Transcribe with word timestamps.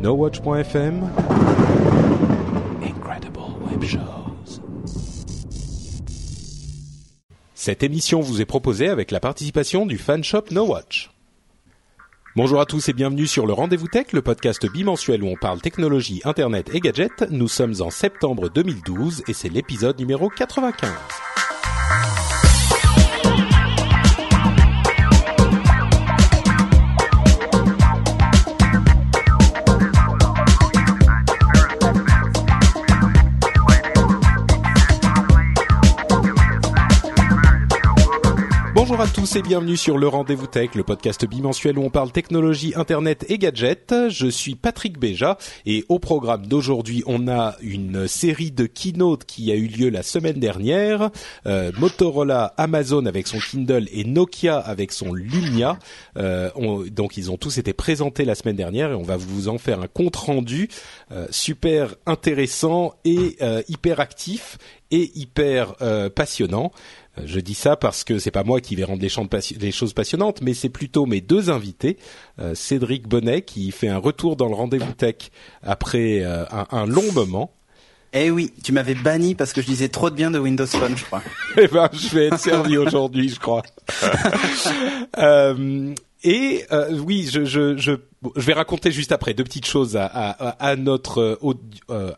NoWatch.fm 0.00 1.10
Incredible 2.84 3.40
Web 3.68 3.82
Shows. 3.82 4.60
Cette 7.54 7.82
émission 7.82 8.20
vous 8.20 8.40
est 8.40 8.44
proposée 8.44 8.88
avec 8.88 9.10
la 9.10 9.18
participation 9.18 9.86
du 9.86 9.98
fan 9.98 10.22
shop 10.22 10.44
NoWatch. 10.52 11.10
Bonjour 12.36 12.60
à 12.60 12.66
tous 12.66 12.88
et 12.88 12.92
bienvenue 12.92 13.26
sur 13.26 13.44
le 13.44 13.52
Rendez-vous 13.52 13.88
Tech, 13.88 14.12
le 14.12 14.22
podcast 14.22 14.70
bimensuel 14.70 15.24
où 15.24 15.26
on 15.26 15.36
parle 15.36 15.60
technologie, 15.60 16.20
internet 16.24 16.70
et 16.72 16.78
gadgets. 16.78 17.24
Nous 17.30 17.48
sommes 17.48 17.74
en 17.80 17.90
septembre 17.90 18.50
2012 18.50 19.24
et 19.26 19.32
c'est 19.32 19.48
l'épisode 19.48 19.98
numéro 19.98 20.28
95. 20.28 20.92
Bonjour 38.98 39.12
à 39.12 39.14
tous 39.14 39.36
et 39.36 39.42
bienvenue 39.42 39.76
sur 39.76 39.96
le 39.96 40.08
Rendez-vous 40.08 40.48
Tech, 40.48 40.70
le 40.74 40.82
podcast 40.82 41.24
bimensuel 41.24 41.78
où 41.78 41.84
on 41.84 41.88
parle 41.88 42.10
technologie, 42.10 42.72
internet 42.74 43.24
et 43.28 43.38
gadgets. 43.38 43.94
Je 44.08 44.26
suis 44.26 44.56
Patrick 44.56 44.98
Béja 44.98 45.38
et 45.66 45.84
au 45.88 46.00
programme 46.00 46.48
d'aujourd'hui, 46.48 47.04
on 47.06 47.28
a 47.28 47.54
une 47.60 48.08
série 48.08 48.50
de 48.50 48.66
keynote 48.66 49.24
qui 49.24 49.52
a 49.52 49.54
eu 49.54 49.68
lieu 49.68 49.88
la 49.88 50.02
semaine 50.02 50.40
dernière. 50.40 51.10
Euh, 51.46 51.70
Motorola, 51.78 52.54
Amazon 52.56 53.06
avec 53.06 53.28
son 53.28 53.38
Kindle 53.38 53.86
et 53.92 54.02
Nokia 54.02 54.58
avec 54.58 54.90
son 54.90 55.14
Lumia. 55.14 55.78
Euh, 56.16 56.50
on- 56.56 56.80
donc 56.80 57.16
ils 57.16 57.30
ont 57.30 57.36
tous 57.36 57.56
été 57.58 57.72
présentés 57.72 58.24
la 58.24 58.34
semaine 58.34 58.56
dernière 58.56 58.90
et 58.90 58.94
on 58.96 59.04
va 59.04 59.16
vous 59.16 59.46
en 59.46 59.58
faire 59.58 59.80
un 59.80 59.86
compte 59.86 60.16
rendu 60.16 60.68
euh, 61.12 61.28
super 61.30 61.94
intéressant 62.04 62.94
et 63.04 63.36
hyper 63.68 64.00
actif 64.00 64.58
et 64.90 65.12
hyper 65.14 65.74
passionnant. 66.16 66.72
Je 67.24 67.40
dis 67.40 67.54
ça 67.54 67.76
parce 67.76 68.04
que 68.04 68.18
c'est 68.18 68.30
pas 68.30 68.44
moi 68.44 68.60
qui 68.60 68.76
vais 68.76 68.84
rendre 68.84 69.02
les, 69.02 69.72
choses 69.72 69.92
passionnantes, 69.92 70.40
mais 70.42 70.54
c'est 70.54 70.68
plutôt 70.68 71.06
mes 71.06 71.20
deux 71.20 71.50
invités, 71.50 71.98
euh, 72.38 72.54
Cédric 72.54 73.08
Bonnet 73.08 73.42
qui 73.42 73.70
fait 73.70 73.88
un 73.88 73.98
retour 73.98 74.36
dans 74.36 74.48
le 74.48 74.54
rendez-vous 74.54 74.92
tech 74.92 75.30
après 75.62 76.22
euh, 76.22 76.44
un, 76.50 76.66
un 76.70 76.86
long 76.86 77.10
moment. 77.12 77.52
Eh 78.14 78.30
oui, 78.30 78.52
tu 78.64 78.72
m'avais 78.72 78.94
banni 78.94 79.34
parce 79.34 79.52
que 79.52 79.60
je 79.60 79.66
disais 79.66 79.88
trop 79.88 80.08
de 80.08 80.14
bien 80.14 80.30
de 80.30 80.38
Windows 80.38 80.66
Phone, 80.66 80.96
je 80.96 81.04
crois. 81.04 81.22
Eh 81.58 81.68
ben, 81.68 81.90
je 81.92 82.08
vais 82.14 82.26
être 82.26 82.38
servi 82.38 82.78
aujourd'hui, 82.78 83.28
je 83.28 83.38
crois. 83.38 83.62
Euh, 85.16 85.94
et 86.22 86.64
euh, 86.70 86.96
oui, 86.98 87.28
je, 87.32 87.44
je, 87.44 87.76
je, 87.76 87.92
je 88.36 88.46
vais 88.46 88.52
raconter 88.52 88.92
juste 88.92 89.10
après 89.10 89.34
deux 89.34 89.42
petites 89.42 89.66
choses 89.66 89.96
à, 89.96 90.06
à, 90.06 90.70
à 90.70 90.76
notre 90.76 91.40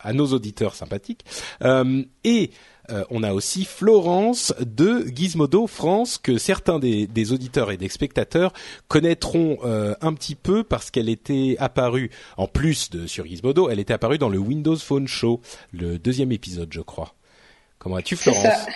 à 0.02 0.12
nos 0.12 0.26
auditeurs 0.26 0.74
sympathiques. 0.74 1.24
Euh, 1.62 2.02
et 2.24 2.50
euh, 2.90 3.04
on 3.10 3.22
a 3.22 3.32
aussi 3.32 3.64
Florence 3.64 4.54
de 4.60 5.06
Gizmodo 5.14 5.66
France 5.66 6.18
que 6.18 6.38
certains 6.38 6.78
des, 6.78 7.06
des 7.06 7.32
auditeurs 7.32 7.70
et 7.70 7.76
des 7.76 7.88
spectateurs 7.88 8.52
connaîtront 8.88 9.58
euh, 9.64 9.94
un 10.00 10.12
petit 10.14 10.34
peu 10.34 10.64
parce 10.64 10.90
qu'elle 10.90 11.08
était 11.08 11.56
apparue 11.58 12.10
en 12.36 12.46
plus 12.46 12.90
de 12.90 13.06
sur 13.06 13.26
Gizmodo, 13.26 13.68
elle 13.68 13.80
était 13.80 13.94
apparue 13.94 14.18
dans 14.18 14.28
le 14.28 14.38
Windows 14.38 14.76
Phone 14.76 15.08
Show, 15.08 15.40
le 15.72 15.98
deuxième 15.98 16.32
épisode, 16.32 16.72
je 16.72 16.80
crois. 16.80 17.14
Comment 17.78 17.94
vas-tu, 17.94 18.14
Florence 18.14 18.42
ça. 18.42 18.66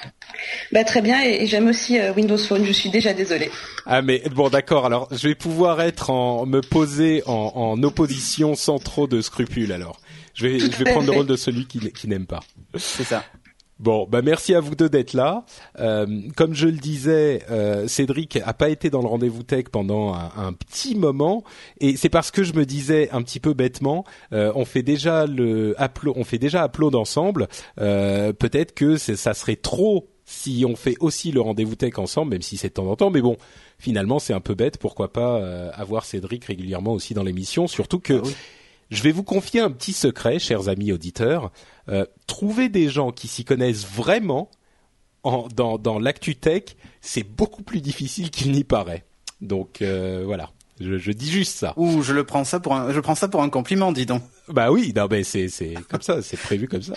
Bah, 0.73 0.83
très 0.83 1.03
bien, 1.03 1.23
et, 1.23 1.43
et 1.43 1.47
j'aime 1.47 1.69
aussi 1.69 1.99
euh, 1.99 2.15
Windows 2.15 2.39
Phone, 2.39 2.65
je 2.65 2.73
suis 2.73 2.89
déjà 2.89 3.13
désolée. 3.13 3.51
Ah 3.85 4.01
mais 4.01 4.23
bon 4.35 4.49
d'accord 4.49 4.87
alors 4.87 5.09
je 5.11 5.29
vais 5.29 5.35
pouvoir 5.35 5.83
être 5.83 6.09
en 6.09 6.47
me 6.47 6.63
poser 6.63 7.23
en, 7.27 7.53
en 7.55 7.83
opposition 7.83 8.55
sans 8.55 8.79
trop 8.79 9.07
de 9.07 9.21
scrupules 9.21 9.73
alors 9.73 10.01
je 10.33 10.47
vais 10.47 10.59
je 10.59 10.67
vais 10.83 10.91
prendre 10.91 11.07
le 11.07 11.13
rôle 11.13 11.27
de 11.27 11.37
celui 11.37 11.67
qui, 11.67 11.93
qui 11.93 12.09
n'aime 12.09 12.27
pas 12.27 12.41
C'est 12.77 13.05
ça. 13.05 13.25
Bon 13.79 14.07
bah 14.09 14.23
merci 14.23 14.55
à 14.55 14.61
vous 14.61 14.75
deux 14.75 14.89
d'être 14.89 15.13
là. 15.13 15.45
Euh, 15.79 16.07
comme 16.37 16.55
je 16.55 16.67
le 16.67 16.79
disais 16.79 17.43
euh, 17.51 17.87
Cédric 17.89 18.39
a 18.45 18.55
pas 18.55 18.69
été 18.69 18.91
dans 18.91 19.01
le 19.01 19.09
rendez-vous 19.09 19.43
tech 19.43 19.65
pendant 19.71 20.15
un, 20.15 20.31
un 20.37 20.53
petit 20.53 20.95
moment. 20.95 21.45
Et 21.81 21.97
c'est 21.97 22.09
parce 22.09 22.31
que 22.31 22.43
je 22.43 22.55
me 22.55 22.65
disais 22.65 23.11
un 23.11 23.23
petit 23.23 23.41
peu 23.41 23.55
bêtement 23.55 24.05
euh, 24.33 24.53
on 24.55 24.65
fait 24.65 24.83
déjà 24.83 25.27
le 25.27 25.75
upload 25.81 26.15
on 26.17 26.25
fait 26.25 26.39
déjà 26.39 26.65
upload 26.67 26.95
ensemble. 26.95 27.49
Euh, 27.81 28.33
peut-être 28.33 28.75
que 28.75 28.97
ça 28.97 29.35
serait 29.35 29.57
trop 29.57 30.09
si 30.25 30.65
on 30.67 30.77
fait 30.77 30.97
aussi 31.01 31.33
le 31.33 31.41
rendez-vous 31.41 31.75
tech 31.75 31.99
ensemble, 31.99 32.33
même 32.33 32.43
si 32.43 32.57
c'est 32.57 32.69
de 32.69 32.75
temps 32.75 32.91
en 32.91 32.97
temps, 32.97 33.11
mais 33.11 33.21
bon, 33.21 33.37
finalement 33.79 34.19
c'est 34.19 34.33
un 34.33 34.41
peu 34.41 34.55
bête, 34.55 34.79
pourquoi 34.79 35.13
pas 35.13 35.39
euh, 35.39 35.71
avoir 35.75 36.05
Cédric 36.05 36.45
régulièrement 36.47 36.93
aussi 36.93 37.15
dans 37.15 37.23
l'émission, 37.23 37.67
surtout 37.67 37.99
que 37.99 38.23
je 38.91 39.03
vais 39.03 39.13
vous 39.13 39.23
confier 39.23 39.61
un 39.61 39.71
petit 39.71 39.93
secret, 39.93 40.39
chers 40.39 40.69
amis 40.69 40.93
auditeurs, 40.93 41.51
euh, 41.89 42.07
trouver 42.27 42.69
des 42.69 42.89
gens 42.89 43.13
qui 43.13 43.29
s'y 43.29 43.45
connaissent 43.45 43.87
vraiment 43.87 44.51
en, 45.23 45.49
dans, 45.55 45.79
dans 45.79 45.99
l'actu 45.99 46.37
tech, 46.37 46.77
c'est 47.01 47.23
beaucoup 47.25 47.63
plus 47.63 47.81
difficile 47.81 48.31
qu'il 48.31 48.53
n'y 48.53 48.65
paraît. 48.65 49.05
Donc 49.41 49.83
euh, 49.83 50.23
voilà, 50.25 50.51
je, 50.81 50.99
je 50.99 51.13
dis 51.13 51.31
juste 51.31 51.57
ça. 51.57 51.75
Ouh, 51.77 52.03
je 52.03 52.13
le 52.13 52.25
prends 52.25 52.45
ça 52.45 52.61
pour 52.61 52.75
un, 52.75 52.93
je 52.93 53.01
prends 53.01 53.15
ça 53.15 53.29
pour 53.29 53.43
un 53.43 53.51
compliment, 53.51 53.93
dis 53.93 54.07
donc. 54.07 54.23
Bah 54.49 54.71
oui, 54.71 54.93
non, 54.95 55.07
mais 55.11 55.25
c'est 55.25 55.49
c'est 55.49 55.75
comme 55.89 56.03
ça, 56.03 56.21
c'est 56.21 56.37
prévu 56.37 56.69
comme 56.69 56.83
ça. 56.83 56.93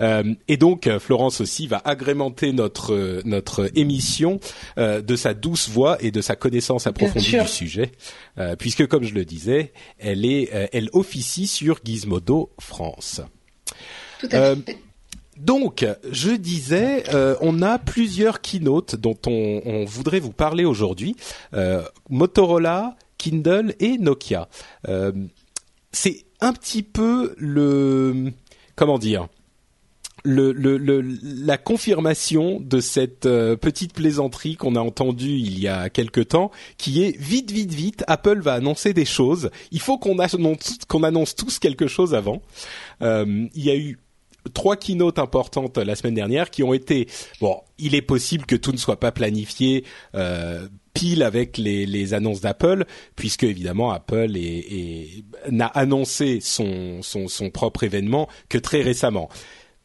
Euh, 0.00 0.34
et 0.48 0.56
donc 0.56 0.86
euh, 0.86 0.98
Florence 0.98 1.40
aussi 1.42 1.66
va 1.66 1.82
agrémenter 1.84 2.52
notre 2.52 2.94
euh, 2.94 3.20
notre 3.26 3.70
émission 3.74 4.40
euh, 4.78 5.02
de 5.02 5.16
sa 5.16 5.34
douce 5.34 5.68
voix 5.68 5.98
et 6.02 6.10
de 6.10 6.22
sa 6.22 6.36
connaissance 6.36 6.86
approfondie 6.86 7.38
du 7.38 7.46
sujet, 7.48 7.92
euh, 8.38 8.56
puisque 8.56 8.86
comme 8.86 9.04
je 9.04 9.12
le 9.12 9.26
disais, 9.26 9.72
elle 9.98 10.24
est 10.24 10.54
euh, 10.54 10.66
elle 10.72 10.88
officie 10.94 11.46
sur 11.46 11.80
Gizmodo 11.84 12.50
France. 12.58 13.20
Tout 14.20 14.28
à 14.32 14.36
Euh, 14.36 14.56
fait. 14.56 14.78
Donc, 15.36 15.86
je 16.10 16.30
disais, 16.30 17.04
euh, 17.14 17.36
on 17.40 17.62
a 17.62 17.78
plusieurs 17.78 18.40
keynotes 18.40 18.96
dont 18.96 19.16
on, 19.26 19.62
on 19.64 19.84
voudrait 19.84 20.18
vous 20.18 20.32
parler 20.32 20.64
aujourd'hui. 20.64 21.14
Euh, 21.54 21.82
Motorola, 22.10 22.96
Kindle 23.18 23.74
et 23.78 23.98
Nokia. 23.98 24.48
Euh, 24.88 25.12
c'est 25.92 26.24
un 26.40 26.52
petit 26.52 26.82
peu 26.82 27.34
le 27.38 28.32
comment 28.74 28.98
dire 28.98 29.28
le, 30.24 30.50
le, 30.52 30.76
le- 30.76 31.00
la 31.22 31.56
confirmation 31.56 32.58
de 32.60 32.80
cette 32.80 33.24
euh, 33.26 33.56
petite 33.56 33.92
plaisanterie 33.94 34.56
qu'on 34.56 34.74
a 34.74 34.80
entendue 34.80 35.30
il 35.38 35.58
y 35.60 35.68
a 35.68 35.88
quelque 35.88 36.20
temps, 36.20 36.50
qui 36.76 37.02
est 37.04 37.16
vite, 37.16 37.52
vite, 37.52 37.72
vite, 37.72 38.02
Apple 38.08 38.40
va 38.40 38.54
annoncer 38.54 38.92
des 38.92 39.04
choses. 39.04 39.50
Il 39.70 39.80
faut 39.80 39.96
qu'on 39.98 40.18
annonce, 40.18 40.78
qu'on 40.88 41.04
annonce 41.04 41.36
tous 41.36 41.60
quelque 41.60 41.86
chose 41.86 42.14
avant. 42.14 42.42
Euh, 43.02 43.46
il 43.54 43.64
y 43.64 43.70
a 43.70 43.76
eu 43.76 43.98
trois 44.48 44.76
keynotes 44.76 45.18
importantes 45.18 45.78
la 45.78 45.94
semaine 45.94 46.14
dernière 46.14 46.50
qui 46.50 46.62
ont 46.62 46.72
été 46.72 47.08
bon 47.40 47.60
il 47.78 47.94
est 47.94 48.02
possible 48.02 48.46
que 48.46 48.56
tout 48.56 48.72
ne 48.72 48.76
soit 48.76 49.00
pas 49.00 49.12
planifié 49.12 49.84
euh, 50.14 50.68
pile 50.94 51.22
avec 51.22 51.58
les, 51.58 52.14
annonces 52.14 52.40
d'Apple 52.40 52.86
puisque 53.14 53.44
évidemment 53.44 53.92
Apple 53.92 54.32
n'a 55.50 55.66
annoncé 55.66 56.40
son, 56.40 57.02
son 57.02 57.28
son 57.28 57.50
propre 57.50 57.84
événement 57.84 58.28
que 58.48 58.58
très 58.58 58.82
récemment. 58.82 59.28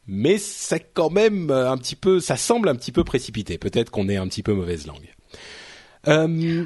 Mais 0.06 0.36
c'est 0.38 0.90
quand 0.92 1.10
même 1.10 1.50
un 1.50 1.78
petit 1.78 1.96
peu 1.96 2.20
ça 2.20 2.36
semble 2.36 2.68
un 2.68 2.74
petit 2.74 2.92
peu 2.92 3.04
précipité. 3.04 3.58
Peut-être 3.58 3.90
qu'on 3.90 4.08
est 4.08 4.16
un 4.16 4.26
petit 4.28 4.42
peu 4.42 4.52
mauvaise 4.52 4.86
langue. 4.86 5.14
Euh, 6.08 6.64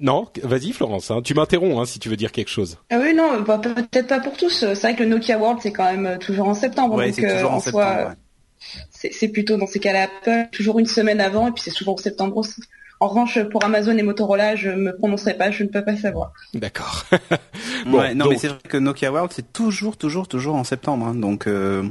non 0.00 0.28
vas-y 0.42 0.72
Florence 0.72 1.10
hein, 1.10 1.20
tu 1.22 1.34
m'interromps 1.34 1.76
hein, 1.78 1.84
si 1.84 1.98
tu 1.98 2.08
veux 2.08 2.16
dire 2.16 2.30
quelque 2.32 2.50
chose 2.50 2.78
Ah 2.90 2.98
oui, 3.02 3.14
non, 3.14 3.40
bah, 3.40 3.58
peut-être 3.58 4.06
pas 4.06 4.20
pour 4.20 4.36
tous. 4.36 4.50
C'est 4.60 4.74
vrai 4.80 4.94
que 4.94 5.02
le 5.02 5.08
Nokia 5.08 5.38
World, 5.38 5.58
c'est 5.62 5.72
quand 5.72 5.84
même 5.90 6.06
euh, 6.06 6.18
toujours 6.18 6.48
en 6.48 6.54
septembre. 6.54 6.94
Ouais, 6.96 7.06
donc, 7.06 7.14
c'est 7.16 7.34
toujours 7.34 7.52
euh, 7.52 7.56
en 7.56 7.60
soi, 7.60 7.84
septembre. 7.86 8.08
ouais. 8.10 9.10
c'est 9.12 9.28
plutôt 9.28 9.56
dans 9.56 9.66
ces 9.66 9.80
cas-là 9.80 10.04
Apple, 10.04 10.48
toujours 10.52 10.78
une 10.78 10.86
semaine 10.86 11.20
avant, 11.20 11.48
et 11.48 11.52
puis 11.52 11.62
c'est 11.64 11.70
souvent 11.70 11.94
en 11.94 11.96
septembre 11.96 12.36
aussi. 12.36 12.60
En 13.00 13.06
revanche, 13.08 13.38
pour 13.50 13.64
Amazon 13.64 13.96
et 13.96 14.02
Motorola, 14.02 14.56
je 14.56 14.70
me 14.70 14.96
prononcerai 14.96 15.34
pas, 15.34 15.52
je 15.52 15.62
ne 15.62 15.68
peux 15.68 15.84
pas 15.84 15.96
savoir. 15.96 16.32
d'accord 16.54 17.04
Bon, 17.86 17.98
ouais, 17.98 18.14
non, 18.14 18.24
donc- 18.24 18.32
mais 18.34 18.38
c'est 18.38 18.48
vrai 18.48 18.58
que 18.68 18.76
Nokia 18.76 19.12
World, 19.12 19.32
c'est 19.32 19.52
toujours, 19.52 19.96
toujours, 19.96 20.26
toujours 20.26 20.56
en 20.56 20.64
septembre. 20.64 21.06
hein, 21.06 21.14
donc, 21.14 21.46
euh, 21.46 21.84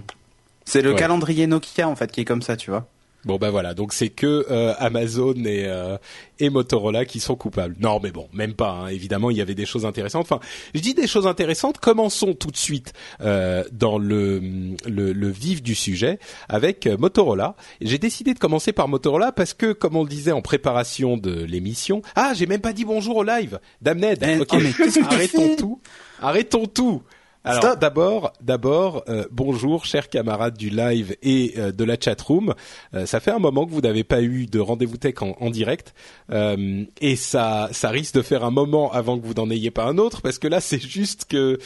c'est 0.66 0.82
le 0.82 0.92
Ouais. 0.92 0.96
calendrier 1.00 1.48
Nokia 1.48 1.88
en 1.88 1.96
fait 1.96 2.12
qui 2.12 2.22
est 2.22 2.26
comme 2.26 2.42
ça, 2.42 2.58
tu 2.58 2.70
vois. 2.72 2.88
Bon 3.26 3.38
ben 3.38 3.50
voilà, 3.50 3.74
donc 3.74 3.94
c'est 3.94 4.10
que 4.10 4.46
euh, 4.50 4.74
Amazon 4.78 5.34
et, 5.34 5.66
euh, 5.66 5.98
et 6.40 6.50
Motorola 6.50 7.04
qui 7.04 7.20
sont 7.20 7.36
coupables. 7.36 7.76
Non 7.80 8.00
mais 8.02 8.12
bon, 8.12 8.30
même 8.32 8.54
pas. 8.54 8.70
Hein. 8.70 8.88
Évidemment, 8.88 9.32
il 9.32 9.38
y 9.38 9.42
avait 9.42 9.56
des 9.56 9.66
choses 9.66 9.86
intéressantes. 9.86 10.22
Enfin, 10.22 10.40
je 10.74 10.80
dis 10.80 10.94
des 10.94 11.08
choses 11.08 11.28
intéressantes. 11.28 11.80
Commençons 11.80 12.36
tout 12.36 12.52
de 12.52 12.58
suite 12.58 12.94
euh, 13.22 13.64
dans 13.72 13.98
le, 13.98 14.40
le, 14.88 15.12
le 15.14 15.30
vif 15.30 15.62
du 15.62 15.76
sujet 15.76 16.20
avec 16.48 16.88
Motorola. 16.88 17.56
J'ai 17.82 17.98
décidé 17.98 18.34
de 18.34 18.40
commencer 18.40 18.72
par 18.72 18.88
Motorola 18.88 19.32
parce 19.32 19.54
que, 19.54 19.74
comme 19.74 19.96
on 19.96 20.04
le 20.04 20.10
disait 20.10 20.32
en 20.32 20.42
préparation 20.42 21.18
de 21.18 21.44
l'émission, 21.44 22.04
ah 22.16 22.34
j'ai 22.34 22.46
même 22.46 22.62
pas 22.62 22.72
dit 22.72 22.86
bonjour 22.86 23.18
au 23.18 23.24
live, 23.24 23.60
Damned. 23.82 24.20
Eh, 24.22 24.40
ok, 24.40 24.50
oh, 24.54 24.90
tu 24.94 25.04
arrêtons 25.04 25.56
tout. 25.58 25.82
Arrêtons 26.22 26.66
tout. 26.66 27.02
Alors 27.48 27.78
d'abord, 27.78 28.34
d'abord, 28.42 29.04
euh, 29.08 29.26
bonjour 29.32 29.86
chers 29.86 30.10
camarades 30.10 30.58
du 30.58 30.70
live 30.70 31.16
et 31.24 31.54
euh, 31.58 31.72
de 31.72 31.84
la 31.86 31.96
chatroom. 31.98 32.54
Euh, 32.94 33.06
ça 33.06 33.22
fait 33.22 33.32
un 33.32 33.40
moment 33.40 33.66
que 33.66 33.72
vous 33.72 33.80
n'avez 33.80 34.04
pas 34.04 34.22
eu 34.22 34.48
de 34.48 34.60
rendez-vous 34.60 34.98
tech 34.98 35.22
en, 35.22 35.38
en 35.40 35.50
direct 35.50 35.94
euh, 36.30 36.84
et 37.00 37.16
ça, 37.16 37.70
ça 37.72 37.90
risque 37.90 38.16
de 38.16 38.22
faire 38.22 38.44
un 38.44 38.52
moment 38.52 38.92
avant 38.92 39.18
que 39.18 39.26
vous 39.26 39.34
n'en 39.36 39.50
ayez 39.50 39.72
pas 39.72 39.86
un 39.86 39.98
autre 39.98 40.22
parce 40.22 40.40
que 40.40 40.48
là 40.50 40.60
c'est 40.60 40.82
juste 40.82 41.26
que 41.26 41.58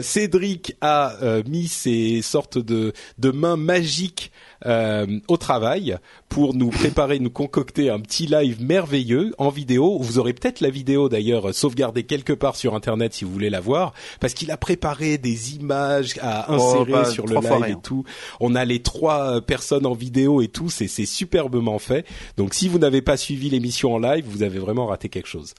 Cédric 0.00 0.74
a 0.80 1.12
mis 1.46 1.68
ses 1.68 2.22
sortes 2.22 2.58
de, 2.58 2.94
de 3.18 3.30
mains 3.30 3.56
magiques 3.56 4.32
euh, 4.64 5.20
au 5.28 5.36
travail 5.36 5.98
pour 6.28 6.54
nous 6.54 6.70
préparer, 6.70 7.18
nous 7.18 7.30
concocter 7.30 7.90
un 7.90 8.00
petit 8.00 8.26
live 8.26 8.62
merveilleux 8.62 9.34
en 9.38 9.50
vidéo. 9.50 9.98
Vous 10.00 10.18
aurez 10.18 10.32
peut-être 10.32 10.60
la 10.60 10.70
vidéo 10.70 11.08
d'ailleurs 11.08 11.54
sauvegardée 11.54 12.04
quelque 12.04 12.32
part 12.32 12.56
sur 12.56 12.74
internet 12.74 13.14
si 13.14 13.24
vous 13.24 13.32
voulez 13.32 13.50
la 13.50 13.60
voir, 13.60 13.92
parce 14.20 14.34
qu'il 14.34 14.50
a 14.50 14.56
préparé 14.56 15.18
des 15.18 15.54
images 15.56 16.14
à 16.20 16.52
insérer 16.52 16.92
pas 16.92 17.04
sur 17.04 17.26
le 17.26 17.34
live 17.34 17.76
et 17.76 17.80
tout. 17.82 18.04
On 18.40 18.54
a 18.54 18.64
les 18.64 18.80
trois 18.80 19.36
euh, 19.36 19.40
personnes 19.40 19.86
en 19.86 19.94
vidéo 19.94 20.40
et 20.40 20.48
tout, 20.48 20.70
c'est 20.70 20.86
superbement 20.88 21.78
fait. 21.78 22.06
Donc 22.36 22.54
si 22.54 22.68
vous 22.68 22.78
n'avez 22.78 23.02
pas 23.02 23.16
suivi 23.16 23.50
l'émission 23.50 23.94
en 23.94 23.98
live, 23.98 24.24
vous 24.26 24.42
avez 24.42 24.58
vraiment 24.58 24.86
raté 24.86 25.08
quelque 25.08 25.28
chose. 25.28 25.54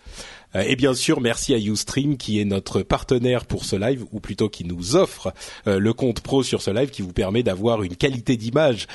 Euh, 0.56 0.62
et 0.62 0.76
bien 0.76 0.94
sûr, 0.94 1.22
merci 1.22 1.54
à 1.54 1.58
Ustream 1.58 2.18
qui 2.18 2.40
est 2.40 2.46
notre 2.46 2.82
partenaire 2.82 3.46
pour 3.46 3.66
ce 3.66 3.76
live, 3.76 4.06
ou 4.12 4.20
plutôt 4.20 4.50
qui 4.50 4.64
nous 4.64 4.96
offre 4.96 5.34
euh, 5.68 5.80
le 5.80 5.94
compte 5.94 6.22
pro 6.22 6.44
sur 6.44 6.62
ce 6.62 6.72
live 6.72 6.90
qui 6.90 7.02
vous 7.02 7.14
permet 7.14 7.44
d'avoir 7.44 7.84
une 7.84 7.96
qualité 7.96 8.38
d'image 8.38 8.88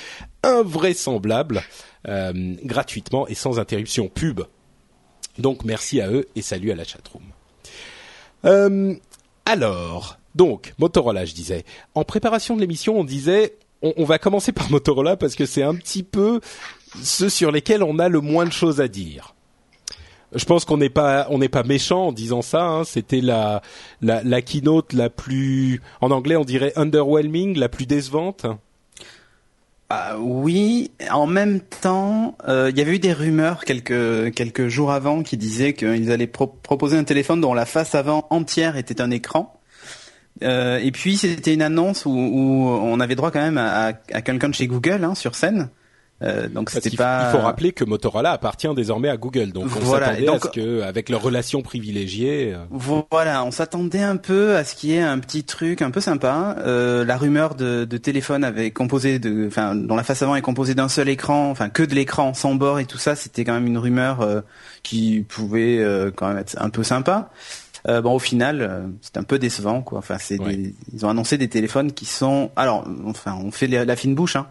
invraisemblable 0.42 1.62
euh, 2.08 2.54
gratuitement 2.64 3.28
et 3.28 3.34
sans 3.34 3.58
interruption 3.58 4.08
pub. 4.08 4.42
Donc 5.38 5.64
merci 5.64 6.00
à 6.00 6.10
eux 6.10 6.26
et 6.36 6.42
salut 6.42 6.70
à 6.72 6.74
la 6.74 6.84
chatroom. 6.84 7.22
Euh, 8.44 8.94
alors, 9.46 10.18
donc 10.34 10.74
Motorola, 10.78 11.24
je 11.24 11.34
disais. 11.34 11.64
En 11.94 12.04
préparation 12.04 12.56
de 12.56 12.60
l'émission, 12.60 12.98
on 12.98 13.04
disait 13.04 13.56
on, 13.82 13.92
on 13.96 14.04
va 14.04 14.18
commencer 14.18 14.52
par 14.52 14.70
Motorola 14.70 15.16
parce 15.16 15.34
que 15.34 15.46
c'est 15.46 15.62
un 15.62 15.74
petit 15.74 16.02
peu 16.02 16.40
ceux 17.02 17.28
sur 17.28 17.50
lesquels 17.50 17.82
on 17.82 17.98
a 17.98 18.08
le 18.08 18.20
moins 18.20 18.44
de 18.44 18.52
choses 18.52 18.80
à 18.80 18.88
dire. 18.88 19.31
Je 20.34 20.44
pense 20.44 20.64
qu'on 20.64 20.78
n'est 20.78 20.88
pas 20.90 21.26
on 21.30 21.38
n'est 21.38 21.48
pas 21.48 21.62
méchant 21.62 22.06
en 22.08 22.12
disant 22.12 22.42
ça. 22.42 22.62
hein. 22.64 22.84
C'était 22.84 23.20
la, 23.20 23.60
la 24.00 24.42
keynote 24.42 24.92
la 24.92 25.10
plus 25.10 25.80
en 26.00 26.10
anglais 26.10 26.36
on 26.36 26.44
dirait 26.44 26.72
underwhelming, 26.76 27.58
la 27.58 27.68
plus 27.68 27.86
décevante. 27.86 28.46
Ah, 29.94 30.16
oui, 30.18 30.90
en 31.10 31.26
même 31.26 31.60
temps, 31.60 32.34
euh, 32.48 32.70
il 32.72 32.78
y 32.78 32.80
avait 32.80 32.94
eu 32.94 32.98
des 32.98 33.12
rumeurs 33.12 33.64
quelques 33.66 34.32
quelques 34.34 34.68
jours 34.68 34.90
avant 34.90 35.22
qui 35.22 35.36
disaient 35.36 35.74
qu'ils 35.74 36.10
allaient 36.10 36.26
pro- 36.26 36.46
proposer 36.46 36.96
un 36.96 37.04
téléphone 37.04 37.42
dont 37.42 37.52
la 37.52 37.66
face 37.66 37.94
avant 37.94 38.26
entière 38.30 38.78
était 38.78 39.02
un 39.02 39.10
écran. 39.10 39.60
Euh, 40.42 40.78
et 40.78 40.92
puis 40.92 41.18
c'était 41.18 41.52
une 41.52 41.60
annonce 41.60 42.06
où, 42.06 42.10
on 42.10 43.00
avait 43.00 43.16
droit 43.16 43.30
quand 43.30 43.42
même 43.42 43.58
à- 43.58 43.92
à 44.12 44.22
quelqu'un 44.22 44.48
de 44.48 44.54
chez 44.54 44.66
Google 44.66 45.04
hein, 45.04 45.14
sur 45.14 45.34
scène. 45.34 45.68
Euh, 46.22 46.48
donc 46.48 46.70
c'était 46.70 46.90
pas. 46.90 47.28
il 47.28 47.36
faut 47.36 47.42
rappeler 47.44 47.72
que 47.72 47.84
Motorola 47.84 48.30
appartient 48.32 48.72
désormais 48.76 49.08
à 49.08 49.16
Google, 49.16 49.50
donc 49.52 49.64
on 49.64 49.80
Voilà, 49.80 50.06
s'attendait 50.06 50.26
donc- 50.26 50.36
à 50.46 50.48
ce 50.48 50.52
que, 50.52 50.82
avec 50.82 51.08
leur 51.08 51.20
relation 51.22 51.62
privilégiée, 51.62 52.54
euh, 52.54 52.58
Voilà, 53.10 53.44
on 53.44 53.50
s'attendait 53.50 54.02
un 54.02 54.16
peu 54.16 54.56
à 54.56 54.64
ce 54.64 54.74
qu'il 54.74 54.90
y 54.90 54.94
ait 54.94 55.00
un 55.02 55.18
petit 55.18 55.44
truc 55.44 55.82
un 55.82 55.90
peu 55.90 56.00
sympa. 56.00 56.56
Euh, 56.60 57.04
la 57.04 57.16
rumeur 57.16 57.54
de, 57.54 57.84
de 57.84 57.96
téléphone 57.96 58.44
avait 58.44 58.70
composé 58.70 59.18
de, 59.18 59.46
enfin, 59.48 59.74
dont 59.74 59.96
la 59.96 60.04
face 60.04 60.22
avant 60.22 60.36
est 60.36 60.42
composée 60.42 60.74
d'un 60.74 60.88
seul 60.88 61.08
écran, 61.08 61.50
enfin 61.50 61.68
que 61.68 61.82
de 61.82 61.94
l'écran 61.94 62.34
sans 62.34 62.54
bord 62.54 62.78
et 62.78 62.84
tout 62.86 62.98
ça, 62.98 63.16
c'était 63.16 63.44
quand 63.44 63.54
même 63.54 63.66
une 63.66 63.78
rumeur 63.78 64.20
euh, 64.20 64.40
qui 64.82 65.24
pouvait 65.28 65.78
euh, 65.78 66.10
quand 66.14 66.28
même 66.28 66.38
être 66.38 66.56
un 66.60 66.70
peu 66.70 66.82
sympa. 66.84 67.30
Euh, 67.88 68.00
bon, 68.00 68.14
au 68.14 68.18
final, 68.20 68.62
euh, 68.62 68.80
c'est 69.00 69.16
un 69.16 69.24
peu 69.24 69.40
décevant, 69.40 69.82
quoi. 69.82 69.98
Enfin, 69.98 70.16
c'est 70.20 70.38
Ouais. 70.40 70.54
des- 70.56 70.74
ils 70.94 71.04
ont 71.04 71.08
annoncé 71.08 71.36
des 71.36 71.48
téléphones 71.48 71.90
qui 71.90 72.04
sont, 72.04 72.50
alors, 72.54 72.86
enfin, 73.06 73.36
on 73.42 73.50
fait 73.50 73.66
la, 73.66 73.84
la 73.84 73.96
fine 73.96 74.14
bouche, 74.14 74.36
hein. 74.36 74.46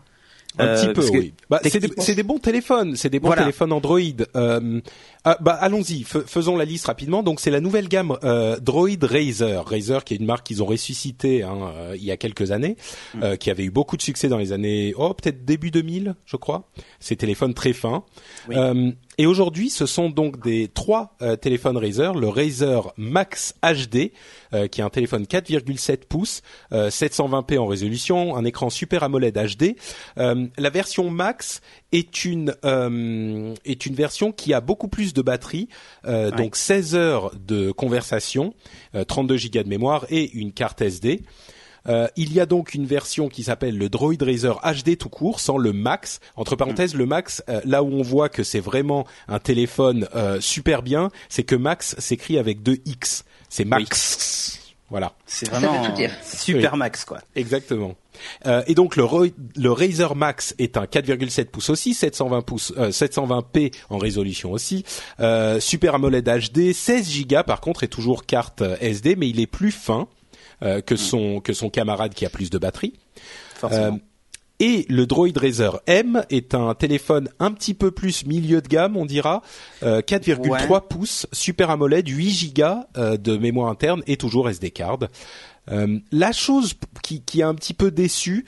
Un 0.57 0.65
Euh, 0.67 0.75
petit 0.75 0.87
peu, 0.87 0.93
parce 0.93 1.11
que 1.11 1.17
oui. 1.17 1.33
Bah, 1.49 1.59
c'est 1.63 2.15
des, 2.15 2.23
bons 2.23 2.37
téléphones, 2.39 2.95
c'est 2.95 3.09
des 3.09 3.19
bons 3.19 3.27
Voilà. 3.27 3.43
téléphones 3.43 3.71
Android. 3.71 3.99
Euh, 4.35 4.81
ah, 5.23 5.37
bah, 5.39 5.53
allons-y, 5.53 6.03
faisons 6.03 6.57
la 6.57 6.65
liste 6.65 6.87
rapidement. 6.87 7.21
Donc, 7.21 7.39
c'est 7.39 7.51
la 7.51 7.61
nouvelle 7.61 7.87
gamme 7.87 8.17
euh, 8.23 8.57
Droid 8.59 9.03
Razer. 9.03 9.63
Razer, 9.65 10.03
qui 10.03 10.15
est 10.15 10.17
une 10.17 10.25
marque 10.25 10.47
qu'ils 10.47 10.63
ont 10.63 10.65
ressuscité 10.65 11.43
hein, 11.43 11.71
euh, 11.75 11.95
il 11.95 12.03
y 12.03 12.11
a 12.11 12.17
quelques 12.17 12.51
années, 12.51 12.75
Mm. 13.13 13.23
euh, 13.23 13.35
qui 13.35 13.49
avait 13.49 13.63
eu 13.63 13.71
beaucoup 13.71 13.97
de 13.97 14.01
succès 14.01 14.27
dans 14.27 14.37
les 14.37 14.51
années, 14.51 14.93
oh, 14.97 15.13
peut-être 15.13 15.45
début 15.45 15.71
2000, 15.71 16.15
je 16.25 16.37
crois. 16.37 16.69
Ces 16.99 17.15
téléphones 17.15 17.53
très 17.53 17.73
fins. 17.73 18.03
Oui. 18.47 18.55
Euh, 18.57 18.91
et 19.17 19.27
aujourd'hui, 19.27 19.69
ce 19.69 19.85
sont 19.85 20.09
donc 20.09 20.41
des 20.43 20.67
trois 20.67 21.15
euh, 21.21 21.35
téléphones 21.35 21.77
Razer, 21.77 22.15
le 22.15 22.27
Razer 22.27 22.91
Max 22.97 23.53
HD, 23.61 24.13
euh, 24.53 24.67
qui 24.67 24.81
est 24.81 24.83
un 24.83 24.89
téléphone 24.89 25.25
4,7 25.25 26.05
pouces, 26.07 26.41
euh, 26.71 26.89
720p 26.89 27.59
en 27.59 27.67
résolution, 27.67 28.35
un 28.35 28.45
écran 28.45 28.69
Super 28.69 29.03
AMOLED 29.03 29.37
HD. 29.37 29.75
Euh, 30.17 30.47
la 30.57 30.69
version 30.69 31.09
Max 31.11 31.61
est 31.91 32.25
une 32.25 32.55
euh, 32.63 33.53
est 33.65 33.85
une 33.85 33.95
version 33.95 34.31
qui 34.31 34.53
a 34.53 34.61
beaucoup 34.61 34.87
plus 34.87 35.10
de 35.13 35.21
batterie, 35.21 35.67
euh, 36.05 36.31
Ouais. 36.31 36.37
donc 36.37 36.55
16 36.55 36.95
heures 36.95 37.31
de 37.47 37.71
conversation, 37.71 38.53
euh, 38.95 39.03
32 39.03 39.37
Go 39.53 39.63
de 39.63 39.69
mémoire 39.69 40.05
et 40.09 40.31
une 40.31 40.51
carte 40.53 40.81
SD. 40.81 41.21
Euh, 41.89 42.07
il 42.15 42.31
y 42.31 42.39
a 42.39 42.45
donc 42.45 42.75
une 42.75 42.85
version 42.85 43.27
qui 43.27 43.41
s'appelle 43.43 43.75
le 43.75 43.89
Droid 43.89 44.21
Razer 44.21 44.59
HD 44.63 44.95
tout 44.97 45.09
court, 45.09 45.39
sans 45.39 45.57
le 45.57 45.73
Max. 45.73 46.19
Entre 46.35 46.55
parenthèses, 46.55 46.93
le 46.93 47.07
Max, 47.07 47.43
euh, 47.49 47.59
là 47.65 47.81
où 47.81 47.87
on 47.91 48.03
voit 48.03 48.29
que 48.29 48.43
c'est 48.43 48.59
vraiment 48.59 49.07
un 49.27 49.39
téléphone 49.39 50.07
euh, 50.15 50.39
super 50.39 50.83
bien, 50.83 51.09
c'est 51.27 51.43
que 51.43 51.55
Max 51.55 51.95
s'écrit 51.97 52.37
avec 52.37 52.61
deux 52.61 52.77
X. 52.85 53.25
C'est 53.49 53.65
Max. 53.65 54.60
Voilà. 54.91 55.13
C'est 55.25 55.47
Ça 55.47 55.57
vraiment 55.57 55.81
veut 55.81 55.87
tout 55.89 55.95
dire. 55.95 56.11
c'est 56.21 56.37
super 56.37 56.75
max, 56.77 57.05
quoi. 57.05 57.19
Exactement. 57.35 57.95
Euh, 58.45 58.61
et 58.67 58.75
donc 58.75 58.97
le, 58.97 59.05
le 59.55 59.71
Razer 59.71 60.15
Max 60.15 60.53
est 60.59 60.75
un 60.77 60.83
4,7 60.83 61.45
pouces 61.45 61.69
aussi, 61.69 61.93
720 61.93 62.41
pouces, 62.41 62.73
euh, 62.77 62.89
720p 62.89 63.73
en 63.89 63.97
résolution 63.97 64.51
aussi, 64.51 64.83
euh, 65.21 65.59
Super 65.61 65.95
AMOLED 65.95 66.29
HD, 66.53 66.73
16 66.73 67.25
Go 67.25 67.43
par 67.47 67.61
contre 67.61 67.83
et 67.83 67.87
toujours 67.87 68.25
carte 68.25 68.61
euh, 68.61 68.75
SD, 68.81 69.15
mais 69.15 69.29
il 69.29 69.39
est 69.39 69.47
plus 69.47 69.71
fin 69.71 70.07
euh, 70.61 70.81
que 70.81 70.97
son 70.97 71.39
que 71.39 71.53
son 71.53 71.69
camarade 71.69 72.13
qui 72.13 72.25
a 72.25 72.29
plus 72.29 72.49
de 72.49 72.57
batterie. 72.57 72.93
Forcément. 73.55 73.99
Euh, 74.61 74.65
et 74.65 74.85
le 74.89 75.05
Droid 75.05 75.35
Razer 75.37 75.79
M 75.87 76.23
est 76.29 76.53
un 76.55 76.73
téléphone 76.75 77.29
un 77.39 77.51
petit 77.51 77.73
peu 77.73 77.91
plus 77.91 78.25
milieu 78.25 78.61
de 78.61 78.67
gamme, 78.67 78.95
on 78.97 79.05
dira, 79.05 79.41
euh, 79.83 80.01
4,3 80.01 80.49
Ouais. 80.49 80.79
pouces, 80.87 81.27
Super 81.31 81.69
AMOLED, 81.69 82.07
8 82.07 82.53
Go 82.55 82.63
euh, 82.97 83.17
de 83.17 83.37
mémoire 83.37 83.69
interne 83.69 84.03
et 84.07 84.17
toujours 84.17 84.49
SD 84.49 84.71
card. 84.71 84.99
Euh, 85.71 85.99
la 86.11 86.31
chose 86.31 86.73
qui, 87.03 87.21
qui 87.21 87.41
a 87.41 87.47
un 87.47 87.55
petit 87.55 87.73
peu 87.73 87.91
déçu, 87.91 88.45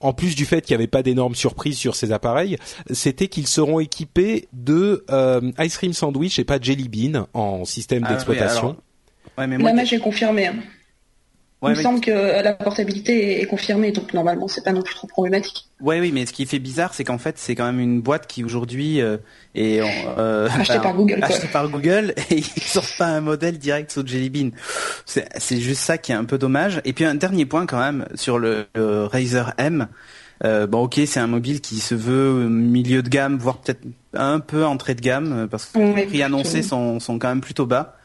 en 0.00 0.12
plus 0.12 0.34
du 0.34 0.46
fait 0.46 0.62
qu'il 0.62 0.74
n'y 0.76 0.82
avait 0.82 0.88
pas 0.88 1.02
d'énormes 1.02 1.34
surprises 1.34 1.78
sur 1.78 1.94
ces 1.96 2.12
appareils, 2.12 2.56
c'était 2.90 3.28
qu'ils 3.28 3.46
seront 3.46 3.78
équipés 3.80 4.48
de 4.52 5.04
euh, 5.10 5.52
Ice 5.60 5.76
Cream 5.76 5.92
Sandwich 5.92 6.38
et 6.38 6.44
pas 6.44 6.58
Jelly 6.60 6.88
Bean 6.88 7.26
en 7.34 7.64
système 7.64 8.02
Ah 8.04 8.08
oui, 8.08 8.14
d'exploitation. 8.14 8.62
alors, 8.70 8.76
Ouais, 9.38 9.46
mais 9.46 9.56
moi, 9.58 9.72
est 9.92 9.98
confirmée. 9.98 10.48
hein. 10.48 10.56
Ouais, 11.62 11.70
Il 11.70 11.72
me 11.72 11.76
mais- 11.76 11.82
semble 11.82 12.00
que 12.00 12.42
la 12.42 12.52
portabilité 12.54 13.40
est 13.40 13.46
confirmée, 13.46 13.92
donc 13.92 14.12
normalement 14.12 14.48
c'est 14.48 14.62
pas 14.64 14.72
non 14.72 14.82
plus 14.82 14.94
trop 14.94 15.06
problématique. 15.06 15.66
Ouais, 15.80 15.98
oui, 16.00 16.12
mais 16.12 16.26
ce 16.26 16.32
qui 16.32 16.46
fait 16.46 16.58
bizarre, 16.58 16.94
c'est 16.94 17.02
qu'en 17.04 17.18
fait, 17.18 17.38
c'est 17.38 17.54
quand 17.54 17.64
même 17.64 17.80
une 17.80 18.00
boîte 18.02 18.26
qui 18.26 18.44
aujourd'hui 18.44 19.00
euh, 19.00 19.16
est 19.54 19.80
euh, 19.80 20.48
Achetée 20.50 20.74
enfin, 20.74 20.80
par 20.80 20.94
Google, 20.94 21.18
achetée 21.22 21.48
par 21.48 21.68
Google 21.68 22.14
et 22.30 22.36
ils 22.38 22.62
sortent 22.62 22.96
pas 22.98 23.06
un 23.06 23.20
modèle 23.20 23.58
direct 23.58 23.90
sous 23.90 24.06
Jelly 24.06 24.30
Bean. 24.30 24.50
C'est 25.06 25.60
juste 25.60 25.80
ça 25.80 25.98
qui 25.98 26.12
est 26.12 26.14
un 26.16 26.24
peu 26.24 26.38
dommage. 26.38 26.80
Et 26.84 26.92
puis 26.92 27.04
un 27.04 27.14
dernier 27.16 27.46
point 27.46 27.66
quand 27.66 27.80
même 27.80 28.06
sur 28.14 28.38
le, 28.38 28.66
le 28.74 29.06
Razer 29.06 29.52
M. 29.58 29.88
Euh, 30.44 30.66
bon, 30.66 30.82
ok, 30.84 31.00
c'est 31.06 31.20
un 31.20 31.28
mobile 31.28 31.60
qui 31.60 31.76
se 31.76 31.94
veut 31.94 32.48
milieu 32.48 33.02
de 33.02 33.08
gamme, 33.08 33.38
voire 33.38 33.58
peut-être 33.58 33.82
un 34.14 34.40
peu 34.40 34.64
entrée 34.64 34.94
de 34.96 35.00
gamme, 35.00 35.46
parce 35.50 35.66
que 35.66 35.78
Oui, 35.78 35.94
les 35.94 36.06
prix 36.06 36.22
annoncés 36.22 36.62
sont, 36.62 36.98
sont 36.98 37.18
quand 37.20 37.28
même 37.28 37.40
plutôt 37.40 37.64
bas. 37.66 37.96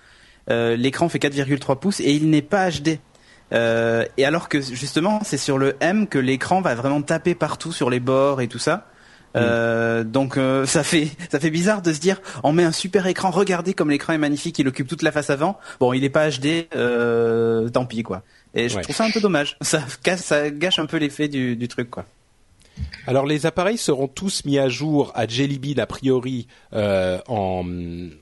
Euh, 0.49 0.75
L'écran 0.75 1.09
fait 1.09 1.17
4,3 1.19 1.79
pouces 1.79 1.99
et 1.99 2.11
il 2.11 2.29
n'est 2.29 2.41
pas 2.43 2.69
HD. 2.69 2.99
Euh, 3.53 4.05
et 4.17 4.25
alors 4.25 4.49
que 4.49 4.59
justement, 4.61 5.19
c'est 5.23 5.37
sur 5.37 5.57
le 5.57 5.75
M 5.79 6.07
que 6.07 6.19
l'écran 6.19 6.61
va 6.61 6.75
vraiment 6.75 7.01
taper 7.01 7.33
partout 7.35 7.71
sur 7.71 7.89
les 7.89 7.99
bords 7.99 8.41
et 8.41 8.47
tout 8.47 8.59
ça. 8.59 8.87
Euh, 9.35 10.03
donc 10.03 10.37
euh, 10.37 10.65
ça 10.75 10.83
fait 10.83 11.09
ça 11.29 11.39
fait 11.39 11.49
bizarre 11.51 11.81
de 11.81 11.93
se 11.93 11.99
dire 11.99 12.19
on 12.43 12.53
met 12.53 12.63
un 12.63 12.71
super 12.71 13.05
écran 13.07 13.29
regardez 13.29 13.73
comme 13.73 13.91
l'écran 13.91 14.13
est 14.13 14.17
magnifique 14.17 14.57
il 14.57 14.67
occupe 14.67 14.87
toute 14.87 15.01
la 15.03 15.11
face 15.11 15.29
avant. 15.29 15.59
Bon 15.79 15.93
il 15.93 16.03
est 16.03 16.09
pas 16.09 16.29
HD 16.29 16.67
euh, 16.75 17.69
tant 17.69 17.85
pis 17.85 18.03
quoi. 18.03 18.23
Et 18.55 18.67
je 18.69 18.75
Ouais. 18.77 18.81
trouve 18.81 18.95
ça 18.95 19.03
un 19.05 19.11
peu 19.11 19.19
dommage. 19.19 19.57
Ça 19.61 19.83
casse 20.01 20.23
ça 20.23 20.49
gâche 20.49 20.79
un 20.79 20.85
peu 20.87 20.97
l'effet 20.97 21.27
du, 21.27 21.55
du 21.55 21.67
truc 21.67 21.89
quoi. 21.89 22.05
Alors 23.05 23.25
les 23.25 23.45
appareils 23.45 23.77
seront 23.77 24.07
tous 24.07 24.43
mis 24.45 24.57
à 24.59 24.69
jour 24.69 25.11
à 25.15 25.27
Jelly 25.27 25.59
Bean 25.59 25.81
a 25.81 25.85
priori 25.87 26.47
euh, 26.73 27.19
en, 27.27 27.63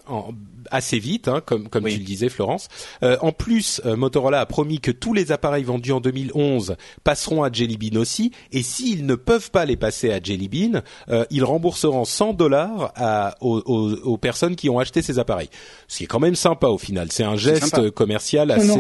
en, 0.08 0.30
assez 0.72 1.00
vite, 1.00 1.28
hein, 1.28 1.42
comme 1.46 1.70
comme 1.70 1.86
tu 1.86 1.98
le 1.98 2.04
disais, 2.04 2.30
Florence. 2.30 2.68
Euh, 3.04 3.18
en 3.22 3.32
plus, 3.32 3.82
euh, 3.86 3.96
Motorola 3.96 4.40
a 4.40 4.46
promis 4.46 4.80
que 4.80 4.92
tous 4.92 5.14
les 5.14 5.32
appareils 5.32 5.64
vendus 5.64 5.92
en 5.92 6.00
2011 6.00 6.76
passeront 7.04 7.44
à 7.44 7.52
Jelly 7.52 7.78
Bean 7.78 8.00
aussi, 8.00 8.32
et 8.52 8.64
s'ils 8.64 9.06
ne 9.06 9.16
peuvent 9.16 9.52
pas 9.52 9.66
les 9.66 9.78
passer 9.78 10.12
à 10.12 10.20
Jelly 10.22 10.48
Bean, 10.48 10.82
euh, 11.10 11.26
ils 11.30 11.44
rembourseront 11.44 12.06
100 12.06 12.34
dollars 12.34 12.94
aux, 13.42 13.62
aux, 13.66 13.94
aux, 13.94 14.18
personnes 14.18 14.56
qui 14.56 14.70
ont 14.70 14.80
acheté 14.80 15.02
ces 15.02 15.20
appareils. 15.20 15.50
Ce 15.88 15.98
qui 15.98 16.04
est 16.04 16.08
quand 16.08 16.20
même 16.20 16.36
sympa 16.36 16.68
au 16.68 16.78
final. 16.78 17.12
C'est 17.12 17.24
un 17.24 17.36
geste 17.36 17.92
commercial 17.92 18.52
assez. 18.52 18.78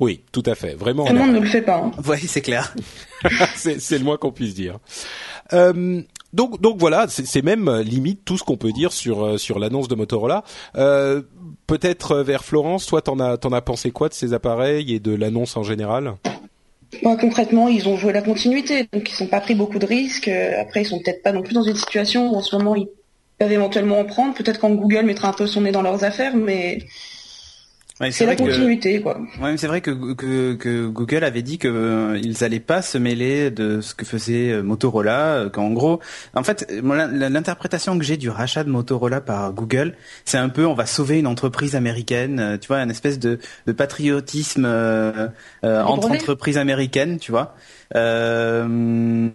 oui, 0.00 0.20
tout 0.32 0.42
à 0.46 0.54
fait. 0.54 0.74
Vraiment. 0.74 1.04
Tout 1.06 1.12
le 1.12 1.18
monde 1.18 1.32
ne 1.32 1.40
le 1.40 1.46
fait 1.46 1.62
pas. 1.62 1.78
Hein. 1.78 1.92
Oui, 2.06 2.18
c'est 2.26 2.40
clair. 2.40 2.74
c'est 3.54 3.98
le 3.98 4.04
moins 4.04 4.16
qu'on 4.16 4.32
puisse 4.32 4.54
dire. 4.54 4.78
Euh, 5.52 6.02
donc, 6.32 6.60
donc 6.60 6.78
voilà, 6.78 7.06
c'est 7.08 7.42
même 7.42 7.68
euh, 7.68 7.82
limite 7.82 8.24
tout 8.24 8.38
ce 8.38 8.44
qu'on 8.44 8.56
peut 8.56 8.72
dire 8.72 8.92
sur 8.92 9.24
euh, 9.24 9.38
sur 9.38 9.58
l'annonce 9.58 9.88
de 9.88 9.94
Motorola. 9.94 10.44
Euh, 10.76 11.22
Peut-être 11.66 12.18
vers 12.18 12.44
Florence, 12.44 12.86
toi, 12.86 13.00
t'en 13.00 13.18
as 13.18 13.38
t'en 13.38 13.52
as 13.52 13.62
pensé 13.62 13.92
quoi 13.92 14.08
de 14.08 14.14
ces 14.14 14.34
appareils 14.34 14.92
et 14.92 15.00
de 15.00 15.14
l'annonce 15.14 15.56
en 15.56 15.62
général? 15.62 16.16
Bah, 17.02 17.16
concrètement, 17.18 17.68
ils 17.68 17.88
ont 17.88 17.96
joué 17.96 18.12
la 18.12 18.20
continuité, 18.20 18.88
donc 18.92 19.10
ils 19.10 19.22
n'ont 19.22 19.30
pas 19.30 19.40
pris 19.40 19.54
beaucoup 19.54 19.78
de 19.78 19.86
risques. 19.86 20.28
Après, 20.28 20.82
ils 20.82 20.86
sont 20.86 20.98
peut-être 20.98 21.22
pas 21.22 21.32
non 21.32 21.42
plus 21.42 21.54
dans 21.54 21.62
une 21.62 21.76
situation 21.76 22.30
où 22.30 22.36
en 22.36 22.42
ce 22.42 22.56
moment 22.56 22.74
ils 22.74 22.88
peuvent 23.38 23.52
éventuellement 23.52 24.00
en 24.00 24.04
prendre. 24.04 24.34
Peut-être 24.34 24.60
quand 24.60 24.70
Google 24.70 25.04
mettra 25.04 25.28
un 25.28 25.32
peu 25.32 25.46
son 25.46 25.62
nez 25.62 25.72
dans 25.72 25.82
leurs 25.82 26.04
affaires, 26.04 26.36
mais 26.36 26.80
c'est 28.10 28.26
la 28.26 28.36
continuité, 28.36 29.00
quoi. 29.00 29.20
Ouais, 29.40 29.56
c'est 29.56 29.66
vrai 29.66 29.80
que, 29.80 30.14
que, 30.14 30.54
que, 30.54 30.86
Google 30.86 31.24
avait 31.24 31.42
dit 31.42 31.58
que 31.58 31.68
euh, 31.68 32.18
ils 32.22 32.42
allaient 32.42 32.60
pas 32.60 32.82
se 32.82 32.98
mêler 32.98 33.50
de 33.50 33.80
ce 33.80 33.94
que 33.94 34.04
faisait 34.04 34.50
euh, 34.50 34.62
Motorola, 34.62 35.34
euh, 35.34 35.50
qu'en 35.50 35.70
gros, 35.70 36.00
en 36.34 36.42
fait, 36.42 36.66
l'interprétation 36.82 37.98
que 37.98 38.04
j'ai 38.04 38.16
du 38.16 38.30
rachat 38.30 38.64
de 38.64 38.70
Motorola 38.70 39.20
par 39.20 39.52
Google, 39.52 39.94
c'est 40.24 40.38
un 40.38 40.48
peu, 40.48 40.66
on 40.66 40.74
va 40.74 40.86
sauver 40.86 41.18
une 41.18 41.26
entreprise 41.26 41.76
américaine, 41.76 42.58
tu 42.60 42.68
vois, 42.68 42.78
une 42.78 42.90
espèce 42.90 43.18
de, 43.18 43.38
de 43.66 43.72
patriotisme 43.72 44.66
entre 45.62 46.10
entreprises 46.10 46.58
américaines, 46.58 47.18
tu 47.18 47.30
vois. 47.30 47.54
Euh, 47.94 49.28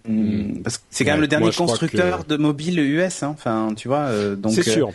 parce 0.64 0.78
que 0.78 0.84
c'est 0.90 1.04
quand 1.04 1.12
même 1.12 1.20
le 1.20 1.28
dernier 1.28 1.52
constructeur 1.52 2.24
de 2.24 2.36
mobile 2.36 2.80
US, 2.80 3.22
hein. 3.22 3.28
enfin, 3.28 3.72
tu 3.76 3.86
vois. 3.86 4.08
donc 4.36 4.52
c'est 4.52 4.62
sûr. 4.62 4.90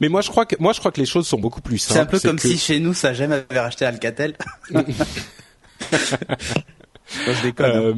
Mais 0.00 0.08
moi 0.08 0.20
je 0.20 0.30
crois 0.30 0.46
que 0.46 0.56
moi 0.58 0.72
je 0.72 0.80
crois 0.80 0.92
que 0.92 1.00
les 1.00 1.06
choses 1.06 1.26
sont 1.26 1.38
beaucoup 1.38 1.60
plus 1.60 1.78
simples. 1.78 1.94
C'est 1.94 2.00
un 2.00 2.06
peu 2.06 2.20
comme 2.20 2.38
si 2.38 2.58
chez 2.58 2.80
nous 2.80 2.94
ça 2.94 3.14
jamais 3.14 3.44
avait 3.48 3.60
racheté 3.60 3.84
Alcatel. 3.84 4.36
moi, 4.70 4.84
je 5.90 7.42
déconne. 7.42 7.70
Hein. 7.70 7.80
Euh, 7.80 7.94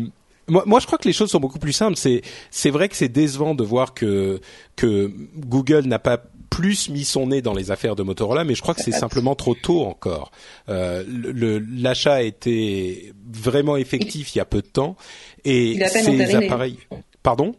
moi, 0.48 0.62
moi, 0.66 0.80
je 0.80 0.86
crois 0.86 0.98
que 0.98 1.06
les 1.06 1.12
choses 1.12 1.30
sont 1.30 1.40
beaucoup 1.40 1.58
plus 1.58 1.72
simples. 1.72 1.96
C'est, 1.96 2.22
c'est 2.50 2.70
vrai 2.70 2.88
que 2.88 2.96
c'est 2.96 3.08
décevant 3.08 3.54
de 3.54 3.64
voir 3.64 3.94
que 3.94 4.40
que 4.76 5.12
Google 5.36 5.86
n'a 5.86 5.98
pas 5.98 6.22
plus 6.50 6.88
mis 6.88 7.04
son 7.04 7.28
nez 7.28 7.42
dans 7.42 7.54
les 7.54 7.70
affaires 7.70 7.94
de 7.94 8.02
Motorola, 8.02 8.44
mais 8.44 8.54
je 8.54 8.62
crois 8.62 8.74
que 8.74 8.82
c'est 8.82 8.90
simplement 8.92 9.34
trop 9.34 9.54
tôt 9.54 9.84
encore. 9.84 10.30
Euh, 10.68 11.04
le, 11.06 11.58
l'achat 11.58 12.14
a 12.14 12.22
été 12.22 13.12
vraiment 13.30 13.76
effectif 13.76 14.34
il 14.34 14.38
y 14.38 14.40
a 14.40 14.44
peu 14.44 14.62
de 14.62 14.66
temps 14.66 14.96
et 15.44 15.78
ces 15.88 16.34
appareils. 16.34 16.78
Pardon? 17.22 17.54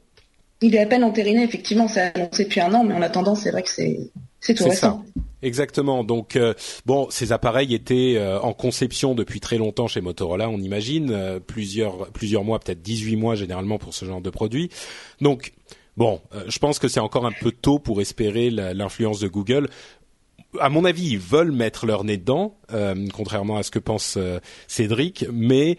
Il 0.61 0.75
est 0.75 0.79
à 0.79 0.85
peine 0.85 1.03
entériné, 1.03 1.43
effectivement, 1.43 1.87
c'est 1.87 2.15
annoncé 2.15 2.45
depuis 2.45 2.61
un 2.61 2.73
an, 2.73 2.83
mais 2.83 2.93
en 2.93 3.01
attendant, 3.01 3.35
c'est 3.35 3.51
vrai 3.51 3.63
que 3.63 3.69
c'est 3.69 3.99
c'est 4.41 4.53
tout 4.53 4.63
récent. 4.65 5.03
Ça. 5.15 5.21
Exactement. 5.41 6.03
Donc 6.03 6.35
euh, 6.35 6.53
bon, 6.85 7.07
ces 7.09 7.31
appareils 7.31 7.73
étaient 7.73 8.15
euh, 8.17 8.39
en 8.41 8.53
conception 8.53 9.15
depuis 9.15 9.39
très 9.39 9.57
longtemps 9.57 9.87
chez 9.87 10.01
Motorola, 10.01 10.49
on 10.49 10.59
imagine, 10.59 11.11
euh, 11.11 11.39
plusieurs 11.39 12.09
plusieurs 12.11 12.43
mois, 12.43 12.59
peut-être 12.59 12.81
18 12.81 13.15
mois 13.15 13.35
généralement 13.35 13.77
pour 13.77 13.93
ce 13.93 14.05
genre 14.05 14.21
de 14.21 14.29
produit. 14.29 14.69
Donc 15.21 15.53
bon, 15.97 16.21
je 16.47 16.59
pense 16.59 16.79
que 16.79 16.87
c'est 16.87 16.99
encore 16.99 17.25
un 17.25 17.31
peu 17.31 17.51
tôt 17.51 17.79
pour 17.79 18.01
espérer 18.01 18.49
l'influence 18.49 19.19
de 19.19 19.27
Google. 19.27 19.69
À 20.59 20.69
mon 20.69 20.83
avis, 20.83 21.11
ils 21.11 21.19
veulent 21.19 21.51
mettre 21.51 21.85
leur 21.85 22.03
nez 22.03 22.17
dedans, 22.17 22.57
contrairement 23.13 23.57
à 23.57 23.63
ce 23.63 23.69
que 23.69 23.79
pense 23.79 24.17
Cédric, 24.67 25.25
mais 25.31 25.77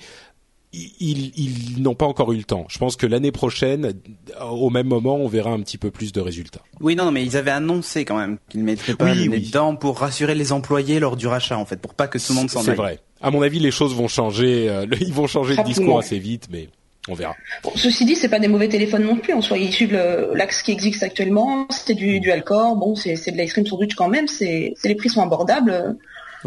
ils, 0.73 1.33
ils 1.37 1.83
n'ont 1.83 1.95
pas 1.95 2.07
encore 2.07 2.33
eu 2.33 2.37
le 2.37 2.45
temps. 2.45 2.67
Je 2.69 2.79
pense 2.79 2.97
que 2.97 3.07
l'année 3.07 3.33
prochaine, 3.33 3.93
au 4.41 4.71
même 4.71 4.87
moment, 4.87 5.17
on 5.17 5.27
verra 5.27 5.51
un 5.51 5.61
petit 5.61 5.79
peu 5.79 5.91
plus 5.91 6.13
de 6.13 6.21
résultats. 6.21 6.63
Oui, 6.81 6.95
non, 6.95 7.07
non 7.07 7.11
mais 7.11 7.25
ils 7.25 7.37
avaient 7.37 7.51
annoncé 7.51 8.05
quand 8.05 8.17
même 8.17 8.39
qu'ils 8.49 8.63
mettraient 8.63 8.95
pas 8.95 9.13
oui, 9.13 9.29
oui. 9.29 9.41
dedans 9.41 9.75
pour 9.75 9.99
rassurer 9.99 10.35
les 10.35 10.53
employés 10.53 11.01
lors 11.01 11.17
du 11.17 11.27
rachat, 11.27 11.59
en 11.59 11.65
fait, 11.65 11.81
pour 11.81 11.95
pas 11.95 12.07
que 12.07 12.19
tout 12.19 12.33
le 12.33 12.35
monde 12.37 12.51
s'en 12.51 12.61
aille. 12.61 12.67
C'est 12.67 12.75
vrai. 12.75 13.01
À 13.21 13.31
mon 13.31 13.43
avis, 13.43 13.59
les 13.59 13.71
choses 13.71 13.95
vont 13.95 14.09
changer. 14.09 14.69
Euh, 14.69 14.87
ils 15.01 15.13
vont 15.13 15.27
changer 15.27 15.57
de 15.57 15.63
discours 15.63 15.99
assez 15.99 16.19
vite, 16.19 16.49
mais 16.51 16.69
on 17.09 17.15
verra. 17.15 17.35
Bon, 17.65 17.73
ceci 17.75 18.05
dit, 18.05 18.15
c'est 18.15 18.29
pas 18.29 18.39
des 18.39 18.49
mauvais 18.49 18.69
téléphones 18.69 19.05
non 19.05 19.17
plus. 19.17 19.35
En 19.35 19.43
soi, 19.43 19.59
ils 19.59 19.73
suivent 19.73 20.01
l'axe 20.35 20.63
qui 20.63 20.71
existe 20.71 21.03
actuellement. 21.03 21.67
C'est 21.71 21.95
du 21.95 22.21
dual 22.21 22.45
core. 22.45 22.77
Bon, 22.77 22.95
c'est 22.95 23.15
de 23.15 23.37
l'ice 23.37 23.53
cream 23.53 23.67
sandwich 23.67 23.95
quand 23.95 24.09
même. 24.09 24.29
C'est 24.29 24.75
les 24.85 24.95
prix 24.95 25.09
sont 25.09 25.23
abordables 25.23 25.97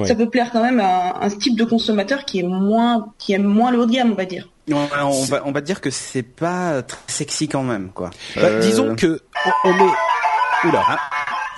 ça 0.05 0.15
peut 0.15 0.29
plaire 0.29 0.49
quand 0.51 0.63
même 0.63 0.79
à 0.79 1.23
un, 1.23 1.29
type 1.29 1.55
de 1.57 1.63
consommateur 1.63 2.25
qui 2.25 2.39
est 2.39 2.43
moins 2.43 3.13
qui 3.17 3.33
aime 3.33 3.43
moins 3.43 3.71
le 3.71 3.79
haut 3.79 3.85
de 3.85 3.91
gamme, 3.91 4.11
on 4.11 4.15
va 4.15 4.25
dire. 4.25 4.49
on 4.71 4.85
va 5.25 5.43
on 5.45 5.51
va 5.51 5.61
dire 5.61 5.81
que 5.81 5.89
c'est 5.89 6.23
pas 6.23 6.81
très 6.81 6.99
sexy 7.07 7.47
quand 7.47 7.63
même 7.63 7.91
quoi. 7.91 8.09
Bah, 8.35 8.41
euh, 8.43 8.59
disons 8.59 8.95
que 8.95 9.21
on, 9.63 9.69
est 9.69 10.67
oula, 10.67 10.83
ah. 10.87 10.99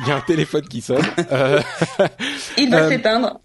il 0.01 0.07
y 0.07 0.11
a 0.11 0.15
un 0.15 0.21
téléphone 0.21 0.67
qui 0.67 0.81
sonne. 0.81 1.05
Euh, 1.31 1.61
il 2.57 2.69
va 2.69 2.83
euh, 2.83 2.89
s'éteindre. 2.89 3.39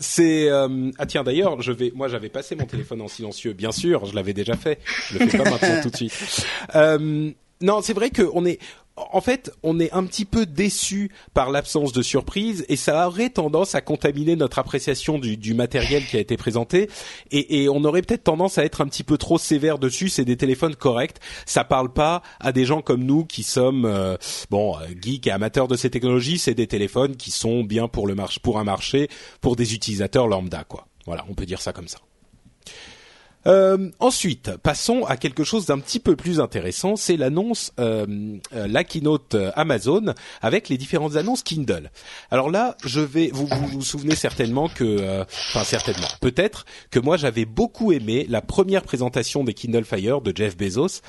C'est 0.00 0.48
ah 0.48 1.06
tiens 1.06 1.24
d'ailleurs 1.24 1.60
je 1.60 1.72
vais 1.72 1.92
moi 1.92 2.06
j'avais 2.06 2.28
passé 2.28 2.54
mon 2.54 2.66
téléphone 2.66 3.02
en 3.02 3.08
silencieux 3.08 3.52
bien 3.52 3.72
sûr 3.72 4.06
je 4.06 4.14
l'avais 4.14 4.32
déjà 4.32 4.54
fait 4.54 4.78
je 5.10 5.18
le 5.18 5.26
fais 5.26 5.38
pas 5.38 5.50
maintenant 5.50 5.82
tout 5.82 5.90
de 5.90 5.96
suite 5.96 6.46
non 7.60 7.80
c'est 7.82 7.92
vrai 7.92 8.10
qu'on 8.10 8.44
est 8.44 8.60
en 8.96 9.20
fait, 9.20 9.52
on 9.62 9.78
est 9.78 9.92
un 9.92 10.04
petit 10.04 10.24
peu 10.24 10.46
déçu 10.46 11.10
par 11.34 11.50
l'absence 11.50 11.92
de 11.92 12.00
surprise 12.00 12.64
et 12.68 12.76
ça 12.76 13.06
aurait 13.06 13.28
tendance 13.28 13.74
à 13.74 13.82
contaminer 13.82 14.36
notre 14.36 14.58
appréciation 14.58 15.18
du, 15.18 15.54
matériel 15.54 16.04
qui 16.06 16.16
a 16.16 16.20
été 16.20 16.36
présenté 16.36 16.88
et, 17.30 17.68
on 17.68 17.84
aurait 17.84 18.02
peut-être 18.02 18.24
tendance 18.24 18.58
à 18.58 18.64
être 18.64 18.80
un 18.80 18.86
petit 18.86 19.04
peu 19.04 19.18
trop 19.18 19.38
sévère 19.38 19.78
dessus. 19.78 20.08
C'est 20.08 20.24
des 20.24 20.36
téléphones 20.36 20.76
corrects, 20.76 21.18
ça 21.44 21.64
parle 21.64 21.92
pas 21.92 22.22
à 22.40 22.52
des 22.52 22.64
gens 22.64 22.80
comme 22.80 23.04
nous 23.04 23.24
qui 23.24 23.42
sommes 23.42 23.84
euh, 23.84 24.16
bon 24.50 24.76
euh, 24.76 24.86
geeks 25.00 25.26
et 25.26 25.30
amateurs 25.30 25.68
de 25.68 25.76
ces 25.76 25.90
technologies. 25.90 26.38
C'est 26.38 26.54
des 26.54 26.66
téléphones 26.66 27.16
qui 27.16 27.30
sont 27.30 27.64
bien 27.64 27.88
pour 27.88 28.06
le 28.06 28.14
marché, 28.14 28.40
pour 28.42 28.58
un 28.58 28.64
marché, 28.64 29.08
pour 29.40 29.56
des 29.56 29.74
utilisateurs 29.74 30.26
lambda 30.26 30.64
quoi. 30.64 30.86
Voilà, 31.06 31.24
on 31.28 31.34
peut 31.34 31.46
dire 31.46 31.60
ça 31.60 31.72
comme 31.72 31.88
ça. 31.88 31.98
Euh, 33.46 33.90
ensuite, 34.00 34.56
passons 34.62 35.04
à 35.04 35.16
quelque 35.16 35.44
chose 35.44 35.66
d'un 35.66 35.78
petit 35.78 36.00
peu 36.00 36.16
plus 36.16 36.40
intéressant, 36.40 36.96
c'est 36.96 37.16
l'annonce, 37.16 37.72
euh, 37.78 38.38
euh 38.54 38.66
la 38.66 38.82
keynote 38.82 39.34
euh, 39.34 39.52
Amazon 39.54 40.14
avec 40.42 40.68
les 40.68 40.76
différentes 40.76 41.16
annonces 41.16 41.42
Kindle. 41.42 41.90
Alors 42.30 42.50
là, 42.50 42.76
je 42.84 43.00
vais, 43.00 43.30
vous 43.32 43.46
vous, 43.46 43.66
vous 43.66 43.82
souvenez 43.82 44.16
certainement 44.16 44.68
que, 44.68 45.24
enfin 45.50 45.64
certainement, 45.64 46.08
peut-être 46.20 46.66
que 46.90 46.98
moi 46.98 47.16
j'avais 47.16 47.44
beaucoup 47.44 47.92
aimé 47.92 48.26
la 48.28 48.42
première 48.42 48.82
présentation 48.82 49.44
des 49.44 49.54
Kindle 49.54 49.84
Fire 49.84 50.20
de 50.20 50.36
Jeff 50.36 50.56
Bezos, 50.56 51.00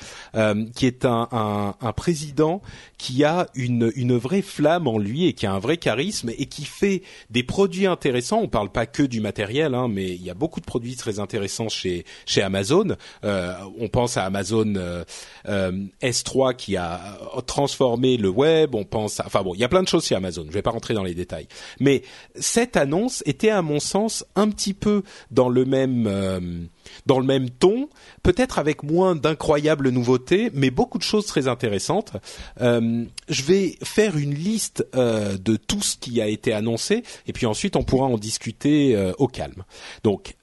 qui 0.74 0.86
est 0.86 1.04
un, 1.04 1.28
un, 1.32 1.74
un 1.80 1.92
président 1.92 2.62
qui 2.98 3.24
a 3.24 3.46
une, 3.54 3.92
une 3.96 4.16
vraie 4.16 4.42
flamme 4.42 4.86
en 4.86 4.98
lui 4.98 5.26
et 5.26 5.32
qui 5.32 5.46
a 5.46 5.52
un 5.52 5.58
vrai 5.58 5.76
charisme 5.76 6.30
et 6.36 6.46
qui 6.46 6.64
fait 6.64 7.02
des 7.30 7.42
produits 7.42 7.86
intéressants. 7.86 8.40
On 8.42 8.48
parle 8.48 8.70
pas 8.70 8.86
que 8.86 9.02
du 9.02 9.20
matériel, 9.20 9.74
hein, 9.74 9.88
mais 9.88 10.08
il 10.08 10.22
y 10.22 10.30
a 10.30 10.34
beaucoup 10.34 10.60
de 10.60 10.66
produits 10.66 10.96
très 10.96 11.18
intéressants 11.18 11.68
chez 11.68 12.04
chez 12.28 12.42
Amazon. 12.42 12.96
Euh, 13.24 13.54
on 13.78 13.88
pense 13.88 14.16
à 14.16 14.24
Amazon 14.24 14.74
euh, 14.76 15.04
euh, 15.48 15.72
S3 16.02 16.54
qui 16.54 16.76
a 16.76 17.18
transformé 17.46 18.16
le 18.16 18.28
web. 18.28 18.74
On 18.74 18.84
pense, 18.84 19.18
à, 19.18 19.26
enfin 19.26 19.42
bon, 19.42 19.54
il 19.54 19.60
y 19.60 19.64
a 19.64 19.68
plein 19.68 19.82
de 19.82 19.88
choses 19.88 20.06
chez 20.06 20.14
Amazon. 20.14 20.44
Je 20.46 20.52
vais 20.52 20.62
pas 20.62 20.70
rentrer 20.70 20.94
dans 20.94 21.02
les 21.02 21.14
détails, 21.14 21.48
mais 21.80 22.02
cette 22.36 22.76
annonce 22.76 23.22
était 23.26 23.50
à 23.50 23.62
mon 23.62 23.80
sens 23.80 24.24
un 24.36 24.48
petit 24.50 24.74
peu 24.74 25.02
dans 25.30 25.48
le 25.48 25.64
même 25.64 26.68
dans 27.06 27.18
le 27.18 27.26
même 27.26 27.50
ton, 27.50 27.88
peut-être 28.22 28.58
avec 28.58 28.82
moins 28.82 29.14
d'incroyables 29.14 29.90
nouveautés, 29.90 30.50
mais 30.54 30.70
beaucoup 30.70 30.98
de 30.98 31.02
choses 31.02 31.26
très 31.26 31.48
intéressantes. 31.48 32.12
Euh, 32.60 33.04
je 33.28 33.42
vais 33.42 33.76
faire 33.82 34.16
une 34.16 34.34
liste 34.34 34.86
euh, 34.94 35.36
de 35.38 35.56
tout 35.56 35.82
ce 35.82 35.96
qui 35.96 36.20
a 36.20 36.26
été 36.26 36.52
annoncé, 36.52 37.02
et 37.26 37.32
puis 37.32 37.46
ensuite 37.46 37.76
on 37.76 37.82
pourra 37.82 38.06
en 38.06 38.18
discuter 38.18 38.96
euh, 38.96 39.12
au 39.18 39.28
calme. 39.28 39.64
Donc 40.04 40.34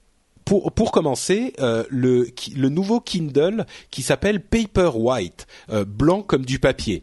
pour, 0.46 0.72
pour 0.72 0.92
commencer, 0.92 1.52
euh, 1.60 1.84
le, 1.90 2.28
le 2.56 2.68
nouveau 2.70 3.00
Kindle 3.00 3.66
qui 3.90 4.00
s'appelle 4.00 4.40
Paperwhite, 4.40 5.46
euh, 5.70 5.84
blanc 5.84 6.22
comme 6.22 6.46
du 6.46 6.58
papier 6.58 7.02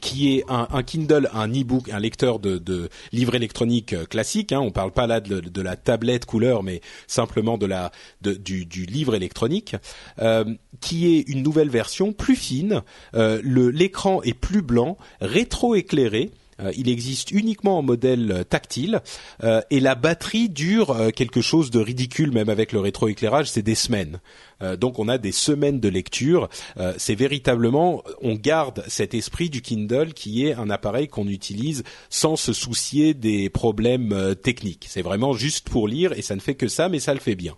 qui 0.00 0.36
est 0.36 0.44
un, 0.48 0.82
Kindle, 0.82 1.28
un 1.32 1.48
e-book, 1.48 1.88
un 1.90 1.98
lecteur 1.98 2.38
de, 2.38 2.58
de 2.58 2.88
livres 3.12 3.34
électroniques 3.34 3.92
euh, 3.92 4.04
classique. 4.04 4.52
Hein, 4.52 4.60
on 4.60 4.70
parle 4.70 4.92
pas 4.92 5.06
là 5.06 5.20
de, 5.20 5.60
la 5.60 5.76
tablette 5.76 6.24
couleur, 6.24 6.62
mais 6.62 6.80
simplement 7.06 7.58
de 7.58 7.66
la 7.66 7.90
de, 8.22 8.32
du, 8.34 8.64
livre 8.86 9.14
électronique, 9.14 9.76
euh, 10.20 10.44
qui 10.80 11.14
est 11.14 11.20
une 11.28 11.42
nouvelle 11.42 11.70
version 11.70 12.12
plus 12.12 12.36
fine. 12.36 12.82
Euh, 13.14 13.40
l'écran 13.44 14.22
est 14.22 14.34
plus 14.34 14.62
blanc, 14.62 14.96
rétro-éclairé 15.20 16.30
il 16.76 16.88
existe 16.88 17.30
uniquement 17.30 17.78
en 17.78 17.82
modèle 17.82 18.44
tactile 18.48 19.00
et 19.70 19.80
la 19.80 19.94
batterie 19.94 20.48
dure 20.48 20.96
quelque 21.14 21.40
chose 21.40 21.70
de 21.70 21.78
ridicule 21.78 22.32
même 22.32 22.48
avec 22.48 22.72
le 22.72 22.80
rétroéclairage, 22.80 23.50
c'est 23.50 23.62
des 23.62 23.74
semaines. 23.74 24.20
donc 24.78 24.98
on 24.98 25.08
a 25.08 25.18
des 25.18 25.32
semaines 25.32 25.80
de 25.80 25.88
lecture. 25.88 26.48
c'est 26.96 27.14
véritablement, 27.14 28.02
on 28.22 28.34
garde 28.34 28.84
cet 28.88 29.14
esprit 29.14 29.50
du 29.50 29.62
Kindle 29.62 30.12
qui 30.14 30.46
est 30.46 30.54
un 30.54 30.70
appareil 30.70 31.08
qu'on 31.08 31.28
utilise 31.28 31.84
sans 32.10 32.36
se 32.36 32.52
soucier 32.52 33.14
des 33.14 33.50
problèmes 33.50 34.34
techniques. 34.42 34.86
C'est 34.88 35.02
vraiment 35.02 35.32
juste 35.32 35.68
pour 35.68 35.88
lire 35.88 36.12
et 36.12 36.22
ça 36.22 36.34
ne 36.34 36.40
fait 36.40 36.54
que 36.54 36.68
ça, 36.68 36.88
mais 36.88 37.00
ça 37.00 37.14
le 37.14 37.20
fait 37.20 37.36
bien. 37.36 37.56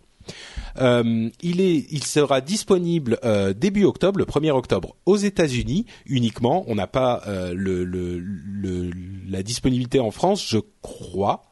Euh, 0.80 1.28
il, 1.42 1.60
est, 1.60 1.86
il 1.90 2.04
sera 2.04 2.40
disponible 2.40 3.18
euh, 3.24 3.52
début 3.52 3.84
octobre, 3.84 4.18
le 4.18 4.24
1er 4.24 4.50
octobre, 4.50 4.96
aux 5.06 5.16
États-Unis 5.16 5.86
uniquement. 6.06 6.64
On 6.68 6.74
n'a 6.74 6.86
pas 6.86 7.22
euh, 7.26 7.52
le, 7.54 7.84
le, 7.84 8.90
la 9.28 9.42
disponibilité 9.42 10.00
en 10.00 10.10
France, 10.10 10.44
je 10.46 10.58
crois. 10.82 11.42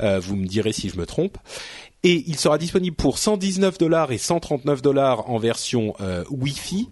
vous 0.00 0.36
me 0.36 0.46
direz 0.46 0.72
si 0.72 0.88
je 0.88 0.96
me 0.96 1.06
trompe. 1.06 1.38
Et 2.02 2.24
il 2.26 2.36
sera 2.36 2.58
disponible 2.58 2.96
pour 2.96 3.18
119 3.18 3.78
dollars 3.78 4.12
et 4.12 4.18
139 4.18 4.82
dollars 4.82 5.30
en 5.30 5.38
version 5.38 5.94
Wi-Fi 6.30 6.90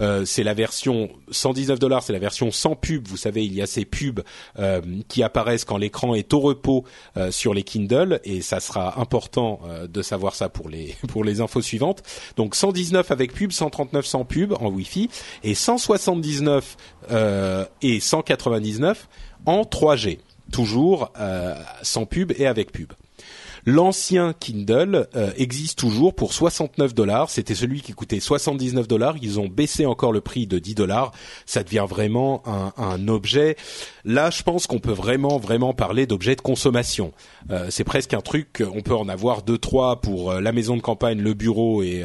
euh, 0.00 0.24
c'est 0.24 0.42
la 0.42 0.54
version 0.54 1.10
119 1.30 1.78
dollars, 1.78 2.02
c'est 2.02 2.12
la 2.12 2.18
version 2.18 2.50
sans 2.50 2.74
pub. 2.74 3.06
Vous 3.08 3.16
savez, 3.16 3.44
il 3.44 3.54
y 3.54 3.62
a 3.62 3.66
ces 3.66 3.84
pubs 3.84 4.20
euh, 4.58 4.80
qui 5.08 5.22
apparaissent 5.22 5.64
quand 5.64 5.76
l'écran 5.76 6.14
est 6.14 6.32
au 6.32 6.40
repos 6.40 6.84
euh, 7.16 7.30
sur 7.30 7.54
les 7.54 7.62
Kindle, 7.62 8.20
et 8.24 8.40
ça 8.40 8.60
sera 8.60 9.00
important 9.00 9.60
de 9.88 10.02
savoir 10.02 10.34
ça 10.34 10.48
pour 10.48 10.68
les 10.68 10.96
pour 11.08 11.24
les 11.24 11.40
infos 11.40 11.62
suivantes. 11.62 12.02
Donc 12.36 12.54
119 12.54 13.10
avec 13.10 13.32
pub, 13.32 13.52
139 13.52 14.06
sans 14.06 14.24
pub 14.24 14.52
en 14.54 14.68
Wi-Fi, 14.68 15.08
et 15.42 15.54
179 15.54 16.76
et 17.82 18.00
199 18.00 19.08
en 19.46 19.62
3G, 19.62 20.18
toujours 20.52 21.12
sans 21.82 22.06
pub 22.06 22.32
et 22.38 22.46
avec 22.46 22.72
pub. 22.72 22.92
L'ancien 23.66 24.32
Kindle 24.38 25.08
euh, 25.14 25.30
existe 25.36 25.78
toujours 25.78 26.14
pour 26.14 26.32
69 26.32 26.94
dollars. 26.94 27.30
C'était 27.30 27.54
celui 27.54 27.80
qui 27.80 27.92
coûtait 27.92 28.20
79 28.20 28.88
dollars. 28.88 29.16
Ils 29.22 29.38
ont 29.40 29.48
baissé 29.48 29.86
encore 29.86 30.12
le 30.12 30.20
prix 30.20 30.46
de 30.46 30.58
10 30.58 30.74
dollars. 30.74 31.12
Ça 31.46 31.62
devient 31.62 31.86
vraiment 31.88 32.42
un, 32.46 32.72
un 32.76 33.08
objet. 33.08 33.56
Là, 34.04 34.30
je 34.30 34.42
pense 34.42 34.66
qu'on 34.66 34.78
peut 34.78 34.92
vraiment, 34.92 35.38
vraiment 35.38 35.74
parler 35.74 36.06
d'objet 36.06 36.36
de 36.36 36.40
consommation. 36.40 37.12
Euh, 37.50 37.66
c'est 37.70 37.84
presque 37.84 38.14
un 38.14 38.20
truc. 38.20 38.62
On 38.74 38.80
peut 38.80 38.94
en 38.94 39.08
avoir 39.08 39.42
deux, 39.42 39.58
trois 39.58 40.00
pour 40.00 40.30
euh, 40.30 40.40
la 40.40 40.52
maison 40.52 40.76
de 40.76 40.82
campagne, 40.82 41.20
le 41.20 41.34
bureau 41.34 41.82
et, 41.82 42.04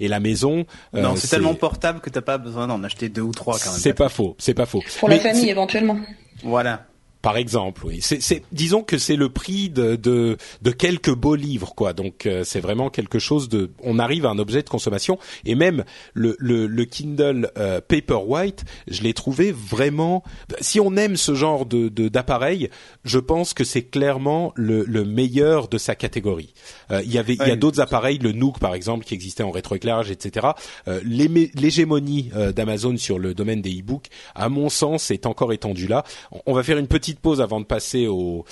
et 0.00 0.08
la 0.08 0.20
maison. 0.20 0.64
non, 0.92 1.16
c'est 1.16 1.28
tellement 1.28 1.54
portable 1.54 2.00
que 2.00 2.10
t'as 2.10 2.20
pas 2.20 2.38
besoin 2.38 2.66
d'en 2.66 2.82
acheter 2.84 3.08
deux 3.08 3.22
ou 3.22 3.32
trois 3.32 3.58
quand 3.58 3.70
même. 3.70 3.80
C'est 3.80 3.94
pas 3.94 4.08
faux. 4.08 4.36
C'est 4.38 4.54
pas 4.54 4.66
faux. 4.66 4.82
Pour 5.00 5.08
la 5.08 5.18
famille 5.18 5.48
éventuellement. 5.50 5.98
Voilà. 6.42 6.86
Par 7.22 7.36
exemple, 7.36 7.86
oui. 7.86 8.00
C'est, 8.02 8.42
disons 8.50 8.82
que 8.82 8.98
c'est 8.98 9.14
le 9.14 9.28
prix 9.28 9.70
de, 9.70 9.94
de, 9.94 10.36
de, 10.60 10.70
quelques 10.72 11.14
beaux 11.14 11.36
livres, 11.36 11.72
quoi. 11.72 11.92
Donc 11.92 12.26
euh, 12.26 12.42
c'est 12.42 12.58
vraiment 12.58 12.90
quelque 12.90 13.20
chose 13.20 13.48
de. 13.48 13.70
On 13.80 14.00
arrive 14.00 14.26
à 14.26 14.30
un 14.30 14.40
objet 14.40 14.62
de 14.62 14.68
consommation 14.68 15.20
et 15.44 15.54
même 15.54 15.84
le, 16.14 16.34
le, 16.40 16.66
le 16.66 16.84
Kindle 16.84 17.52
euh, 17.56 17.80
Paperwhite, 17.80 18.64
je 18.88 19.02
l'ai 19.02 19.14
trouvé 19.14 19.52
vraiment. 19.52 20.24
Si 20.60 20.80
on 20.80 20.96
aime 20.96 21.16
ce 21.16 21.34
genre 21.34 21.64
de, 21.64 21.88
d'appareil, 22.08 22.70
je 23.04 23.20
pense 23.20 23.54
que 23.54 23.62
c'est 23.62 23.84
clairement 23.84 24.52
le, 24.56 24.82
le 24.82 25.04
meilleur 25.04 25.68
de 25.68 25.78
sa 25.78 25.94
catégorie. 25.94 26.54
Euh, 26.90 27.02
il 27.04 27.12
y 27.12 27.18
avait, 27.18 27.34
il 27.34 27.46
y 27.46 27.52
a 27.52 27.56
d'autres 27.56 27.80
appareils, 27.80 28.18
le 28.18 28.32
Nook 28.32 28.58
par 28.58 28.74
exemple, 28.74 29.04
qui 29.04 29.14
existait 29.14 29.44
en 29.44 29.52
rétroéclairage, 29.52 30.10
etc. 30.10 30.48
Euh, 30.88 31.00
l'hégémonie 31.04 32.30
d'Amazon 32.56 32.96
sur 32.96 33.20
le 33.20 33.32
domaine 33.32 33.62
des 33.62 33.78
e-books, 33.78 34.08
à 34.34 34.48
mon 34.48 34.68
sens, 34.68 35.12
est 35.12 35.24
encore 35.26 35.52
étendue 35.52 35.86
là. 35.86 36.02
On 36.46 36.52
va 36.52 36.64
faire 36.64 36.78
une 36.78 36.88
petite 36.88 37.11
pause 37.18 37.40
avant 37.40 37.60
de 37.60 37.66
passer 37.66 38.06
au, 38.06 38.44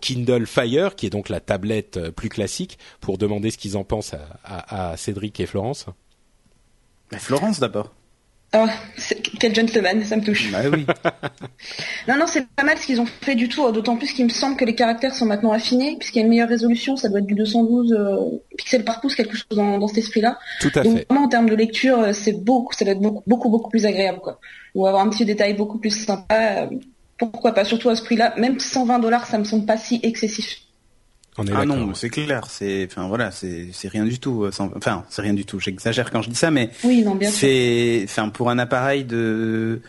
Kindle 0.00 0.46
Fire, 0.46 0.94
qui 0.94 1.06
est 1.06 1.10
donc 1.10 1.28
la 1.28 1.40
tablette 1.40 1.96
euh, 1.96 2.10
plus 2.10 2.28
classique, 2.28 2.78
pour 3.00 3.18
demander 3.18 3.50
ce 3.50 3.58
qu'ils 3.58 3.76
en 3.76 3.84
pensent 3.84 4.14
à, 4.44 4.96
Cédric 4.96 5.40
et 5.40 5.46
Florence. 5.46 5.86
Florence 7.18 7.60
d'abord. 7.60 7.92
Oh, 8.54 8.66
quel 9.40 9.54
gentleman, 9.54 10.02
ça 10.04 10.16
me 10.16 10.22
touche. 10.22 10.50
Bah 10.52 10.60
oui. 10.72 10.86
non, 12.08 12.16
non, 12.16 12.26
c'est 12.26 12.46
pas 12.46 12.62
mal 12.62 12.78
ce 12.78 12.86
qu'ils 12.86 13.00
ont 13.00 13.06
fait 13.06 13.34
du 13.34 13.48
tout, 13.48 13.70
d'autant 13.72 13.96
plus 13.96 14.12
qu'il 14.12 14.24
me 14.24 14.30
semble 14.30 14.56
que 14.56 14.64
les 14.64 14.74
caractères 14.74 15.14
sont 15.14 15.26
maintenant 15.26 15.52
affinés, 15.52 15.96
puisqu'il 15.98 16.20
y 16.20 16.22
a 16.22 16.24
une 16.24 16.30
meilleure 16.30 16.48
résolution, 16.48 16.96
ça 16.96 17.08
doit 17.08 17.18
être 17.18 17.26
du 17.26 17.34
212 17.34 17.92
euh, 17.92 18.16
pixels 18.56 18.84
par 18.84 19.00
pouce, 19.00 19.14
quelque 19.14 19.36
chose 19.36 19.46
dans, 19.50 19.86
cet 19.88 19.98
esprit-là. 19.98 20.38
Tout 20.60 20.70
à 20.76 20.82
Donc, 20.82 20.98
fait. 20.98 21.06
Vraiment, 21.08 21.26
en 21.26 21.28
termes 21.28 21.50
de 21.50 21.54
lecture, 21.54 21.98
euh, 21.98 22.12
c'est 22.12 22.32
beaucoup, 22.32 22.72
ça 22.72 22.84
doit 22.84 22.94
être 22.94 23.00
beaucoup, 23.00 23.22
beaucoup, 23.26 23.48
beaucoup 23.50 23.70
plus 23.70 23.84
agréable, 23.84 24.20
quoi. 24.20 24.40
Ou 24.74 24.86
avoir 24.86 25.04
un 25.04 25.10
petit 25.10 25.24
détail 25.24 25.54
beaucoup 25.54 25.78
plus 25.78 25.90
sympa 25.90 26.68
pourquoi 27.18 27.52
pas, 27.52 27.64
surtout 27.64 27.88
à 27.88 27.96
ce 27.96 28.04
prix-là. 28.04 28.34
Même 28.36 28.60
120 28.60 28.98
dollars, 28.98 29.26
ça 29.26 29.38
me 29.38 29.44
semble 29.44 29.66
pas 29.66 29.76
si 29.76 30.00
excessif. 30.02 30.60
On 31.38 31.46
est 31.46 31.52
ah 31.54 31.66
non, 31.66 31.92
c'est 31.92 32.08
clair, 32.08 32.46
c'est, 32.48 32.88
enfin 32.90 33.08
voilà, 33.08 33.30
c'est, 33.30 33.68
c'est 33.72 33.88
rien 33.88 34.04
du 34.04 34.18
tout. 34.18 34.44
Euh, 34.44 34.50
enfin, 34.74 35.04
c'est 35.10 35.20
rien 35.20 35.34
du 35.34 35.44
tout. 35.44 35.60
J'exagère 35.60 36.10
quand 36.10 36.22
je 36.22 36.30
dis 36.30 36.36
ça, 36.36 36.50
mais 36.50 36.70
oui, 36.82 37.02
non, 37.02 37.14
bien 37.14 37.30
c'est, 37.30 38.02
enfin, 38.04 38.30
pour 38.30 38.48
un 38.48 38.58
appareil 38.58 39.04
de 39.04 39.82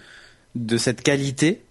de 0.56 0.78
cette 0.78 1.04
qualité, 1.04 1.62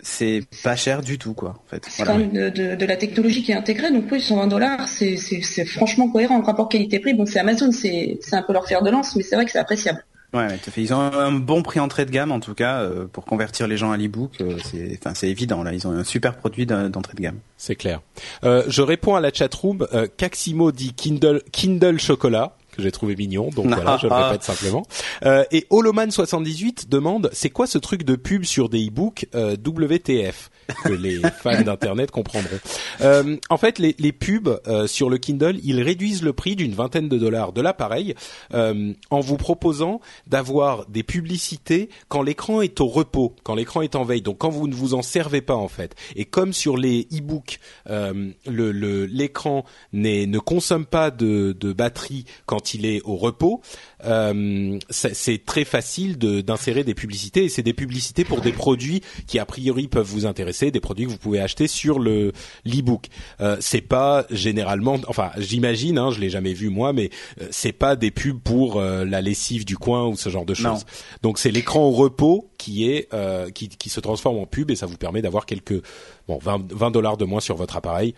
c'est 0.00 0.42
pas 0.62 0.76
cher 0.76 1.00
du 1.00 1.18
tout, 1.18 1.32
quoi. 1.32 1.50
En 1.50 1.70
fait, 1.70 1.86
c'est 1.88 2.04
quand 2.04 2.18
même 2.18 2.32
de, 2.32 2.74
de, 2.74 2.86
la 2.86 2.96
technologie 2.96 3.42
qui 3.42 3.52
est 3.52 3.56
intégrée, 3.56 3.90
donc 3.90 4.04
oui, 4.10 4.20
120 4.20 4.46
dollars, 4.48 4.88
c'est, 4.88 5.16
franchement 5.64 6.08
cohérent. 6.08 6.38
Le 6.38 6.44
rapport 6.44 6.68
qualité-prix, 6.68 7.14
bon, 7.14 7.24
c'est 7.24 7.38
Amazon, 7.38 7.72
c'est, 7.72 8.18
c'est 8.20 8.36
un 8.36 8.42
peu 8.42 8.52
leur 8.52 8.66
fer 8.68 8.82
de 8.82 8.90
lance, 8.90 9.16
mais 9.16 9.22
c'est 9.22 9.36
vrai 9.36 9.46
que 9.46 9.50
c'est 9.50 9.58
appréciable. 9.58 10.04
Ouais, 10.34 10.48
fait. 10.56 10.82
Ils 10.82 10.92
ont 10.92 11.00
un 11.00 11.32
bon 11.32 11.62
prix 11.62 11.80
entrée 11.80 12.04
de 12.04 12.10
gamme 12.10 12.32
en 12.32 12.40
tout 12.40 12.54
cas 12.54 12.80
euh, 12.80 13.06
pour 13.06 13.24
convertir 13.24 13.68
les 13.68 13.76
gens 13.76 13.92
à 13.92 13.96
l'e-book. 13.96 14.32
Euh, 14.40 14.58
c'est, 14.64 14.98
enfin, 15.00 15.14
c'est 15.14 15.28
évident 15.28 15.62
là. 15.62 15.72
Ils 15.72 15.86
ont 15.86 15.92
un 15.92 16.04
super 16.04 16.36
produit 16.36 16.66
d'entrée 16.66 17.14
de 17.14 17.22
gamme. 17.22 17.38
C'est 17.56 17.76
clair. 17.76 18.00
Euh, 18.44 18.64
je 18.68 18.82
réponds 18.82 19.14
à 19.14 19.20
la 19.20 19.32
chatroom. 19.32 19.86
Euh, 19.92 20.06
Caximo 20.16 20.72
dit 20.72 20.92
Kindle 20.94 21.42
Kindle 21.52 21.98
chocolat 21.98 22.56
que 22.76 22.82
j'ai 22.82 22.92
trouvé 22.92 23.16
mignon, 23.16 23.48
donc 23.50 23.66
voilà, 23.66 23.96
je 23.96 24.06
le 24.06 24.12
répète 24.12 24.42
simplement. 24.42 24.84
Euh, 25.24 25.44
et 25.50 25.66
Holoman78 25.70 26.88
demande, 26.88 27.30
c'est 27.32 27.50
quoi 27.50 27.66
ce 27.66 27.78
truc 27.78 28.04
de 28.04 28.16
pub 28.16 28.44
sur 28.44 28.68
des 28.68 28.86
e-books 28.86 29.26
euh, 29.34 29.56
WTF 29.56 30.50
que 30.84 30.92
les 30.92 31.20
fans 31.42 31.62
d'internet 31.62 32.10
comprendront. 32.10 32.58
Euh, 33.00 33.36
en 33.50 33.56
fait, 33.56 33.78
les, 33.78 33.94
les 33.98 34.12
pubs 34.12 34.60
euh, 34.66 34.86
sur 34.86 35.10
le 35.10 35.18
Kindle, 35.18 35.58
ils 35.62 35.82
réduisent 35.82 36.22
le 36.22 36.32
prix 36.32 36.56
d'une 36.56 36.74
vingtaine 36.74 37.08
de 37.08 37.18
dollars 37.18 37.52
de 37.52 37.60
l'appareil 37.60 38.14
euh, 38.54 38.92
en 39.10 39.20
vous 39.20 39.36
proposant 39.36 40.00
d'avoir 40.26 40.86
des 40.86 41.02
publicités 41.02 41.88
quand 42.08 42.22
l'écran 42.22 42.60
est 42.60 42.80
au 42.80 42.86
repos, 42.86 43.34
quand 43.42 43.54
l'écran 43.54 43.82
est 43.82 43.96
en 43.96 44.04
veille, 44.04 44.22
donc 44.22 44.38
quand 44.38 44.50
vous 44.50 44.68
ne 44.68 44.74
vous 44.74 44.94
en 44.94 45.02
servez 45.02 45.40
pas 45.40 45.56
en 45.56 45.68
fait. 45.68 45.94
Et 46.14 46.24
comme 46.24 46.52
sur 46.52 46.76
les 46.76 47.06
e-books, 47.12 47.58
euh, 47.88 48.30
le 48.46 49.06
l'écran 49.06 49.64
ne 49.92 50.38
consomme 50.38 50.86
pas 50.86 51.10
de, 51.10 51.56
de 51.58 51.72
batterie 51.72 52.24
quand 52.46 52.74
il 52.74 52.86
est 52.86 53.00
au 53.04 53.16
repos, 53.16 53.60
euh, 54.06 54.78
c'est 54.90 55.44
très 55.44 55.64
facile 55.64 56.18
d'insérer 56.18 56.84
des 56.84 56.94
publicités 56.94 57.44
et 57.44 57.48
c'est 57.48 57.62
des 57.62 57.72
publicités 57.72 58.24
pour 58.24 58.40
des 58.40 58.52
produits 58.52 59.02
qui 59.26 59.38
a 59.38 59.46
priori 59.46 59.88
peuvent 59.88 60.06
vous 60.06 60.26
intéresser, 60.26 60.70
des 60.70 60.80
produits 60.80 61.06
que 61.06 61.10
vous 61.10 61.18
pouvez 61.18 61.40
acheter 61.40 61.66
sur 61.66 61.98
le 61.98 62.32
l'e-book. 62.64 63.06
Euh, 63.40 63.56
c'est 63.60 63.80
pas 63.80 64.26
généralement, 64.30 64.98
enfin 65.08 65.30
j'imagine, 65.36 65.98
hein, 65.98 66.10
je 66.10 66.20
l'ai 66.20 66.30
jamais 66.30 66.52
vu 66.52 66.68
moi, 66.68 66.92
mais 66.92 67.10
euh, 67.40 67.48
c'est 67.50 67.72
pas 67.72 67.96
des 67.96 68.10
pubs 68.10 68.40
pour 68.40 68.78
euh, 68.80 69.04
la 69.04 69.20
lessive 69.20 69.64
du 69.64 69.76
coin 69.76 70.06
ou 70.06 70.16
ce 70.16 70.28
genre 70.28 70.46
de 70.46 70.54
choses. 70.54 70.84
Donc 71.22 71.38
c'est 71.38 71.50
l'écran 71.50 71.80
au 71.80 71.92
repos 71.92 72.50
qui 72.58 72.88
est 72.90 73.08
qui, 73.54 73.68
qui 73.68 73.88
se 73.88 74.00
transforme 74.00 74.38
en 74.38 74.46
pub 74.46 74.70
et 74.70 74.76
ça 74.76 74.86
vous 74.86 74.96
permet 74.96 75.22
d'avoir 75.22 75.46
quelques 75.46 75.82
bon 76.28 76.38
20 76.38 76.90
dollars 76.90 77.16
de 77.16 77.24
moins 77.24 77.40
sur 77.40 77.56
votre 77.56 77.76
appareil. 77.76 78.14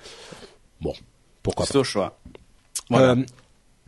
Bon, 0.80 0.94
pourquoi 1.42 1.66
pas. 1.66 1.72
C'est 1.72 1.78
au 1.78 1.84
choix. 1.84 2.18
Voilà. 2.90 3.16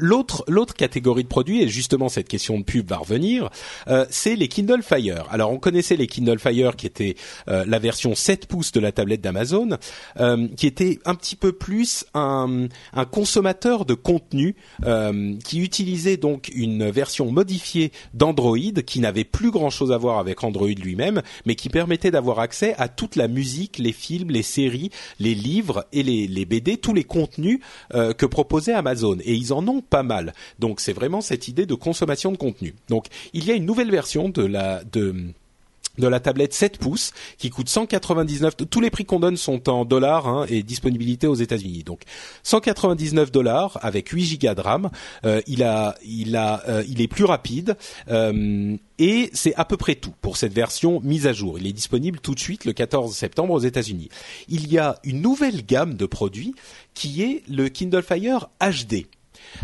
L'autre 0.00 0.44
l'autre 0.48 0.74
catégorie 0.74 1.22
de 1.22 1.28
produits 1.28 1.62
et 1.62 1.68
justement 1.68 2.08
cette 2.08 2.28
question 2.28 2.58
de 2.58 2.64
pub 2.64 2.88
va 2.88 2.98
revenir, 2.98 3.50
euh, 3.88 4.06
c'est 4.10 4.36
les 4.36 4.48
Kindle 4.48 4.82
Fire. 4.82 5.26
Alors 5.30 5.52
on 5.52 5.58
connaissait 5.58 5.96
les 5.96 6.06
Kindle 6.06 6.38
Fire 6.38 6.76
qui 6.76 6.86
étaient 6.86 7.16
euh, 7.48 7.64
la 7.66 7.78
version 7.78 8.14
7 8.14 8.46
pouces 8.46 8.72
de 8.72 8.80
la 8.80 8.92
tablette 8.92 9.20
d'Amazon, 9.20 9.78
euh, 10.18 10.48
qui 10.56 10.66
était 10.66 10.98
un 11.04 11.14
petit 11.14 11.36
peu 11.36 11.52
plus 11.52 12.04
un, 12.14 12.68
un 12.92 13.04
consommateur 13.04 13.84
de 13.84 13.94
contenu 13.94 14.56
euh, 14.84 15.34
qui 15.44 15.60
utilisait 15.60 16.16
donc 16.16 16.50
une 16.54 16.90
version 16.90 17.30
modifiée 17.30 17.92
d'Android 18.14 18.56
qui 18.86 19.00
n'avait 19.00 19.24
plus 19.24 19.50
grand 19.50 19.70
chose 19.70 19.92
à 19.92 19.98
voir 19.98 20.18
avec 20.18 20.42
Android 20.42 20.68
lui-même, 20.68 21.22
mais 21.46 21.54
qui 21.54 21.68
permettait 21.68 22.10
d'avoir 22.10 22.38
accès 22.38 22.74
à 22.78 22.88
toute 22.88 23.16
la 23.16 23.28
musique, 23.28 23.78
les 23.78 23.92
films, 23.92 24.30
les 24.30 24.42
séries, 24.42 24.90
les 25.18 25.34
livres 25.34 25.86
et 25.92 26.02
les, 26.02 26.26
les 26.26 26.44
BD, 26.44 26.76
tous 26.76 26.94
les 26.94 27.04
contenus 27.04 27.60
euh, 27.94 28.12
que 28.12 28.26
proposait 28.26 28.72
Amazon. 28.72 29.16
Et 29.24 29.34
ils 29.34 29.52
en 29.52 29.66
ont 29.68 29.82
pas 29.90 30.02
mal. 30.02 30.32
Donc 30.58 30.80
c'est 30.80 30.92
vraiment 30.92 31.20
cette 31.20 31.48
idée 31.48 31.66
de 31.66 31.74
consommation 31.74 32.32
de 32.32 32.36
contenu. 32.36 32.74
Donc 32.88 33.06
il 33.32 33.44
y 33.44 33.50
a 33.50 33.54
une 33.54 33.66
nouvelle 33.66 33.90
version 33.90 34.28
de 34.28 34.44
la 34.44 34.82
de 35.98 36.08
la 36.08 36.20
tablette 36.20 36.54
7 36.54 36.78
pouces 36.78 37.12
qui 37.38 37.50
coûte 37.50 37.68
199 37.68 38.56
tous 38.68 38.80
les 38.80 38.90
prix 38.90 39.04
qu'on 39.04 39.20
donne 39.20 39.36
sont 39.36 39.68
en 39.68 39.84
dollars 39.84 40.26
hein, 40.26 40.46
et 40.48 40.62
disponibilité 40.62 41.26
aux 41.26 41.34
États-Unis 41.34 41.84
donc 41.84 42.02
199 42.42 43.30
dollars 43.30 43.78
avec 43.82 44.08
8 44.08 44.24
gigas 44.24 44.54
de 44.54 44.60
RAM 44.60 44.90
euh, 45.24 45.40
il 45.46 45.62
a 45.62 45.96
il 46.04 46.36
a 46.36 46.62
euh, 46.68 46.84
il 46.88 47.00
est 47.00 47.08
plus 47.08 47.24
rapide 47.24 47.76
euh, 48.08 48.76
et 48.98 49.30
c'est 49.32 49.54
à 49.56 49.64
peu 49.64 49.76
près 49.76 49.94
tout 49.94 50.14
pour 50.20 50.36
cette 50.36 50.52
version 50.52 51.00
mise 51.00 51.26
à 51.26 51.32
jour 51.32 51.58
il 51.58 51.66
est 51.66 51.72
disponible 51.72 52.20
tout 52.20 52.34
de 52.34 52.40
suite 52.40 52.64
le 52.64 52.72
14 52.72 53.14
septembre 53.14 53.52
aux 53.52 53.60
États-Unis 53.60 54.08
il 54.48 54.72
y 54.72 54.78
a 54.78 54.98
une 55.04 55.20
nouvelle 55.20 55.64
gamme 55.64 55.94
de 55.94 56.06
produits 56.06 56.54
qui 56.94 57.22
est 57.22 57.42
le 57.48 57.68
Kindle 57.68 58.02
Fire 58.02 58.48
HD 58.60 59.06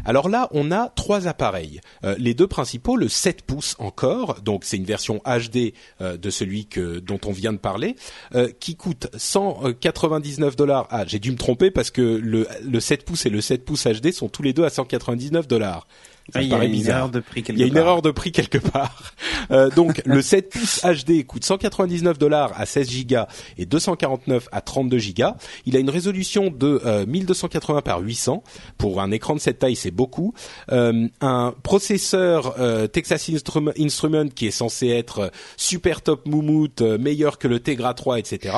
alors 0.04 0.28
là, 0.28 0.48
on 0.52 0.70
a 0.72 0.88
trois 0.88 1.28
appareils. 1.28 1.80
Euh, 2.04 2.14
les 2.18 2.34
deux 2.34 2.46
principaux, 2.46 2.96
le 2.96 3.08
7 3.08 3.42
pouces 3.42 3.76
encore, 3.78 4.40
donc 4.42 4.64
c'est 4.64 4.76
une 4.76 4.84
version 4.84 5.20
HD 5.24 5.72
euh, 6.00 6.16
de 6.16 6.30
celui 6.30 6.66
que 6.66 6.98
dont 6.98 7.20
on 7.26 7.32
vient 7.32 7.52
de 7.52 7.58
parler, 7.58 7.96
euh, 8.34 8.50
qui 8.60 8.76
coûte 8.76 9.08
199 9.16 10.56
dollars. 10.56 10.86
Ah, 10.90 11.04
j'ai 11.06 11.18
dû 11.18 11.30
me 11.30 11.36
tromper 11.36 11.70
parce 11.70 11.90
que 11.90 12.02
le, 12.02 12.46
le 12.64 12.80
7 12.80 13.04
pouces 13.04 13.26
et 13.26 13.30
le 13.30 13.40
7 13.40 13.64
pouces 13.64 13.86
HD 13.86 14.12
sont 14.12 14.28
tous 14.28 14.42
les 14.42 14.52
deux 14.52 14.64
à 14.64 14.70
199 14.70 15.48
dollars. 15.48 15.86
Ça 16.32 16.42
il 16.42 16.48
y 16.48 16.54
a 16.54 16.64
une 16.64 16.86
erreur 16.86 17.08
de 17.08 17.20
prix 17.20 17.42
quelque 17.42 17.56
Il 17.56 17.60
y 17.60 17.64
a 17.64 17.66
une 17.66 17.76
erreur 17.76 18.02
de 18.02 18.10
prix 18.10 18.32
quelque 18.32 18.58
part. 18.58 19.14
Euh, 19.52 19.70
donc 19.70 20.02
le 20.06 20.22
7 20.22 20.48
pouces 20.50 20.80
HD 20.82 21.24
coûte 21.24 21.44
199 21.44 22.18
dollars 22.18 22.52
à 22.56 22.66
16 22.66 22.90
gigas 22.90 23.28
et 23.58 23.64
249 23.64 24.48
à 24.50 24.60
32 24.60 24.98
gigas. 24.98 25.36
Il 25.66 25.76
a 25.76 25.78
une 25.78 25.90
résolution 25.90 26.50
de 26.50 26.80
euh, 26.84 27.06
1280 27.06 27.82
par 27.82 28.00
800 28.00 28.42
pour 28.76 29.00
un 29.00 29.12
écran 29.12 29.36
de 29.36 29.40
cette 29.40 29.60
taille, 29.60 29.76
c'est 29.76 29.92
beaucoup. 29.92 30.34
Euh, 30.72 31.06
un 31.20 31.54
processeur 31.62 32.56
euh, 32.58 32.86
Texas 32.88 33.30
Instrument 33.78 34.28
qui 34.34 34.46
est 34.46 34.50
censé 34.50 34.88
être 34.88 35.30
super 35.56 36.02
top 36.02 36.26
moumoute, 36.26 36.82
euh, 36.82 36.98
meilleur 36.98 37.38
que 37.38 37.48
le 37.48 37.60
Tegra 37.60 37.94
3, 37.94 38.18
etc. 38.18 38.56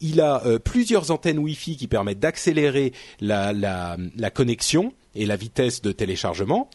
Il 0.00 0.20
a 0.20 0.44
euh, 0.46 0.58
plusieurs 0.58 1.10
antennes 1.10 1.38
Wi-Fi 1.38 1.76
qui 1.76 1.86
permettent 1.86 2.20
d'accélérer 2.20 2.92
la, 3.20 3.52
la, 3.52 3.96
la 4.16 4.30
connexion 4.30 4.92
et 5.14 5.26
la 5.26 5.36
vitesse 5.36 5.82
de 5.82 5.92
téléchargement. 5.92 6.68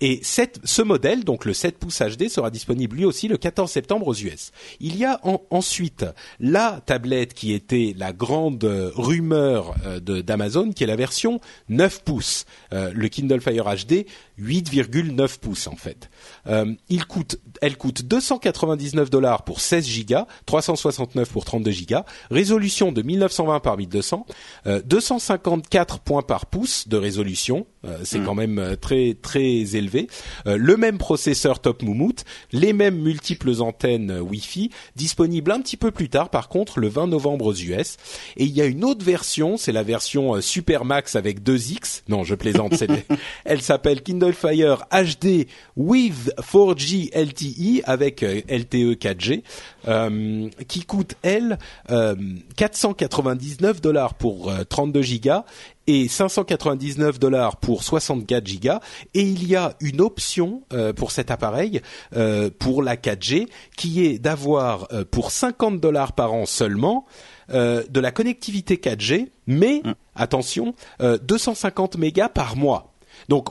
Et 0.00 0.20
cette, 0.22 0.60
ce 0.64 0.82
modèle, 0.82 1.24
donc 1.24 1.44
le 1.44 1.52
7 1.52 1.78
pouces 1.78 2.00
HD, 2.00 2.28
sera 2.28 2.50
disponible 2.50 2.96
lui 2.96 3.04
aussi 3.04 3.28
le 3.28 3.36
14 3.36 3.70
septembre 3.70 4.08
aux 4.08 4.14
US. 4.14 4.50
Il 4.80 4.96
y 4.96 5.04
a 5.04 5.20
en, 5.24 5.42
ensuite 5.50 6.06
la 6.38 6.80
tablette 6.84 7.34
qui 7.34 7.52
était 7.52 7.94
la 7.96 8.12
grande 8.12 8.64
rumeur 8.94 9.74
euh, 9.84 10.00
d'Amazon, 10.00 10.72
qui 10.72 10.84
est 10.84 10.86
la 10.86 10.96
version 10.96 11.40
9 11.68 12.02
pouces, 12.02 12.46
euh, 12.72 12.92
le 12.94 13.08
Kindle 13.08 13.40
Fire 13.40 13.64
HD 13.64 14.06
8,9 14.40 15.38
pouces 15.38 15.66
en 15.66 15.76
fait. 15.76 16.10
Euh, 16.46 16.74
il 16.88 17.06
coûte, 17.06 17.38
elle 17.60 17.76
coûte 17.76 18.02
299 18.02 19.10
dollars 19.10 19.44
pour 19.44 19.60
16 19.60 19.86
gigas, 19.86 20.26
369 20.46 21.30
pour 21.30 21.44
32 21.44 21.70
gigas, 21.70 22.04
résolution 22.30 22.92
de 22.92 23.02
1920 23.02 23.60
par 23.60 23.76
1200, 23.76 24.26
euh, 24.66 24.80
254 24.84 26.00
points 26.00 26.22
par 26.22 26.46
pouce 26.46 26.88
de 26.88 26.96
résolution, 26.96 27.66
euh, 27.84 27.98
c'est 28.04 28.18
mmh. 28.18 28.24
quand 28.24 28.34
même 28.34 28.76
très 28.80 29.14
très 29.20 29.76
élevé. 29.76 30.08
le 30.46 30.76
même 30.76 30.98
processeur 30.98 31.60
Top 31.60 31.82
Moumout, 31.82 32.24
les 32.52 32.72
mêmes 32.72 32.98
multiples 32.98 33.60
antennes 33.60 34.20
Wi-Fi, 34.20 34.70
disponibles 34.96 35.52
un 35.52 35.60
petit 35.60 35.76
peu 35.76 35.90
plus 35.90 36.08
tard 36.08 36.30
par 36.30 36.48
contre 36.48 36.80
le 36.80 36.88
20 36.88 37.08
novembre 37.08 37.46
aux 37.46 37.54
US. 37.54 37.96
Et 38.36 38.44
il 38.44 38.52
y 38.52 38.60
a 38.60 38.66
une 38.66 38.84
autre 38.84 39.04
version, 39.04 39.56
c'est 39.56 39.72
la 39.72 39.82
version 39.82 40.40
Super 40.40 40.84
Max 40.84 41.16
avec 41.16 41.42
2X. 41.42 42.02
Non, 42.08 42.24
je 42.24 42.34
plaisante, 42.34 42.82
elle 43.44 43.62
s'appelle 43.62 44.02
Kindle 44.02 44.29
Fire 44.32 44.84
HD 44.90 45.46
with 45.76 46.32
4G 46.38 47.10
LTE 47.14 47.82
avec 47.84 48.22
euh, 48.22 48.40
LTE 48.48 48.98
4G 48.98 49.42
euh, 49.88 50.48
qui 50.68 50.84
coûte 50.84 51.14
elle 51.22 51.58
euh, 51.90 52.14
499 52.56 53.80
dollars 53.80 54.14
pour 54.14 54.52
32 54.68 54.98
euh, 54.98 55.02
gigas 55.02 55.44
et 55.86 56.08
599 56.08 57.18
dollars 57.18 57.56
pour 57.56 57.82
64 57.82 58.46
gigas 58.46 58.80
et 59.14 59.22
il 59.22 59.46
y 59.46 59.56
a 59.56 59.74
une 59.80 60.00
option 60.00 60.62
euh, 60.72 60.92
pour 60.92 61.10
cet 61.10 61.30
appareil 61.30 61.80
euh, 62.14 62.50
pour 62.58 62.82
la 62.82 62.96
4G 62.96 63.48
qui 63.76 64.04
est 64.04 64.18
d'avoir 64.18 64.88
pour 65.10 65.30
50 65.30 65.80
dollars 65.80 66.12
par 66.12 66.32
an 66.32 66.46
seulement 66.46 67.06
de 67.48 68.00
la 68.00 68.12
connectivité 68.12 68.76
4G 68.76 69.30
mais 69.48 69.82
mm. 69.84 69.94
attention 70.14 70.74
250 71.00 71.96
mégas 71.96 72.28
par 72.28 72.56
mois 72.56 72.92
donc 73.28 73.48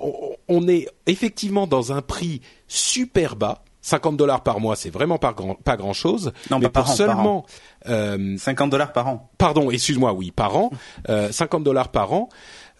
on, 0.50 0.68
est 0.68 0.88
effectivement 1.06 1.68
dans 1.68 1.94
un 1.94 2.02
prix 2.02 2.42
super 2.68 3.36
bas. 3.36 3.64
50 3.82 4.18
dollars 4.18 4.44
par 4.44 4.60
mois, 4.60 4.76
c'est 4.76 4.90
vraiment 4.90 5.18
pas 5.18 5.32
grand, 5.32 5.56
pas 5.56 5.78
grand 5.78 5.94
chose. 5.94 6.34
Non, 6.52 6.60
mais 6.60 6.66
pour 6.66 6.84
par 6.84 6.90
seulement 6.90 7.46
par 7.86 7.94
euh, 7.94 8.38
50 8.38 8.70
dollars 8.70 8.92
par 8.92 9.08
an. 9.08 9.32
Pardon, 9.38 9.72
excuse-moi, 9.72 10.12
oui, 10.12 10.32
par 10.32 10.58
an, 10.58 10.70
euh, 11.08 11.32
50 11.32 11.64
dollars 11.64 11.88
par 11.88 12.12
an. 12.12 12.28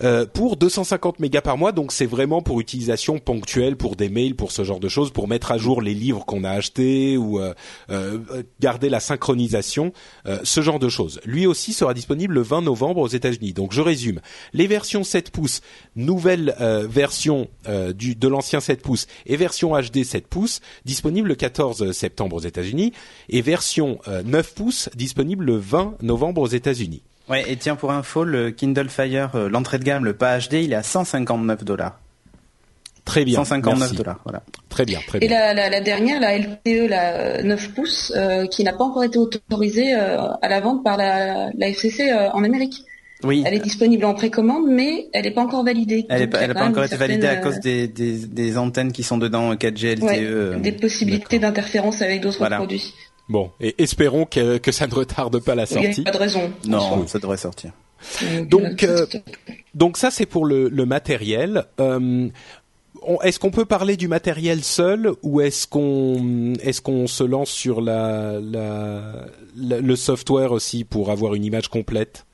Euh, 0.02 0.26
pour 0.26 0.56
250 0.56 1.20
mégas 1.20 1.42
par 1.42 1.58
mois. 1.58 1.74
Donc 1.74 1.92
c'est 1.92 2.06
vraiment 2.06 2.42
pour 2.42 2.62
utilisation 2.62 3.20
ponctuelle, 3.20 3.76
pour 3.76 3.98
des 3.98 4.08
mails, 4.08 4.36
pour 4.36 4.54
ce 4.54 4.64
genre 4.64 4.80
de 4.80 4.88
choses, 4.88 5.12
pour 5.12 5.28
mettre 5.28 5.52
à 5.52 5.58
jour 5.58 5.82
les 5.82 5.94
livres 5.94 6.26
qu'on 6.26 6.46
a 6.46 6.52
achetés 6.52 7.18
ou 7.18 7.40
euh, 7.40 7.54
euh, 7.90 8.20
garder 8.62 8.90
la 8.90 9.02
synchronisation, 9.02 9.92
ce 10.44 10.62
genre 10.62 10.80
de 10.80 10.90
choses. 10.90 11.20
Lui 11.26 11.46
aussi 11.46 11.74
sera 11.74 11.94
disponible 11.94 12.36
le 12.36 12.42
20 12.42 12.62
novembre 12.62 13.02
aux 13.02 13.08
États-Unis. 13.08 13.54
Donc 13.54 13.74
je 13.74 13.82
résume 13.82 14.22
les 14.54 14.68
versions 14.68 15.04
7 15.04 15.32
pouces, 15.32 15.62
nouvelle 15.96 16.56
version 16.88 17.48
de 17.66 18.28
l'ancien 18.28 18.60
7 18.60 18.82
pouces 18.82 19.08
et 19.26 19.36
version 19.36 19.80
HD 19.80 20.04
7 20.04 20.28
pouces 20.28 20.62
disponible 20.86 21.30
le 21.30 21.36
14 21.36 21.92
septembre 21.92 22.36
aux 22.36 22.42
États-Unis 22.42 22.94
et 23.30 23.42
version 23.42 24.00
9 24.08 24.54
pouces 24.54 24.90
disponible 24.96 25.46
le 25.46 25.58
20 25.58 25.98
novembre 26.02 26.42
aux 26.42 26.48
États-Unis. 26.48 27.04
Ouais, 27.30 27.46
et 27.48 27.58
tiens, 27.58 27.76
pour 27.76 27.92
info, 27.92 28.24
le 28.24 28.52
Kindle 28.52 28.90
Fire, 28.90 29.36
euh, 29.36 29.50
l'entrée 29.50 29.80
de 29.80 29.84
gamme, 29.84 30.06
le 30.06 30.14
pas 30.14 30.40
HD, 30.40 30.54
il 30.54 30.74
est 30.74 30.76
à 30.76 30.84
159 30.84 31.64
dollars. 31.64 32.00
Très 33.10 33.26
bien. 33.26 33.44
159 33.44 33.96
dollars, 33.96 34.20
voilà. 34.24 34.44
Très 34.70 34.86
bien, 34.86 35.00
très 35.08 35.20
bien. 35.20 35.28
Et 35.28 35.32
la, 35.32 35.54
la, 35.54 35.70
la 35.70 35.82
dernière, 35.82 36.20
la 36.20 36.38
LTE, 36.38 36.88
la 36.90 37.42
9 37.42 37.74
pouces, 37.74 38.14
euh, 38.16 38.46
qui 38.46 38.64
n'a 38.64 38.74
pas 38.74 38.84
encore 38.84 39.04
été 39.04 39.18
autorisée 39.18 39.96
euh, 39.96 40.28
à 40.42 40.48
la 40.48 40.60
vente 40.60 40.84
par 40.84 40.96
la, 40.96 41.50
la 41.58 41.70
FCC 41.70 42.12
euh, 42.12 42.30
en 42.32 42.44
Amérique. 42.44 42.84
Oui. 43.24 43.44
Elle 43.46 43.56
est 43.56 43.60
disponible 43.60 44.06
en 44.06 44.14
précommande, 44.14 44.66
mais 44.68 45.08
elle 45.12 45.26
n'est 45.26 45.32
pas 45.32 45.42
encore 45.42 45.66
validée. 45.66 46.06
Elle 46.10 46.30
n'a 46.30 46.54
pas, 46.54 46.64
encore 46.64 46.86
été 46.86 46.96
validée 46.96 47.28
à 47.28 47.38
cause 47.38 47.60
des, 47.60 47.88
des, 47.88 48.28
des, 48.28 48.58
antennes 48.58 48.94
qui 48.94 49.04
sont 49.04 49.18
dedans 49.18 49.56
4G, 49.56 49.96
LTE. 49.96 50.04
Ouais, 50.04 50.60
des 50.62 50.72
possibilités 50.72 51.38
d'interférence 51.40 52.02
avec 52.02 52.22
d'autres 52.22 52.38
voilà. 52.38 52.58
produits. 52.58 52.94
Bon, 53.30 53.52
et 53.62 53.76
espérons 53.82 54.26
que, 54.26 54.58
que 54.58 54.72
ça 54.72 54.88
ne 54.88 54.94
retarde 54.94 55.40
pas 55.40 55.54
la 55.54 55.68
sortie. 55.68 55.92
Il 55.98 56.04
n'y 56.04 56.10
a 56.10 56.12
pas 56.12 56.18
de 56.18 56.24
raison. 56.24 56.52
Non, 56.68 57.06
ça 57.08 57.20
devrait 57.20 57.38
sortir. 57.38 57.72
Donc, 58.48 58.84
euh, 58.84 59.06
donc 59.76 59.98
ça 59.98 60.10
c'est 60.10 60.26
pour 60.26 60.46
le, 60.46 60.68
le 60.70 60.86
matériel. 60.86 61.66
Euh, 61.80 62.30
est-ce 63.24 63.40
qu'on 63.40 63.52
peut 63.52 63.66
parler 63.66 63.98
du 63.98 64.08
matériel 64.08 64.64
seul 64.64 65.12
ou 65.22 65.42
est-ce 65.42 65.68
qu'on 65.68 66.54
est-ce 66.62 66.82
qu'on 66.82 67.08
se 67.08 67.24
lance 67.24 67.50
sur 67.50 67.82
la, 67.82 68.40
la, 68.42 69.26
la, 69.56 69.80
le 69.80 69.96
software 69.96 70.52
aussi 70.52 70.84
pour 70.84 71.12
avoir 71.12 71.36
une 71.36 71.46
image 71.46 71.68
complète? 71.68 72.26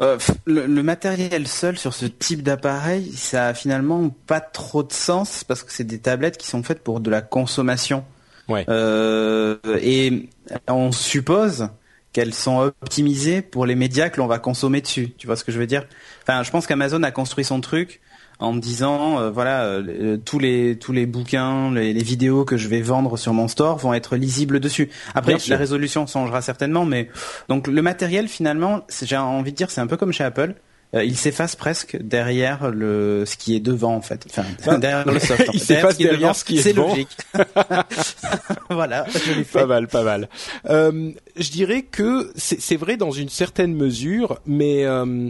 Euh, 0.00 0.18
le, 0.44 0.66
le, 0.66 0.82
matériel 0.82 1.48
seul 1.48 1.78
sur 1.78 1.94
ce 1.94 2.04
type 2.04 2.42
d'appareil, 2.42 3.10
ça 3.14 3.48
a 3.48 3.54
finalement 3.54 4.10
pas 4.26 4.40
trop 4.40 4.82
de 4.82 4.92
sens 4.92 5.42
parce 5.42 5.62
que 5.62 5.72
c'est 5.72 5.84
des 5.84 5.98
tablettes 5.98 6.36
qui 6.36 6.46
sont 6.46 6.62
faites 6.62 6.80
pour 6.80 7.00
de 7.00 7.10
la 7.10 7.22
consommation. 7.22 8.04
Ouais. 8.48 8.64
Euh, 8.68 9.56
et 9.82 10.28
on 10.68 10.92
suppose 10.92 11.68
qu'elles 12.12 12.34
sont 12.34 12.72
optimisées 12.82 13.42
pour 13.42 13.66
les 13.66 13.74
médias 13.74 14.08
que 14.08 14.18
l'on 14.18 14.26
va 14.26 14.38
consommer 14.38 14.80
dessus. 14.80 15.12
Tu 15.18 15.26
vois 15.26 15.36
ce 15.36 15.44
que 15.44 15.52
je 15.52 15.58
veux 15.58 15.66
dire? 15.66 15.86
Enfin, 16.22 16.42
je 16.42 16.50
pense 16.50 16.66
qu'Amazon 16.66 17.02
a 17.02 17.10
construit 17.10 17.44
son 17.44 17.60
truc 17.60 18.00
en 18.38 18.52
me 18.52 18.60
disant 18.60 19.18
euh, 19.18 19.30
voilà 19.30 19.64
euh, 19.64 20.16
tous 20.18 20.38
les 20.38 20.78
tous 20.78 20.92
les 20.92 21.06
bouquins, 21.06 21.72
les, 21.72 21.92
les, 21.92 22.02
vidéos 22.02 22.44
que 22.44 22.56
je 22.56 22.68
vais 22.68 22.82
vendre 22.82 23.16
sur 23.16 23.32
mon 23.32 23.48
store 23.48 23.78
vont 23.78 23.94
être 23.94 24.16
lisibles 24.16 24.60
dessus. 24.60 24.90
Après 25.14 25.36
la 25.48 25.56
résolution 25.56 26.06
changera 26.06 26.42
certainement, 26.42 26.84
mais 26.84 27.08
donc 27.48 27.66
le 27.66 27.82
matériel 27.82 28.28
finalement, 28.28 28.82
j'ai 29.02 29.16
envie 29.16 29.52
de 29.52 29.56
dire 29.56 29.70
c'est 29.70 29.80
un 29.80 29.86
peu 29.86 29.96
comme 29.96 30.12
chez 30.12 30.24
Apple. 30.24 30.54
Euh, 30.94 31.04
il 31.04 31.16
s'efface 31.16 31.56
presque 31.56 31.96
derrière 32.00 32.70
le 32.70 33.24
ce 33.26 33.36
qui 33.36 33.56
est 33.56 33.60
devant 33.60 33.94
en 33.94 34.00
fait. 34.00 34.24
Enfin, 34.30 34.44
bah, 34.64 34.76
derrière 34.78 35.06
le 35.06 35.18
soft. 35.18 35.48
il 35.52 35.60
s'efface 35.60 35.96
derrière, 35.96 36.18
derrière, 36.18 36.36
ce 36.36 36.44
qui 36.44 36.58
est, 36.58 36.62
C'est 36.62 36.72
logique. 36.72 37.16
voilà, 38.70 39.04
je 39.08 39.32
l'ai 39.32 39.44
fait. 39.44 39.60
Pas 39.60 39.66
mal, 39.66 39.88
pas 39.88 40.04
mal. 40.04 40.28
Euh, 40.70 41.10
je 41.36 41.50
dirais 41.50 41.82
que 41.82 42.32
c'est 42.36 42.76
vrai 42.76 42.96
dans 42.96 43.10
une 43.10 43.28
certaine 43.28 43.74
mesure, 43.74 44.38
mais 44.46 44.84
euh, 44.84 45.28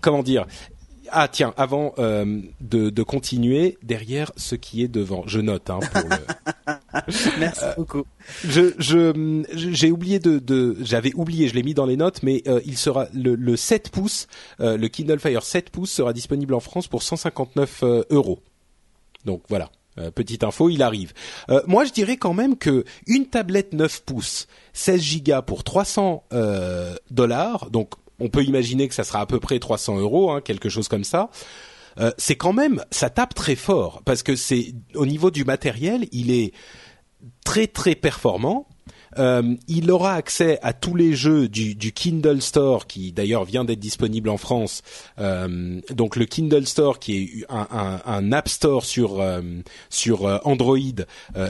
comment 0.00 0.22
dire 0.22 0.46
ah 1.10 1.28
tiens, 1.28 1.54
avant 1.56 1.94
euh, 1.98 2.40
de, 2.60 2.90
de, 2.90 3.02
continuer, 3.02 3.78
derrière 3.82 4.32
ce 4.36 4.54
qui 4.54 4.82
est 4.82 4.88
devant, 4.88 5.24
je 5.26 5.40
note. 5.40 5.70
Hein, 5.70 5.80
pour 5.92 6.02
le... 6.02 6.72
Merci 7.38 7.64
euh, 7.64 7.74
beaucoup. 7.76 8.04
Je 8.44 8.72
j'ai 9.52 9.90
oublié 9.90 10.18
de, 10.18 10.38
de 10.38 10.76
j'avais 10.80 11.12
oublié, 11.14 11.48
je 11.48 11.54
l'ai 11.54 11.62
mis 11.62 11.74
dans 11.74 11.86
les 11.86 11.96
notes, 11.96 12.22
mais 12.22 12.42
euh, 12.46 12.60
il 12.64 12.76
sera 12.76 13.06
le, 13.12 13.34
le 13.34 13.56
7 13.56 13.90
pouces, 13.90 14.26
le 14.58 14.86
Kindle 14.88 15.18
Fire 15.18 15.42
7 15.42 15.70
pouces 15.70 15.90
sera 15.90 16.12
disponible 16.12 16.54
en 16.54 16.60
France 16.60 16.88
pour 16.88 17.02
159 17.02 17.82
euros. 18.10 18.40
Donc 19.24 19.42
voilà. 19.48 19.70
petite 20.14 20.44
info, 20.44 20.68
il 20.68 20.82
arrive. 20.82 21.12
moi, 21.66 21.84
je 21.84 21.92
dirais 21.92 22.16
quand 22.16 22.34
même 22.34 22.56
que 22.56 22.84
une 23.06 23.26
tablette 23.26 23.72
9 23.72 24.02
pouces, 24.04 24.46
16 24.72 25.22
Go 25.22 25.42
pour 25.42 25.64
300 25.64 26.24
dollars, 27.10 27.70
donc 27.70 27.90
on 28.20 28.28
peut 28.28 28.44
imaginer 28.44 28.88
que 28.88 28.94
ça 28.94 29.04
sera 29.04 29.20
à 29.20 29.26
peu 29.26 29.40
près 29.40 29.58
300 29.58 29.98
euros, 29.98 30.30
hein, 30.30 30.40
quelque 30.40 30.68
chose 30.68 30.88
comme 30.88 31.04
ça. 31.04 31.30
Euh, 31.98 32.10
c'est 32.18 32.36
quand 32.36 32.52
même, 32.52 32.82
ça 32.90 33.10
tape 33.10 33.34
très 33.34 33.56
fort 33.56 34.02
parce 34.04 34.22
que 34.22 34.36
c'est 34.36 34.74
au 34.94 35.06
niveau 35.06 35.30
du 35.30 35.44
matériel, 35.44 36.06
il 36.12 36.30
est 36.30 36.52
très 37.44 37.66
très 37.66 37.94
performant. 37.94 38.68
Euh, 39.18 39.54
il 39.66 39.90
aura 39.90 40.12
accès 40.12 40.58
à 40.62 40.74
tous 40.74 40.94
les 40.94 41.14
jeux 41.14 41.48
du, 41.48 41.74
du 41.74 41.92
Kindle 41.92 42.42
Store, 42.42 42.86
qui 42.86 43.12
d'ailleurs 43.12 43.44
vient 43.44 43.64
d'être 43.64 43.80
disponible 43.80 44.28
en 44.28 44.36
France. 44.36 44.82
Euh, 45.18 45.80
donc 45.90 46.16
le 46.16 46.26
Kindle 46.26 46.66
Store, 46.66 46.98
qui 46.98 47.16
est 47.16 47.46
un, 47.48 47.66
un, 47.70 48.00
un 48.04 48.32
App 48.32 48.48
Store 48.48 48.84
sur 48.84 49.24
sur 49.88 50.40
Android 50.46 50.76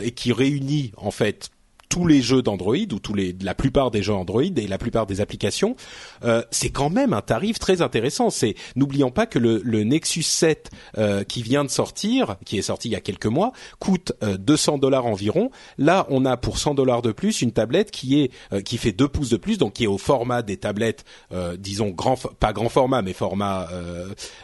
et 0.03 0.13
qui 0.13 0.33
réunit 0.33 0.93
en 0.97 1.11
fait 1.11 1.51
tous 1.89 2.07
les 2.07 2.23
jeux 2.23 2.43
d'Android 2.43 2.77
ou 2.93 2.99
tous 2.99 3.15
les 3.15 3.37
la 3.41 3.55
plupart 3.55 3.91
des 3.91 4.03
jeux 4.03 4.15
Android 4.15 4.43
et 4.43 4.67
la 4.67 4.79
plupart 4.79 5.07
des 5.07 5.21
applications, 5.21 5.77
euh, 6.25 6.43
c'est 6.51 6.71
quand 6.71 6.91
même 6.91 7.13
un 7.13 7.23
tarif 7.23 7.59
très 7.59 7.83
intéressant. 7.83 8.31
C'est 8.31 8.55
n'oublions 8.75 9.11
pas 9.11 9.27
que 9.27 9.39
le, 9.39 9.61
le 9.65 9.85
Nexus 9.85 10.23
7 10.23 10.71
euh, 10.99 11.25
qui 11.25 11.43
vient 11.43 11.65
de 11.65 11.71
sortir, 11.71 12.37
qui 12.45 12.59
est 12.59 12.63
sorti 12.63 12.89
il 12.89 12.93
y 12.93 12.97
a 12.97 13.01
quelques 13.01 13.27
mois, 13.27 13.53
coûte 13.79 14.13
200 14.23 14.75
euh, 14.75 14.79
dollars 14.79 15.07
environ. 15.07 15.51
Là, 15.79 16.07
on 16.11 16.25
a 16.25 16.37
pour 16.37 16.59
100 16.59 16.75
dollars 16.75 17.03
de 17.03 17.13
plus 17.13 17.43
une 17.43 17.53
tablette 17.53 17.91
qui 17.91 18.21
est 18.21 18.31
euh, 18.53 18.61
qui 18.61 18.79
fait 18.79 18.93
2 18.93 19.09
pouces 19.09 19.31
de 19.31 19.37
plus, 19.37 19.59
donc 19.59 19.75
qui 19.75 19.85
est 19.85 19.89
au 19.89 19.99
format 19.99 20.43
des 20.43 20.57
tablettes, 20.57 21.05
disons 21.59 21.91
grand 21.91 22.17
pas 22.39 22.53
grand 22.53 22.69
format, 22.69 23.03
mais 23.03 23.13
format 23.13 23.69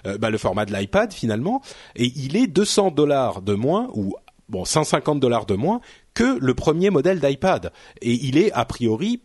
bah, 0.05 0.31
le 0.31 0.39
format 0.39 0.65
de 0.65 0.73
l'iPad 0.73 1.13
finalement. 1.13 1.63
Et 1.97 2.13
il 2.17 2.37
est 2.37 2.47
200 2.47 2.91
dollars 2.91 3.43
de 3.43 3.55
moins 3.55 3.89
ou 3.95 4.15
bon 4.49 4.65
150 4.65 5.21
dollars 5.21 5.47
de 5.47 5.55
moins 5.55 5.81
que 6.15 6.39
le 6.41 6.55
premier 6.55 6.91
modèle 6.91 7.21
d'iPad. 7.21 7.73
Et 8.01 8.13
il 8.13 8.39
est 8.39 8.53
a 8.53 8.65
priori 8.65 9.23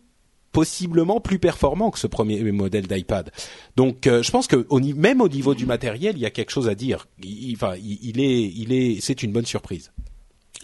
possiblement 0.52 1.20
plus 1.20 1.38
performant 1.38 1.90
que 1.90 1.98
ce 1.98 2.06
premier 2.06 2.42
modèle 2.52 2.86
d'iPad. 2.86 3.30
Donc, 3.76 4.06
euh, 4.06 4.22
je 4.22 4.30
pense 4.30 4.46
que 4.46 4.66
même 4.94 5.20
au 5.20 5.28
niveau 5.28 5.54
du 5.54 5.66
matériel, 5.66 6.16
il 6.16 6.20
y 6.20 6.26
a 6.26 6.30
quelque 6.30 6.50
chose 6.50 6.68
à 6.68 6.74
dire. 6.74 7.06
Il, 7.22 7.54
enfin, 7.54 7.74
il, 7.76 8.20
est, 8.20 8.52
il 8.54 8.72
est, 8.72 9.00
c'est 9.00 9.22
une 9.22 9.32
bonne 9.32 9.46
surprise. 9.46 9.92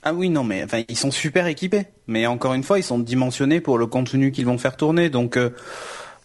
Ah 0.03 0.13
oui, 0.13 0.31
non, 0.31 0.45
mais 0.45 0.65
enfin, 0.65 0.83
ils 0.89 0.97
sont 0.97 1.11
super 1.11 1.47
équipés. 1.47 1.87
Mais 2.07 2.27
encore 2.27 2.55
une 2.55 2.63
fois, 2.63 2.79
ils 2.79 2.83
sont 2.83 2.99
dimensionnés 2.99 3.61
pour 3.61 3.79
le 3.79 3.87
contenu 3.87 4.33
qu'ils 4.33 4.47
vont 4.47 4.59
faire 4.59 4.77
tourner. 4.77 5.11
Donc, 5.11 5.37
euh, 5.37 5.51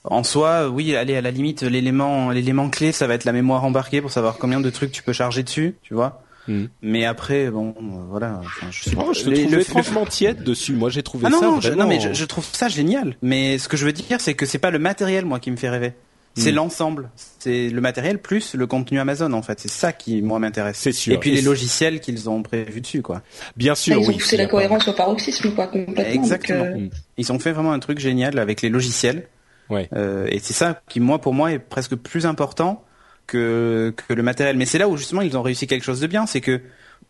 en 0.04 0.24
soi, 0.24 0.70
oui, 0.70 0.96
allez, 0.96 1.16
à 1.16 1.22
la 1.22 1.32
limite, 1.32 1.64
l'élément, 1.64 2.32
l'élément 2.32 2.70
clé, 2.70 2.92
ça 2.92 3.08
va 3.08 3.14
être 3.14 3.26
la 3.26 3.34
mémoire 3.34 3.64
embarquée 3.66 4.02
pour 4.02 4.12
savoir 4.12 4.38
combien 4.38 4.62
de 4.62 4.70
trucs 4.70 4.92
tu 4.92 5.04
peux 5.04 5.14
charger 5.14 5.44
dessus, 5.44 5.76
tu 5.82 5.94
vois. 5.94 6.24
Mm. 6.50 6.66
Mais 6.82 7.06
après, 7.06 7.52
bon, 7.52 7.76
voilà. 8.10 8.42
je, 8.72 8.82
suis, 8.82 8.98
oh, 8.98 9.14
je 9.14 9.30
le, 9.30 9.64
franchement 9.64 10.06
tiède 10.06 10.44
dessus. 10.44 10.74
Moi, 10.74 10.90
j'ai 10.90 11.04
trouvé 11.04 11.28
ah 11.28 11.30
non, 11.30 11.40
ça 11.40 11.46
non, 11.46 11.60
vraiment... 11.60 11.84
non, 11.84 11.88
mais 11.88 12.14
je, 12.14 12.26
trouve 12.26 12.46
ça 12.52 12.68
génial. 12.68 13.16
Mais 13.22 13.60
ce 13.60 13.70
que 13.70 13.78
je 13.78 13.86
veux 13.86 13.94
dire, 13.94 14.20
c'est 14.20 14.34
que 14.34 14.46
c'est 14.48 14.58
pas 14.58 14.72
le 14.72 14.80
matériel, 14.80 15.26
moi, 15.26 15.40
qui 15.40 15.52
me 15.52 15.58
fait 15.58 15.70
rêver. 15.70 15.94
C'est 16.36 16.52
mm. 16.52 16.56
l'ensemble. 16.56 17.10
C'est 17.38 17.70
le 17.70 17.82
matériel 17.82 18.20
plus 18.20 18.56
le 18.56 18.66
contenu 18.66 19.00
Amazon, 19.00 19.32
en 19.34 19.44
fait. 19.44 19.60
C'est 19.60 19.70
ça 19.70 19.94
qui, 19.94 20.24
moi, 20.24 20.40
m'intéresse. 20.40 20.78
C'est 20.78 20.92
sûr. 20.92 21.14
Et 21.14 21.18
puis 21.20 21.32
les 21.32 21.42
logiciels 21.42 22.00
qu'ils 22.00 22.30
ont 22.30 22.42
prévus 22.42 22.82
dessus, 22.82 23.04
quoi. 23.04 23.22
Bien 23.56 23.76
sûr. 23.76 23.98
Ah, 23.98 24.02
ils 24.02 24.10
ont 24.10 24.14
poussé 24.14 24.36
la 24.36 24.48
cohérence 24.48 24.88
au 24.88 24.94
paroxysme, 24.94 25.52
quoi, 25.54 25.68
complètement. 25.68 26.04
Exactement. 26.04 26.66
Euh. 26.66 26.88
Ils 27.18 27.32
ont 27.32 27.40
fait 27.40 27.52
vraiment 27.52 27.74
un 27.74 27.80
truc 27.80 28.00
génial 28.00 28.40
avec 28.40 28.64
les 28.64 28.70
logiciels. 28.70 29.28
Ouais. 29.70 29.88
Euh, 29.94 30.26
et 30.32 30.40
c'est 30.40 30.54
ça 30.54 30.82
qui, 30.90 31.00
moi, 31.00 31.22
pour 31.22 31.36
moi, 31.36 31.52
est 31.52 31.60
presque 31.60 31.96
plus 31.96 32.26
important 32.26 32.84
que, 33.30 33.94
que 34.08 34.14
le 34.14 34.24
matériel. 34.24 34.58
Mais 34.58 34.66
c'est 34.66 34.78
là 34.78 34.88
où, 34.88 34.98
justement, 34.98 35.22
ils 35.22 35.38
ont 35.38 35.42
réussi 35.42 35.68
quelque 35.68 35.84
chose 35.84 36.00
de 36.00 36.08
bien. 36.08 36.26
C'est 36.26 36.42
que, 36.42 36.62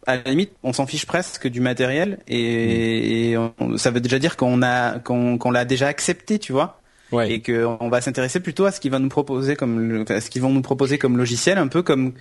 à 0.06 0.18
la 0.18 0.24
limite, 0.24 0.52
on 0.64 0.74
s'en 0.74 0.86
fiche 0.86 1.06
presque 1.06 1.48
du 1.48 1.62
matériel 1.62 2.20
et, 2.28 3.36
ça 3.78 3.92
veut 3.92 4.02
déjà 4.02 4.20
dire 4.20 4.38
qu'on 4.38 4.62
a 4.62 5.00
qu'on 5.00 5.52
l'a 5.52 5.66
déjà 5.66 5.88
accepté, 5.88 6.40
tu 6.40 6.52
vois. 6.52 6.82
Ouais. 7.12 7.32
Et 7.32 7.42
qu'on 7.42 7.90
va 7.90 8.02
s'intéresser 8.02 8.40
plutôt 8.40 8.66
à 8.66 8.72
ce 8.72 8.80
qu'ils 8.80 8.92
vont 8.92 9.00
nous 9.00 9.10
proposer 9.10 9.56
comme 9.56 10.06
ce 10.08 10.30
qu'ils 10.30 10.44
vont 10.44 10.52
nous 10.52 10.62
proposer 10.62 11.00
comme 11.00 11.18
logiciel, 11.18 11.58
un 11.58 11.68
peu 11.68 11.82
comme 11.82 12.14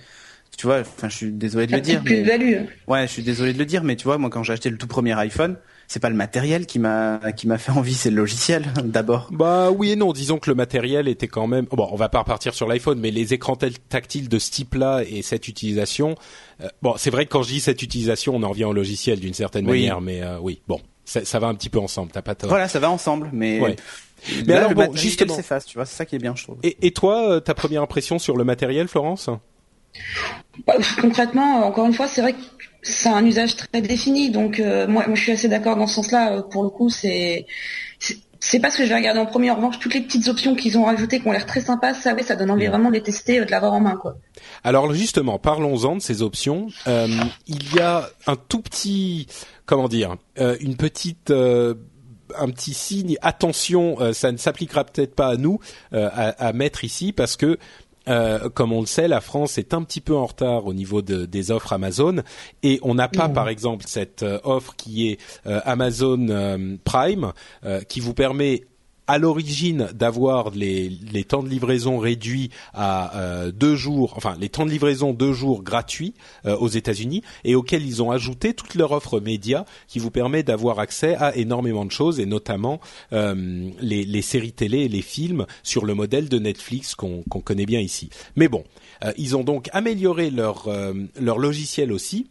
tu 0.57 0.65
vois. 0.65 0.79
Enfin, 0.79 1.09
je 1.09 1.15
suis 1.15 1.31
désolé 1.31 1.67
de 1.67 1.73
le 1.73 1.81
dire. 1.81 2.01
Mais, 2.03 2.67
ouais, 2.87 3.07
je 3.07 3.11
suis 3.11 3.23
désolé 3.23 3.53
de 3.53 3.59
le 3.59 3.65
dire, 3.65 3.83
mais 3.83 3.95
tu 3.95 4.05
vois, 4.05 4.17
moi, 4.17 4.29
quand 4.29 4.43
j'ai 4.43 4.53
acheté 4.53 4.69
le 4.69 4.77
tout 4.77 4.87
premier 4.87 5.13
iPhone, 5.13 5.57
c'est 5.89 5.99
pas 5.99 6.09
le 6.09 6.15
matériel 6.15 6.67
qui 6.67 6.79
m'a 6.79 7.19
qui 7.35 7.47
m'a 7.47 7.57
fait 7.57 7.71
envie, 7.71 7.95
c'est 7.95 8.11
le 8.11 8.15
logiciel 8.15 8.71
d'abord. 8.85 9.27
Bah 9.31 9.71
oui 9.71 9.91
et 9.91 9.95
non, 9.97 10.13
disons 10.13 10.37
que 10.37 10.49
le 10.49 10.55
matériel 10.55 11.07
était 11.07 11.27
quand 11.27 11.47
même 11.47 11.65
bon, 11.65 11.89
on 11.91 11.95
va 11.95 12.07
pas 12.07 12.19
repartir 12.19 12.53
sur 12.53 12.67
l'iPhone 12.67 12.99
mais 12.99 13.11
les 13.11 13.33
écrans 13.33 13.57
tactiles 13.57 14.29
de 14.29 14.39
ce 14.39 14.51
type-là 14.51 15.01
et 15.05 15.23
cette 15.23 15.47
utilisation 15.47 16.15
euh, 16.61 16.67
bon, 16.81 16.93
c'est 16.97 17.09
vrai 17.09 17.25
que 17.25 17.31
quand 17.31 17.41
je 17.41 17.49
dis 17.49 17.59
cette 17.59 17.81
utilisation, 17.81 18.35
on 18.35 18.43
en 18.43 18.49
revient 18.49 18.65
au 18.65 18.73
logiciel 18.73 19.19
d'une 19.19 19.33
certaine 19.33 19.65
manière 19.65 19.99
mais 19.99 20.21
euh, 20.21 20.37
oui, 20.39 20.61
bon, 20.67 20.79
ça, 21.05 21.25
ça, 21.25 21.39
va 21.39 21.47
un 21.47 21.55
petit 21.55 21.69
peu 21.69 21.79
ensemble, 21.79 22.11
t'as 22.11 22.21
pas 22.21 22.35
tort. 22.35 22.49
Voilà, 22.49 22.67
ça 22.67 22.79
va 22.79 22.91
ensemble 22.91 23.29
mais 23.33 23.59
ouais. 23.59 23.75
Mais 24.45 24.53
alors 24.53 24.73
bon, 24.73 24.93
justement, 24.95 25.35
s'efface, 25.35 25.65
tu 25.65 25.77
vois, 25.77 25.85
c'est 25.85 25.95
ça 25.95 26.05
qui 26.05 26.15
est 26.15 26.19
bien, 26.19 26.35
je 26.35 26.43
trouve. 26.43 26.57
Et, 26.63 26.77
et 26.81 26.91
toi, 26.91 27.31
euh, 27.31 27.39
ta 27.39 27.53
première 27.53 27.81
impression 27.81 28.19
sur 28.19 28.35
le 28.37 28.43
matériel, 28.43 28.87
Florence? 28.87 29.29
Bah, 30.67 30.73
Concrètement, 30.99 31.65
encore 31.65 31.85
une 31.85 31.93
fois, 31.93 32.07
c'est 32.07 32.21
vrai 32.21 32.33
que 32.33 32.39
c'est 32.81 33.09
un 33.09 33.25
usage 33.25 33.55
très 33.55 33.81
défini. 33.81 34.29
Donc 34.29 34.59
euh, 34.59 34.87
moi, 34.87 35.05
moi, 35.07 35.15
je 35.15 35.21
suis 35.21 35.31
assez 35.31 35.47
d'accord 35.47 35.75
dans 35.75 35.87
ce 35.87 35.95
sens-là. 35.95 36.33
Euh, 36.33 36.41
pour 36.41 36.63
le 36.63 36.69
coup, 36.69 36.89
c'est 36.89 37.45
c'est 38.39 38.59
pas 38.59 38.71
ce 38.71 38.77
que 38.77 38.83
je 38.83 38.89
vais 38.89 38.95
regarder 38.95 39.19
en 39.19 39.25
premier. 39.25 39.51
En 39.51 39.55
revanche, 39.55 39.79
toutes 39.79 39.93
les 39.93 40.01
petites 40.01 40.27
options 40.27 40.55
qu'ils 40.55 40.77
ont 40.77 40.85
rajoutées, 40.85 41.19
qui 41.19 41.27
ont 41.27 41.31
l'air 41.31 41.45
très 41.45 41.61
sympas, 41.61 41.93
ça, 41.93 42.15
ça 42.23 42.35
donne 42.35 42.51
envie 42.51 42.67
vraiment 42.67 42.89
de 42.89 42.95
les 42.95 43.03
tester, 43.03 43.39
euh, 43.39 43.45
de 43.45 43.51
l'avoir 43.51 43.73
en 43.73 43.81
main, 43.81 43.95
quoi. 43.95 44.17
Alors 44.63 44.93
justement, 44.93 45.39
parlons-en 45.39 45.97
de 45.97 46.01
ces 46.01 46.21
options. 46.21 46.67
Euh, 46.87 47.07
il 47.47 47.75
y 47.75 47.79
a 47.79 48.09
un 48.27 48.35
tout 48.35 48.61
petit, 48.61 49.27
comment 49.65 49.87
dire, 49.87 50.15
euh, 50.39 50.57
une 50.61 50.77
petite 50.77 51.31
un 51.31 52.49
petit 52.51 52.75
signe 52.75 53.17
attention 53.23 53.97
ça 54.13 54.31
ne 54.31 54.37
s'appliquera 54.37 54.83
peut-être 54.83 55.15
pas 55.15 55.29
à 55.29 55.35
nous 55.35 55.59
à, 55.91 56.29
à, 56.29 56.53
mettre 56.53 56.83
ici 56.83 57.11
parce 57.11 57.35
que 57.35 57.57
euh, 58.09 58.49
comme 58.49 58.73
on 58.73 58.81
le 58.81 58.87
sait, 58.87 59.07
la 59.07 59.21
France 59.21 59.57
est 59.57 59.73
un 59.73 59.83
petit 59.83 60.01
peu 60.01 60.15
en 60.15 60.25
retard 60.25 60.65
au 60.65 60.73
niveau 60.73 61.01
de, 61.01 61.25
des 61.25 61.51
offres 61.51 61.73
Amazon 61.73 62.23
et 62.63 62.79
on 62.81 62.95
n'a 62.95 63.07
pas, 63.07 63.27
mmh. 63.27 63.33
par 63.33 63.49
exemple, 63.49 63.85
cette 63.87 64.23
euh, 64.23 64.39
offre 64.43 64.75
qui 64.75 65.09
est 65.09 65.19
euh, 65.45 65.61
Amazon 65.65 66.77
Prime 66.83 67.33
qui 67.87 67.99
vous 67.99 68.13
permet 68.13 68.63
à 69.09 69.17
l'origine 69.17 69.89
d'avoir 69.95 70.51
les, 70.51 70.87
les, 71.11 71.23
temps 71.23 71.41
de 71.41 71.49
livraison 71.49 71.97
réduits 71.97 72.51
à 72.75 73.17
euh, 73.17 73.51
deux 73.51 73.75
jours, 73.75 74.13
enfin 74.15 74.37
les 74.39 74.49
temps 74.49 74.67
de 74.67 74.69
livraison 74.69 75.13
deux 75.13 75.33
jours 75.33 75.63
gratuits 75.63 76.13
euh, 76.45 76.55
aux 76.57 76.67
États-Unis, 76.67 77.23
et 77.43 77.55
auxquels 77.55 77.83
ils 77.83 78.03
ont 78.03 78.11
ajouté 78.11 78.53
toute 78.53 78.75
leur 78.75 78.91
offre 78.91 79.19
média 79.19 79.65
qui 79.87 79.97
vous 79.97 80.11
permet 80.11 80.43
d'avoir 80.43 80.77
accès 80.77 81.15
à 81.15 81.35
énormément 81.35 81.85
de 81.85 81.91
choses, 81.91 82.19
et 82.19 82.27
notamment 82.27 82.79
euh, 83.11 83.71
les, 83.81 84.21
séries 84.21 84.51
télé 84.51 84.81
et 84.81 84.89
les 84.89 85.01
films 85.01 85.47
sur 85.63 85.85
le 85.85 85.95
modèle 85.95 86.29
de 86.29 86.37
Netflix 86.37 86.93
qu'on 86.93 87.23
connaît 87.23 87.65
bien 87.65 87.79
ici. 87.79 88.11
Mais 88.35 88.47
bon, 88.47 88.63
ils 89.17 89.35
ont 89.35 89.43
donc 89.43 89.69
amélioré 89.73 90.29
leur, 90.29 90.69
leur 91.19 91.39
logiciel 91.39 91.91
aussi 91.91 92.27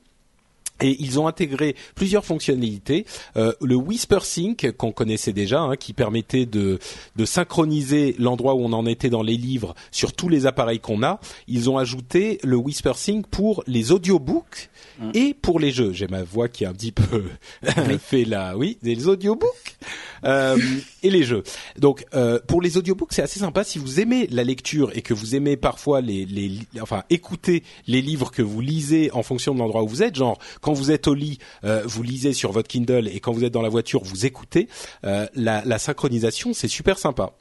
et 0.81 0.97
ils 1.01 1.19
ont 1.19 1.27
intégré 1.27 1.75
plusieurs 1.95 2.25
fonctionnalités. 2.25 3.05
Euh, 3.37 3.53
le 3.61 3.75
Whisper 3.75 4.21
Sync 4.23 4.73
qu'on 4.77 4.93
connaissait 4.93 5.33
déjà, 5.33 5.61
hein, 5.61 5.77
qui 5.77 5.93
permettait 5.93 6.47
de, 6.47 6.79
de 7.17 7.25
synchroniser 7.25 8.15
l'endroit 8.19 8.55
où 8.55 8.61
on 8.61 8.73
en 8.73 8.87
était 8.87 9.11
dans 9.11 9.23
les 9.23 9.37
livres 9.37 9.75
sur 9.91 10.13
tous 10.13 10.29
les 10.29 10.47
appareils 10.47 10.81
qu'on 10.81 11.03
a. 11.03 11.21
Ils 11.47 11.71
ont 11.71 11.79
ajouté 11.79 12.39
le 12.43 12.57
Whisper 12.57 12.93
Sync 12.95 13.27
pour 13.27 13.63
les 13.67 13.93
audiobooks 13.93 14.71
mm. 15.01 15.11
et 15.15 15.35
pour 15.35 15.59
les 15.59 15.71
jeux. 15.71 15.93
J'ai 15.93 16.09
ma 16.09 16.23
voix 16.23 16.49
qui 16.49 16.65
a 16.65 16.71
un 16.71 16.75
petit 16.75 16.93
peu 16.93 17.25
fait 17.99 18.25
la, 18.25 18.57
oui, 18.57 18.79
les 18.83 19.09
audiobooks 19.09 19.79
et 20.25 21.11
les 21.11 21.23
jeux. 21.23 21.43
Donc 21.79 22.05
euh, 22.15 22.39
pour 22.47 22.61
les 22.61 22.77
audiobooks, 22.77 23.13
c'est 23.13 23.23
assez 23.23 23.41
sympa. 23.41 23.65
Si 23.65 23.79
vous 23.79 24.01
aimez 24.01 24.27
la 24.31 24.45
lecture 24.45 24.91
et 24.97 25.03
que 25.03 25.15
vous 25.15 25.35
aimez 25.35 25.57
parfois 25.57 26.01
les, 26.01 26.25
les, 26.27 26.53
enfin 26.81 27.05
écouter 27.11 27.63
les 27.87 28.03
livres 28.03 28.31
que 28.31 28.43
vous 28.43 28.61
lisez 28.61 29.11
en 29.13 29.23
fonction 29.23 29.55
de 29.55 29.59
l'endroit 29.59 29.83
où 29.83 29.89
vous 29.89 30.03
êtes, 30.03 30.17
genre 30.17 30.39
quand 30.61 30.73
vous 30.73 30.91
êtes 30.91 31.09
au 31.09 31.15
lit, 31.15 31.39
euh, 31.65 31.83
vous 31.85 32.03
lisez 32.03 32.33
sur 32.33 32.53
votre 32.53 32.69
Kindle 32.69 33.09
et 33.09 33.21
quand 33.21 33.33
vous 33.33 33.45
êtes 33.45 33.53
dans 33.53 33.63
la 33.63 33.69
voiture, 33.69 34.03
vous 34.03 34.27
écoutez. 34.27 34.69
Euh, 35.05 35.27
la, 35.35 35.63
la, 35.65 35.79
synchronisation, 35.79 36.53
c'est 36.53 36.69
super 36.69 36.99
sympa. 36.99 37.33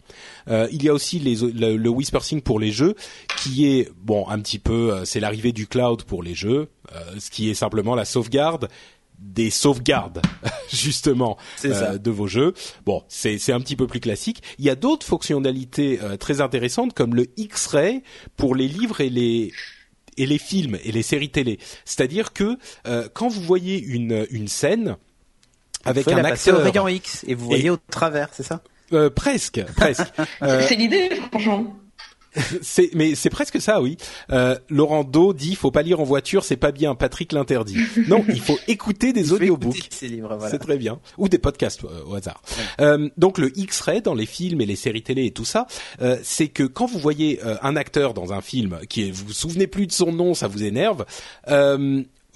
Euh, 0.48 0.68
il 0.72 0.84
y 0.84 0.90
a 0.90 0.94
aussi 0.94 1.20
les, 1.20 1.36
le, 1.36 1.76
le 1.76 2.42
pour 2.42 2.60
les 2.60 2.72
jeux, 2.72 2.96
qui 3.42 3.68
est 3.68 3.92
bon 4.02 4.28
un 4.30 4.40
petit 4.40 4.60
peu, 4.60 4.94
euh, 4.94 5.06
c'est 5.06 5.20
l'arrivée 5.20 5.52
du 5.52 5.68
cloud 5.68 6.04
pour 6.04 6.24
les 6.24 6.36
jeux, 6.36 6.70
euh, 6.94 7.00
ce 7.20 7.30
qui 7.30 7.50
est 7.50 7.54
simplement 7.54 7.96
la 7.96 8.06
sauvegarde 8.06 8.70
des 9.20 9.50
sauvegardes 9.50 10.22
justement 10.72 11.38
euh, 11.66 11.98
de 11.98 12.12
vos 12.12 12.28
jeux. 12.28 12.54
Bon, 12.86 13.04
c'est 13.08 13.38
c'est 13.38 13.54
un 13.54 13.60
petit 13.60 13.76
peu 13.76 13.88
plus 13.88 14.00
classique. 14.00 14.44
Il 14.60 14.66
y 14.66 14.70
a 14.70 14.76
d'autres 14.76 15.06
fonctionnalités 15.06 16.00
euh, 16.02 16.18
très 16.18 16.42
intéressantes 16.42 16.94
comme 16.94 17.16
le 17.16 17.28
X-ray 17.38 18.04
pour 18.36 18.56
les 18.56 18.68
livres 18.68 19.02
et 19.02 19.10
les 19.10 19.52
et 20.18 20.26
les 20.26 20.38
films 20.38 20.78
et 20.84 20.92
les 20.92 21.04
séries 21.04 21.30
télé. 21.30 21.60
C'est-à-dire 21.86 22.34
que 22.34 22.58
euh, 22.88 23.08
quand 23.14 23.28
vous 23.28 23.42
voyez 23.42 23.80
une, 23.80 24.26
une 24.32 24.48
scène 24.48 24.98
avec 25.86 26.08
un 26.08 26.24
acteur, 26.24 26.60
au 26.60 26.64
rayon 26.64 26.88
X 26.88 27.24
et 27.28 27.36
vous 27.36 27.46
voyez 27.46 27.70
au 27.70 27.78
travers, 27.78 28.30
c'est 28.34 28.44
ça? 28.44 28.62
Euh, 28.94 29.10
Presque, 29.10 29.64
presque. 29.76 30.08
c'est 30.42 30.76
l'idée, 30.76 31.10
franchement. 31.30 31.76
c'est 32.62 32.90
mais 32.94 33.16
c'est 33.16 33.30
presque 33.30 33.62
ça, 33.62 33.82
oui. 33.82 33.98
Euh, 34.32 34.58
Laurent 34.70 35.04
Do 35.04 35.34
dit 35.34 35.56
faut 35.56 35.72
pas 35.72 35.82
lire 35.82 36.00
en 36.00 36.04
voiture, 36.04 36.44
c'est 36.44 36.58
pas 36.58 36.72
bien. 36.72 36.96
Patrick 36.96 37.32
l'interdit. 37.32 37.78
non, 38.08 38.24
il 38.30 38.42
faut 38.42 38.58
écouter 38.68 39.14
des 39.14 39.34
audiobooks. 39.34 39.90
Voilà. 40.22 40.50
C'est 40.50 40.60
très 40.60 40.78
bien. 40.78 41.00
Ou 41.18 41.30
des 41.30 41.38
podcasts 41.38 41.84
euh, 41.84 42.04
au 42.06 42.16
hasard. 42.16 42.42
Euh, 42.80 43.10
donc 43.18 43.38
le 43.38 43.58
X-ray 43.58 44.02
dans 44.02 44.14
les 44.14 44.26
films 44.26 44.62
et 44.62 44.66
les 44.66 44.76
séries 44.76 45.04
télé 45.04 45.26
et 45.26 45.32
tout 45.32 45.46
ça, 45.46 45.68
euh, 46.02 46.18
c'est 46.24 46.48
que 46.48 46.64
quand 46.64 46.86
vous 46.86 47.00
voyez 47.00 47.40
euh, 47.44 47.56
un 47.62 47.76
acteur 47.76 48.14
dans 48.14 48.34
un 48.34 48.42
film 48.42 48.80
qui 48.90 49.08
est, 49.08 49.12
vous 49.12 49.28
vous 49.28 49.34
souvenez 49.34 49.68
plus 49.68 49.88
de 49.88 49.92
son 49.92 50.12
nom, 50.12 50.34
ça 50.34 50.48
vous 50.48 50.64
énerve. 50.64 51.06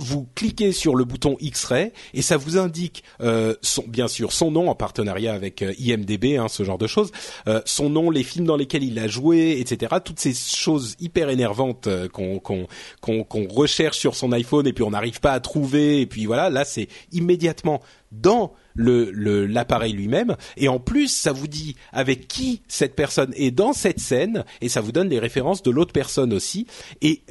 Vous 0.04 0.28
cliquez 0.34 0.72
sur 0.72 0.96
le 0.96 1.04
bouton 1.06 1.38
X-ray 1.40 1.92
et 2.16 2.22
ça 2.24 2.36
vous 2.38 2.58
indique 2.58 3.04
euh, 3.22 3.56
son, 3.62 3.84
bien 3.88 4.08
sûr 4.08 4.32
son 4.34 4.50
nom 4.50 4.68
en 4.70 4.74
partenariat 4.76 5.34
avec 5.34 5.62
euh, 5.62 5.74
IMDb, 5.80 6.38
hein, 6.38 6.48
ce 6.48 6.64
genre 6.64 6.80
de 6.80 6.88
choses, 6.88 7.12
euh, 7.48 7.62
son 7.66 7.90
nom, 7.92 8.10
les 8.10 8.24
films 8.24 8.46
dans 8.46 8.58
lesquels 8.58 8.84
il 8.84 8.98
a 8.98 9.08
joué, 9.08 9.60
etc. 9.60 9.96
Toutes 10.04 10.20
ces 10.20 10.34
choses 10.34 10.96
hyper 11.00 11.30
énervantes 11.30 11.86
euh, 11.86 12.08
qu'on 12.08 12.40
qu'on 12.40 12.68
qu'on 13.00 13.24
qu'on 13.24 13.48
recherche 13.48 14.00
sur 14.00 14.16
son 14.16 14.32
iPhone 14.32 14.66
et 14.66 14.74
puis 14.74 14.84
on 14.84 14.90
n'arrive 14.92 15.20
pas 15.20 15.34
à 15.34 15.40
trouver 15.40 16.02
et 16.02 16.08
puis 16.08 16.26
voilà, 16.26 16.50
là 16.50 16.66
c'est 16.66 16.88
immédiatement 17.12 17.80
dans 18.12 18.54
le- 18.74 19.46
l'appareil 19.46 19.94
lui-même 19.94 20.36
et 20.58 20.68
en 20.68 20.80
plus 20.80 21.08
ça 21.10 21.32
vous 21.32 21.48
dit 21.48 21.76
avec 21.94 22.28
qui 22.28 22.62
cette 22.68 22.96
personne 22.96 23.34
est 23.38 23.52
dans 23.52 23.74
cette 23.74 24.00
scène 24.00 24.44
et 24.62 24.68
ça 24.70 24.82
vous 24.82 24.92
donne 24.92 25.10
les 25.10 25.20
références 25.20 25.62
de 25.64 25.72
l'autre 25.72 25.94
personne 25.94 26.34
aussi 26.34 26.68
et 27.02 27.22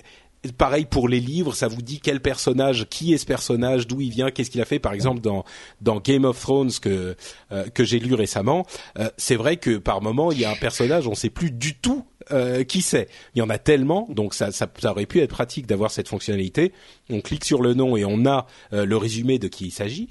Pareil 0.57 0.87
pour 0.87 1.09
les 1.09 1.21
livres, 1.21 1.55
ça 1.55 1.69
vous 1.69 1.83
dit 1.83 2.01
quel 2.01 2.21
personnage, 2.21 2.87
qui 2.89 3.13
est 3.13 3.19
ce 3.19 3.27
personnage, 3.27 3.87
d'où 3.87 4.01
il 4.01 4.11
vient, 4.11 4.31
qu'est-ce 4.31 4.51
qu'il 4.51 4.61
a 4.63 4.65
fait. 4.65 4.79
Par 4.79 4.95
exemple, 4.95 5.21
dans 5.21 6.01
Game 6.01 6.25
of 6.25 6.41
Thrones 6.41 6.71
que 6.81 7.15
euh, 7.53 7.69
que 7.69 7.85
j'ai 7.85 7.99
lu 7.99 8.15
récemment, 8.15 8.67
euh, 8.99 9.11
c'est 9.19 9.37
vrai 9.37 9.59
que 9.59 9.77
par 9.77 10.01
moment 10.01 10.33
il 10.33 10.41
y 10.41 10.47
a 10.47 10.51
un 10.51 10.57
personnage, 10.57 11.07
on 11.07 11.15
sait 11.15 11.29
plus 11.29 11.51
du 11.51 11.75
tout 11.75 12.07
euh, 12.33 12.65
qui 12.65 12.83
c'est. 12.83 13.09
Il 13.35 13.39
y 13.39 13.43
en 13.43 13.51
a 13.51 13.59
tellement, 13.59 14.07
donc 14.11 14.35
ça, 14.35 14.53
ça 14.53 14.71
ça 14.79 14.91
aurait 14.93 15.07
pu 15.07 15.21
être 15.21 15.31
pratique 15.31 15.67
d'avoir 15.67 15.91
cette 15.91 16.09
fonctionnalité. 16.09 16.73
On 17.09 17.21
clique 17.21 17.45
sur 17.45 17.61
le 17.61 17.75
nom 17.75 17.97
et 17.97 18.05
on 18.05 18.25
a 18.27 18.47
euh, 18.73 18.85
le 18.85 18.97
résumé 18.97 19.39
de 19.39 19.49
qui 19.49 19.67
il 19.67 19.71
s'agit. 19.71 20.09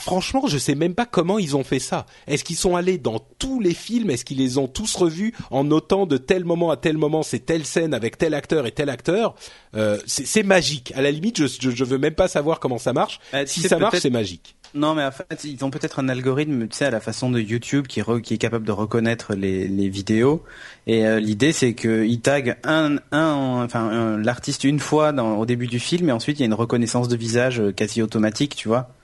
Franchement, 0.00 0.46
je 0.46 0.58
sais 0.58 0.74
même 0.74 0.94
pas 0.94 1.06
comment 1.06 1.38
ils 1.38 1.56
ont 1.56 1.64
fait 1.64 1.78
ça. 1.78 2.06
Est-ce 2.26 2.42
qu'ils 2.44 2.56
sont 2.56 2.74
allés 2.76 2.98
dans 2.98 3.18
tous 3.38 3.60
les 3.60 3.74
films? 3.74 4.10
Est-ce 4.10 4.24
qu'ils 4.24 4.38
les 4.38 4.58
ont 4.58 4.66
tous 4.68 4.94
revus 4.96 5.32
en 5.50 5.64
notant 5.64 6.06
de 6.06 6.16
tel 6.16 6.44
moment 6.44 6.70
à 6.70 6.76
tel 6.76 6.96
moment 6.96 7.22
c'est 7.22 7.40
telle 7.40 7.64
scène 7.66 7.94
avec 7.94 8.18
tel 8.18 8.34
acteur 8.34 8.66
et 8.66 8.72
tel 8.72 8.88
acteur? 8.88 9.34
Euh, 9.76 9.98
C'est 10.06 10.42
magique. 10.42 10.92
À 10.96 11.02
la 11.02 11.10
limite, 11.10 11.38
je, 11.38 11.46
je 11.46 11.70
je 11.70 11.84
veux 11.84 11.98
même 11.98 12.14
pas 12.14 12.28
savoir 12.28 12.60
comment 12.60 12.78
ça 12.78 12.92
marche. 12.92 13.20
Euh, 13.34 13.44
si 13.46 13.60
ça 13.68 13.78
marche, 13.78 13.98
c'est 14.00 14.10
magique. 14.10 14.56
Non, 14.72 14.94
mais 14.94 15.04
en 15.04 15.10
fait, 15.10 15.26
ils 15.44 15.64
ont 15.64 15.70
peut-être 15.70 15.98
un 15.98 16.08
algorithme, 16.08 16.68
tu 16.68 16.76
sais, 16.76 16.84
à 16.84 16.90
la 16.90 17.00
façon 17.00 17.28
de 17.30 17.40
YouTube 17.40 17.88
qui, 17.88 18.00
re- 18.02 18.20
qui 18.20 18.34
est 18.34 18.38
capable 18.38 18.64
de 18.64 18.70
reconnaître 18.70 19.34
les, 19.34 19.66
les 19.66 19.88
vidéos. 19.88 20.44
Et 20.86 21.06
euh, 21.06 21.18
l'idée, 21.18 21.52
c'est 21.52 21.74
qu'ils 21.74 22.20
taguent 22.20 22.56
un, 22.62 22.96
un, 23.10 23.64
enfin, 23.64 23.80
un- 23.80 24.16
l'artiste 24.18 24.62
une 24.62 24.78
fois 24.78 25.10
dans, 25.12 25.38
au 25.38 25.44
début 25.46 25.66
du 25.66 25.80
film, 25.80 26.08
et 26.08 26.12
ensuite 26.12 26.38
il 26.38 26.42
y 26.42 26.44
a 26.44 26.46
une 26.46 26.54
reconnaissance 26.54 27.08
de 27.08 27.16
visage 27.16 27.60
quasi 27.74 28.00
automatique, 28.00 28.54
tu 28.54 28.68
vois. 28.68 28.94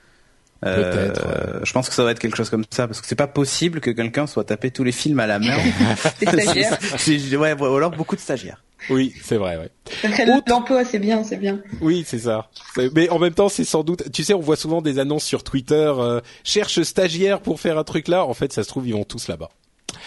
Euh, 0.65 1.59
je 1.63 1.71
pense 1.73 1.87
que 1.89 1.95
ça 1.95 2.03
va 2.03 2.11
être 2.11 2.19
quelque 2.19 2.35
chose 2.37 2.49
comme 2.49 2.65
ça, 2.71 2.87
parce 2.87 2.99
que 3.01 3.07
c'est 3.07 3.15
pas 3.15 3.27
possible 3.27 3.79
que 3.79 3.91
quelqu'un 3.91 4.25
soit 4.27 4.43
tapé 4.43 4.71
tous 4.71 4.83
les 4.83 4.91
films 4.91 5.19
à 5.19 5.27
la 5.27 5.39
main. 5.39 5.57
Des 6.19 6.25
stagiaires. 6.25 6.77
C'est- 6.97 7.35
ouais, 7.37 7.53
ou 7.53 7.65
alors 7.75 7.91
beaucoup 7.91 8.15
de 8.15 8.21
stagiaires. 8.21 8.63
Oui, 8.91 9.13
c'est 9.23 9.37
vrai. 9.37 9.57
Ouais. 9.57 9.69
Autre- 10.37 10.43
l'emploi, 10.47 10.85
c'est 10.85 10.99
bien, 10.99 11.23
c'est 11.23 11.37
bien. 11.37 11.59
Oui, 11.81 12.03
c'est 12.07 12.19
ça. 12.19 12.47
C'est- 12.75 12.93
Mais 12.95 13.09
en 13.09 13.17
même 13.19 13.33
temps, 13.33 13.49
c'est 13.49 13.63
sans 13.65 13.83
doute. 13.83 14.11
Tu 14.11 14.23
sais, 14.23 14.33
on 14.33 14.39
voit 14.39 14.55
souvent 14.55 14.81
des 14.81 14.99
annonces 14.99 15.23
sur 15.25 15.43
Twitter. 15.43 15.75
euh, 15.97 16.21
cherche 16.43 16.81
stagiaire 16.83 17.41
pour 17.41 17.59
faire 17.59 17.77
un 17.77 17.83
truc 17.83 18.07
là. 18.07 18.23
En 18.23 18.33
fait, 18.33 18.53
ça 18.53 18.63
se 18.63 18.67
trouve, 18.69 18.87
ils 18.87 18.93
vont 18.93 19.03
tous 19.03 19.27
là-bas. 19.27 19.49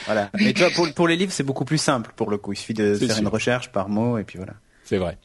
Voilà. 0.06 0.30
Mais 0.34 0.52
tu 0.52 0.60
vois, 0.60 0.70
pour, 0.70 0.92
pour 0.94 1.08
les 1.08 1.16
livres, 1.16 1.32
c'est 1.32 1.42
beaucoup 1.42 1.64
plus 1.64 1.78
simple 1.78 2.12
pour 2.16 2.30
le 2.30 2.38
coup. 2.38 2.52
Il 2.52 2.56
suffit 2.56 2.74
de 2.74 2.94
C'est 2.94 3.06
faire 3.06 3.16
sûr. 3.16 3.22
une 3.22 3.28
recherche 3.28 3.70
par 3.72 3.88
mot, 3.88 4.18
et 4.18 4.24
puis 4.24 4.36
voilà. 4.38 4.54
C'est 4.90 4.98
vrai. 4.98 5.18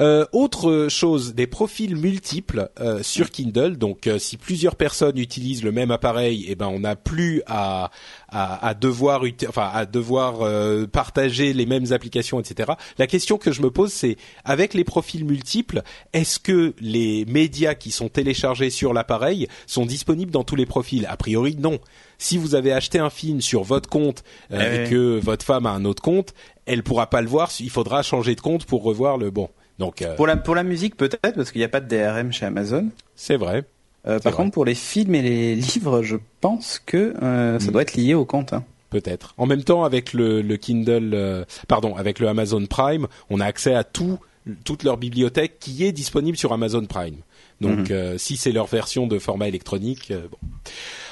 Euh, 0.00 0.26
autre 0.32 0.88
chose, 0.90 1.34
des 1.34 1.46
profils 1.46 1.96
multiples 1.96 2.68
euh, 2.78 3.02
sur 3.02 3.30
Kindle. 3.30 3.78
Donc, 3.78 4.06
euh, 4.06 4.18
si 4.18 4.36
plusieurs 4.36 4.76
personnes 4.76 5.16
utilisent 5.16 5.64
le 5.64 5.72
même 5.72 5.90
appareil, 5.90 6.44
eh 6.46 6.54
ben, 6.54 6.66
on 6.66 6.80
n'a 6.80 6.94
plus 6.94 7.40
à, 7.46 7.90
à, 8.28 8.68
à 8.68 8.74
devoir, 8.74 9.22
enfin, 9.48 9.70
à 9.72 9.86
devoir 9.86 10.42
euh, 10.42 10.86
partager 10.86 11.54
les 11.54 11.64
mêmes 11.64 11.90
applications, 11.92 12.38
etc. 12.38 12.72
La 12.98 13.06
question 13.06 13.38
que 13.38 13.50
je 13.50 13.62
me 13.62 13.70
pose, 13.70 13.94
c'est 13.94 14.18
avec 14.44 14.74
les 14.74 14.84
profils 14.84 15.24
multiples, 15.24 15.80
est-ce 16.12 16.38
que 16.38 16.74
les 16.78 17.24
médias 17.24 17.74
qui 17.74 17.92
sont 17.92 18.10
téléchargés 18.10 18.68
sur 18.68 18.92
l'appareil 18.92 19.48
sont 19.66 19.86
disponibles 19.86 20.32
dans 20.32 20.44
tous 20.44 20.56
les 20.56 20.66
profils? 20.66 21.06
A 21.06 21.16
priori, 21.16 21.56
non. 21.58 21.78
Si 22.18 22.36
vous 22.36 22.54
avez 22.54 22.72
acheté 22.72 22.98
un 22.98 23.10
film 23.10 23.40
sur 23.40 23.62
votre 23.62 23.88
compte 23.88 24.24
euh, 24.52 24.58
Eh 24.60 24.84
et 24.86 24.90
que 24.90 25.18
votre 25.20 25.44
femme 25.44 25.66
a 25.66 25.70
un 25.70 25.84
autre 25.84 26.02
compte, 26.02 26.34
elle 26.66 26.82
pourra 26.82 27.08
pas 27.08 27.22
le 27.22 27.28
voir. 27.28 27.50
Il 27.60 27.70
faudra 27.70 28.02
changer 28.02 28.34
de 28.34 28.40
compte 28.40 28.64
pour 28.64 28.82
revoir 28.82 29.16
le 29.18 29.30
bon. 29.30 29.48
Donc 29.78 30.02
euh, 30.02 30.16
Pour 30.16 30.26
la, 30.26 30.36
pour 30.36 30.54
la 30.56 30.64
musique, 30.64 30.96
peut-être, 30.96 31.34
parce 31.36 31.52
qu'il 31.52 31.60
n'y 31.60 31.64
a 31.64 31.68
pas 31.68 31.80
de 31.80 31.86
DRM 31.88 32.32
chez 32.32 32.46
Amazon. 32.46 32.88
c'est 33.14 33.36
vrai. 33.36 33.64
Euh, 34.06 34.18
par 34.20 34.32
vrai. 34.32 34.42
contre, 34.44 34.54
pour 34.54 34.64
les 34.64 34.74
films 34.74 35.14
et 35.16 35.22
les 35.22 35.54
livres, 35.56 36.02
je 36.02 36.16
pense 36.40 36.80
que 36.84 37.14
euh, 37.22 37.58
ça 37.60 37.68
Mm. 37.68 37.72
doit 37.72 37.82
être 37.82 37.94
lié 37.94 38.14
au 38.14 38.24
compte. 38.24 38.52
Hein. 38.52 38.64
Peut-être. 38.90 39.34
En 39.36 39.46
même 39.46 39.62
temps, 39.64 39.84
avec 39.84 40.12
le, 40.12 40.40
le 40.40 40.56
Kindle, 40.56 41.10
euh, 41.12 41.44
pardon, 41.66 41.94
avec 41.94 42.18
le 42.20 42.28
Amazon 42.28 42.64
Prime, 42.66 43.06
on 43.28 43.38
a 43.40 43.44
accès 43.44 43.74
à 43.74 43.84
tout, 43.84 44.18
toute 44.64 44.82
leur 44.82 44.96
bibliothèque 44.96 45.58
qui 45.60 45.84
est 45.84 45.92
disponible 45.92 46.36
sur 46.38 46.52
Amazon 46.52 46.86
Prime. 46.86 47.16
Donc, 47.60 47.78
Mhm. 47.78 47.86
euh, 47.90 48.18
si 48.18 48.36
c'est 48.36 48.52
leur 48.52 48.66
version 48.66 49.06
de 49.06 49.18
format 49.18 49.48
électronique, 49.48 50.10
euh, 50.10 50.28
bon. 50.30 50.38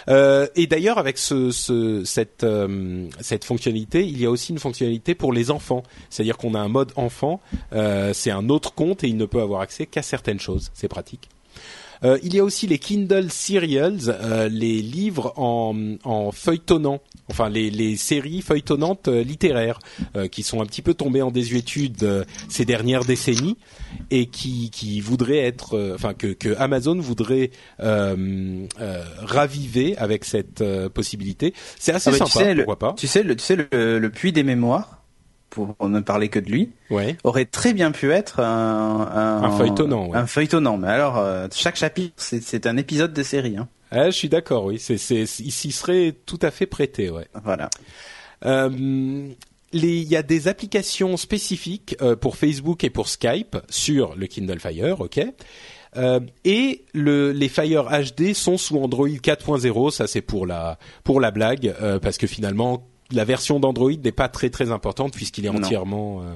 Euh, 0.09 0.47
et 0.55 0.69
d'ailleurs, 0.69 0.99
avec 0.99 1.19
ce, 1.19 1.51
ce, 1.51 2.05
cette, 2.05 2.45
euh, 2.45 3.09
cette 3.21 3.45
fonctionnalité, 3.45 4.05
il 4.07 4.21
y 4.21 4.25
a 4.27 4.31
aussi 4.31 4.53
une 4.53 4.61
fonctionnalité 4.61 5.17
pour 5.17 5.33
les 5.33 5.51
enfants. 5.51 5.83
C'est-à-dire 6.11 6.37
qu'on 6.37 6.55
a 6.55 6.61
un 6.61 6.69
mode 6.69 6.93
enfant, 6.95 7.41
euh, 7.73 8.13
c'est 8.15 8.31
un 8.31 8.49
autre 8.49 8.73
compte 8.75 9.03
et 9.03 9.09
il 9.09 9.17
ne 9.17 9.27
peut 9.27 9.41
avoir 9.41 9.61
accès 9.63 9.87
qu'à 9.87 10.03
certaines 10.03 10.39
choses. 10.39 10.71
C'est 10.75 10.87
pratique. 10.89 11.29
Euh, 12.05 12.19
il 12.23 12.35
y 12.35 12.39
a 12.39 12.45
aussi 12.45 12.67
les 12.67 12.79
Kindle 12.79 13.31
Serials, 13.31 14.01
euh, 14.09 14.49
les 14.49 14.83
livres 14.83 15.33
en, 15.37 15.75
en 16.05 16.33
feuilletonnant, 16.33 17.01
enfin 17.31 17.49
les, 17.49 17.71
les 17.71 17.97
séries 17.97 18.43
feuilletonnantes 18.43 19.09
euh, 19.09 19.23
littéraires 19.23 19.79
euh, 20.17 20.29
qui 20.29 20.43
sont 20.43 20.61
un 20.61 20.67
petit 20.67 20.83
peu 20.83 20.95
tombées 20.95 21.23
en 21.23 21.31
désuétude 21.31 22.03
euh, 22.03 22.25
ces 22.49 22.65
dernières 22.65 23.05
décennies 23.05 23.57
et 24.11 24.27
qui, 24.27 24.71
qui 24.71 25.01
voudraient 25.01 25.39
être, 25.39 25.93
enfin 25.95 26.15
que, 26.15 26.29
que 26.29 26.55
Amazon 26.59 26.99
voudrait 26.99 27.51
euh, 27.81 28.67
euh, 28.81 29.05
raviver 29.19 29.97
avec 29.99 30.25
cette 30.25 30.61
euh, 30.61 30.89
possibilité. 30.89 31.55
C'est 31.79 31.93
assez 31.93 32.11
Ah 32.11 32.13
bah, 32.13 32.19
sympa, 32.27 32.31
tu 32.31 32.39
sais, 32.39 32.55
le, 32.55 32.65
pourquoi 32.65 32.79
pas 32.79 32.95
Tu 32.97 33.07
sais, 33.07 33.23
le, 33.23 33.37
tu 33.37 33.45
sais 33.45 33.57
le, 33.57 33.99
le 33.99 34.11
puits 34.11 34.33
des 34.33 34.43
mémoires, 34.43 34.96
pour 35.65 35.89
ne 35.89 36.01
parler 36.01 36.29
que 36.29 36.39
de 36.39 36.51
lui, 36.51 36.71
Ouais. 36.91 37.17
aurait 37.25 37.47
très 37.47 37.73
bien 37.73 37.91
pu 37.93 38.11
être 38.13 38.41
un, 38.41 39.09
un, 39.15 39.43
Un 39.45 39.51
feuilletonnant, 39.57 40.07
ouais. 40.09 40.17
Un 40.19 40.27
feuilletonnant. 40.27 40.77
Mais 40.77 40.89
alors, 40.89 41.17
euh, 41.19 41.49
chaque 41.55 41.77
chapitre, 41.77 42.13
c'est 42.19 42.67
un 42.67 42.77
épisode 42.77 43.13
de 43.15 43.23
série. 43.23 43.57
Hein. 43.57 43.69
Ah, 43.91 44.07
je 44.11 44.17
suis 44.17 44.29
d'accord, 44.29 44.65
oui. 44.67 44.79
C'est, 44.79 44.99
c'est, 44.99 45.23
il 45.23 45.51
s'y 45.53 45.73
serait 45.73 46.15
tout 46.27 46.39
à 46.43 46.51
fait 46.51 46.67
prêté, 46.67 47.09
ouais. 47.09 47.27
Voilà. 47.45 47.71
Euh, 48.45 49.29
il 49.73 49.85
y 50.05 50.17
a 50.17 50.23
des 50.23 50.49
applications 50.49 51.17
spécifiques 51.17 51.97
euh, 52.03 52.17
pour 52.17 52.37
Facebook 52.37 52.85
et 52.85 52.91
pour 52.91 53.09
Skype 53.09 53.57
sur 53.71 54.15
le 54.15 54.27
Kindle 54.27 54.61
Fire, 54.61 55.01
ok. 55.01 55.21
Euh, 55.97 56.21
et 56.45 56.85
le, 56.93 57.33
les 57.33 57.49
Fire 57.49 57.85
HD 57.91 58.35
sont 58.35 58.59
sous 58.59 58.77
Android 58.79 59.09
4.0, 59.09 59.91
ça 59.91 60.07
c'est 60.07 60.21
pour 60.21 60.47
la 60.47 60.79
pour 61.05 61.21
la 61.21 61.31
blague, 61.31 61.75
parce 62.03 62.19
que 62.19 62.27
finalement 62.27 62.87
la 63.13 63.25
version 63.25 63.61
d'Android 63.61 63.93
n'est 64.03 64.13
pas 64.13 64.29
très 64.29 64.51
très 64.51 64.71
importante 64.71 65.13
puisqu'il 65.15 65.47
est 65.47 65.51
entièrement. 65.51 66.23
euh, 66.23 66.35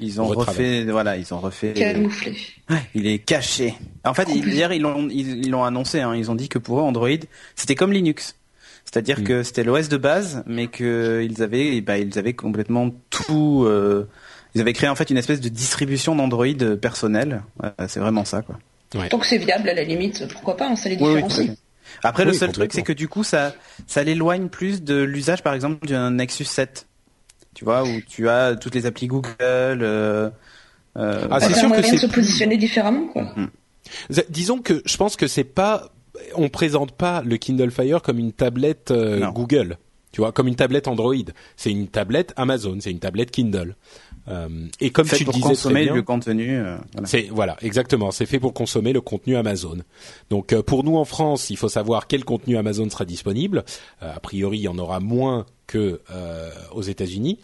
Ils 0.00 0.20
ont 0.20 0.26
refait, 0.26 0.84
voilà, 0.84 1.16
ils 1.16 1.32
ont 1.34 1.40
refait. 1.40 1.72
Camouflé. 1.74 2.36
Il 2.94 3.06
est 3.06 3.18
caché. 3.18 3.74
En 4.04 4.14
fait, 4.14 4.28
ils- 4.34 4.46
hier 4.48 4.72
ils 4.72 4.82
l'ont 4.82 5.08
ils 5.10 5.44
ils 5.44 5.50
l'ont 5.50 5.64
annoncé. 5.64 6.00
Hein, 6.00 6.14
ils 6.16 6.30
ont 6.30 6.34
dit 6.34 6.48
que 6.48 6.58
pour 6.58 6.78
eux 6.78 6.82
Android, 6.82 7.08
c'était 7.56 7.74
comme 7.74 7.92
Linux. 7.92 8.36
C'est-à-dire 8.84 9.20
Mm. 9.20 9.24
que 9.24 9.42
c'était 9.42 9.64
l'OS 9.64 9.88
de 9.88 9.96
base, 9.98 10.42
mais 10.46 10.66
que 10.68 11.26
ils 11.28 11.42
avaient, 11.42 11.80
bah, 11.82 11.98
ils 11.98 12.18
avaient 12.18 12.32
complètement 12.32 12.90
tout. 13.10 13.64
euh, 13.66 14.08
ils 14.54 14.60
avaient 14.62 14.72
créé 14.72 14.88
en 14.88 14.94
fait 14.94 15.10
une 15.10 15.18
espèce 15.18 15.40
de 15.42 15.48
distribution 15.50 16.16
d'Android 16.16 16.46
personnelle. 16.80 17.42
Ouais, 17.62 17.68
c'est 17.86 18.00
vraiment 18.00 18.24
ça, 18.24 18.40
quoi. 18.42 18.58
Tant 19.10 19.18
que 19.18 19.26
c'est 19.26 19.36
viable, 19.36 19.68
à 19.68 19.74
la 19.74 19.84
limite, 19.84 20.26
pourquoi 20.32 20.56
pas, 20.56 20.68
hein, 20.68 20.74
ça 20.76 20.88
les 20.88 20.96
Oui, 20.96 21.20
oui, 21.22 21.50
Après, 22.02 22.24
le 22.24 22.32
seul 22.32 22.52
truc, 22.52 22.72
c'est 22.72 22.82
que 22.82 22.92
du 22.92 23.08
coup, 23.08 23.24
ça, 23.24 23.54
ça 23.86 24.02
l'éloigne 24.02 24.48
plus 24.48 24.82
de 24.82 24.96
l'usage, 25.02 25.42
par 25.42 25.54
exemple, 25.54 25.86
d'un 25.86 26.10
Nexus 26.12 26.44
7. 26.44 26.86
Tu 27.54 27.64
vois, 27.64 27.82
où 27.84 28.00
tu 28.06 28.28
as 28.28 28.54
toutes 28.56 28.74
les 28.74 28.86
applis 28.86 29.06
Google. 29.08 29.32
Euh, 29.40 30.30
euh, 30.96 31.20
Ah, 31.24 31.26
Bah, 31.28 31.40
c'est 31.40 31.46
un 31.46 31.54
sûr 31.54 31.62
que 31.62 31.66
moyen 31.68 31.82
de 31.82 31.86
c'est- 31.86 32.06
se 32.06 32.06
positionner 32.12 32.56
différemment, 32.56 33.06
quoi. 33.08 33.34
Z- 34.10 34.26
Disons 34.28 34.58
que 34.58 34.82
je 34.84 34.96
pense 34.96 35.16
que 35.16 35.26
c'est 35.26 35.44
pas, 35.44 35.90
on 36.34 36.48
présente 36.48 36.92
pas 36.92 37.22
le 37.24 37.36
Kindle 37.36 37.70
Fire 37.70 38.02
comme 38.02 38.18
une 38.18 38.32
tablette 38.32 38.90
euh. 38.90 39.26
Google, 39.30 39.78
tu 40.12 40.20
vois, 40.20 40.30
comme 40.32 40.46
une 40.48 40.56
tablette 40.56 40.86
Android. 40.88 41.14
C'est 41.56 41.70
une 41.70 41.88
tablette 41.88 42.32
Amazon, 42.36 42.78
c'est 42.80 42.90
une 42.90 42.98
tablette 43.00 43.30
Kindle. 43.30 43.74
Euh, 44.28 44.48
et 44.80 44.90
comme 44.90 45.06
fait 45.06 45.16
tu 45.16 45.24
pour 45.24 45.34
disais 45.34 45.46
consommer 45.46 45.74
très 45.74 45.84
bien, 45.84 45.94
le 45.94 46.02
contenu. 46.02 46.58
euh, 46.58 46.76
voilà. 46.92 47.08
c'est 47.08 47.28
voilà 47.30 47.56
exactement, 47.62 48.10
c'est 48.10 48.26
fait 48.26 48.38
pour 48.38 48.52
consommer 48.52 48.92
le 48.92 49.00
contenu 49.00 49.36
Amazon. 49.36 49.78
Donc 50.30 50.52
euh, 50.52 50.62
pour 50.62 50.84
nous 50.84 50.96
en 50.96 51.04
France, 51.04 51.50
il 51.50 51.56
faut 51.56 51.68
savoir 51.68 52.06
quel 52.06 52.24
contenu 52.24 52.56
Amazon 52.56 52.88
sera 52.90 53.04
disponible. 53.04 53.64
A 54.00 54.20
priori, 54.20 54.58
il 54.58 54.62
y 54.62 54.68
en 54.68 54.78
aura 54.78 55.00
moins 55.00 55.46
que 55.66 56.00
aux 56.72 56.82
États-Unis, 56.82 57.38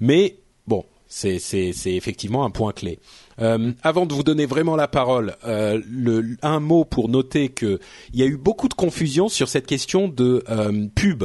mais 0.00 0.36
bon, 0.66 0.84
c'est 1.06 1.40
effectivement 1.86 2.44
un 2.44 2.50
point 2.50 2.72
clé. 2.72 2.98
Euh, 3.40 3.72
avant 3.82 4.06
de 4.06 4.14
vous 4.14 4.22
donner 4.22 4.46
vraiment 4.46 4.76
la 4.76 4.88
parole, 4.88 5.36
euh, 5.44 5.80
le, 5.88 6.36
un 6.42 6.60
mot 6.60 6.84
pour 6.84 7.08
noter 7.08 7.48
que 7.48 7.80
il 8.12 8.20
y 8.20 8.22
a 8.22 8.26
eu 8.26 8.36
beaucoup 8.36 8.68
de 8.68 8.74
confusion 8.74 9.28
sur 9.28 9.48
cette 9.48 9.66
question 9.66 10.08
de 10.08 10.44
euh, 10.50 10.86
pub 10.94 11.24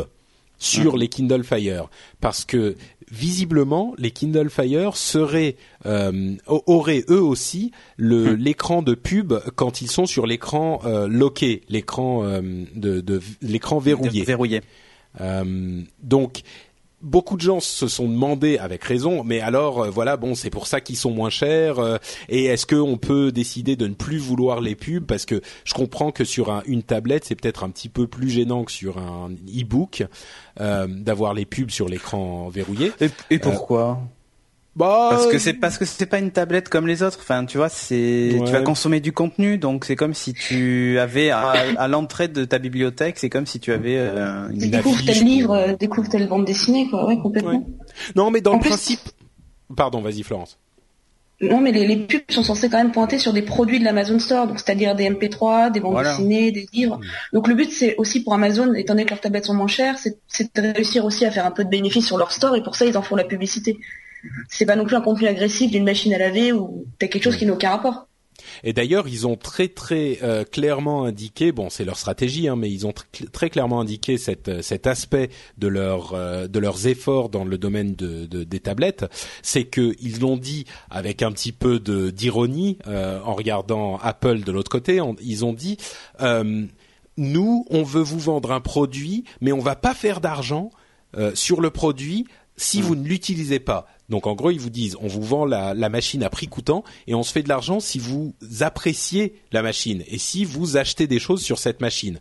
sur 0.58 0.96
les 0.96 1.10
Kindle 1.10 1.44
Fire 1.44 1.90
parce 2.22 2.46
que 2.46 2.78
visiblement 3.12 3.94
les 3.98 4.12
Kindle 4.12 4.50
Fire 4.50 4.98
seraient 4.98 5.56
euh, 5.86 6.36
auraient 6.48 7.04
eux 7.10 7.22
aussi 7.22 7.72
le 7.98 8.36
l'écran 8.36 8.82
de 8.82 8.96
pub 8.96 9.34
quand 9.56 9.82
ils 9.82 9.90
sont 9.90 10.06
sur 10.06 10.26
l'écran 10.26 10.82
euh, 10.86 11.08
loqué, 11.08 11.62
l'écran 11.70 12.24
euh, 12.24 12.42
de, 12.76 13.02
de 13.02 13.22
l'écran 13.42 13.80
verrouillé. 13.80 14.24
Verrouillé. 14.24 14.62
Donc 16.04 16.42
beaucoup 17.06 17.38
de 17.38 17.42
gens 17.42 17.60
se 17.62 17.88
sont 17.88 18.10
demandé 18.10 18.58
avec 18.58 18.84
raison, 18.84 19.24
mais 19.24 19.40
alors 19.40 19.84
euh, 19.84 19.90
voilà, 19.90 20.18
bon, 20.18 20.36
c'est 20.36 20.50
pour 20.50 20.68
ça 20.68 20.82
qu'ils 20.82 20.98
sont 20.98 21.12
moins 21.12 21.30
chers. 21.30 21.80
euh, 21.80 21.98
et 22.28 22.46
est-ce 22.46 22.66
qu'on 22.66 22.98
peut 22.98 23.32
décider 23.32 23.76
de 23.78 23.88
ne 23.88 23.94
plus 23.94 24.18
vouloir 24.18 24.60
les 24.60 24.76
pubs? 24.76 25.06
Parce 25.06 25.26
que 25.26 25.40
je 25.64 25.74
comprends 25.74 26.12
que 26.12 26.26
sur 26.26 26.52
un- 26.52 26.64
une 26.66 26.84
tablette, 26.84 27.24
c'est 27.26 27.36
peut-être 27.36 27.64
un 27.64 27.70
petit 27.70 27.88
peu 27.90 28.08
plus 28.08 28.30
gênant 28.30 28.64
que 28.66 28.72
sur 28.72 28.98
un 28.98 29.30
e-book 29.48 30.04
euh, 30.60 30.88
d'avoir 30.90 31.34
les 31.34 31.46
pubs 31.46 31.70
sur 31.72 31.88
l'écran 31.88 32.50
verrouillé. 32.50 32.92
Et, 33.00 33.10
et 33.30 33.40
pourquoi? 33.40 34.00
Bah, 34.76 35.08
Parce 35.12 35.28
que 35.28 35.38
c'est 35.38 35.54
parce 35.54 35.78
que 35.78 35.86
c'est 35.86 36.06
pas 36.06 36.20
une 36.20 36.32
tablette 36.32 36.68
comme 36.68 36.86
les 36.86 37.02
autres. 37.02 37.20
Enfin, 37.22 37.46
tu 37.46 37.58
vois, 37.58 37.70
c'est 37.70 38.34
Ouais. 38.38 38.46
tu 38.46 38.52
vas 38.52 38.62
consommer 38.62 39.00
du 39.00 39.14
contenu, 39.14 39.58
donc 39.58 39.86
c'est 39.86 39.96
comme 39.96 40.14
si 40.14 40.34
tu 40.34 41.00
avais 41.00 41.30
à, 41.30 41.52
à 41.78 41.88
l'entrée 41.88 42.28
de 42.28 42.44
ta 42.44 42.60
bibliothèque, 42.60 43.18
c'est 43.18 43.30
comme 43.30 43.46
si 43.46 43.60
tu 43.62 43.72
avais 43.72 43.98
euh, 43.98 44.50
une 44.50 44.64
Une 44.64 44.72
découvre 44.72 44.96
affiche 44.98 45.06
tel 45.20 45.24
livre, 45.26 45.48
pour- 45.48 45.56
euh, 45.56 45.74
découvre 45.80 46.10
telle 46.10 46.28
bande 46.28 46.44
dessinée, 46.46 46.90
quoi. 46.90 47.08
Ouais, 47.08 47.18
complètement. 47.18 47.52
Ouais. 47.52 47.62
non, 48.18 48.32
mais 48.32 48.42
dans 48.42 48.52
En 48.52 48.56
le 48.56 48.60
plus- 48.60 48.70
principe. 48.70 49.00
Pardon, 49.78 50.02
vas-y 50.02 50.24
Florence. 50.24 50.58
Non, 51.42 51.60
mais 51.60 51.72
les, 51.74 51.86
les 51.88 51.98
pubs 51.98 52.22
sont 52.30 52.44
censés 52.44 52.70
quand 52.70 52.78
même 52.78 52.92
pointer 52.94 53.18
sur 53.20 53.34
des 53.34 53.42
produits 53.42 53.80
de 53.80 53.84
l'Amazon 53.86 54.20
Store, 54.20 54.48
donc 54.48 54.60
c'est-à-dire 54.60 54.96
des 54.96 55.10
MP3, 55.10 55.70
des 55.72 55.80
bandes 55.82 55.92
Voilà. 55.94 56.12
dessinées, 56.12 56.52
des 56.52 56.68
livres. 56.74 57.00
Donc 57.34 57.48
le 57.48 57.56
but, 57.56 57.72
c'est 57.72 57.96
aussi 57.98 58.24
pour 58.24 58.34
Amazon, 58.34 58.74
étant 58.74 58.94
donné 58.94 59.06
que 59.06 59.10
leurs 59.12 59.20
tablettes 59.22 59.46
sont 59.46 59.54
moins 59.54 59.68
chères, 59.68 59.98
c'est 59.98 60.18
c'est 60.28 60.54
de 60.56 60.74
réussir 60.74 61.04
aussi 61.06 61.26
à 61.26 61.32
faire 61.32 61.46
un 61.46 61.52
peu 61.52 61.64
de 61.66 61.70
bénéfice 61.70 62.06
sur 62.06 62.18
leur 62.18 62.32
store, 62.32 62.56
et 62.56 62.64
pour 62.64 62.76
ça, 62.76 62.86
ils 62.86 62.98
en 62.98 63.02
font 63.02 63.16
la 63.18 63.24
publicité. 63.26 63.78
C'est 64.50 64.66
pas 64.66 64.76
non 64.76 64.86
plus 64.86 64.96
un 64.96 65.02
contenu 65.02 65.28
agressif 65.28 65.72
d'une 65.72 65.84
machine 65.84 66.14
à 66.14 66.18
laver 66.18 66.52
ou 66.52 66.86
t'as 67.00 67.08
quelque 67.08 67.24
chose 67.24 67.38
qui 67.38 67.46
n'a 67.46 67.54
aucun 67.54 67.70
rapport. 67.72 68.08
Et 68.64 68.74
d'ailleurs, 68.74 69.08
ils 69.08 69.26
ont 69.26 69.38
très 69.38 69.70
très 69.70 70.20
euh, 70.22 70.44
clairement 70.44 71.06
indiqué, 71.06 71.52
bon, 71.52 71.70
c'est 71.70 71.84
leur 71.86 71.98
stratégie, 71.98 72.48
hein, 72.48 72.56
mais 72.56 72.70
ils 72.70 72.86
ont 72.86 72.92
tr- 72.92 73.30
très 73.32 73.50
clairement 73.50 73.80
indiqué 73.80 74.18
cette, 74.18 74.50
euh, 74.50 74.62
cet 74.62 74.88
aspect 74.88 75.30
de 75.58 75.68
leur 75.68 76.14
euh, 76.14 76.48
de 76.48 76.60
leurs 76.60 76.86
efforts 76.86 77.30
dans 77.30 77.44
le 77.44 77.58
domaine 77.58 77.96
de, 77.96 78.26
de- 78.26 78.44
des 78.44 78.60
tablettes, 78.60 79.06
c'est 79.42 79.64
que 79.64 79.96
ils 80.02 80.20
l'ont 80.20 80.38
dit 80.38 80.66
avec 80.90 81.22
un 81.24 81.32
petit 81.32 81.54
peu 81.54 81.80
de 81.80 82.12
d'ironie 82.12 82.78
euh, 82.88 83.20
en 83.24 83.34
regardant 83.34 83.98
Apple 83.98 84.42
de 84.42 84.52
l'autre 84.52 84.70
côté. 84.70 85.02
on- 85.02 85.16
ils 85.22 85.44
ont 85.44 85.54
dit, 85.54 85.78
nous, 87.18 87.66
on 87.70 87.84
veut 87.84 88.02
vous 88.02 88.20
vendre 88.20 88.52
un 88.52 88.62
produit, 88.62 89.24
mais 89.42 89.52
on 89.54 89.60
va 89.60 89.76
pas 89.76 89.94
faire 89.94 90.22
d'argent 90.22 90.70
sur 91.34 91.62
le 91.62 91.70
produit 91.70 92.26
si 92.58 92.82
vous 92.82 92.96
ne 92.96 93.08
l'utilisez 93.08 93.60
pas. 93.60 93.88
Donc 94.10 94.28
en 94.28 94.36
gros, 94.36 94.52
ils 94.52 94.60
vous 94.60 94.70
disent, 94.70 94.98
on 95.02 95.08
vous 95.08 95.24
vend 95.24 95.46
la, 95.46 95.74
la 95.74 95.90
machine 95.90 96.24
à 96.24 96.30
prix 96.30 96.48
coûtant 96.48 96.84
et 97.08 97.16
on 97.16 97.24
se 97.24 97.32
fait 97.32 97.44
de 97.44 97.50
l'argent 97.50 97.80
si 97.80 98.00
vous 98.00 98.36
appréciez 98.60 99.36
la 99.52 99.62
machine 99.62 100.04
et 100.08 100.18
si 100.18 100.46
vous 100.46 100.78
achetez 100.78 101.08
des 101.08 101.20
choses 101.20 101.42
sur 101.42 101.58
cette 101.58 101.82
machine. 101.82 102.20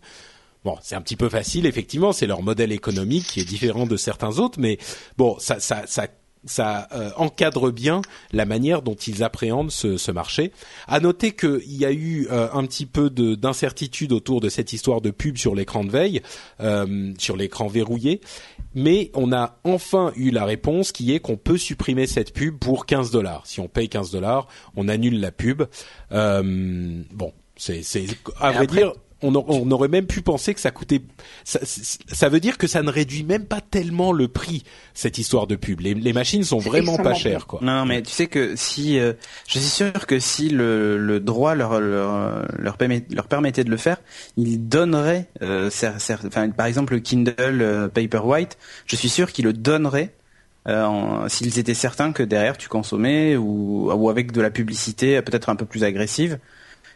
Bon, 0.65 0.77
c'est 0.81 0.95
un 0.95 1.01
petit 1.01 1.15
peu 1.15 1.29
facile, 1.29 1.67
effectivement, 1.67 2.11
c'est 2.11 2.25
leur 2.25 2.41
modèle 2.41 2.71
économique 2.71 3.27
qui 3.27 3.39
est 3.39 3.45
différent 3.45 3.85
de 3.85 3.97
certains 3.97 4.39
autres, 4.39 4.59
mais 4.59 4.79
bon, 5.15 5.37
ça, 5.37 5.59
ça, 5.59 5.83
ça, 5.85 6.07
ça 6.45 6.87
euh, 6.93 7.09
encadre 7.17 7.71
bien 7.71 8.01
la 8.31 8.45
manière 8.45 8.81
dont 8.81 8.95
ils 8.95 9.23
appréhendent 9.23 9.71
ce, 9.71 9.97
ce 9.97 10.11
marché. 10.11 10.51
À 10.87 10.99
noter 10.99 11.31
qu'il 11.31 11.61
y 11.75 11.85
a 11.85 11.91
eu 11.91 12.27
euh, 12.31 12.47
un 12.53 12.65
petit 12.65 12.85
peu 12.85 13.09
de- 13.09 13.35
d'incertitude 13.35 14.11
autour 14.11 14.41
de 14.41 14.49
cette 14.49 14.73
histoire 14.73 15.01
de 15.01 15.11
pub 15.11 15.37
sur 15.37 15.55
l'écran 15.55 15.83
de 15.83 15.89
veille, 15.91 16.21
euh, 16.61 17.13
sur 17.17 17.35
l'écran 17.37 17.67
verrouillé, 17.67 18.21
mais 18.73 19.11
on 19.13 19.31
a 19.33 19.57
enfin 19.63 20.11
eu 20.15 20.31
la 20.31 20.45
réponse 20.45 20.91
qui 20.91 21.13
est 21.13 21.19
qu'on 21.19 21.37
peut 21.37 21.57
supprimer 21.57 22.07
cette 22.07 22.33
pub 22.33 22.57
pour 22.59 22.85
15 22.85 23.11
dollars. 23.11 23.41
Si 23.45 23.59
on 23.59 23.67
paye 23.67 23.89
15 23.89 24.11
dollars, 24.11 24.47
on 24.75 24.87
annule 24.87 25.19
la 25.19 25.31
pub. 25.31 25.63
Euh, 26.11 27.01
bon, 27.11 27.33
c'est, 27.57 27.83
c'est 27.83 28.05
à 28.39 28.51
vrai 28.51 28.63
après- 28.65 28.77
dire. 28.81 28.93
On, 29.25 29.35
a- 29.35 29.43
on 29.47 29.69
aurait 29.71 29.87
même 29.87 30.05
pu 30.05 30.21
penser 30.21 30.53
que 30.53 30.59
ça 30.59 30.71
coûtait. 30.71 31.01
Ça, 31.43 32.29
veut 32.29 32.39
dire 32.39 32.57
que 32.57 32.67
ça 32.67 32.81
ne 32.81 32.89
réduit 32.89 33.23
même 33.23 33.45
pas 33.45 33.61
tellement 33.61 34.11
le 34.11 34.27
prix 34.27 34.63
cette 34.93 35.17
histoire 35.17 35.47
de 35.47 35.55
pub. 35.55 35.79
Les, 35.81 35.93
les 35.93 36.13
machines 36.13 36.43
sont 36.43 36.59
vraiment 36.59 36.97
pas 36.97 37.13
chères, 37.13 37.47
quoi. 37.47 37.59
Non, 37.61 37.85
mais 37.85 38.01
tu 38.01 38.11
sais 38.11 38.27
que 38.27 38.55
si, 38.55 38.99
euh, 38.99 39.13
je 39.47 39.59
suis 39.59 39.67
sûr 39.69 39.91
que 40.07 40.19
si 40.19 40.49
le, 40.49 40.97
le 40.97 41.19
droit 41.19 41.55
leur 41.55 41.79
leur 41.79 42.45
leur, 42.57 42.77
permet- 42.77 43.05
leur 43.11 43.27
permettait 43.27 43.63
de 43.63 43.69
le 43.69 43.77
faire, 43.77 43.97
ils 44.37 44.67
donneraient, 44.67 45.27
euh, 45.41 45.69
cer- 45.69 45.97
cer- 45.99 46.25
enfin, 46.27 46.49
par 46.49 46.65
exemple 46.65 46.93
le 46.93 46.99
Kindle 46.99 47.33
euh, 47.39 47.87
Paperwhite, 47.87 48.57
je 48.85 48.95
suis 48.95 49.09
sûr 49.09 49.31
qu'ils 49.31 49.45
le 49.45 49.53
donneraient 49.53 50.13
euh, 50.67 50.83
en- 50.83 51.29
s'ils 51.29 51.59
étaient 51.59 51.73
certains 51.75 52.11
que 52.11 52.23
derrière 52.23 52.57
tu 52.57 52.69
consommais 52.69 53.35
ou 53.35 53.91
ou 53.91 54.09
avec 54.09 54.31
de 54.31 54.41
la 54.41 54.49
publicité 54.49 55.21
peut-être 55.21 55.49
un 55.49 55.55
peu 55.55 55.65
plus 55.65 55.83
agressive, 55.83 56.39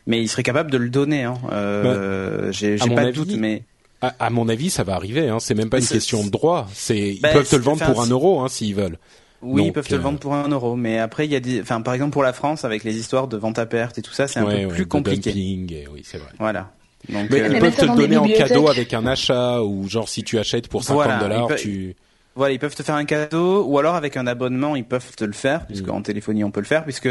mais 0.09 0.21
ils 0.21 0.27
seraient 0.27 0.43
capables 0.43 0.69
de 0.71 0.77
le 0.77 0.89
donner. 0.89 1.23
Hein. 1.23 1.35
Euh, 1.53 2.51
j'ai 2.51 2.73
à 2.73 2.77
j'ai 2.77 2.93
pas 2.95 3.05
de 3.05 3.11
doute, 3.11 3.31
mais 3.37 3.63
À, 4.01 4.13
à 4.19 4.29
mon 4.29 4.49
avis, 4.49 4.69
ça 4.69 4.83
va 4.83 4.95
arriver. 4.95 5.29
Hein. 5.29 5.37
C'est 5.39 5.55
même 5.55 5.69
pas 5.69 5.79
une 5.79 5.85
question 5.87 6.25
de 6.25 6.29
droit. 6.29 6.67
C'est 6.73 6.97
ils 7.15 7.21
Bah, 7.21 7.29
peuvent 7.31 7.47
te 7.47 7.55
le 7.55 7.61
vendre 7.61 7.85
pour 7.85 8.01
un 8.01 8.07
euro 8.07 8.41
hein, 8.41 8.49
s'ils 8.49 8.75
veulent. 8.75 8.97
Oui, 9.41 9.63
ils 9.67 9.71
peuvent 9.71 9.87
te 9.87 9.93
le 9.93 9.99
euh, 10.01 10.03
vendre 10.03 10.19
pour 10.19 10.33
un 10.33 10.49
euro, 10.49 10.75
mais 10.75 10.99
après 10.99 11.25
il 11.25 11.31
y 11.31 11.35
a 11.37 11.39
des, 11.39 11.61
enfin 11.61 11.79
par 11.79 11.93
exemple 11.93 12.11
pour 12.11 12.23
la 12.23 12.33
France 12.33 12.65
avec 12.65 12.83
les 12.83 12.97
histoires 12.97 13.29
de 13.29 13.37
vente 13.37 13.57
à 13.57 13.65
perte 13.65 13.97
et 13.97 14.01
tout 14.01 14.11
ça, 14.11 14.27
c'est 14.27 14.39
un 14.41 14.45
Ouais, 14.45 14.63
peu 14.63 14.67
ouais, 14.67 14.73
plus 14.73 14.85
compliqué. 14.85 15.31
dumping, 15.31 15.71
et 15.73 15.87
oui, 15.93 16.01
c'est 16.03 16.17
vrai. 16.17 16.27
Voilà. 16.39 16.71
Donc 17.07 17.27
Mais 17.31 17.39
euh, 17.41 17.47
ils 17.53 17.59
peuvent 17.59 17.73
te 17.75 17.85
le 17.85 17.95
donner 17.95 18.17
en 18.17 18.27
cadeau 18.27 18.67
avec 18.67 18.93
un 18.93 19.05
achat 19.05 19.61
ou 19.63 19.87
genre 19.87 20.09
si 20.09 20.23
tu 20.23 20.37
achètes 20.39 20.67
pour 20.67 20.83
50 20.83 20.95
Voilà, 21.05 21.19
dollars, 21.19 21.55
tu. 21.55 21.95
Voilà, 22.39 22.53
ils 22.53 22.59
peuvent 22.59 22.73
te 22.75 22.81
faire 22.83 22.95
un 22.95 23.05
cadeau 23.05 23.63
ou 23.65 23.77
alors 23.77 23.95
avec 23.95 24.17
un 24.17 24.25
abonnement, 24.25 24.75
ils 24.75 24.83
peuvent 24.85 25.15
te 25.15 25.23
le 25.25 25.33
faire 25.33 25.67
puisque 25.67 25.87
Mm. 25.87 25.91
en 25.91 26.01
téléphonie 26.01 26.43
on 26.43 26.51
peut 26.51 26.61
le 26.61 26.65
faire 26.65 26.83
puisque 26.83 27.09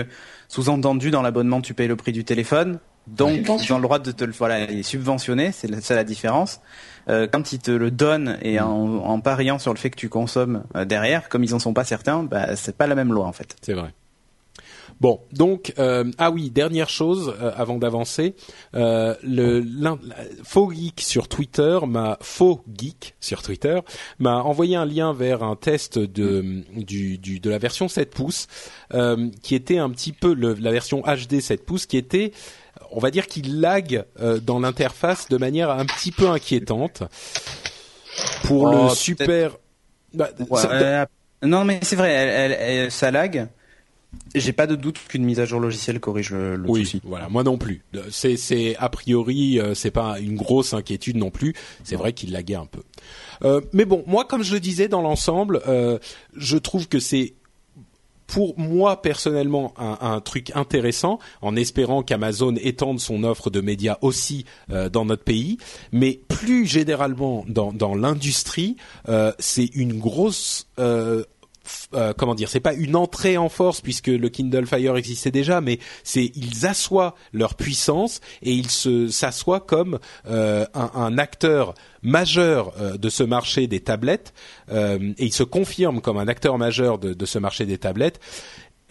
sous-entendu 0.49 1.11
dans 1.11 1.23
l'abonnement 1.23 1.61
tu 1.61 1.75
payes 1.75 1.89
le 1.89 1.97
prix 1.97 2.13
du 2.13 2.25
téléphone. 2.25 2.79
Donc 3.07 3.47
ils 3.63 3.73
ont 3.73 3.77
le 3.77 3.83
droit 3.83 3.99
de 3.99 4.11
te 4.13 4.25
le 4.25 4.33
voilà, 4.33 4.65
il 4.71 4.81
est 4.81 4.83
subventionné, 4.83 5.51
c'est 5.53 5.81
ça 5.81 5.95
la 5.95 6.05
différence. 6.05 6.61
Euh, 7.09 7.27
quand 7.31 7.53
ils 7.53 7.59
te 7.59 7.71
le 7.71 7.91
donnent 7.91 8.37
et 8.43 8.61
en, 8.61 8.69
en 8.69 9.21
pariant 9.21 9.59
sur 9.59 9.73
le 9.73 9.79
fait 9.79 9.89
que 9.89 9.97
tu 9.97 10.11
consommes 10.11 10.65
euh, 10.77 10.85
derrière, 10.85 11.31
comme 11.31 11.43
ils 11.43 11.55
en 11.55 11.59
sont 11.59 11.73
pas 11.73 11.85
certains, 11.85 12.23
bah 12.23 12.55
c'est 12.57 12.77
pas 12.77 12.87
la 12.87 12.95
même 12.95 13.13
loi 13.13 13.25
en 13.27 13.33
fait. 13.33 13.57
C'est 13.63 13.73
vrai. 13.73 13.95
Bon, 15.01 15.21
donc 15.33 15.75
euh, 15.79 16.05
ah 16.19 16.31
oui, 16.33 16.51
dernière 16.51 16.89
chose 16.89 17.33
euh, 17.41 17.53
avant 17.57 17.79
d'avancer, 17.79 18.35
euh, 18.75 19.15
le 19.23 19.61
l'un- 19.61 19.99
faux 20.43 20.73
geek 20.73 21.01
sur 21.01 21.29
Twitter 21.29 21.79
m'a 21.87 22.19
faux 22.21 22.63
geek 22.77 23.15
sur 23.21 23.43
Twitter 23.43 23.79
m'a 24.19 24.43
envoyé 24.43 24.75
un 24.75 24.85
lien 24.85 25.13
vers 25.13 25.45
un 25.45 25.55
test 25.55 26.01
de 26.01 26.65
du, 26.77 27.17
du 27.19 27.39
de 27.39 27.49
la 27.49 27.59
version 27.59 27.87
7 27.87 28.11
pouces 28.11 28.49
euh, 28.93 29.29
qui 29.43 29.55
était 29.55 29.79
un 29.79 29.89
petit 29.91 30.13
peu 30.13 30.35
le, 30.35 30.55
la 30.55 30.73
version 30.73 31.03
HD 31.03 31.41
7 31.41 31.65
pouces 31.65 31.87
qui 31.87 31.97
était 31.97 32.33
on 32.91 32.99
va 32.99 33.13
dire 33.13 33.29
qu'il 33.29 33.61
lag 33.61 34.05
euh, 34.21 34.41
dans 34.41 34.59
l'interface 34.59 35.29
de 35.29 35.37
manière 35.37 35.71
un 35.71 35.85
petit 35.87 36.11
peu 36.11 36.29
inquiétante 36.29 37.05
pour 38.45 38.65
Oh, 38.65 38.89
le 38.89 38.95
super 38.95 39.57
bah, 40.13 40.31
Ouais, 40.51 40.61
ça- 40.61 41.07
non 41.43 41.65
mais 41.65 41.79
c'est 41.83 41.95
vrai, 41.97 42.11
elle, 42.11 42.53
elle- 42.53 42.59
elle- 42.61 42.91
ça 42.91 43.11
lag. 43.13 43.49
J'ai 44.35 44.53
pas 44.53 44.67
de 44.67 44.75
doute 44.75 44.99
qu'une 45.09 45.25
mise 45.25 45.39
à 45.41 45.45
jour 45.45 45.61
logicielle 45.61 46.01
corrige 46.01 46.31
le, 46.31 46.57
le 46.57 46.69
oui, 46.69 46.85
souci. 46.85 47.01
voilà, 47.05 47.29
moi 47.29 47.43
non 47.45 47.59
plus. 47.59 47.83
Euh, 47.95 48.05
C'est, 48.11 48.75
a 48.77 48.89
priori, 48.89 49.61
euh, 49.61 49.75
c'est 49.75 49.91
pas 49.91 50.19
une 50.19 50.37
grosse 50.37 50.73
inquiétude 50.73 51.17
non 51.17 51.31
plus. 51.31 51.55
C'est 51.85 51.97
vrai 51.97 52.13
qu'il 52.15 52.33
laguait 52.33 52.55
un 52.55 52.67
peu. 52.67 52.81
Euh, 53.45 53.61
mais 53.73 53.85
bon, 53.85 54.05
moi, 54.07 54.25
comme 54.25 54.43
je 54.43 54.55
le 54.55 54.61
disais 54.61 54.89
dans 54.89 55.03
l'ensemble, 55.03 55.61
euh, 55.69 55.99
je 56.37 56.57
trouve 56.57 56.89
que 56.89 56.99
c'est 57.01 57.35
pour 58.27 58.59
moi 58.59 59.01
personnellement 59.01 59.73
un, 59.79 59.97
un 60.03 60.21
truc 60.21 60.53
intéressant, 60.55 61.19
en 61.41 61.57
espérant 61.57 62.03
qu'Amazon 62.03 62.55
étende 62.57 63.01
son 63.01 63.25
offre 63.25 63.49
de 63.49 63.63
médias 63.63 63.97
aussi 64.03 64.45
euh, 64.71 64.91
dans 64.91 65.07
notre 65.07 65.25
pays, 65.25 65.57
mais 65.93 66.21
plus 66.29 66.67
généralement 66.67 67.45
dans, 67.49 67.73
dans 67.73 67.95
l'industrie, 67.95 68.77
euh, 69.09 69.33
c'est 69.39 69.65
une 69.75 69.99
grosse 69.99 70.67
euh, 70.79 71.25
euh, 71.95 72.13
comment 72.17 72.35
dire, 72.35 72.49
c'est 72.49 72.61
pas 72.61 72.75
une 72.75 72.97
entrée 72.97 73.37
en 73.37 73.49
force 73.49 73.81
puisque 73.81 74.09
le 74.09 74.29
Kindle 74.29 74.67
Fire 74.67 74.97
existait 74.97 75.31
déjà, 75.31 75.61
mais 75.61 75.79
c'est 76.05 76.31
ils 76.35 76.67
assoient 76.67 77.15
leur 77.33 77.55
puissance 77.55 78.21
et 78.43 78.53
ils 78.53 78.71
se 78.71 79.09
s'assoient 79.09 79.61
comme 79.61 79.99
euh, 80.29 80.67
un, 80.75 81.19
acteur 81.19 81.75
majeur 82.03 82.73
euh, 82.79 82.97
de 82.97 83.09
ce 83.09 83.23
marché 83.23 83.67
des 83.67 83.81
tablettes 83.81 84.33
euh, 84.71 85.13
et 85.19 85.27
ils 85.27 85.33
se 85.33 85.43
confirment 85.43 86.01
comme 86.01 86.19
un 86.19 86.29
acteur 86.29 86.59
majeur 86.59 86.99
de 86.99 87.27
ce 87.27 87.39
marché 87.39 87.67
des 87.67 87.79
tablettes 87.79 88.21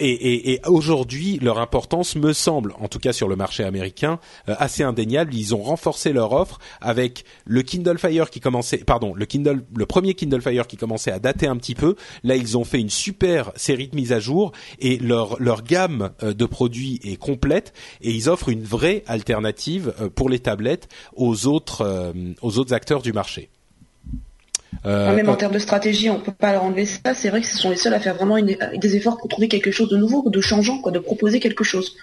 et, 0.00 0.60
aujourd'hui, 0.66 1.38
leur 1.42 1.58
importance 1.58 2.14
me 2.16 2.32
semble, 2.32 2.74
en 2.78 2.88
tout 2.88 2.98
cas 2.98 3.12
sur 3.12 3.28
le 3.28 3.36
marché 3.36 3.64
américain, 3.64 4.20
euh, 4.48 4.54
assez 4.58 4.82
indéniable. 4.82 5.34
Ils 5.34 5.54
ont 5.54 5.62
renforcé 5.62 6.12
leur 6.12 6.32
offre 6.32 6.58
avec 6.80 7.24
le 7.44 7.62
Kindle 7.62 7.98
Fire 7.98 8.30
qui 8.30 8.40
commençait, 8.40 8.78
pardon, 8.78 9.12
le 9.14 9.26
Kindle, 9.26 9.64
le 9.76 9.86
premier 9.86 10.14
Kindle 10.14 10.40
Fire 10.40 10.66
qui 10.66 10.76
commençait 10.76 11.10
à 11.10 11.18
dater 11.18 11.46
un 11.46 11.56
petit 11.56 11.74
peu. 11.74 11.96
Là, 12.22 12.36
ils 12.36 12.56
ont 12.56 12.64
fait 12.64 12.80
une 12.80 12.90
super 12.90 13.52
série 13.56 13.88
de 13.88 13.96
mises 13.96 14.12
à 14.12 14.20
jour 14.20 14.52
et 14.78 14.98
leur 14.98 15.40
leur 15.40 15.62
gamme 15.62 16.10
euh, 16.22 16.32
de 16.32 16.46
produits 16.46 17.00
est 17.02 17.16
complète 17.16 17.72
et 18.00 18.10
ils 18.10 18.28
offrent 18.28 18.50
une 18.50 18.64
vraie 18.64 19.02
alternative 19.06 19.94
euh, 20.00 20.08
pour 20.08 20.28
les 20.28 20.38
tablettes 20.38 20.88
aux 21.16 21.46
autres 21.46 22.12
aux 22.42 22.58
autres 22.58 22.74
acteurs 22.74 23.02
du 23.02 23.12
marché. 23.12 23.50
Euh, 24.86 25.14
même 25.14 25.28
en 25.28 25.36
termes 25.36 25.52
de 25.52 25.58
stratégie, 25.58 26.10
on 26.10 26.20
peut 26.20 26.32
pas 26.32 26.52
leur 26.52 26.64
enlever 26.64 26.86
ça. 26.86 27.14
C'est 27.14 27.30
vrai 27.30 27.40
que 27.40 27.46
ce 27.46 27.56
sont 27.56 27.70
les 27.70 27.76
seuls 27.76 27.94
à 27.94 28.00
faire 28.00 28.14
vraiment 28.14 28.38
des 28.40 28.96
efforts 28.96 29.18
pour 29.18 29.28
trouver 29.28 29.48
quelque 29.48 29.70
chose 29.70 29.88
de 29.88 29.96
nouveau, 29.96 30.28
de 30.28 30.40
changeant, 30.40 30.78
quoi, 30.80 30.92
de 30.92 30.98
proposer 30.98 31.40
quelque 31.40 31.64
chose. 31.64 31.96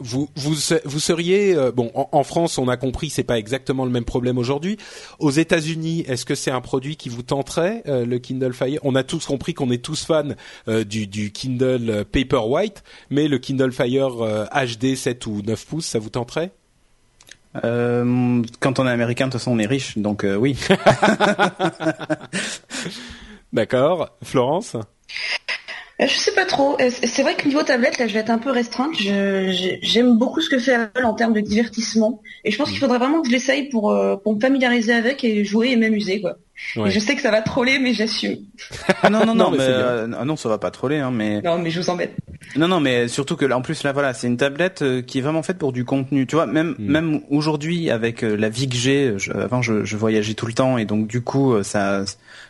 Vous, 0.00 0.28
vous, 0.34 0.54
vous 0.84 1.00
seriez 1.00 1.54
euh, 1.54 1.70
bon 1.70 1.90
en, 1.94 2.24
France, 2.24 2.58
on 2.58 2.68
a 2.68 2.76
compris, 2.76 3.10
c'est 3.10 3.22
pas 3.22 3.38
exactement 3.38 3.84
le 3.84 3.90
même 3.90 4.04
problème 4.04 4.38
aujourd'hui. 4.38 4.76
Aux 5.20 5.30
États-Unis, 5.30 6.04
est-ce 6.08 6.24
que 6.24 6.34
c'est 6.34 6.50
un 6.50 6.60
produit 6.60 6.96
qui 6.96 7.08
vous 7.08 7.22
tenterait 7.22 7.82
euh, 7.86 8.04
le 8.04 8.18
Kindle 8.18 8.52
Fire? 8.52 8.80
On 8.82 8.96
a 8.96 9.04
tous 9.04 9.24
compris 9.24 9.54
qu'on 9.54 9.70
est 9.70 9.82
tous 9.82 10.04
fans 10.04 10.34
du, 10.66 11.06
du, 11.06 11.32
Kindle 11.32 12.04
Paperwhite, 12.10 12.82
mais 13.10 13.28
le 13.28 13.38
Kindle 13.38 13.72
Fire 13.72 14.48
HD 14.52 14.96
7 14.96 15.26
ou 15.26 15.42
9 15.42 15.66
pouces, 15.66 15.86
ça 15.86 15.98
vous 15.98 16.10
tenterait? 16.10 16.50
Euh, 17.62 18.42
quand 18.60 18.78
on 18.78 18.86
est 18.86 18.90
américain, 18.90 19.26
de 19.26 19.32
toute 19.32 19.40
façon, 19.40 19.52
on 19.52 19.58
est 19.58 19.66
riche, 19.66 19.98
donc 19.98 20.24
euh, 20.24 20.36
oui. 20.36 20.58
D'accord. 23.52 24.16
Florence? 24.22 24.74
Euh, 24.74 26.06
je 26.08 26.14
sais 26.14 26.32
pas 26.32 26.44
trop. 26.44 26.76
C'est 26.78 27.22
vrai 27.22 27.36
que 27.36 27.46
niveau 27.46 27.62
tablette, 27.62 27.98
là, 27.98 28.08
je 28.08 28.14
vais 28.14 28.20
être 28.20 28.30
un 28.30 28.38
peu 28.38 28.50
restreinte. 28.50 28.96
J'aime 28.96 30.18
beaucoup 30.18 30.40
ce 30.40 30.50
que 30.50 30.58
fait 30.58 30.74
Apple 30.74 31.04
en 31.04 31.14
termes 31.14 31.34
de 31.34 31.40
divertissement. 31.40 32.20
Et 32.44 32.50
je 32.50 32.58
pense 32.58 32.70
qu'il 32.70 32.80
faudrait 32.80 32.98
vraiment 32.98 33.20
que 33.20 33.28
je 33.28 33.32
l'essaye 33.32 33.68
pour, 33.68 33.96
pour 34.22 34.34
me 34.34 34.40
familiariser 34.40 34.92
avec 34.92 35.22
et 35.22 35.44
jouer 35.44 35.70
et 35.70 35.76
m'amuser, 35.76 36.20
quoi. 36.20 36.36
Je 36.56 36.98
sais 36.98 37.16
que 37.16 37.22
ça 37.22 37.30
va 37.30 37.42
troller, 37.42 37.78
mais 37.78 37.94
j'assume. 37.94 38.38
non, 39.10 39.26
non, 39.26 39.34
non, 39.34 39.50
mais, 39.50 40.06
non, 40.24 40.36
ça 40.36 40.48
va 40.48 40.58
pas 40.58 40.70
troller, 40.70 40.98
hein, 40.98 41.10
mais. 41.10 41.40
Non, 41.42 41.58
mais 41.58 41.70
je 41.70 41.80
vous 41.80 41.90
embête. 41.90 42.14
Non, 42.56 42.68
non, 42.68 42.80
mais 42.80 43.08
surtout 43.08 43.36
que 43.36 43.44
là, 43.44 43.56
en 43.56 43.62
plus 43.62 43.82
là, 43.82 43.92
voilà, 43.92 44.14
c'est 44.14 44.26
une 44.26 44.36
tablette 44.36 44.82
euh, 44.82 45.02
qui 45.02 45.18
est 45.18 45.22
vraiment 45.22 45.42
faite 45.42 45.58
pour 45.58 45.72
du 45.72 45.84
contenu. 45.84 46.26
Tu 46.26 46.36
vois, 46.36 46.46
même 46.46 46.74
mm. 46.78 46.90
même 46.90 47.20
aujourd'hui 47.30 47.90
avec 47.90 48.22
euh, 48.22 48.36
la 48.36 48.48
vie 48.48 48.68
que 48.68 48.76
j'ai, 48.76 49.16
avant 49.34 49.62
je, 49.62 49.84
je, 49.84 49.96
voyageais 49.96 50.34
tout 50.34 50.46
le 50.46 50.52
temps 50.52 50.78
et 50.78 50.84
donc 50.84 51.06
du 51.06 51.20
coup 51.20 51.54
euh, 51.54 51.62
ça, 51.62 52.04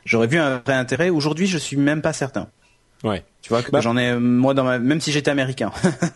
j'aurais 0.04 0.26
vu 0.26 0.38
un 0.38 0.58
vrai 0.58 0.74
intérêt. 0.74 1.10
Aujourd'hui, 1.10 1.46
je 1.46 1.58
suis 1.58 1.76
même 1.76 2.02
pas 2.02 2.12
certain. 2.12 2.48
Ouais. 3.02 3.22
Tu 3.42 3.50
vois 3.50 3.62
que 3.62 3.70
bah. 3.70 3.80
j'en 3.80 3.96
ai 3.96 4.14
moi 4.14 4.54
dans 4.54 4.64
ma, 4.64 4.78
même 4.78 5.00
si 5.00 5.12
j'étais 5.12 5.30
américain, 5.30 5.70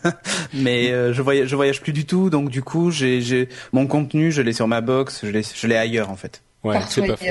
mais 0.53 0.87
je 1.13 1.21
voyage 1.21 1.47
je 1.47 1.55
voyage 1.55 1.81
plus 1.81 1.93
du 1.93 2.05
tout, 2.05 2.31
donc 2.31 2.49
du 2.49 2.63
coup 2.63 2.89
j'ai 2.89 3.21
j'ai 3.21 3.47
mon 3.71 3.85
contenu, 3.85 4.31
je 4.31 4.41
l'ai 4.41 4.53
sur 4.53 4.67
ma 4.67 4.81
box, 4.81 5.19
je 5.23 5.29
l'ai 5.29 5.43
je 5.43 5.67
l'ai 5.67 5.77
ailleurs 5.77 6.09
en 6.09 6.15
fait. 6.15 6.41
Ouais, 6.63 6.79
c'est 6.89 7.05
pas 7.05 7.15
faux. 7.15 7.25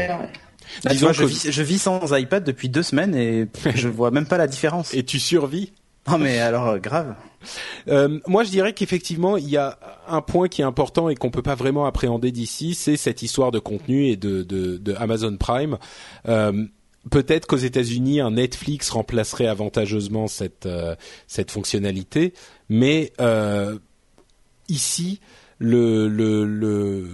Je, 0.84 1.24
vis, 1.24 1.50
je 1.50 1.62
vis 1.62 1.78
sans 1.78 2.16
iPad 2.16 2.44
depuis 2.44 2.68
deux 2.68 2.82
semaines 2.82 3.14
et 3.14 3.48
je 3.74 3.88
vois 3.88 4.10
même 4.10 4.26
pas 4.26 4.38
la 4.38 4.46
différence. 4.46 4.94
Et 4.94 5.04
tu 5.04 5.18
survis 5.18 5.72
non 6.08 6.18
mais 6.18 6.38
alors 6.38 6.68
euh, 6.68 6.78
grave. 6.78 7.14
Euh, 7.88 8.18
moi, 8.26 8.42
je 8.42 8.50
dirais 8.50 8.72
qu'effectivement, 8.72 9.36
il 9.36 9.48
y 9.48 9.56
a 9.56 9.78
un 10.08 10.20
point 10.20 10.48
qui 10.48 10.62
est 10.62 10.64
important 10.64 11.08
et 11.08 11.14
qu'on 11.14 11.30
peut 11.30 11.42
pas 11.42 11.54
vraiment 11.54 11.86
appréhender 11.86 12.32
d'ici, 12.32 12.74
c'est 12.74 12.96
cette 12.96 13.22
histoire 13.22 13.50
de 13.50 13.58
contenu 13.58 14.06
et 14.06 14.16
de, 14.16 14.42
de, 14.42 14.76
de 14.76 14.94
Amazon 14.94 15.36
Prime. 15.36 15.78
Euh, 16.28 16.64
Peut-être 17.12 17.46
qu'aux 17.46 17.56
États-Unis, 17.56 18.20
un 18.20 18.32
Netflix 18.32 18.90
remplacerait 18.90 19.46
avantageusement 19.46 20.26
cette 20.26 20.66
euh, 20.66 20.94
cette 21.26 21.50
fonctionnalité, 21.50 22.34
mais 22.68 23.12
ici, 24.68 25.20
le, 25.58 26.08
le, 26.08 26.44
le, 26.44 27.08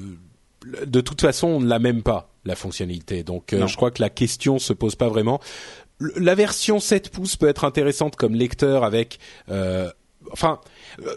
de 0.86 1.00
toute 1.00 1.20
façon, 1.20 1.46
on 1.46 1.60
ne 1.60 1.68
l'a 1.68 1.78
même 1.78 2.02
pas 2.02 2.33
la 2.44 2.56
fonctionnalité. 2.56 3.22
Donc, 3.22 3.52
euh, 3.52 3.66
je 3.66 3.76
crois 3.76 3.90
que 3.90 4.02
la 4.02 4.10
question 4.10 4.58
se 4.58 4.72
pose 4.72 4.96
pas 4.96 5.08
vraiment 5.08 5.40
la 6.00 6.34
version 6.34 6.80
7 6.80 7.10
pouces 7.10 7.36
peut 7.36 7.48
être 7.48 7.64
intéressante 7.64 8.16
comme 8.16 8.34
lecteur 8.34 8.84
avec 8.84 9.18
euh, 9.50 9.90
enfin 10.32 10.60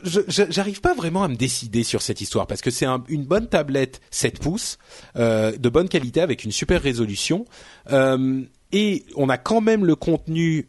j'arrive 0.04 0.82
pas 0.82 0.94
vraiment 0.94 1.24
à 1.24 1.28
me 1.28 1.36
décider 1.36 1.84
sur 1.84 2.02
cette 2.02 2.22
histoire 2.22 2.48
parce 2.48 2.62
que 2.62 2.72
c'est 2.72 2.86
une 3.08 3.26
bonne 3.26 3.48
tablette 3.48 4.02
7 4.12 4.40
pouces 4.40 4.78
euh, 5.16 5.58
de 5.58 5.70
bonne 5.70 5.90
qualité 5.90 6.22
avec 6.22 6.44
une 6.44 6.52
super 6.52 6.82
résolution 6.82 7.46
euh, 7.92 8.42
et 8.74 9.06
on 9.16 9.30
a 9.30 9.38
quand 9.38 9.62
même 9.62 9.86
le 9.86 9.96
contenu 9.96 10.68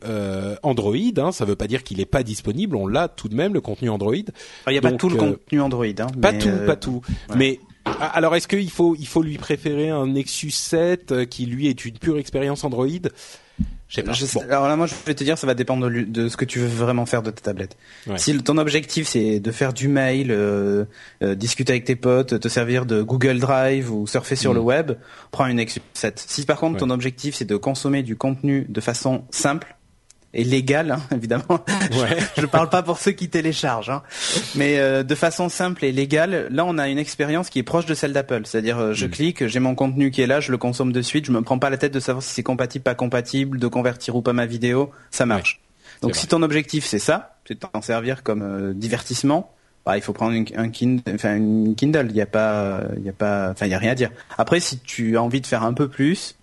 Android, 0.63 0.95
hein, 1.17 1.33
ça 1.33 1.45
veut 1.45 1.57
pas 1.57 1.67
dire 1.67 1.83
qu'il 1.83 2.01
est 2.01 2.07
pas 2.07 2.23
disponible, 2.23 2.77
on 2.77 2.87
l'a 2.87 3.09
tout 3.09 3.29
de 3.29 3.35
même 3.35 3.53
le 3.53 3.61
contenu 3.61 3.91
Android. 3.91 4.15
Il 4.15 4.71
n'y 4.71 4.79
a 4.79 4.81
pas 4.81 4.93
tout 4.93 5.09
le 5.09 5.17
contenu 5.17 5.61
Android, 5.61 5.85
hein, 5.85 6.07
pas 6.23 6.33
tout, 6.33 6.49
pas 6.65 6.77
tout. 6.77 7.01
Mais 7.35 7.59
alors 8.01 8.37
est-ce 8.37 8.49
qu'il 8.49 8.71
faut 8.71 8.95
il 8.99 9.07
faut 9.07 9.23
lui 9.23 9.39
préférer 9.39 9.91
un 9.91 10.07
Nexus 10.07 10.51
7 10.51 11.29
qui 11.29 11.47
lui 11.47 11.69
est 11.69 11.85
une 11.85 11.99
pure 11.99 12.19
expérience 12.19 12.65
Android? 12.65 12.87
Alors 14.51 14.69
là, 14.69 14.77
moi, 14.77 14.87
je 14.87 14.95
vais 15.07 15.15
te 15.15 15.25
dire, 15.25 15.39
ça 15.39 15.47
va 15.47 15.55
dépendre 15.55 15.89
de, 15.91 16.29
ce 16.29 16.37
que 16.37 16.45
tu 16.45 16.59
veux 16.59 16.67
vraiment 16.67 17.07
faire 17.07 17.23
de 17.23 17.31
ta 17.31 17.41
tablette. 17.41 17.77
Si 18.17 18.37
ton 18.39 18.59
objectif 18.59 19.09
c'est 19.09 19.41
de 19.41 19.51
faire 19.51 19.73
du 19.73 19.89
mail, 19.89 20.31
euh, 20.31 20.85
euh, 21.23 21.35
discuter 21.35 21.73
avec 21.73 21.85
tes 21.85 21.97
potes, 21.97 22.39
te 22.39 22.49
servir 22.49 22.85
de 22.85 23.03
Google 23.03 23.39
Drive 23.39 23.91
ou 23.91 24.07
surfer 24.07 24.37
sur 24.37 24.53
le 24.53 24.61
mm. 24.61 24.65
web, 24.65 24.93
prends 25.31 25.47
une 25.47 25.57
Nexus 25.57 25.81
7. 25.95 26.23
Si 26.27 26.45
par 26.45 26.59
contre 26.59 26.79
ton 26.79 26.91
objectif 26.91 27.35
c'est 27.37 27.47
de 27.47 27.57
consommer 27.57 28.03
du 28.03 28.17
contenu 28.17 28.67
de 28.69 28.81
façon 28.81 29.25
simple, 29.31 29.78
et 30.35 30.45
légal, 30.45 30.91
hein, 30.91 31.01
évidemment. 31.15 31.65
Ouais. 31.93 32.19
je 32.37 32.47
parle 32.47 32.69
pas 32.69 32.83
pour 32.83 32.99
ceux 32.99 33.13
qui 33.13 33.29
téléchargent, 33.29 33.91
hein. 33.91 34.03
mais 34.55 34.79
euh, 34.79 35.03
de 35.03 35.15
façon 35.15 35.49
simple 35.49 35.85
et 35.85 35.93
légale. 35.93 36.49
Là, 36.51 36.65
on 36.67 36.79
a 36.79 36.89
une 36.89 36.99
expérience 36.99 37.51
qui 37.51 37.59
est 37.59 37.65
proche 37.65 37.87
de 37.87 37.95
celle 37.95 38.13
d'Apple, 38.13 38.43
c'est-à-dire 38.45 38.79
euh, 38.79 38.93
je 38.93 39.07
mm. 39.07 39.11
clique, 39.11 39.47
j'ai 39.47 39.61
mon 39.61 39.75
contenu 39.75 40.11
qui 40.11 40.21
est 40.21 40.27
là, 40.27 40.41
je 40.41 40.51
le 40.51 40.59
consomme 40.59 40.93
de 40.93 41.03
suite, 41.03 41.25
je 41.27 41.33
me 41.33 41.41
prends 41.41 41.59
pas 41.59 41.71
la 41.71 41.79
tête 41.79 41.95
de 41.95 42.01
savoir 42.01 42.23
si 42.23 42.35
c'est 42.35 42.43
compatible, 42.43 42.83
pas 42.83 42.95
compatible, 42.95 43.59
de 43.59 43.67
convertir 43.67 44.17
ou 44.17 44.23
pas 44.23 44.33
ma 44.33 44.47
vidéo, 44.47 44.91
ça 45.11 45.27
marche. 45.27 45.61
Donc 46.03 46.15
si 46.15 46.29
ton 46.29 46.43
objectif 46.43 46.85
c'est 46.85 47.01
ça, 47.01 47.39
c'est 47.47 47.55
de 47.55 47.59
t'en 47.59 47.83
servir 47.83 48.23
comme 48.23 48.43
euh, 48.43 48.73
divertissement, 48.75 49.53
bah, 49.85 49.97
il 49.97 50.03
faut 50.03 50.13
prendre 50.13 50.33
une, 50.33 50.45
un 50.55 50.69
Kindle, 50.69 51.03
enfin 51.15 51.37
une 51.37 51.75
Kindle. 51.75 52.09
Il 52.11 52.17
y 52.17 52.21
a 52.21 52.27
pas, 52.27 52.83
il 52.99 53.03
y 53.03 53.09
a 53.09 53.13
pas, 53.13 53.51
enfin 53.51 53.65
il 53.65 53.71
y 53.71 53.75
a 53.75 53.79
rien 53.79 53.93
à 53.93 53.95
dire. 53.95 54.11
Après, 54.37 54.61
si 54.61 54.79
tu 54.79 55.17
as 55.17 55.23
envie 55.23 55.41
de 55.41 55.47
faire 55.47 55.63
un 55.63 55.73
peu 55.73 55.89
plus, 55.89 56.37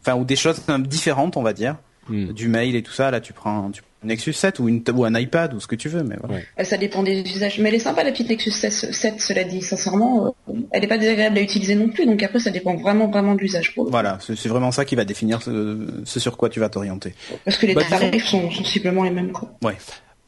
enfin 0.00 0.16
ou 0.16 0.24
des 0.24 0.36
choses 0.36 0.62
différentes, 0.86 1.36
on 1.36 1.42
va 1.42 1.52
dire 1.52 1.76
Hmm. 2.08 2.32
du 2.32 2.48
mail 2.48 2.74
et 2.74 2.82
tout 2.82 2.92
ça, 2.92 3.10
là 3.10 3.20
tu 3.20 3.32
prends, 3.32 3.70
tu 3.70 3.82
un 4.02 4.08
Nexus 4.08 4.32
7 4.32 4.58
ou, 4.58 4.68
une, 4.68 4.82
ou 4.94 5.04
un 5.04 5.14
iPad 5.18 5.54
ou 5.54 5.60
ce 5.60 5.66
que 5.66 5.76
tu 5.76 5.88
veux. 5.88 6.02
Mais 6.02 6.16
voilà. 6.22 6.42
Ça 6.64 6.76
dépend 6.76 7.02
des 7.02 7.20
usages. 7.20 7.58
Mais 7.58 7.68
elle 7.68 7.76
est 7.76 7.80
sympa 7.80 8.02
la 8.02 8.10
petite 8.10 8.28
Nexus 8.28 8.50
7, 8.50 9.20
cela 9.20 9.44
dit. 9.44 9.62
Sincèrement, 9.62 10.34
euh, 10.48 10.52
elle 10.72 10.82
n'est 10.82 10.88
pas 10.88 10.98
désagréable 10.98 11.38
à 11.38 11.42
utiliser 11.42 11.74
non 11.74 11.88
plus. 11.88 12.06
Donc 12.06 12.22
après, 12.22 12.40
ça 12.40 12.50
dépend 12.50 12.76
vraiment 12.76 13.08
vraiment 13.08 13.34
de 13.34 13.40
l'usage. 13.40 13.74
Voilà, 13.76 14.18
c'est 14.20 14.48
vraiment 14.48 14.72
ça 14.72 14.84
qui 14.84 14.96
va 14.96 15.04
définir 15.04 15.42
ce, 15.42 15.88
sur 16.04 16.36
quoi 16.36 16.48
tu 16.48 16.60
vas 16.60 16.68
t'orienter. 16.68 17.14
Parce 17.44 17.56
que 17.56 17.66
les 17.66 17.74
bah, 17.74 17.82
tarifs 17.88 18.26
sont 18.26 18.50
sensiblement 18.50 19.04
les 19.04 19.10
mêmes. 19.10 19.32
Quoi. 19.32 19.52
Ouais. 19.62 19.76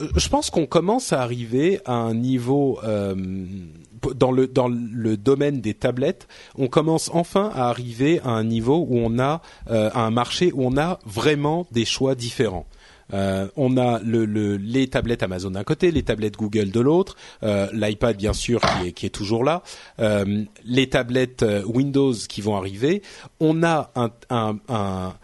Euh, 0.02 0.08
je 0.16 0.28
pense 0.28 0.50
qu'on 0.50 0.66
commence 0.66 1.12
à 1.12 1.20
arriver 1.22 1.80
à 1.84 1.92
un 1.92 2.14
niveau 2.14 2.80
euh, 2.84 3.14
dans 4.12 4.32
le 4.32 4.46
dans 4.46 4.68
domaine 4.68 5.60
des 5.60 5.74
tablettes, 5.74 6.28
on 6.56 6.68
commence 6.68 7.10
enfin 7.12 7.50
à 7.54 7.68
arriver 7.68 8.20
à 8.20 8.30
un 8.30 8.44
niveau 8.44 8.86
où 8.88 8.98
on 8.98 9.18
a 9.18 9.40
euh, 9.70 9.90
un 9.94 10.10
marché 10.10 10.52
où 10.52 10.64
on 10.66 10.76
a 10.76 10.98
vraiment 11.06 11.66
des 11.72 11.84
choix 11.84 12.14
différents. 12.14 12.66
Euh, 13.12 13.48
on 13.56 13.76
a 13.76 14.00
le, 14.00 14.24
le, 14.24 14.56
les 14.56 14.88
tablettes 14.88 15.22
Amazon 15.22 15.50
d'un 15.50 15.64
côté, 15.64 15.90
les 15.90 16.02
tablettes 16.02 16.36
Google 16.36 16.70
de 16.70 16.80
l'autre, 16.80 17.16
euh, 17.42 17.68
l'iPad 17.72 18.16
bien 18.16 18.32
sûr 18.32 18.60
qui 18.94 19.06
est, 19.06 19.10
toujours 19.10 19.44
là, 19.44 19.62
euh, 20.00 20.44
les 20.64 20.88
tablettes 20.88 21.44
Windows 21.66 22.14
qui 22.28 22.40
vont 22.40 22.56
arriver. 22.56 23.02
On 23.40 23.62
a 23.62 23.92
un, 24.30 25.14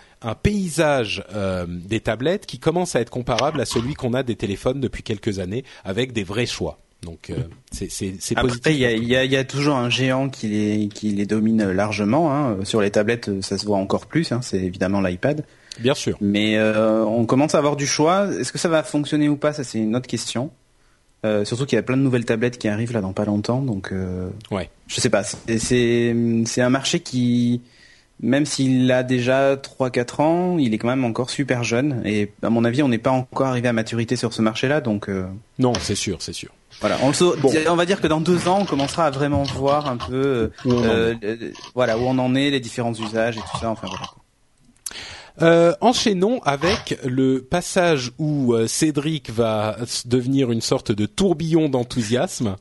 paysage 0.43 1.25
des 1.67 2.01
tablettes 2.01 2.47
qui 2.47 2.59
commence 2.59 2.95
à 2.95 3.01
être 3.01 3.11
comparable 3.11 3.61
à 3.61 3.65
celui 3.65 3.95
qu'on 3.95 4.15
a 4.15 4.23
des 4.23 4.37
téléphones 4.37 4.81
depuis 4.81 5.03
quelques 5.03 5.39
années, 5.39 5.65
avec 5.85 6.13
des 6.13 6.25
vrais 6.25 6.47
choix. 6.47 6.79
Donc 7.03 7.31
euh, 7.31 7.37
c'est 7.73 7.91
c'est 7.91 8.35
positif. 8.35 8.73
il 8.73 8.79
y 8.79 8.85
a, 8.85 8.93
y, 8.93 9.17
a, 9.17 9.25
y 9.25 9.37
a, 9.37 9.45
toujours 9.45 9.77
un 9.77 9.89
géant 9.89 10.29
qui 10.29 10.49
les 10.49 10.89
qui 10.89 11.11
les 11.11 11.27
domine 11.27 11.71
largement. 11.71 12.35
Hein. 12.35 12.59
Sur 12.65 12.81
les 12.83 12.91
tablettes, 12.91 13.43
ça 13.43 13.57
se 13.57 13.65
voit 13.65 13.79
encore 13.79 14.07
plus. 14.07 14.33
Hein. 14.33 14.41
C'est 14.43 14.59
évidemment 14.59 15.01
l'iPad. 15.01 15.45
Bien 15.79 15.95
sûr. 15.95 16.19
Mais 16.21 16.59
euh, 16.59 17.05
on 17.05 17.25
commence 17.25 17.55
à 17.55 17.59
avoir 17.59 17.77
du 17.77 17.87
choix. 17.87 18.29
Est-ce 18.39 18.53
que 18.53 18.59
ça 18.59 18.69
va 18.69 18.83
fonctionner 18.83 19.29
ou 19.29 19.37
pas? 19.37 19.53
Ça 19.53 19.65
c'est 19.65 19.79
une 19.79 19.97
autre 19.97 20.09
question. 20.09 20.51
Euh, 21.25 21.45
surtout 21.45 21.67
qu'il 21.67 21.77
y 21.77 21.79
a 21.79 21.83
plein 21.83 21.99
de 21.99 22.03
nouvelles 22.03 22.25
tablettes 22.25 22.57
qui 22.57 22.69
arrivent 22.69 22.93
là 22.93 23.01
dans 23.01 23.13
pas 23.13 23.25
longtemps. 23.25 23.63
Donc 23.63 23.93
euh, 23.93 24.29
ouais. 24.51 24.71
Je 24.87 25.01
sais 25.01 25.11
pas. 25.11 25.23
C'est 25.23 26.15
c'est 26.45 26.61
un 26.61 26.71
marché 26.71 27.01
qui 27.01 27.63
même 28.23 28.45
s'il 28.45 28.91
a 28.93 29.03
déjà 29.03 29.57
3-4 29.57 30.23
ans, 30.23 30.59
il 30.59 30.75
est 30.75 30.79
quand 30.79 30.89
même 30.89 31.05
encore 31.05 31.31
super 31.31 31.65
jeune. 31.65 32.03
Et 32.05 32.33
à 32.43 32.51
mon 32.51 32.65
avis, 32.65 32.83
on 32.83 32.89
n'est 32.89 32.99
pas 32.99 33.11
encore 33.11 33.47
arrivé 33.47 33.69
à 33.69 33.73
maturité 33.73 34.17
sur 34.17 34.33
ce 34.33 34.43
marché-là. 34.43 34.81
Donc 34.81 35.09
euh, 35.09 35.27
non, 35.59 35.73
c'est 35.81 35.95
sûr, 35.95 36.21
c'est 36.21 36.33
sûr. 36.33 36.51
Voilà, 36.81 36.99
on, 37.03 37.13
on, 37.69 37.77
va 37.77 37.87
dire 37.87 38.01
que 38.01 38.07
dans 38.07 38.21
deux 38.21 38.49
ans, 38.49 38.61
on 38.61 38.65
commencera 38.65 39.07
à 39.07 39.11
vraiment 39.11 39.43
voir 39.43 39.89
un 39.89 39.97
peu, 39.97 40.51
euh, 40.67 41.15
euh, 41.23 41.53
voilà, 41.75 41.99
où 41.99 42.03
on 42.03 42.19
en 42.19 42.35
est, 42.35 42.51
les 42.51 42.61
différents 42.61 42.95
usages 42.95 43.37
et 43.37 43.41
tout 43.41 43.59
ça. 43.61 43.71
Enfin 43.71 43.89
voilà. 43.89 44.07
Euh, 45.43 45.75
enchaînons 45.81 46.41
avec 46.43 46.99
le 47.05 47.43
passage 47.43 48.13
où 48.19 48.55
euh, 48.55 48.67
Cédric 48.67 49.31
va 49.31 49.77
devenir 50.05 50.51
une 50.51 50.61
sorte 50.61 50.93
de 50.93 51.07
tourbillon 51.07 51.69
d'enthousiasme. 51.69 52.57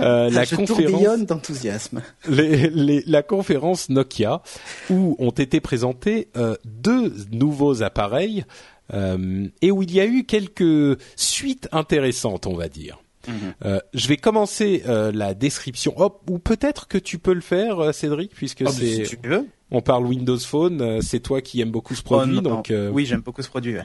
Euh, 0.00 0.30
la 0.30 0.44
Je 0.44 0.56
conférence 0.56 1.20
d'enthousiasme. 1.20 2.02
la 2.26 3.22
conférence 3.22 3.88
Nokia 3.90 4.42
où 4.90 5.16
ont 5.18 5.30
été 5.30 5.60
présentés 5.60 6.28
euh, 6.36 6.56
deux 6.64 7.12
nouveaux 7.30 7.82
appareils 7.82 8.44
euh, 8.94 9.46
et 9.62 9.70
où 9.70 9.82
il 9.82 9.92
y 9.92 10.00
a 10.00 10.06
eu 10.06 10.24
quelques 10.24 10.98
suites 11.16 11.68
intéressantes, 11.72 12.46
on 12.46 12.54
va 12.54 12.68
dire. 12.68 12.98
Mhm. 13.28 13.54
Euh, 13.64 13.80
je 13.94 14.08
vais 14.08 14.16
commencer 14.16 14.82
euh, 14.86 15.12
la 15.12 15.34
description. 15.34 15.94
Oh, 15.96 16.20
ou 16.28 16.38
peut-être 16.38 16.88
que 16.88 16.98
tu 16.98 17.18
peux 17.18 17.34
le 17.34 17.40
faire, 17.40 17.94
Cédric, 17.94 18.34
puisque 18.34 18.64
oh, 18.66 18.70
c'est. 18.70 19.04
Si 19.04 19.16
tu 19.16 19.28
veux 19.28 19.46
on 19.70 19.80
parle 19.80 20.06
Windows 20.06 20.38
Phone. 20.38 20.80
Euh, 20.80 21.00
c'est 21.02 21.20
toi 21.20 21.40
qui 21.40 21.60
aimes 21.60 21.70
beaucoup 21.70 21.94
ce 21.94 22.02
oh, 22.04 22.08
produit, 22.08 22.40
donc 22.40 22.70
euh, 22.70 22.90
oui, 22.92 23.06
j'aime 23.06 23.20
beaucoup 23.20 23.42
ce 23.42 23.48
produit. 23.48 23.76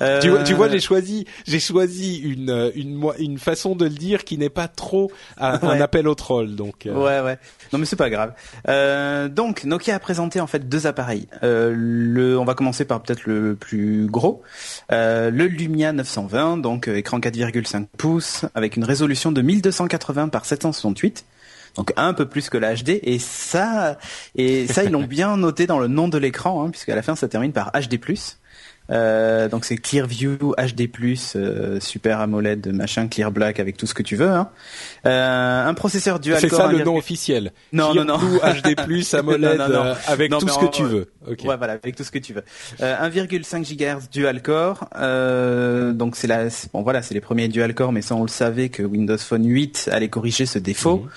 Euh... 0.00 0.20
Tu, 0.20 0.28
vois, 0.30 0.42
tu 0.42 0.54
vois, 0.54 0.68
j'ai 0.68 0.80
choisi, 0.80 1.26
j'ai 1.46 1.60
choisi 1.60 2.18
une 2.18 2.72
une 2.74 3.04
une 3.18 3.38
façon 3.38 3.74
de 3.74 3.84
le 3.84 3.90
dire 3.90 4.24
qui 4.24 4.38
n'est 4.38 4.48
pas 4.48 4.68
trop 4.68 5.10
un, 5.38 5.80
appel 5.80 6.08
au 6.08 6.14
troll, 6.14 6.54
donc. 6.54 6.86
Euh. 6.86 6.94
Ouais, 6.94 7.20
ouais. 7.20 7.38
Non, 7.72 7.78
mais 7.78 7.86
c'est 7.86 7.96
pas 7.96 8.10
grave. 8.10 8.34
donc, 9.30 9.64
Nokia 9.64 9.96
a 9.96 9.98
présenté 9.98 10.40
en 10.40 10.46
fait 10.46 10.68
deux 10.68 10.86
appareils. 10.86 11.26
le, 11.42 12.38
on 12.38 12.44
va 12.44 12.54
commencer 12.54 12.84
par 12.84 13.02
peut-être 13.02 13.24
le 13.26 13.56
plus 13.56 14.06
gros, 14.06 14.42
le 14.90 15.46
Lumia 15.46 15.92
920, 15.92 16.58
donc 16.58 16.88
écran 16.88 17.18
4,5 17.18 17.86
pouces 17.96 18.44
avec 18.54 18.76
une 18.76 18.84
résolution 18.84 19.32
de 19.32 19.42
1280 19.42 20.28
par 20.28 20.44
768 20.44 21.24
donc 21.76 21.92
un 21.96 22.12
peu 22.12 22.26
plus 22.26 22.50
que 22.50 22.58
la 22.58 22.74
HD 22.74 23.00
et 23.02 23.18
ça 23.18 23.98
et 24.36 24.66
ça 24.66 24.84
ils 24.84 24.90
l'ont 24.90 25.02
bien 25.06 25.36
noté 25.36 25.66
dans 25.66 25.78
le 25.78 25.88
nom 25.88 26.08
de 26.08 26.18
l'écran 26.18 26.64
hein, 26.64 26.70
puisqu'à 26.70 26.94
la 26.94 27.02
fin 27.02 27.16
ça 27.16 27.28
termine 27.28 27.52
par 27.52 27.72
HD+. 27.72 27.98
Euh, 28.90 29.48
donc 29.48 29.64
c'est 29.64 29.76
Clearview 29.76 30.54
HD+, 30.56 30.90
euh, 31.36 31.80
Super 31.80 32.20
AMOLED, 32.20 32.72
machin, 32.74 33.08
Clear 33.08 33.30
Black 33.30 33.58
avec 33.58 33.76
tout 33.76 33.86
ce 33.86 33.94
que 33.94 34.02
tu 34.02 34.16
veux. 34.16 34.30
Hein. 34.30 34.50
Euh, 35.06 35.66
un 35.66 35.74
processeur 35.74 36.20
dual 36.20 36.40
core. 36.40 36.50
C'est 36.50 36.56
ça 36.56 36.70
le 36.70 36.84
nom 36.84 36.96
officiel. 36.96 37.52
Non 37.72 37.94
non 37.94 38.04
non. 38.04 38.18
HD+, 38.18 38.76
AMOLED, 39.14 39.60
euh, 39.60 39.94
avec 40.06 40.30
tout 40.32 40.48
ce 40.48 40.58
que 40.58 40.70
tu 40.70 40.84
veux. 40.84 41.10
Okay. 41.26 41.48
Ouais 41.48 41.56
voilà, 41.56 41.74
avec 41.74 41.96
tout 41.96 42.04
ce 42.04 42.10
que 42.10 42.18
tu 42.18 42.34
veux. 42.34 42.44
1,5 42.80 43.64
GHz 43.64 44.10
dual 44.12 44.42
core. 44.42 44.88
donc 45.94 46.16
c'est 46.16 46.26
la, 46.26 46.48
bon 46.72 46.82
voilà, 46.82 47.00
c'est 47.02 47.14
les 47.14 47.20
premiers 47.20 47.48
dual 47.48 47.74
core, 47.74 47.92
mais 47.92 48.02
ça 48.02 48.14
on 48.14 48.22
le 48.22 48.28
savait 48.28 48.68
que 48.68 48.82
Windows 48.82 49.18
Phone 49.18 49.46
8 49.46 49.88
allait 49.92 50.08
corriger 50.08 50.44
ce 50.46 50.58
défaut. 50.58 50.98
Mhm. 50.98 51.10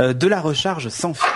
Euh, 0.00 0.12
de 0.12 0.26
la 0.26 0.40
recharge 0.40 0.88
sans 0.88 1.14
fil, 1.14 1.28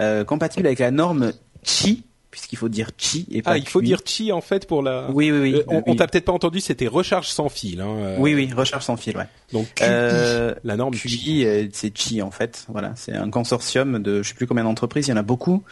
euh, 0.00 0.24
compatible 0.24 0.66
avec 0.66 0.78
la 0.78 0.90
norme 0.90 1.32
Qi, 1.62 2.04
puisqu'il 2.30 2.56
faut 2.56 2.68
dire 2.68 2.94
Qi 2.96 3.26
et 3.30 3.42
pas 3.42 3.52
Ah, 3.52 3.58
il 3.58 3.68
faut 3.68 3.82
dire 3.82 4.04
Qi 4.04 4.32
en 4.32 4.40
fait 4.40 4.66
pour 4.66 4.82
la. 4.82 5.10
Oui, 5.10 5.30
oui, 5.30 5.40
oui. 5.40 5.62
Euh, 5.68 5.80
on, 5.86 5.96
t'a 5.96 6.06
peut-être 6.06 6.26
pas 6.26 6.32
entendu, 6.32 6.60
c'était 6.60 6.86
recharge 6.86 7.28
sans 7.28 7.48
fil. 7.48 7.80
Hein, 7.80 8.16
Oui, 8.18 8.34
oui, 8.34 8.50
recharge 8.54 8.84
sans 8.84 8.96
fil, 8.96 9.16
ouais. 9.16 9.26
Donc 9.52 9.80
la 9.80 10.76
norme 10.76 10.94
QI, 10.94 11.70
c'est 11.72 11.90
Qi 11.90 12.22
en 12.22 12.30
fait. 12.30 12.66
Voilà, 12.68 12.92
c'est 12.96 13.14
un 13.14 13.30
consortium 13.30 13.98
de 13.98 14.22
je 14.22 14.28
sais 14.28 14.34
plus 14.34 14.46
combien 14.46 14.64
d'entreprises, 14.64 15.08
il 15.08 15.10
y 15.10 15.14
en 15.14 15.18
a 15.18 15.22
beaucoup, 15.22 15.64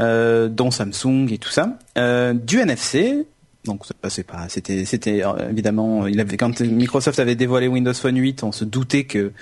dont 0.00 0.70
Samsung 0.70 1.28
et 1.30 1.38
tout 1.38 1.50
ça. 1.50 1.78
du 2.34 2.60
NFC, 2.60 3.26
donc 3.64 3.82
c'est 4.08 4.26
pas, 4.26 4.48
c'était, 4.48 4.86
c'était 4.86 5.22
évidemment, 5.50 6.06
il 6.06 6.20
avait 6.20 6.38
quand 6.38 6.60
Microsoft 6.60 7.18
avait 7.18 7.36
dévoilé 7.36 7.68
Windows 7.68 7.92
Phone 7.92 8.16
8, 8.16 8.44
on 8.44 8.52
se 8.52 8.64
doutait 8.64 9.04
que 9.04 9.32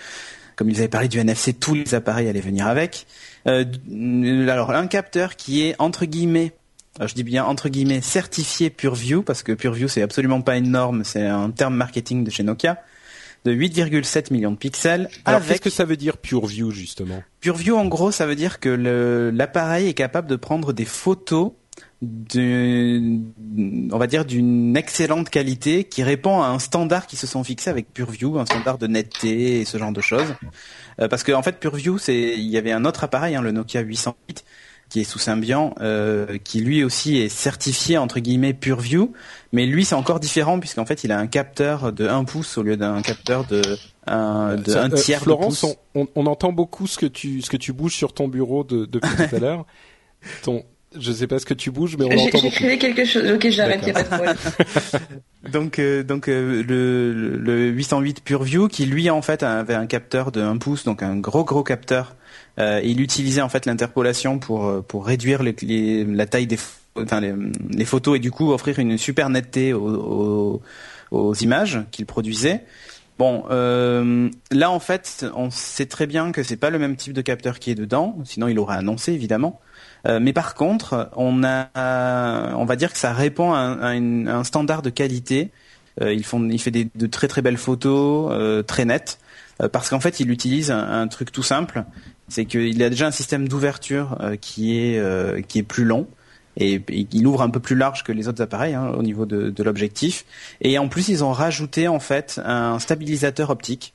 comme 0.57 0.71
ils 0.71 0.79
avaient 0.79 0.89
parlé 0.89 1.09
du 1.09 1.19
NFC, 1.19 1.53
tous 1.53 1.75
les 1.75 1.95
appareils 1.95 2.29
allaient 2.29 2.41
venir 2.41 2.67
avec. 2.67 3.07
Euh, 3.47 3.65
alors 4.49 4.73
un 4.73 4.87
capteur 4.89 5.37
qui 5.37 5.63
est 5.63 5.77
entre 5.79 6.05
guillemets 6.05 6.53
je 7.01 7.15
dis 7.15 7.23
bien 7.23 7.45
entre 7.45 7.69
guillemets 7.69 8.01
certifié 8.01 8.71
PureView 8.71 9.23
parce 9.23 9.43
que 9.43 9.53
PureView 9.53 9.87
c'est 9.87 10.03
absolument 10.03 10.41
pas 10.41 10.57
une 10.57 10.71
norme, 10.71 11.05
c'est 11.05 11.27
un 11.27 11.51
terme 11.51 11.75
marketing 11.75 12.25
de 12.25 12.31
chez 12.31 12.43
Nokia 12.43 12.83
de 13.45 13.53
8,7 13.53 14.33
millions 14.33 14.51
de 14.51 14.57
pixels. 14.57 15.09
Alors 15.25 15.41
qu'est-ce 15.45 15.61
que 15.61 15.71
ça 15.71 15.85
veut 15.85 15.97
dire 15.97 16.17
PureView 16.17 16.71
justement? 16.71 17.23
PureView 17.41 17.77
en 17.77 17.85
gros 17.85 18.11
ça 18.11 18.27
veut 18.27 18.35
dire 18.35 18.61
que 18.61 19.31
l'appareil 19.33 19.89
est 19.89 19.95
capable 19.95 20.27
de 20.27 20.37
prendre 20.37 20.73
des 20.73 20.87
photos 20.87 21.53
on 22.03 23.99
va 23.99 24.07
dire 24.07 24.25
d'une 24.27 24.77
excellente 24.77 25.31
qualité 25.31 25.85
qui 25.85 26.03
répond 26.03 26.43
à 26.43 26.49
un 26.49 26.59
standard 26.59 27.07
qui 27.07 27.17
se 27.17 27.27
sont 27.27 27.43
fixés 27.43 27.71
avec 27.71 27.93
PureView, 27.93 28.39
un 28.39 28.45
standard 28.45 28.77
de 28.79 28.87
netteté 28.87 29.61
et 29.61 29.65
ce 29.65 29.79
genre 29.79 29.93
de 29.93 30.01
choses. 30.03 30.35
Euh, 31.01 31.09
parce 31.09 31.23
qu'en 31.23 31.39
en 31.39 31.43
fait 31.43 31.59
PureView, 31.59 31.99
c'est 31.99 32.35
il 32.37 32.49
y 32.49 32.59
avait 32.59 32.73
un 32.73 32.85
autre 32.85 33.05
appareil, 33.05 33.35
hein, 33.35 33.43
le 33.43 33.51
Nokia 33.51 33.81
808 33.81 34.45
qui 34.89 35.01
est 35.01 35.05
sous 35.05 35.19
Symbian, 35.19 35.75
euh, 35.81 36.39
qui 36.39 36.61
lui 36.61 36.85
aussi 36.85 37.17
est 37.17 37.29
certifié 37.29 37.99
entre 37.99 38.21
guillemets 38.21 38.55
PureView, 38.55 39.13
mais 39.53 39.67
lui 39.67 39.85
c'est 39.85 39.97
encore 39.97 40.21
différent 40.21 40.61
puisqu'en 40.61 40.87
fait 40.87 41.03
il 41.03 41.11
a 41.11 41.19
un 41.19 41.27
capteur 41.27 41.93
de 41.93 42.07
1 42.07 42.25
pouce 42.25 42.57
au 42.57 42.63
lieu 42.63 42.77
d'un 42.77 43.03
capteur 43.03 43.45
de 43.47 43.63
un, 44.07 44.55
de 44.55 44.77
un 44.77 44.93
euh, 44.93 44.95
tiers 44.95 45.23
Florence, 45.23 45.63
de 45.63 45.69
pouce. 45.69 45.77
On, 45.97 46.07
on, 46.15 46.27
entend 46.27 46.53
beaucoup 46.53 46.87
ce 46.87 46.99
que 46.99 47.07
tu 47.07 47.43
ce 47.43 47.51
que 47.51 47.57
tu 47.57 47.73
bouges 47.73 47.97
sur 47.97 48.13
ton 48.13 48.29
bureau 48.29 48.63
de, 48.63 48.85
depuis 48.85 49.11
tout 49.17 49.35
à 49.35 49.39
l'heure. 49.41 49.67
Ton 50.45 50.63
je 50.99 51.13
sais 51.13 51.27
pas 51.27 51.39
ce 51.39 51.47
que 51.47 51.55
tu 51.55 51.71
bouges, 51.71 51.97
mais 51.99 52.05
on 52.05 52.09
entend 52.09 52.25
beaucoup. 52.25 52.41
J'écrivais 52.41 52.79
quelque 52.79 53.05
chose. 53.05 53.31
Ok, 53.31 53.49
j'arrête, 53.51 53.81
il 53.85 53.91
a 53.91 53.93
pas 53.93 54.03
de 54.03 54.09
problème. 54.09 54.37
donc, 55.53 55.79
euh, 55.79 56.03
donc 56.03 56.29
euh, 56.29 56.63
le, 56.63 57.37
le 57.37 57.69
808 57.69 58.23
PureView, 58.23 58.69
qui 58.69 58.87
lui 58.87 59.11
en 59.11 59.23
fait 59.23 59.43
avait 59.43 59.75
un 59.75 59.87
capteur 59.87 60.33
de 60.33 60.41
1 60.41 60.57
pouce, 60.59 60.85
donc 60.85 61.03
un 61.03 61.17
gros 61.17 61.45
gros 61.45 61.63
capteur. 61.63 62.15
Euh, 62.59 62.81
il 62.85 63.01
utilisait 63.01 63.43
en 63.43 63.49
fait 63.49 63.67
l'interpolation 63.67 64.39
pour 64.39 64.85
pour 64.87 65.07
réduire 65.07 65.43
les, 65.43 66.05
la 66.05 66.27
taille 66.27 66.47
des 66.47 66.59
enfin 66.97 67.21
les, 67.21 67.35
les, 67.71 67.85
photos 67.85 68.17
et 68.17 68.19
du 68.19 68.31
coup 68.31 68.53
offrir 68.53 68.79
une 68.79 68.97
super 68.97 69.29
netteté 69.29 69.75
aux, 69.75 69.83
aux, 69.87 70.63
aux 71.11 71.35
images 71.35 71.81
qu'il 71.91 72.07
produisait. 72.07 72.63
Bon, 73.19 73.45
euh, 73.51 74.29
là 74.51 74.71
en 74.71 74.81
fait, 74.81 75.25
on 75.35 75.51
sait 75.51 75.87
très 75.87 76.07
bien 76.07 76.33
que 76.33 76.43
c'est 76.43 76.57
pas 76.57 76.69
le 76.69 76.79
même 76.79 76.97
type 76.97 77.15
de 77.15 77.23
capteur 77.23 77.59
qui 77.59 77.71
est 77.71 77.75
dedans, 77.75 78.19
sinon 78.25 78.49
il 78.49 78.59
aurait 78.59 78.77
annoncé 78.77 79.13
évidemment. 79.13 79.61
Euh, 80.07 80.21
mais 80.21 80.33
par 80.33 80.55
contre, 80.55 81.11
on 81.17 81.43
a, 81.45 82.55
on 82.55 82.65
va 82.65 82.77
dire 82.77 82.93
que 82.93 82.99
ça 82.99 83.13
répond 83.13 83.53
à 83.53 83.59
un, 83.59 84.45
standard 84.45 84.83
de 84.83 84.91
qualité. 84.91 85.51
Euh, 86.01 86.13
il 86.13 86.25
fait 86.25 86.71
de 86.71 87.07
très 87.07 87.29
très 87.29 87.43
belles 87.43 87.57
photos, 87.57 88.31
euh, 88.33 88.63
très 88.63 88.85
nettes, 88.85 89.19
parce 89.73 89.89
qu'en 89.89 90.01
fait, 90.01 90.21
il 90.21 90.31
utilise 90.31 90.71
un, 90.71 91.09
truc 91.09 91.33
tout 91.33 91.43
simple, 91.43 91.85
c'est 92.29 92.45
qu'il 92.45 92.83
a 92.83 92.91
déjà 92.91 93.07
un 93.07 93.11
système 93.11 93.49
d'ouverture 93.49 94.19
qui 94.41 94.79
est 94.79 95.47
qui 95.49 95.59
est 95.59 95.63
plus 95.63 95.85
long 95.85 96.07
et, 96.59 96.83
il 96.89 97.27
ouvre 97.27 97.43
un 97.43 97.51
peu 97.51 97.61
plus 97.61 97.77
large 97.77 98.05
que 98.05 98.13
les 98.13 98.29
autres 98.29 98.43
appareils 98.43 98.75
hein, 98.75 98.93
au 98.97 99.03
niveau 99.03 99.25
de, 99.25 99.49
de 99.49 99.63
l'objectif. 99.63 100.27
Et 100.61 100.79
en 100.79 100.89
plus, 100.89 101.09
ils 101.09 101.25
ont 101.25 101.33
rajouté 101.33 101.89
en 101.89 102.01
fait 102.01 102.41
un 102.45 102.79
stabilisateur 102.79 103.49
optique. 103.51 103.95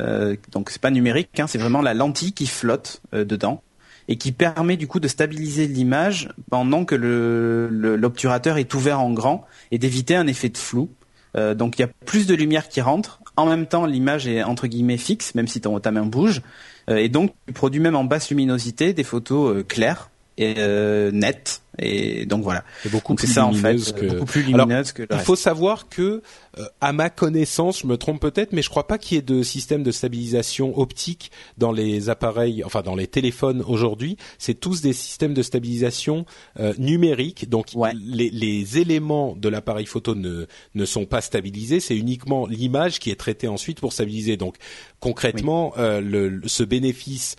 Euh, 0.00 0.36
donc 0.52 0.70
c'est 0.70 0.80
pas 0.80 0.90
numérique, 0.90 1.38
hein, 1.38 1.46
c'est 1.46 1.58
vraiment 1.58 1.82
la 1.82 1.94
lentille 1.94 2.32
qui 2.32 2.46
flotte 2.46 3.00
dedans 3.12 3.62
et 4.08 4.16
qui 4.16 4.32
permet 4.32 4.76
du 4.76 4.86
coup 4.86 5.00
de 5.00 5.08
stabiliser 5.08 5.66
l'image 5.66 6.30
pendant 6.50 6.84
que 6.84 6.94
l'obturateur 6.94 8.58
est 8.58 8.72
ouvert 8.74 9.00
en 9.00 9.12
grand 9.12 9.46
et 9.70 9.78
d'éviter 9.78 10.16
un 10.16 10.26
effet 10.26 10.48
de 10.48 10.58
flou. 10.58 10.90
Euh, 11.36 11.54
donc 11.54 11.78
il 11.78 11.82
y 11.82 11.84
a 11.84 11.88
plus 12.06 12.26
de 12.26 12.34
lumière 12.34 12.68
qui 12.68 12.80
rentre. 12.80 13.20
En 13.36 13.46
même 13.46 13.66
temps, 13.66 13.86
l'image 13.86 14.28
est 14.28 14.42
entre 14.42 14.66
guillemets 14.66 14.98
fixe, 14.98 15.34
même 15.34 15.48
si 15.48 15.60
ton, 15.60 15.80
ta 15.80 15.90
main 15.90 16.04
bouge. 16.04 16.42
Euh, 16.88 16.96
et 16.96 17.08
donc 17.08 17.32
tu 17.46 17.52
produis 17.52 17.80
même 17.80 17.96
en 17.96 18.04
basse 18.04 18.30
luminosité 18.30 18.92
des 18.92 19.04
photos 19.04 19.56
euh, 19.56 19.62
claires 19.62 20.10
et 20.36 20.54
nettes 21.12 21.62
et 21.78 22.26
donc 22.26 22.42
voilà. 22.42 22.64
C'est 22.82 22.90
beaucoup, 22.90 23.14
plus 23.14 23.26
ça, 23.26 23.46
en 23.46 23.52
fait, 23.52 23.76
que... 23.94 24.06
beaucoup 24.06 24.26
plus 24.26 24.42
lumineuse 24.42 24.92
que 24.92 25.02
le 25.02 25.08
Il 25.12 25.18
faut 25.18 25.36
savoir 25.36 25.88
que, 25.88 26.22
euh, 26.58 26.64
à 26.80 26.92
ma 26.92 27.10
connaissance, 27.10 27.80
je 27.80 27.86
me 27.86 27.96
trompe 27.96 28.20
peut-être, 28.20 28.52
mais 28.52 28.62
je 28.62 28.70
crois 28.70 28.86
pas 28.86 28.98
qu'il 28.98 29.16
y 29.16 29.18
ait 29.18 29.22
de 29.22 29.42
système 29.42 29.82
de 29.82 29.90
stabilisation 29.90 30.78
optique 30.78 31.30
dans 31.58 31.72
les 31.72 32.08
appareils, 32.10 32.62
enfin 32.64 32.82
dans 32.82 32.94
les 32.94 33.06
téléphones 33.06 33.62
aujourd'hui. 33.66 34.16
C'est 34.38 34.54
tous 34.54 34.80
des 34.80 34.92
systèmes 34.92 35.34
de 35.34 35.42
stabilisation 35.42 36.26
euh, 36.60 36.74
numériques. 36.78 37.48
Donc 37.48 37.68
les, 37.94 38.30
les, 38.30 38.78
éléments 38.78 39.36
de 39.36 39.48
l'appareil 39.48 39.86
photo 39.86 40.14
ne 40.14 40.46
ne 40.74 40.84
sont 40.84 41.06
pas 41.06 41.20
stabilisés. 41.20 41.80
C'est 41.80 41.96
uniquement 41.96 42.46
l'image 42.46 42.98
qui 42.98 43.10
est 43.10 43.16
traitée 43.16 43.48
ensuite 43.48 43.80
pour 43.80 43.92
stabiliser. 43.92 44.36
Donc 44.36 44.56
concrètement, 45.00 45.74
euh, 45.78 46.00
le, 46.00 46.40
ce 46.46 46.62
bénéfice 46.62 47.36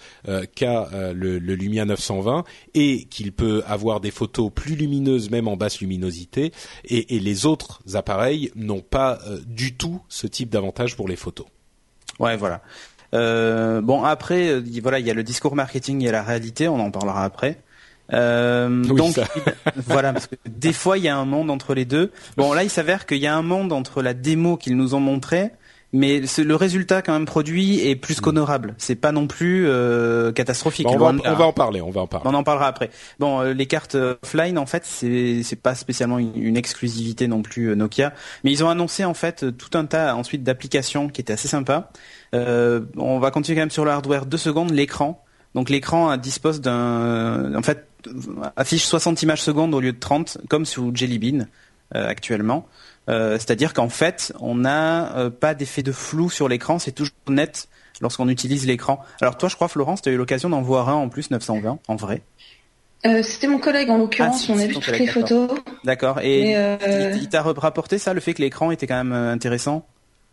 qu'a 0.56 0.90
le, 1.14 1.40
le 1.40 1.56
Lumia 1.56 1.86
920 1.86 2.44
et 2.74 3.06
qu'il 3.06 3.32
peut 3.32 3.64
avoir 3.66 4.02
des 4.02 4.12
photos 4.12 4.25
plus 4.28 4.76
lumineuses 4.76 5.30
même 5.30 5.48
en 5.48 5.58
basse 5.58 5.80
luminosité 5.80 6.52
et, 6.86 7.20
les 7.20 7.46
autres 7.46 7.82
appareils 7.94 8.52
n'ont 8.56 8.82
pas 8.82 9.20
euh, 9.28 9.40
du 9.48 9.76
tout 9.76 10.02
ce 10.10 10.28
type 10.28 10.50
d'avantage 10.50 10.96
pour 10.96 11.08
les 11.08 11.16
photos. 11.16 11.48
Ouais, 12.20 12.38
voilà. 12.38 12.62
Euh, 13.14 13.82
bon 13.82 14.04
après, 14.04 14.50
euh, 14.50 14.62
voilà, 14.82 15.00
il 15.00 15.08
y 15.08 15.12
a 15.12 15.14
le 15.14 15.24
discours 15.24 15.56
marketing 15.56 16.06
et 16.06 16.12
la 16.12 16.24
réalité, 16.24 16.68
on 16.68 16.80
en 16.80 16.92
parlera 16.92 17.24
après. 17.24 17.62
donc 18.12 19.20
voilà, 19.88 20.14
parce 20.14 20.28
que 20.28 20.36
des 20.46 20.74
fois 20.74 20.98
il 20.98 21.04
y 21.04 21.08
a 21.08 21.18
un 21.18 21.26
monde 21.26 21.50
entre 21.50 21.74
les 21.74 21.86
deux. 21.86 22.12
Bon 22.38 22.54
là, 22.54 22.64
il 22.64 22.70
s'avère 22.70 23.06
qu'il 23.06 23.18
y 23.18 23.28
a 23.28 23.36
un 23.36 23.42
monde 23.42 23.72
entre 23.72 24.02
la 24.02 24.14
démo 24.14 24.58
qu'ils 24.58 24.78
nous 24.78 24.94
ont 24.94 25.00
montrée, 25.00 25.52
mais 25.96 26.22
le 26.40 26.56
résultat 26.56 27.02
quand 27.02 27.14
même 27.14 27.26
produit 27.26 27.88
est 27.88 27.96
plus 27.96 28.18
mm. 28.18 28.22
qu'honorable. 28.22 28.76
C'est 28.78 28.96
pas 28.96 29.14
non 29.14 29.28
plus 29.28 29.66
euh, 29.66 30.34
catastrophique. 30.34 30.88
on, 30.90 30.98
va, 30.98 31.08
en 31.08 31.54
parler, 31.54 31.82
on 31.82 31.90
va 31.90 32.02
en 32.02 32.08
parler. 32.08 32.30
On 32.30 32.34
en 32.34 32.44
parlera 32.44 32.68
après. 32.68 32.90
Bon, 33.18 33.40
euh, 33.40 33.54
les 33.54 33.66
cartes 33.66 33.96
offline, 33.96 34.58
en 34.58 34.66
fait, 34.66 34.84
c'est 34.86 35.42
c'est 35.44 35.56
pas 35.56 35.74
spécialement 35.74 36.20
une, 36.20 36.58
exclusivité 36.58 37.28
non 37.28 37.42
plus 37.42 37.70
euh, 37.70 37.76
Nokia, 37.76 38.14
mais 38.44 38.52
ils 38.52 38.62
ont 38.64 38.70
annoncé 38.70 39.06
en 39.06 39.14
fait 39.14 39.58
tout 39.58 39.78
un 39.78 39.86
tas 39.86 40.16
ensuite 40.16 40.44
d'applications 40.44 41.08
qui 41.08 41.22
étaient 41.22 41.34
assez 41.34 41.48
sympas. 41.48 41.92
on 42.34 43.20
va 43.20 43.32
continuer 43.32 43.56
quand 43.56 43.62
même 43.62 43.72
sur 43.72 43.86
le 43.86 43.92
hardware. 43.92 44.26
Deux 44.26 44.38
secondes, 44.38 44.72
l'écran. 44.72 45.24
Donc 45.54 45.70
l'écran 45.70 46.18
dispose 46.18 46.60
d'un, 46.60 47.56
en 47.56 47.64
fait, 47.64 47.88
affiche 48.58 48.84
60 48.84 49.24
images 49.24 49.42
secondes 49.42 49.74
au 49.74 49.80
lieu 49.80 49.94
de 49.94 50.00
30, 50.00 50.40
comme 50.50 50.66
sous 50.66 50.92
Jelly 50.94 51.20
Bean 51.20 51.46
actuellement. 51.94 52.68
Euh, 53.10 53.34
c'est-à-dire 53.34 53.74
qu'en 53.74 53.90
fait, 53.90 54.34
on 54.40 54.56
n'a 54.56 55.16
euh, 55.18 55.30
pas 55.30 55.54
d'effet 55.54 55.84
de 55.84 55.92
flou 55.92 56.30
sur 56.30 56.48
l'écran, 56.48 56.80
c'est 56.80 56.92
toujours 56.92 57.14
net 57.30 57.68
lorsqu'on 58.02 58.30
utilise 58.30 58.66
l'écran. 58.66 59.00
Alors 59.22 59.38
toi, 59.38 59.50
je 59.50 59.56
crois, 59.56 59.68
Florence, 59.68 60.02
tu 60.02 60.10
as 60.10 60.12
eu 60.12 60.18
l'occasion 60.18 60.50
d'en 60.50 60.62
voir 60.62 60.90
un 60.90 60.96
en 60.96 61.10
plus 61.10 61.32
920, 61.32 61.80
en 61.88 61.96
vrai? 61.96 62.22
Euh, 63.06 63.22
c'était 63.22 63.48
mon 63.48 63.60
collègue 63.60 63.90
en 63.90 63.98
l'occurrence, 63.98 64.48
ah, 64.50 64.54
on 64.54 64.60
a 64.60 64.66
vu 64.66 64.74
toutes 64.74 64.88
les 64.88 65.08
photos. 65.08 65.52
D'accord. 65.84 66.20
Et 66.22 66.52
il, 66.52 67.30
t'a 67.30 67.44
rapporté 67.44 68.00
ça, 68.00 68.14
le 68.14 68.20
fait 68.20 68.34
que 68.34 68.42
l'écran 68.42 68.72
était 68.72 68.88
quand 68.88 69.04
même 69.04 69.14
intéressant? 69.14 69.86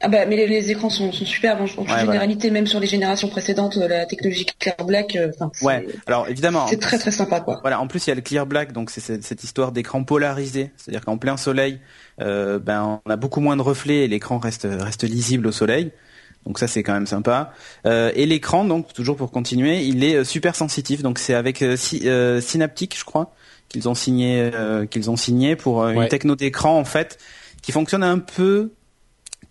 Ah 0.02 0.08
bah 0.08 0.26
mais 0.26 0.46
les, 0.46 0.70
écrans 0.70 0.90
sont, 0.90 1.12
sont 1.12 1.24
superbes 1.24 1.60
en, 1.60 1.86
généralité 1.86 2.50
même 2.50 2.66
sur 2.66 2.80
les 2.80 2.86
générations 2.86 3.28
précédentes 3.28 3.76
la 3.76 4.04
technologie 4.06 4.46
Clear 4.58 4.76
Black 4.84 5.16
ouais 5.62 5.86
alors 6.06 6.28
évidemment 6.28 6.66
c'est 6.66 6.80
très 6.80 6.98
très 6.98 7.10
sympa 7.10 7.40
quoi 7.40 7.58
voilà 7.62 7.80
en 7.80 7.86
plus 7.86 8.06
il 8.06 8.10
y 8.10 8.12
a 8.12 8.16
le 8.16 8.20
Clear 8.20 8.46
Black 8.46 8.72
donc 8.72 8.90
c'est 8.90 9.22
cette 9.22 9.44
histoire 9.44 9.72
d'écran 9.72 10.04
polarisé 10.04 10.72
c'est-à-dire 10.76 11.04
qu'en 11.04 11.18
plein 11.18 11.36
soleil 11.36 11.80
euh, 12.20 12.58
ben 12.58 13.00
on 13.04 13.10
a 13.10 13.16
beaucoup 13.16 13.40
moins 13.40 13.56
de 13.56 13.62
reflets 13.62 14.04
et 14.04 14.08
l'écran 14.08 14.38
reste 14.38 14.66
reste 14.70 15.04
lisible 15.04 15.46
au 15.46 15.52
soleil. 15.52 15.92
Donc 16.46 16.58
ça 16.58 16.66
c'est 16.66 16.82
quand 16.82 16.92
même 16.92 17.06
sympa. 17.06 17.52
Euh, 17.86 18.10
et 18.14 18.26
l'écran 18.26 18.64
donc 18.64 18.92
toujours 18.92 19.16
pour 19.16 19.30
continuer, 19.30 19.82
il 19.82 20.04
est 20.04 20.16
euh, 20.16 20.24
super 20.24 20.54
sensitif. 20.54 21.02
Donc 21.02 21.18
c'est 21.18 21.34
avec 21.34 21.64
Synaptic 22.40 22.98
je 22.98 23.04
crois 23.04 23.34
qu'ils 23.68 23.88
ont 23.88 23.94
signé 23.94 24.50
qu'ils 24.90 25.10
ont 25.10 25.16
signé 25.16 25.56
pour 25.56 25.86
une 25.86 26.08
techno 26.08 26.36
d'écran 26.36 26.78
en 26.78 26.84
fait 26.84 27.18
qui 27.62 27.72
fonctionne 27.72 28.02
un 28.02 28.18
peu 28.18 28.72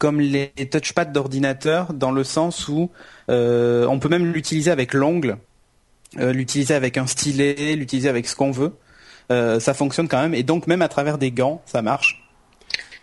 comme 0.02 0.20
les 0.20 0.49
touchpads 0.72 1.06
d'ordinateur 1.06 1.93
dans 1.93 2.10
le 2.10 2.24
sens 2.24 2.68
où 2.68 2.89
on 3.28 3.99
peut 3.99 4.10
même 4.10 4.34
l'utiliser 4.34 4.72
avec 4.72 4.95
l'ongle, 4.95 5.38
l'utiliser 6.18 6.74
avec 6.74 6.97
un 6.97 7.06
stylet, 7.06 7.76
l'utiliser 7.76 8.10
avec 8.10 8.28
ce 8.28 8.36
qu'on 8.36 8.49
veut. 8.49 8.74
ça 9.30 9.74
fonctionne 9.76 10.08
quand 10.08 10.20
même 10.20 10.34
et 10.34 10.41
donc 10.41 10.66
même 10.66 10.82
à 10.82 10.88
travers 10.88 11.20
des 11.20 11.30
gants 11.32 11.62
ça 11.68 11.84
marche. 11.84 12.20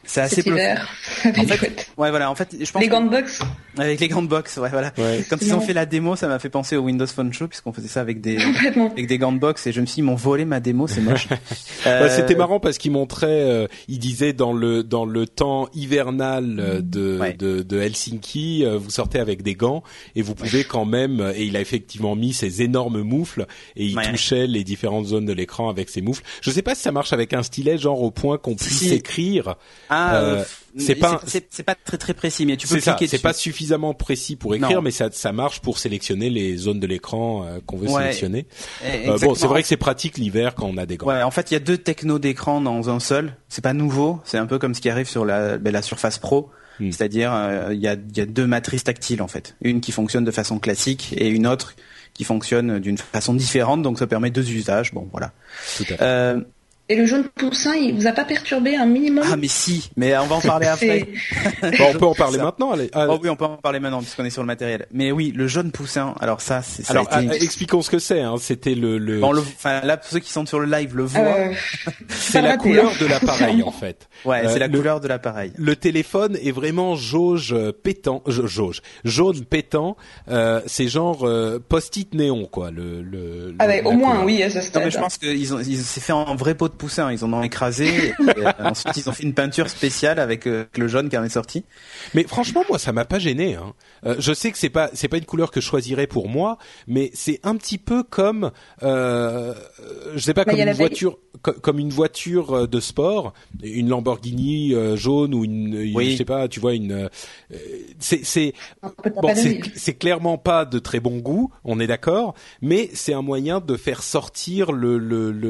C'est 0.09 0.23
assez. 0.23 0.41
En 0.51 0.57
fait, 1.47 1.87
ouais, 1.99 2.11
voilà. 2.11 2.31
En 2.31 2.35
fait, 2.35 2.57
je 2.59 2.73
pense 2.73 2.81
les 2.81 2.89
gants 2.89 3.03
de 3.03 3.11
box. 3.11 3.41
Avec 3.77 4.01
les 4.01 4.09
gants 4.09 4.23
de 4.23 4.27
box, 4.27 4.57
ouais, 4.57 4.71
voilà. 4.71 4.91
Quand 5.29 5.37
ils 5.43 5.55
ont 5.55 5.61
fait 5.61 5.75
la 5.75 5.85
démo, 5.85 6.17
ça 6.17 6.29
m'a 6.29 6.39
fait 6.39 6.49
penser 6.49 6.77
au 6.77 6.81
Windows 6.81 7.07
Phone 7.07 7.33
Show 7.33 7.47
puisqu'on 7.47 7.73
faisait 7.75 7.89
ça 7.89 8.01
avec 8.01 8.21
des 8.23 8.39
avec 8.93 9.07
des 9.07 9.19
gants 9.19 9.33
de 9.33 9.39
box 9.39 9.67
et 9.67 9.73
je 9.73 9.81
me 9.83 9.87
suis 9.87 9.97
dit, 9.97 10.01
ils 10.01 10.05
m'ont 10.05 10.15
volé 10.15 10.47
ma 10.47 10.61
démo, 10.61 10.87
c'est 10.89 11.03
moche. 11.03 11.29
euh... 11.87 12.09
C'était 12.09 12.35
marrant 12.35 12.59
parce 12.59 12.79
qu'ils 12.79 12.91
montraient, 12.91 13.43
euh, 13.43 13.67
ils 13.87 13.99
disaient 13.99 14.33
dans 14.33 14.55
le 14.55 14.83
dans 14.83 15.05
le 15.05 15.27
temps 15.27 15.69
hivernal 15.75 16.57
euh, 16.59 16.81
de 16.81 17.21
de, 17.37 17.63
de, 17.63 17.79
Helsinki, 17.79 18.65
euh, 18.65 18.79
vous 18.79 18.91
sortez 18.91 19.19
avec 19.19 19.43
des 19.43 19.55
gants 19.55 19.83
et 20.17 20.23
vous 20.23 20.35
pouvez 20.35 20.65
quand 20.65 20.87
même. 20.87 21.33
Et 21.37 21.45
il 21.45 21.57
a 21.57 21.61
effectivement 21.61 22.17
mis 22.17 22.33
ces 22.33 22.63
énormes 22.63 23.03
moufles 23.03 23.47
et 23.77 23.85
il 23.85 23.97
touchait 23.97 24.47
les 24.47 24.65
différentes 24.65 25.07
zones 25.07 25.27
de 25.27 25.35
l'écran 25.35 25.69
avec 25.69 25.91
ces 25.91 26.01
moufles. 26.01 26.23
Je 26.41 26.51
sais 26.51 26.63
pas 26.63 26.75
si 26.75 26.81
ça 26.81 26.93
marche 26.93 27.13
avec 27.13 27.35
un 27.35 27.43
stylet, 27.43 27.77
genre 27.77 28.01
au 28.03 28.11
point 28.11 28.39
qu'on 28.39 28.57
puisse 28.57 28.91
écrire. 28.91 29.57
Ah, 29.91 29.98
euh, 29.99 30.45
c'est 30.77 30.95
pas 30.95 31.21
c'est 31.27 31.63
pas 31.63 31.75
très 31.75 31.99
très 31.99 32.15
précis, 32.15 32.47
mais 32.47 32.57
tu 32.57 32.67
peux 32.67 32.81
cliquer 32.81 33.07
C'est 33.07 33.23
pas 33.23 33.33
suffisamment 33.33 33.95
précis 33.95 34.37
pour 34.37 34.55
écrire, 34.55 34.83
mais 34.83 34.91
ça 34.91 35.09
ça 35.13 35.33
marche 35.33 35.61
pour 35.61 35.79
sélectionner 35.79 36.31
les 36.31 36.57
zones 36.57 36.81
de 36.81 36.87
l'écran 36.87 37.45
euh, 37.45 37.59
qu'on 37.65 37.77
veut 37.77 37.89
sélectionner. 37.89 38.47
Euh, 38.85 39.19
bon, 39.19 39.35
c'est 39.35 39.47
vrai 39.47 39.63
que 39.63 39.69
c'est 39.69 39.77
pratique 39.77 40.19
l'hiver 40.19 40.55
quand 40.55 40.67
on 40.67 40.77
a 40.77 40.87
des 40.87 40.97
gants. 40.97 41.07
Ouais, 41.07 41.23
en 41.23 41.31
fait, 41.31 41.51
il 41.51 41.55
y 41.55 41.57
a 41.57 41.61
deux 41.61 41.79
technos 41.79 42.19
d'écran 42.19 42.61
dans 42.61 42.91
un 42.91 43.01
seul. 43.01 43.37
C'est 43.49 43.63
pas 43.63 43.73
nouveau. 43.73 44.21
C'est 44.25 44.39
un 44.39 44.47
peu 44.47 44.59
comme 44.59 44.75
ce 44.75 44.81
qui 44.81 44.91
arrive 44.91 45.09
sur 45.09 45.25
la 45.25 45.59
ben, 45.59 45.73
la 45.73 45.83
Surface 45.83 46.19
Pro. 46.19 46.51
Hmm. 46.81 46.93
C'est-à-dire, 46.93 47.33
il 47.73 47.81
y, 47.81 47.89
a, 47.89 47.97
y 48.15 48.21
a 48.21 48.27
deux 48.27 48.47
matrices 48.47 48.85
tactiles 48.85 49.21
en 49.21 49.27
fait, 49.27 49.57
une 49.63 49.81
qui 49.81 49.91
fonctionne 49.91 50.25
de 50.25 50.31
façon 50.31 50.61
classique 50.61 51.13
et 51.17 51.29
une 51.29 51.47
autre 51.49 51.75
qui 52.15 52.23
fonctionne 52.23 52.79
d'une 52.79 52.99
façon 52.99 53.35
différente, 53.35 53.83
donc 53.83 53.99
ça 53.99 54.07
permet 54.07 54.31
deux 54.31 54.49
usages. 54.51 54.93
Bon, 54.95 55.09
voilà. 55.11 55.33
Tout 55.77 55.85
à 55.91 55.97
fait. 55.97 56.37
Euh, 56.91 56.95
et 56.95 56.97
le 56.97 57.07
jaune 57.07 57.25
poussin, 57.25 57.75
il 57.75 57.95
vous 57.95 58.07
a 58.07 58.13
pas 58.13 58.25
perturbé 58.25 58.77
un 58.77 58.87
minimum 58.87 59.25
Ah 59.31 59.37
mais 59.37 59.49
si, 59.49 59.91
mais 59.97 60.17
on 60.17 60.27
va 60.27 60.37
en 60.37 60.41
parler 60.41 60.67
après. 60.67 61.09
bon, 61.63 61.85
on 61.95 61.99
peut 61.99 62.07
en 62.07 62.15
parler 62.15 62.39
maintenant, 62.39 62.73
allez. 62.73 62.91
Oh 62.95 63.19
oui, 63.23 63.29
on 63.29 63.37
peut 63.37 63.45
en 63.45 63.57
parler 63.57 63.81
maintenant 63.81 64.01
puisqu'on 64.01 64.25
est 64.25 64.31
sur 64.31 64.43
le 64.43 64.47
matériel. 64.47 64.87
Mais 64.93 65.13
oui, 65.13 65.33
le 65.35 65.47
jaune 65.47 65.71
poussin. 65.71 66.15
Alors 66.21 66.41
ça, 66.41 66.63
c'est. 66.63 66.91
Alors 66.91 67.07
été... 67.13 67.45
expliquons 67.45 67.83
ce 67.83 67.91
que 67.91 67.99
c'est. 67.99 68.21
Hein. 68.21 68.35
C'était 68.41 68.75
le. 68.75 68.99
le... 68.99 69.21
Bon, 69.21 69.33
le... 69.33 69.41
Enfin, 69.41 69.81
là, 69.83 69.97
pour 69.97 70.09
ceux 70.09 70.21
qui 70.21 70.33
sont 70.33 70.47
sur 70.47 70.61
le 70.61 70.67
live, 70.67 70.97
le 70.97 71.05
voient. 71.05 71.21
Euh, 71.21 71.53
c'est 72.09 72.43
la 72.43 72.57
couleur 72.57 72.93
de 73.01 73.07
l'appareil 73.07 73.63
en 73.63 73.73
fait. 73.73 74.09
Ouais, 74.25 74.49
c'est 74.49 74.59
la 74.59 74.69
couleur 74.69 75.01
de 75.01 75.09
l'appareil. 75.09 75.53
Le 75.57 75.77
téléphone 75.77 76.37
est 76.43 76.53
vraiment 76.53 76.97
jauge 76.97 77.55
pétant, 77.83 78.23
jauge, 78.27 78.83
jaune 79.05 79.45
pétant. 79.45 79.97
Euh, 80.31 80.61
c'est 80.67 80.89
genre 80.89 81.27
euh, 81.27 81.59
post-it 81.59 82.15
néon 82.15 82.47
quoi. 82.47 82.71
Le. 82.71 83.03
le 83.03 83.55
ah 83.59 83.67
ouais, 83.67 83.83
au 83.85 83.93
moins 83.93 84.25
oui, 84.25 84.43
à 84.43 84.51
ce 84.51 84.61
stade. 84.61 84.83
Non, 84.83 84.87
mais 84.87 84.91
je 84.91 84.99
pense 84.99 85.19
qu'ils 85.19 85.55
ont, 85.55 85.61
ils 85.61 85.79
s'est 85.79 86.01
fait 86.01 86.13
en 86.13 86.35
vrai 86.35 86.55
pot 86.55 86.78
de 86.79 86.85
poussin. 86.85 87.13
Ils 87.13 87.25
en 87.25 87.33
ont 87.33 87.43
écrasé. 87.43 87.89
et, 87.89 88.13
euh, 88.21 88.53
ensuite, 88.61 88.97
ils 88.97 89.09
ont 89.09 89.13
fait 89.13 89.25
une 89.25 89.35
peinture 89.35 89.69
spéciale 89.69 90.19
avec 90.19 90.47
euh, 90.47 90.67
le 90.77 90.89
jaune 90.89 91.09
qui 91.09 91.19
en 91.19 91.25
est 91.25 91.29
sorti. 91.29 91.65
Mais 92.15 92.25
franchement, 92.25 92.63
moi, 92.69 92.79
ça 92.79 92.93
m'a 92.93 93.05
pas 93.05 93.19
gêné. 93.19 93.57
Hein. 93.57 93.75
Euh, 94.07 94.17
je 94.19 94.33
sais 94.33 94.53
que 94.53 94.59
c'est 94.59 94.71
pas 94.71 94.91
c'est 94.95 95.09
pas 95.09 95.19
une 95.19 95.25
couleur 95.25 95.51
que 95.51 95.61
je 95.61 95.67
choisirais 95.67 96.07
pour 96.07 96.29
moi, 96.29 96.59
mais 96.87 97.11
c'est 97.15 97.41
un 97.43 97.57
petit 97.57 97.79
peu 97.79 98.03
comme 98.03 98.53
euh, 98.83 99.55
je 100.15 100.21
sais 100.21 100.35
pas 100.35 100.45
bah, 100.45 100.53
comme 100.53 100.61
une 100.61 100.73
voiture 100.73 101.19
comme 101.43 101.79
une 101.79 101.91
voiture 101.91 102.67
de 102.67 102.81
sport, 102.81 103.33
une 103.63 103.89
Lamborghini 103.89 104.75
jaune 104.97 105.35
ou 105.35 105.45
une, 105.45 105.93
je 105.95 106.17
sais 106.17 106.25
pas, 106.25 106.49
tu 106.49 106.59
vois 106.59 106.75
une 106.75 107.09
c'est 107.99 108.25
c'est 108.25 108.55
bon 109.23 109.33
c'est 109.75 109.95
clairement 109.95 110.37
pas 110.37 110.65
de 110.65 110.79
très 110.79 110.99
bon 110.99 111.19
goût, 111.19 111.53
on 111.65 111.79
est 111.79 111.87
d'accord, 111.87 112.35
mais 112.61 112.91
c'est 112.93 113.13
un 113.13 113.23
moyen 113.23 113.61
de 113.61 113.77
faire 113.77 114.03
sortir 114.03 114.73
le 114.73 114.99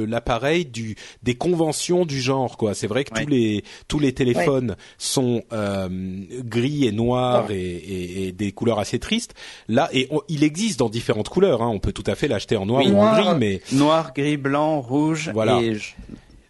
l'appareil 0.05 0.65
le, 0.65 0.71
du 0.71 0.97
des 1.23 1.35
conventions 1.35 2.05
du 2.05 2.21
genre 2.21 2.57
quoi. 2.57 2.75
C'est 2.75 2.87
vrai 2.87 3.05
que 3.05 3.19
tous 3.19 3.29
les 3.29 3.65
tous 3.89 3.99
les 3.99 4.13
téléphones 4.13 4.77
sont 4.99 5.43
euh, 5.53 5.89
gris 6.45 6.87
et 6.87 6.93
noirs 6.93 7.51
et, 7.51 7.57
et, 7.57 8.29
et, 8.29 8.33
des 8.33 8.53
couleurs 8.53 8.79
assez 8.79 8.99
tristes. 8.99 9.35
Là, 9.69 9.89
et 9.93 10.09
il 10.29 10.45
existe 10.45 10.79
dans 10.79 10.89
différentes 10.89 11.29
couleurs. 11.29 11.63
Hein. 11.63 11.69
On 11.69 11.79
peut 11.79 11.93
tout 11.93 12.05
à 12.07 12.15
fait 12.15 12.29
l'acheter 12.29 12.57
en 12.57 12.67
noir 12.67 12.85
ou 12.87 12.97
en 12.97 13.15
gris, 13.15 13.39
mais 13.39 13.61
noir, 13.73 14.13
gris, 14.15 14.37
blanc, 14.37 14.81
rouge. 14.81 15.31
Voilà. 15.33 15.61
Et... 15.61 15.77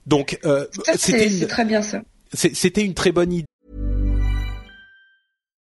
Donc 0.06 0.38
euh, 0.44 0.66
c'était 0.96 1.28
une... 1.28 1.46
très 1.46 1.64
bien 1.64 1.82
ça. 1.82 2.02
C'était 2.32 2.84
une 2.84 2.94
très 2.94 3.12
bonne 3.12 3.32
idée. 3.32 3.46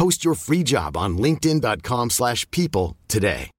Post 0.00 0.24
your 0.24 0.34
free 0.34 0.64
job 0.64 0.96
on 0.96 1.18
linkedin.com/people 1.18 2.94
today. 3.06 3.50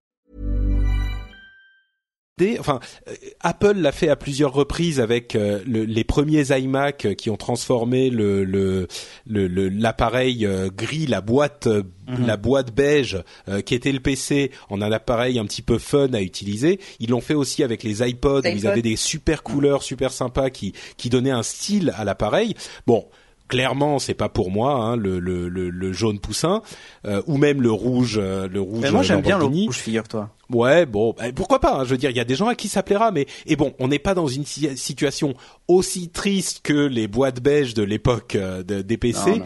idée. 2.39 2.57
Enfin, 2.59 2.79
euh, 3.07 3.13
Apple 3.41 3.73
l'a 3.73 3.91
fait 3.91 4.09
à 4.09 4.15
plusieurs 4.15 4.51
reprises 4.51 4.99
avec 4.99 5.35
euh, 5.35 5.59
les 5.67 6.03
premiers 6.03 6.49
iMac 6.49 7.15
qui 7.15 7.29
ont 7.29 7.37
transformé 7.37 8.09
le 8.09 8.87
l'appareil 9.27 10.47
gris, 10.75 11.05
la 11.05 11.21
boîte 11.21 11.67
mhm. 11.67 12.25
la 12.25 12.37
boîte 12.37 12.73
beige 12.73 13.21
qui 13.67 13.75
était 13.75 13.91
le 13.91 13.99
PC 13.99 14.49
en 14.71 14.81
un 14.81 14.91
appareil 14.91 15.37
un 15.37 15.45
petit 15.45 15.61
peu 15.61 15.77
fun 15.77 16.11
à 16.13 16.21
utiliser. 16.21 16.79
Ils 16.99 17.11
l'ont 17.11 17.21
fait 17.21 17.35
aussi 17.35 17.63
avec 17.63 17.83
les 17.83 18.01
iPods. 18.01 18.41
Où 18.45 18.47
ils 18.47 18.65
avaient 18.65 18.81
des 18.81 18.95
super 18.95 19.43
couleurs 19.43 19.83
super 19.83 20.11
sympas 20.11 20.49
qui 20.49 20.73
qui 20.97 21.11
donnaient 21.11 21.29
un 21.29 21.43
style 21.43 21.93
à 21.95 22.03
l'appareil. 22.03 22.55
Bon 22.87 23.05
clairement 23.51 23.99
c'est 23.99 24.13
pas 24.13 24.29
pour 24.29 24.49
moi 24.49 24.75
hein, 24.75 24.95
le, 24.95 25.19
le, 25.19 25.49
le, 25.49 25.91
jaune 25.91 26.19
poussin 26.19 26.61
euh, 27.05 27.21
ou 27.27 27.35
même 27.37 27.61
le 27.61 27.69
rouge 27.69 28.17
euh, 28.17 28.47
le 28.47 28.61
rouge 28.61 28.79
mais 28.81 28.91
moi 28.91 29.03
j'aime 29.03 29.19
bien 29.19 29.37
le 29.37 29.43
rouge 29.43 29.75
figure-toi. 29.75 30.29
Ouais 30.49 30.85
bon 30.85 31.13
bah, 31.17 31.25
pourquoi 31.35 31.59
pas 31.59 31.79
hein, 31.79 31.83
je 31.83 31.89
veux 31.89 31.97
dire 31.97 32.11
il 32.11 32.15
y 32.15 32.21
a 32.21 32.23
des 32.23 32.35
gens 32.35 32.47
à 32.47 32.55
qui 32.55 32.69
ça 32.69 32.81
plaira 32.81 33.11
mais 33.11 33.27
et 33.45 33.57
bon 33.57 33.73
on 33.79 33.89
n'est 33.89 33.99
pas 33.99 34.13
dans 34.13 34.27
une 34.27 34.45
situation 34.45 35.33
aussi 35.67 36.07
triste 36.07 36.61
que 36.63 36.71
les 36.71 37.09
boîtes 37.09 37.41
beige 37.41 37.73
de 37.73 37.83
l'époque 37.83 38.35
euh, 38.35 38.63
des 38.63 38.97
PC 38.97 39.41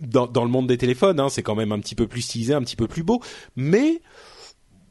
dans, 0.00 0.26
dans 0.26 0.44
le 0.44 0.50
monde 0.50 0.66
des 0.66 0.78
téléphones 0.78 1.20
hein, 1.20 1.28
c'est 1.28 1.44
quand 1.44 1.54
même 1.54 1.70
un 1.70 1.78
petit 1.78 1.94
peu 1.94 2.08
plus 2.08 2.22
stylisé 2.22 2.54
un 2.54 2.62
petit 2.62 2.76
peu 2.76 2.88
plus 2.88 3.04
beau 3.04 3.20
mais 3.54 4.00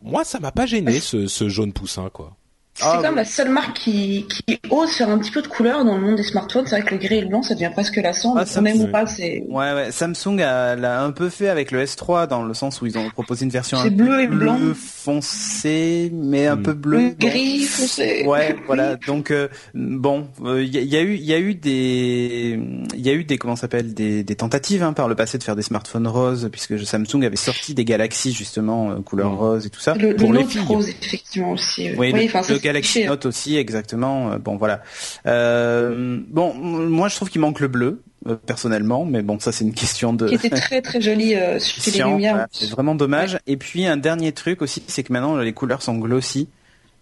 moi 0.01 0.23
ça 0.23 0.39
m'a 0.39 0.53
pas 0.53 0.65
gêné 0.65 1.01
ce, 1.01 1.27
ce 1.27 1.49
jaune 1.49 1.73
poussin 1.73 2.09
quoi 2.09 2.37
c'est 2.73 2.85
ah, 2.85 2.93
quand 2.95 3.01
même 3.01 3.15
la 3.15 3.25
seule 3.25 3.49
marque 3.49 3.77
qui, 3.77 4.25
qui 4.27 4.57
ose 4.69 4.89
faire 4.91 5.09
un 5.09 5.17
petit 5.17 5.29
peu 5.29 5.41
de 5.41 5.47
couleur 5.47 5.83
dans 5.83 5.97
le 5.97 6.01
monde 6.01 6.15
des 6.15 6.23
smartphones. 6.23 6.65
C'est 6.65 6.79
vrai 6.79 6.87
que 6.87 6.95
le 6.95 7.01
gris 7.01 7.17
et 7.17 7.21
le 7.21 7.27
blanc, 7.27 7.43
ça 7.43 7.53
devient 7.53 7.69
presque 7.71 7.97
lassant. 7.97 8.35
Ah, 8.37 8.61
même 8.61 8.81
ou 8.81 8.87
pas, 8.87 9.05
c'est. 9.05 9.43
Ouais, 9.49 9.73
ouais. 9.73 9.91
Samsung 9.91 10.37
l'a 10.37 11.01
un 11.03 11.11
peu 11.11 11.29
fait 11.29 11.49
avec 11.49 11.71
le 11.71 11.83
S3 11.83 12.27
dans 12.27 12.43
le 12.43 12.53
sens 12.53 12.81
où 12.81 12.85
ils 12.85 12.97
ont 12.97 13.09
proposé 13.09 13.43
une 13.43 13.51
version 13.51 13.77
un 13.77 13.89
bleu 13.89 14.21
et 14.21 14.27
blanc. 14.27 14.57
foncé, 14.73 16.11
mais 16.13 16.47
un 16.47 16.55
hmm. 16.55 16.63
peu 16.63 16.73
bleu. 16.73 17.15
Gris 17.19 17.63
foncé. 17.63 18.23
Ouais, 18.25 18.55
voilà. 18.67 18.95
Donc 18.95 19.31
euh, 19.31 19.49
bon, 19.73 20.27
il 20.39 20.47
euh, 20.47 20.63
y, 20.63 20.95
a 20.95 21.01
eu, 21.01 21.15
il 21.15 21.25
y 21.25 21.33
a 21.33 21.39
eu 21.39 21.53
des, 21.53 22.57
il 22.95 23.05
y 23.05 23.09
a 23.09 23.13
eu 23.13 23.25
des 23.25 23.37
comment 23.37 23.57
s'appelle 23.57 23.93
des, 23.93 24.23
des 24.23 24.35
tentatives 24.35 24.81
hein, 24.81 24.93
par 24.93 25.09
le 25.09 25.15
passé 25.15 25.37
de 25.37 25.43
faire 25.43 25.57
des 25.57 25.61
smartphones 25.61 26.07
roses, 26.07 26.47
puisque 26.51 26.79
Samsung 26.79 27.25
avait 27.25 27.35
sorti 27.35 27.73
des 27.73 27.83
Galaxy 27.83 28.31
justement 28.31 28.91
euh, 28.91 28.95
couleur 29.01 29.31
hmm. 29.31 29.37
rose 29.37 29.65
et 29.65 29.69
tout 29.69 29.81
ça. 29.81 29.93
Le, 29.95 30.15
pour 30.15 30.31
le 30.31 30.39
les 30.39 30.61
rose 30.61 30.89
effectivement 30.89 31.51
aussi. 31.51 31.89
Oui, 31.97 32.11
oui 32.13 32.29
Galaxy 32.61 33.05
Note 33.05 33.25
aussi, 33.25 33.57
exactement. 33.57 34.31
Euh, 34.31 34.37
bon, 34.37 34.57
voilà. 34.57 34.81
Euh, 35.25 36.19
bon, 36.27 36.53
moi, 36.53 37.07
je 37.07 37.15
trouve 37.15 37.29
qu'il 37.29 37.41
manque 37.41 37.59
le 37.59 37.67
bleu 37.67 38.01
euh, 38.27 38.35
personnellement, 38.35 39.03
mais 39.03 39.23
bon, 39.23 39.39
ça 39.39 39.51
c'est 39.51 39.63
une 39.63 39.73
question 39.73 40.13
de. 40.13 40.27
Qui 40.27 40.35
était 40.35 40.49
très 40.49 40.81
très 40.81 41.01
joli 41.01 41.35
euh, 41.35 41.57
sur 41.59 41.91
les 41.91 42.11
lumières. 42.11 42.47
c'est 42.51 42.69
vraiment 42.69 42.93
dommage. 42.93 43.39
Et 43.47 43.57
puis 43.57 43.87
un 43.87 43.97
dernier 43.97 44.31
truc 44.31 44.61
aussi, 44.61 44.83
c'est 44.87 45.01
que 45.03 45.11
maintenant 45.11 45.37
les 45.37 45.53
couleurs 45.53 45.81
sont 45.81 45.97
glossy. 45.97 46.47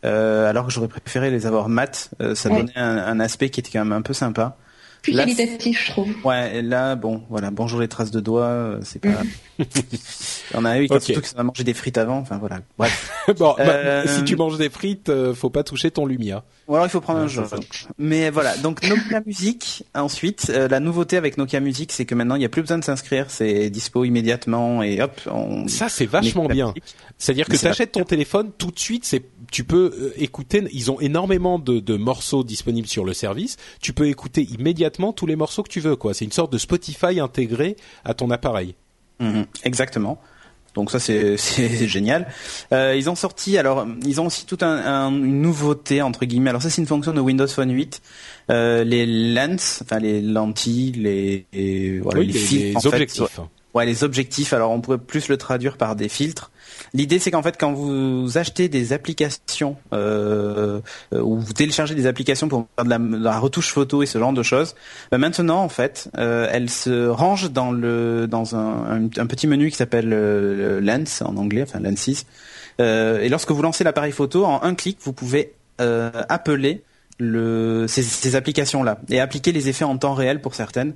Euh, 0.05 0.49
alors 0.49 0.65
que 0.65 0.71
j'aurais 0.71 0.87
préféré 0.87 1.29
les 1.29 1.45
avoir 1.45 1.67
mat, 1.67 2.11
ça 2.33 2.47
donnait 2.47 2.77
un, 2.77 2.97
un, 2.97 3.19
aspect 3.19 3.49
qui 3.49 3.59
était 3.59 3.71
quand 3.73 3.83
même 3.83 3.91
un 3.91 4.01
peu 4.01 4.13
sympa 4.13 4.55
plus 5.01 5.15
qualitatif, 5.15 5.85
je 5.85 5.91
trouve. 5.91 6.09
Ouais, 6.23 6.57
et 6.57 6.61
là, 6.61 6.95
bon, 6.95 7.23
voilà, 7.29 7.51
bonjour 7.51 7.79
les 7.79 7.87
traces 7.87 8.11
de 8.11 8.19
doigts, 8.19 8.43
euh, 8.43 8.79
c'est 8.83 8.99
pas. 8.99 9.21
On 10.53 10.65
a 10.65 10.79
eu 10.79 10.85
okay. 10.85 10.99
surtout 10.99 11.21
que 11.21 11.27
ça 11.27 11.39
a 11.39 11.43
mangé 11.43 11.63
des 11.63 11.73
frites 11.73 11.97
avant, 11.97 12.17
enfin 12.17 12.37
voilà. 12.37 12.59
Bref. 12.77 13.11
bon, 13.37 13.55
bah, 13.57 13.63
euh... 13.67 14.05
si 14.07 14.23
tu 14.23 14.35
manges 14.35 14.57
des 14.57 14.69
frites, 14.69 15.09
euh, 15.09 15.33
faut 15.33 15.49
pas 15.49 15.63
toucher 15.63 15.91
ton 15.91 16.05
Lumia. 16.05 16.43
Ou 16.67 16.75
alors 16.75 16.85
il 16.85 16.89
faut 16.89 17.01
prendre 17.01 17.19
un 17.19 17.27
jeu. 17.27 17.43
Mais 17.97 18.29
voilà, 18.29 18.55
donc 18.57 18.83
Nokia 18.83 19.21
Music. 19.25 19.85
Ensuite, 19.95 20.51
euh, 20.53 20.67
la 20.67 20.79
nouveauté 20.79 21.17
avec 21.17 21.37
Nokia 21.37 21.59
Music, 21.59 21.91
c'est 21.91 22.05
que 22.05 22.13
maintenant 22.13 22.35
il 22.35 22.39
n'y 22.39 22.45
a 22.45 22.49
plus 22.49 22.61
besoin 22.61 22.77
de 22.77 22.83
s'inscrire, 22.83 23.25
c'est 23.29 23.69
dispo 23.69 24.05
immédiatement 24.05 24.83
et 24.83 25.01
hop. 25.01 25.19
On... 25.31 25.67
Ça 25.67 25.89
c'est 25.89 26.05
vachement 26.05 26.45
bien. 26.45 26.73
C'est-à-dire 27.19 27.47
que 27.47 27.57
tu 27.57 27.67
achètes 27.67 27.91
ton 27.91 28.05
téléphone 28.05 28.51
tout 28.57 28.71
de 28.71 28.79
suite, 28.79 29.03
c'est 29.05 29.23
tu 29.51 29.65
peux 29.65 29.93
euh, 29.93 30.13
écouter. 30.15 30.63
Ils 30.71 30.89
ont 30.89 30.99
énormément 31.01 31.59
de, 31.59 31.79
de, 31.79 31.95
morceaux 31.97 32.45
disponibles 32.45 32.87
sur 32.87 33.03
le 33.03 33.13
service. 33.13 33.57
Tu 33.81 33.91
peux 33.91 34.07
écouter 34.07 34.43
immédiatement 34.43 35.11
tous 35.11 35.25
les 35.25 35.35
morceaux 35.35 35.61
que 35.61 35.69
tu 35.69 35.81
veux. 35.81 35.97
Quoi, 35.97 36.13
c'est 36.13 36.23
une 36.23 36.31
sorte 36.31 36.51
de 36.51 36.57
Spotify 36.57 37.19
intégré 37.19 37.75
à 38.05 38.13
ton 38.13 38.31
appareil. 38.31 38.75
Mhm, 39.19 39.45
exactement. 39.63 40.21
Donc 40.75 40.91
ça 40.91 40.99
c'est 40.99 41.35
génial. 41.87 42.27
Euh, 42.71 42.95
ils 42.95 43.09
ont 43.09 43.15
sorti 43.15 43.57
alors 43.57 43.85
ils 44.05 44.21
ont 44.21 44.27
aussi 44.27 44.45
toute 44.45 44.63
un, 44.63 45.09
une 45.09 45.41
nouveauté 45.41 46.01
entre 46.01 46.25
guillemets. 46.25 46.51
Alors 46.51 46.61
ça 46.61 46.69
c'est 46.69 46.81
une 46.81 46.87
fonction 46.87 47.11
de 47.11 47.19
Windows 47.19 47.47
Phone 47.47 47.71
8. 47.71 48.01
Euh, 48.49 48.83
les 48.83 49.05
lens, 49.05 49.81
enfin 49.83 49.99
les 49.99 50.21
lentilles, 50.21 50.91
les, 50.91 51.45
les, 51.53 51.99
voilà, 51.99 52.21
les, 52.21 52.31
les, 52.31 52.87
objectifs. 52.87 53.39
ouais, 53.73 53.85
les 53.85 54.03
objectifs. 54.03 54.53
Alors 54.53 54.71
on 54.71 54.79
pourrait 54.79 54.99
plus 54.99 55.27
le 55.27 55.37
traduire 55.37 55.75
par 55.75 55.95
des 55.95 56.07
filtres. 56.07 56.51
L'idée, 56.93 57.19
c'est 57.19 57.31
qu'en 57.31 57.43
fait, 57.43 57.57
quand 57.59 57.71
vous 57.71 58.37
achetez 58.37 58.69
des 58.69 58.93
applications 58.93 59.75
euh, 59.93 60.79
euh, 61.13 61.21
ou 61.21 61.39
vous 61.39 61.53
téléchargez 61.53 61.95
des 61.95 62.07
applications 62.07 62.47
pour 62.47 62.67
faire 62.75 62.85
de 62.85 63.23
la, 63.23 63.39
retouche 63.39 63.71
photo 63.71 64.01
et 64.03 64.05
ce 64.05 64.17
genre 64.17 64.33
de 64.33 64.43
choses, 64.43 64.75
bah 65.11 65.17
maintenant, 65.17 65.61
en 65.61 65.69
fait, 65.69 66.09
euh, 66.17 66.47
elles 66.51 66.69
se 66.69 67.07
rangent 67.07 67.51
dans 67.51 67.71
le 67.71 68.27
dans 68.27 68.55
un, 68.55 69.07
petit 69.07 69.47
menu 69.47 69.69
qui 69.69 69.77
s'appelle 69.77 70.11
euh, 70.11 70.81
Lens 70.81 71.21
en 71.21 71.37
anglais, 71.37 71.63
enfin 71.63 71.79
Lenses. 71.79 72.25
Euh, 72.81 73.19
et 73.21 73.29
lorsque 73.29 73.51
vous 73.51 73.61
lancez 73.61 73.83
l'appareil 73.83 74.11
photo, 74.11 74.45
en 74.45 74.63
un 74.63 74.75
clic, 74.75 74.97
vous 75.01 75.13
pouvez 75.13 75.53
appeler 75.77 76.83
le, 77.19 77.85
ces, 77.87 78.03
ces 78.03 78.35
applications-là 78.35 78.99
et 79.09 79.21
appliquer 79.21 79.53
les 79.53 79.69
effets 79.69 79.85
en 79.85 79.97
temps 79.97 80.13
réel 80.13 80.41
pour 80.41 80.53
certaines. 80.55 80.93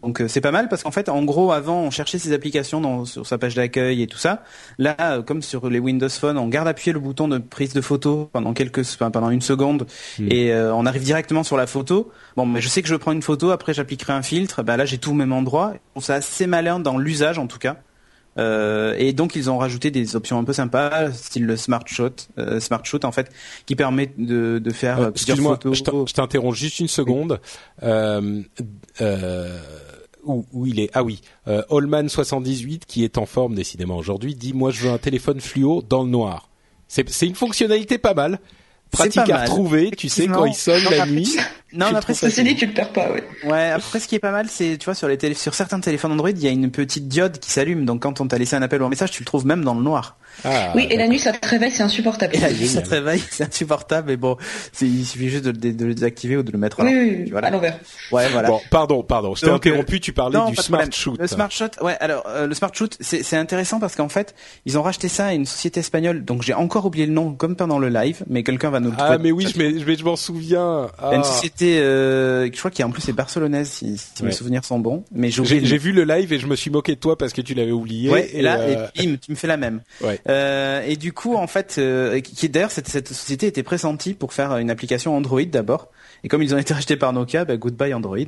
Donc 0.00 0.20
euh, 0.20 0.28
c'est 0.28 0.40
pas 0.40 0.52
mal 0.52 0.68
parce 0.68 0.82
qu'en 0.82 0.90
fait, 0.90 1.08
en 1.08 1.22
gros, 1.22 1.52
avant, 1.52 1.80
on 1.80 1.90
cherchait 1.90 2.18
ces 2.18 2.32
applications 2.32 2.80
dans, 2.80 3.04
sur 3.04 3.26
sa 3.26 3.36
page 3.36 3.54
d'accueil 3.54 4.02
et 4.02 4.06
tout 4.06 4.18
ça. 4.18 4.42
Là, 4.78 4.96
euh, 5.00 5.22
comme 5.22 5.42
sur 5.42 5.68
les 5.68 5.78
Windows 5.78 6.08
Phone, 6.08 6.38
on 6.38 6.48
garde 6.48 6.66
appuyé 6.66 6.92
le 6.92 7.00
bouton 7.00 7.28
de 7.28 7.38
prise 7.38 7.74
de 7.74 7.80
photo 7.80 8.30
pendant 8.32 8.54
quelques, 8.54 8.82
pendant 8.96 9.30
une 9.30 9.42
seconde 9.42 9.86
hmm. 10.18 10.28
et 10.30 10.52
euh, 10.52 10.74
on 10.74 10.86
arrive 10.86 11.02
directement 11.02 11.42
sur 11.42 11.56
la 11.56 11.66
photo. 11.66 12.10
Bon, 12.36 12.46
mais 12.46 12.62
je 12.62 12.68
sais 12.68 12.80
que 12.80 12.88
je 12.88 12.96
prends 12.96 13.12
une 13.12 13.22
photo, 13.22 13.50
après 13.50 13.74
j'appliquerai 13.74 14.14
un 14.14 14.22
filtre. 14.22 14.62
Bah 14.62 14.76
là, 14.76 14.86
j'ai 14.86 14.98
tout 14.98 15.10
au 15.10 15.14
même 15.14 15.32
endroit. 15.32 15.74
C'est 16.00 16.14
assez 16.14 16.46
malin 16.46 16.80
dans 16.80 16.96
l'usage 16.96 17.38
en 17.38 17.46
tout 17.46 17.58
cas. 17.58 17.76
Euh, 18.38 18.94
et 18.98 19.12
donc 19.12 19.36
ils 19.36 19.50
ont 19.50 19.58
rajouté 19.58 19.90
des 19.90 20.16
options 20.16 20.38
un 20.38 20.44
peu 20.44 20.52
sympas, 20.52 21.12
style 21.12 21.44
le 21.44 21.56
Smart 21.56 21.82
Shot, 21.86 22.10
euh, 22.38 22.60
Smart 22.60 22.84
Shot 22.84 23.04
en 23.04 23.12
fait, 23.12 23.30
qui 23.66 23.76
permet 23.76 24.12
de, 24.16 24.58
de 24.58 24.70
faire 24.70 25.00
euh, 25.00 25.10
plusieurs 25.10 25.38
photos. 25.38 25.78
Je 26.08 26.12
t'interromps 26.14 26.56
juste 26.56 26.80
une 26.80 26.88
seconde. 26.88 27.40
Euh, 27.82 28.42
euh, 29.00 29.58
où, 30.24 30.46
où, 30.52 30.66
il 30.66 30.80
est? 30.80 30.90
Ah 30.94 31.02
oui, 31.02 31.20
euh, 31.48 31.62
Allman 31.70 32.08
78 32.08 32.86
qui 32.86 33.04
est 33.04 33.18
en 33.18 33.26
forme 33.26 33.54
décidément 33.54 33.96
aujourd'hui 33.96 34.34
dit 34.34 34.52
moi 34.52 34.70
je 34.70 34.86
veux 34.86 34.92
un 34.92 34.98
téléphone 34.98 35.40
fluo 35.40 35.82
dans 35.82 36.04
le 36.04 36.10
noir. 36.10 36.48
C'est 36.88 37.26
une 37.26 37.34
fonctionnalité 37.34 37.96
pas 37.96 38.12
mal 38.12 38.38
pratique 38.90 39.30
à 39.30 39.42
retrouver, 39.44 39.90
tu 39.90 40.08
sais, 40.08 40.26
quand 40.26 40.44
il 40.44 40.54
sonne 40.54 40.84
la 40.90 41.06
nuit. 41.06 41.36
Non, 41.74 41.86
mais 41.90 41.98
après, 41.98 42.12
dit, 42.12 42.56
tu 42.56 42.66
le 42.66 42.72
perds 42.72 42.92
pas, 42.92 43.10
ouais. 43.10 43.24
Ouais, 43.44 43.70
après, 43.70 43.98
ce 44.00 44.06
qui 44.06 44.14
est 44.14 44.20
pas 44.20 44.32
mal, 44.32 44.46
c'est, 44.48 44.76
tu 44.78 44.84
vois, 44.84 44.94
sur 44.94 45.08
les 45.08 45.16
télé 45.16 45.34
sur 45.34 45.54
certains 45.54 45.80
téléphones 45.80 46.12
Android, 46.12 46.30
il 46.30 46.42
y 46.42 46.48
a 46.48 46.50
une 46.50 46.70
petite 46.70 47.08
diode 47.08 47.38
qui 47.38 47.50
s'allume. 47.50 47.84
Donc, 47.84 48.02
quand 48.02 48.20
on 48.20 48.26
t'a 48.26 48.38
laissé 48.38 48.56
un 48.56 48.62
appel 48.62 48.82
ou 48.82 48.86
un 48.86 48.90
message, 48.90 49.10
tu 49.10 49.22
le 49.22 49.26
trouves 49.26 49.46
même 49.46 49.64
dans 49.64 49.74
le 49.74 49.82
noir. 49.82 50.16
Ah, 50.44 50.72
oui, 50.74 50.86
et 50.90 50.96
la 50.96 51.08
nuit, 51.08 51.18
ça 51.18 51.32
te 51.32 51.46
réveille, 51.46 51.70
c'est 51.70 51.82
insupportable. 51.82 52.34
Et 52.34 52.40
la 52.40 52.52
nuit, 52.52 52.66
ça 52.66 52.82
te 52.82 52.90
réveille, 52.90 53.22
c'est 53.30 53.44
insupportable. 53.44 54.08
Mais 54.08 54.16
bon, 54.16 54.36
il 54.80 55.04
suffit 55.04 55.28
juste 55.28 55.44
de, 55.44 55.52
de, 55.52 55.84
le 55.84 55.94
désactiver 55.94 56.36
ou 56.36 56.42
de 56.42 56.50
le 56.50 56.58
mettre 56.58 56.82
oui, 56.82 56.92
oui, 56.92 57.30
voilà. 57.30 57.48
à 57.48 57.50
l'envers. 57.50 57.78
Ouais, 58.10 58.28
voilà. 58.30 58.48
Bon, 58.48 58.60
pardon, 58.70 59.02
pardon. 59.02 59.34
Je 59.34 59.42
t'ai 59.42 59.50
interrompu, 59.50 60.00
tu 60.00 60.12
parlais 60.12 60.38
du 60.48 60.56
Smart 60.56 60.90
Shoot. 60.90 61.18
Le 61.18 61.26
Smart 61.26 61.50
Shoot, 61.50 61.76
ouais, 61.82 61.96
alors, 62.00 62.24
euh, 62.28 62.46
le 62.46 62.54
Smart 62.54 62.74
Shoot, 62.74 62.96
c'est 63.00 63.36
intéressant 63.36 63.78
parce 63.78 63.94
qu'en 63.94 64.08
fait, 64.08 64.34
ils 64.66 64.78
ont 64.78 64.82
racheté 64.82 65.08
ça 65.08 65.26
à 65.26 65.32
une 65.32 65.46
société 65.46 65.80
espagnole. 65.80 66.24
Donc, 66.24 66.42
j'ai 66.42 66.54
encore 66.54 66.86
oublié 66.86 67.06
le 67.06 67.12
nom, 67.12 67.34
comme 67.34 67.56
pendant 67.56 67.78
le 67.78 67.88
live, 67.88 68.24
mais 68.28 68.42
quelqu'un 68.42 68.70
va 68.70 68.80
nous 68.80 68.90
le 68.90 68.96
Ah, 68.98 69.18
mais 69.18 69.32
oui, 69.32 69.46
je, 69.54 69.78
je, 69.78 69.94
je 69.94 70.04
m'en 70.04 70.16
souviens. 70.16 70.88
Ah. 70.98 71.14
Une 71.14 71.24
société, 71.24 71.61
euh, 71.78 72.46
je 72.46 72.58
crois 72.58 72.70
qui 72.70 72.82
en 72.82 72.90
plus 72.90 73.08
est 73.08 73.12
barcelonaise, 73.12 73.68
si, 73.68 73.98
si 73.98 74.24
mes 74.24 74.32
souvenirs 74.32 74.64
sont 74.64 74.78
bons. 74.78 75.04
Mais 75.12 75.30
j'ai 75.30 75.78
vu 75.78 75.92
le 75.92 76.04
live 76.04 76.32
et 76.32 76.38
je 76.38 76.46
me 76.46 76.56
suis 76.56 76.70
moqué 76.70 76.94
de 76.94 77.00
toi 77.00 77.18
parce 77.18 77.32
que 77.32 77.40
tu 77.40 77.54
l'avais 77.54 77.72
oublié. 77.72 78.10
Ouais, 78.10 78.30
et, 78.32 78.42
là, 78.42 78.68
et 78.68 78.76
euh, 78.76 78.86
bim, 78.96 79.16
tu 79.16 79.30
me 79.30 79.36
fais 79.36 79.46
la 79.46 79.56
même. 79.56 79.80
Ouais. 80.02 80.20
Euh, 80.28 80.82
et 80.86 80.96
du 80.96 81.12
coup, 81.12 81.34
en 81.34 81.46
fait, 81.46 81.80
qui 82.22 82.48
d'ailleurs 82.48 82.70
cette, 82.70 82.88
cette 82.88 83.08
société 83.08 83.46
était 83.46 83.62
pressentie 83.62 84.14
pour 84.14 84.32
faire 84.32 84.56
une 84.56 84.70
application 84.70 85.16
Android 85.16 85.42
d'abord. 85.42 85.88
Et 86.24 86.28
comme 86.28 86.42
ils 86.42 86.54
ont 86.54 86.58
été 86.58 86.72
rachetés 86.72 86.96
par 86.96 87.12
Nokia, 87.12 87.44
bah, 87.44 87.56
goodbye 87.56 87.94
Android. 87.94 88.18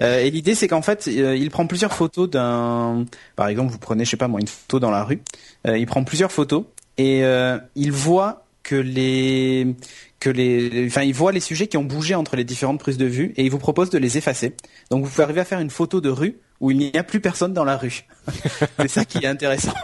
Et 0.00 0.30
l'idée, 0.30 0.54
c'est 0.54 0.68
qu'en 0.68 0.82
fait, 0.82 1.06
il 1.06 1.50
prend 1.50 1.66
plusieurs 1.66 1.92
photos 1.92 2.30
d'un, 2.30 3.04
par 3.34 3.48
exemple, 3.48 3.72
vous 3.72 3.78
prenez, 3.78 4.04
je 4.04 4.10
sais 4.10 4.16
pas 4.16 4.28
moi, 4.28 4.40
une 4.40 4.48
photo 4.48 4.80
dans 4.80 4.90
la 4.90 5.04
rue. 5.04 5.20
Il 5.66 5.86
prend 5.86 6.02
plusieurs 6.04 6.32
photos 6.32 6.64
et 6.96 7.22
il 7.74 7.92
voit 7.92 8.45
que 8.66 8.74
les 8.74 9.76
que 10.18 10.28
les, 10.28 10.86
enfin, 10.86 11.02
il 11.02 11.14
voit 11.14 11.30
les 11.30 11.40
sujets 11.40 11.68
qui 11.68 11.76
ont 11.76 11.84
bougé 11.84 12.14
entre 12.14 12.36
les 12.36 12.44
différentes 12.44 12.80
prises 12.80 12.96
de 12.96 13.06
vue 13.06 13.32
et 13.36 13.44
il 13.44 13.50
vous 13.50 13.58
propose 13.58 13.90
de 13.90 13.98
les 13.98 14.18
effacer. 14.18 14.54
Donc, 14.90 15.04
vous 15.04 15.10
pouvez 15.10 15.22
arriver 15.22 15.40
à 15.40 15.44
faire 15.44 15.60
une 15.60 15.70
photo 15.70 16.00
de 16.00 16.08
rue 16.08 16.38
où 16.60 16.70
il 16.70 16.78
n'y 16.78 16.96
a 16.96 17.02
plus 17.02 17.20
personne 17.20 17.52
dans 17.52 17.64
la 17.64 17.76
rue. 17.76 18.04
c'est 18.78 18.88
ça 18.88 19.04
qui 19.04 19.18
est 19.18 19.26
intéressant. 19.26 19.74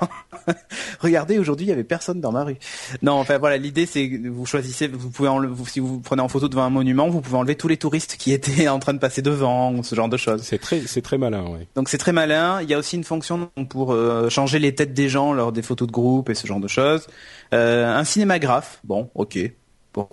Regardez, 1.00 1.38
aujourd'hui, 1.38 1.66
il 1.66 1.68
y 1.68 1.72
avait 1.72 1.84
personne 1.84 2.20
dans 2.20 2.32
ma 2.32 2.44
rue. 2.44 2.56
Non, 3.02 3.12
enfin 3.12 3.38
voilà, 3.38 3.56
l'idée 3.56 3.86
c'est 3.86 4.08
que 4.08 4.28
vous 4.28 4.46
choisissez, 4.46 4.88
vous 4.88 5.10
pouvez 5.10 5.28
enlever, 5.28 5.54
si 5.66 5.80
vous 5.80 6.00
prenez 6.00 6.22
en 6.22 6.28
photo 6.28 6.48
devant 6.48 6.62
un 6.62 6.70
monument, 6.70 7.08
vous 7.08 7.20
pouvez 7.20 7.36
enlever 7.36 7.54
tous 7.54 7.68
les 7.68 7.76
touristes 7.76 8.16
qui 8.16 8.32
étaient 8.32 8.68
en 8.68 8.78
train 8.78 8.94
de 8.94 8.98
passer 8.98 9.22
devant, 9.22 9.72
ou 9.72 9.82
ce 9.84 9.94
genre 9.94 10.08
de 10.08 10.16
choses. 10.16 10.42
C'est 10.42 10.58
très, 10.58 10.80
c'est 10.86 11.02
très 11.02 11.18
malin, 11.18 11.44
oui. 11.48 11.66
Donc 11.76 11.88
c'est 11.88 11.98
très 11.98 12.12
malin. 12.12 12.60
Il 12.62 12.70
y 12.70 12.74
a 12.74 12.78
aussi 12.78 12.96
une 12.96 13.04
fonction 13.04 13.50
pour 13.68 13.92
euh, 13.92 14.28
changer 14.28 14.58
les 14.58 14.74
têtes 14.74 14.94
des 14.94 15.08
gens 15.08 15.32
lors 15.32 15.52
des 15.52 15.62
photos 15.62 15.86
de 15.86 15.92
groupe 15.92 16.30
et 16.30 16.34
ce 16.34 16.46
genre 16.46 16.60
de 16.60 16.68
choses. 16.68 17.06
Euh, 17.54 17.94
un 17.94 18.04
cinémagraphe, 18.04 18.80
bon, 18.84 19.10
ok, 19.14 19.38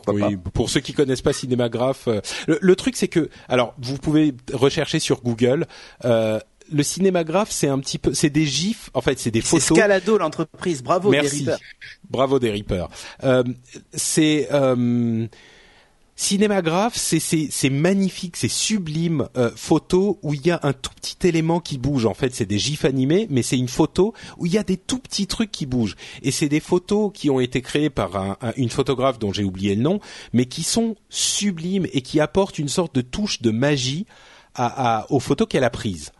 oui, 0.08 0.38
pour 0.54 0.70
ceux 0.70 0.80
qui 0.80 0.94
connaissent 0.94 1.22
pas 1.22 1.34
Cinémagraphe, 1.34 2.08
euh, 2.08 2.22
le, 2.48 2.76
truc 2.76 2.96
c'est 2.96 3.08
que, 3.08 3.30
alors 3.48 3.74
vous 3.80 3.98
pouvez 3.98 4.34
rechercher 4.54 5.00
sur 5.00 5.22
Google. 5.22 5.68
Euh, 6.06 6.40
le 6.72 6.84
cinémagraphe, 6.84 7.52
c'est 7.52 7.68
un 7.68 7.80
petit 7.80 7.98
peu, 7.98 8.14
c'est 8.14 8.30
des 8.30 8.46
gifs. 8.46 8.90
En 8.94 9.02
fait, 9.02 9.20
c'est 9.20 9.32
des 9.32 9.42
photos. 9.42 9.68
C'est 9.68 9.74
Scalado 9.74 10.18
l'entreprise. 10.18 10.84
Bravo 10.84 11.10
Merci. 11.12 11.46
des 11.46 11.54
Bravo 12.10 12.40
des 12.40 12.52
Reapers. 12.52 12.90
Euh, 13.24 13.44
c'est 13.94 14.50
euh, 14.52 15.28
Cinémagraphe, 16.20 16.98
c'est 16.98 17.20
c'est 17.22 17.70
magnifique, 17.70 18.36
c'est 18.36 18.50
sublime 18.50 19.30
euh, 19.38 19.52
photo 19.56 20.20
où 20.22 20.34
il 20.34 20.46
y 20.46 20.52
a 20.52 20.60
un 20.64 20.74
tout 20.74 20.92
petit 20.94 21.26
élément 21.26 21.62
qui 21.62 21.78
bouge. 21.78 22.06
En 22.06 22.14
fait, 22.14 22.36
c'est 22.36 22.46
des 22.46 22.60
gifs 22.60 22.84
animés, 22.84 23.26
mais 23.30 23.42
c'est 23.42 23.58
une 23.58 23.70
photo 23.70 24.14
où 24.38 24.46
il 24.46 24.52
y 24.52 24.58
a 24.58 24.64
des 24.64 24.76
tout 24.76 25.00
petits 25.00 25.28
trucs 25.28 25.50
qui 25.50 25.66
bougent. 25.66 25.96
Et 26.22 26.32
c'est 26.32 26.50
des 26.50 26.60
photos 26.60 27.12
qui 27.14 27.30
ont 27.30 27.40
été 27.40 27.62
créées 27.62 27.90
par 27.90 28.18
un, 28.18 28.38
une 28.58 28.70
photographe 28.70 29.18
dont 29.18 29.32
j'ai 29.32 29.46
oublié 29.46 29.76
le 29.76 29.82
nom, 29.82 30.02
mais 30.34 30.46
qui 30.46 30.64
sont 30.64 30.98
sublimes 31.08 31.88
et 31.94 32.02
qui 32.02 32.20
apportent 32.20 32.60
une 32.60 32.68
sorte 32.68 32.94
de 32.94 33.02
touche 33.02 33.42
de 33.42 33.52
magie 33.52 34.06
à, 34.56 35.06
aux 35.10 35.22
photos 35.22 35.48
qu'elle 35.48 35.64
a 35.64 35.70
prises. 35.70 36.12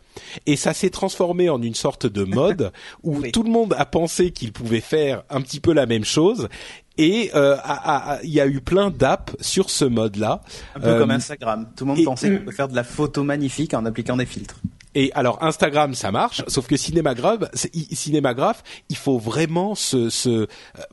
Et 0.46 0.56
ça 0.56 0.74
s'est 0.74 0.90
transformé 0.90 1.50
en 1.50 1.62
une 1.62 1.76
sorte 1.76 2.06
de 2.06 2.24
mode 2.24 2.72
où 3.04 3.22
tout 3.32 3.44
le 3.44 3.50
monde 3.50 3.76
a 3.78 3.86
pensé 3.86 4.32
qu'il 4.32 4.52
pouvait 4.52 4.82
faire 4.82 5.24
un 5.30 5.42
petit 5.42 5.60
peu 5.60 5.74
la 5.74 5.86
même 5.86 6.06
chose 6.06 6.50
et 6.98 7.32
euh, 7.34 7.56
il 8.24 8.30
y 8.30 8.42
a 8.42 8.48
eu 8.48 8.60
plein 8.60 8.92
d'apps 8.92 9.34
sur 9.40 9.70
ce 9.70 9.86
mode-là. 9.86 10.42
Un 10.76 10.80
peu 10.82 10.98
comme 11.00 11.12
euh, 11.12 11.16
Instagram. 11.16 11.70
Tout 11.76 11.86
le 11.86 11.94
monde 11.94 12.04
pensait 12.04 12.30
qu'on 12.30 12.44
pouvait 12.44 12.56
faire 12.56 12.68
de 12.68 12.76
la 12.76 12.84
photo 12.84 13.24
magnifique 13.24 13.74
en 13.74 13.86
appliquant 13.86 14.18
des 14.18 14.26
filtres. 14.26 14.58
Et 14.96 15.12
alors 15.14 15.44
Instagram 15.44 15.94
ça 15.94 16.12
marche, 16.12 16.44
sauf 16.48 16.68
que 16.68 16.76
Cinémagraphe, 16.76 17.44
Cinémagraphe, 17.54 18.64
il 18.90 18.98
faut 18.98 19.20
vraiment 19.20 19.76
se, 19.76 20.10
se 20.10 20.30
euh, 20.30 20.48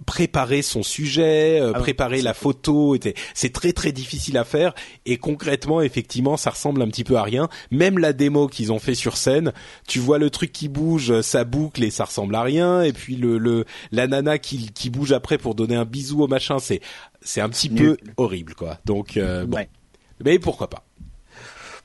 préparer 0.04 0.60
son 0.60 0.82
sujet, 0.82 1.60
euh, 1.60 1.72
ah 1.74 1.78
préparer 1.78 2.20
la 2.20 2.34
photo. 2.34 2.96
C'est 3.34 3.52
très 3.52 3.72
très 3.72 3.92
difficile 3.92 4.36
à 4.36 4.44
faire. 4.44 4.74
Et 5.06 5.16
concrètement, 5.16 5.80
effectivement, 5.80 6.36
ça 6.36 6.50
ressemble 6.50 6.82
un 6.82 6.88
petit 6.88 7.04
peu 7.04 7.16
à 7.16 7.22
rien. 7.22 7.48
Même 7.70 7.98
la 7.98 8.12
démo 8.12 8.48
qu'ils 8.48 8.70
ont 8.70 8.78
fait 8.78 8.94
sur 8.94 9.16
scène, 9.16 9.52
tu 9.88 9.98
vois 9.98 10.18
le 10.18 10.28
truc 10.28 10.52
qui 10.52 10.68
bouge, 10.68 11.22
ça 11.22 11.44
boucle 11.44 11.82
et 11.82 11.90
ça 11.90 12.04
ressemble 12.04 12.34
à 12.34 12.42
rien. 12.42 12.82
Et 12.82 12.92
puis 12.92 13.16
le, 13.16 13.38
le 13.38 13.64
la 13.92 14.06
nana 14.06 14.38
qui, 14.38 14.70
qui 14.72 14.90
bouge 14.90 15.12
après 15.12 15.38
pour 15.38 15.54
donner 15.54 15.76
un 15.76 15.86
bisou 15.86 16.22
au 16.22 16.28
machin, 16.28 16.58
c'est 16.58 16.80
c'est 17.22 17.40
un 17.40 17.48
petit 17.48 17.70
peu 17.70 17.96
horrible 18.18 18.54
quoi. 18.54 18.78
Donc 18.84 19.16
euh, 19.16 19.46
bon. 19.46 19.58
Mais 20.24 20.38
pourquoi 20.38 20.70
pas 20.70 20.85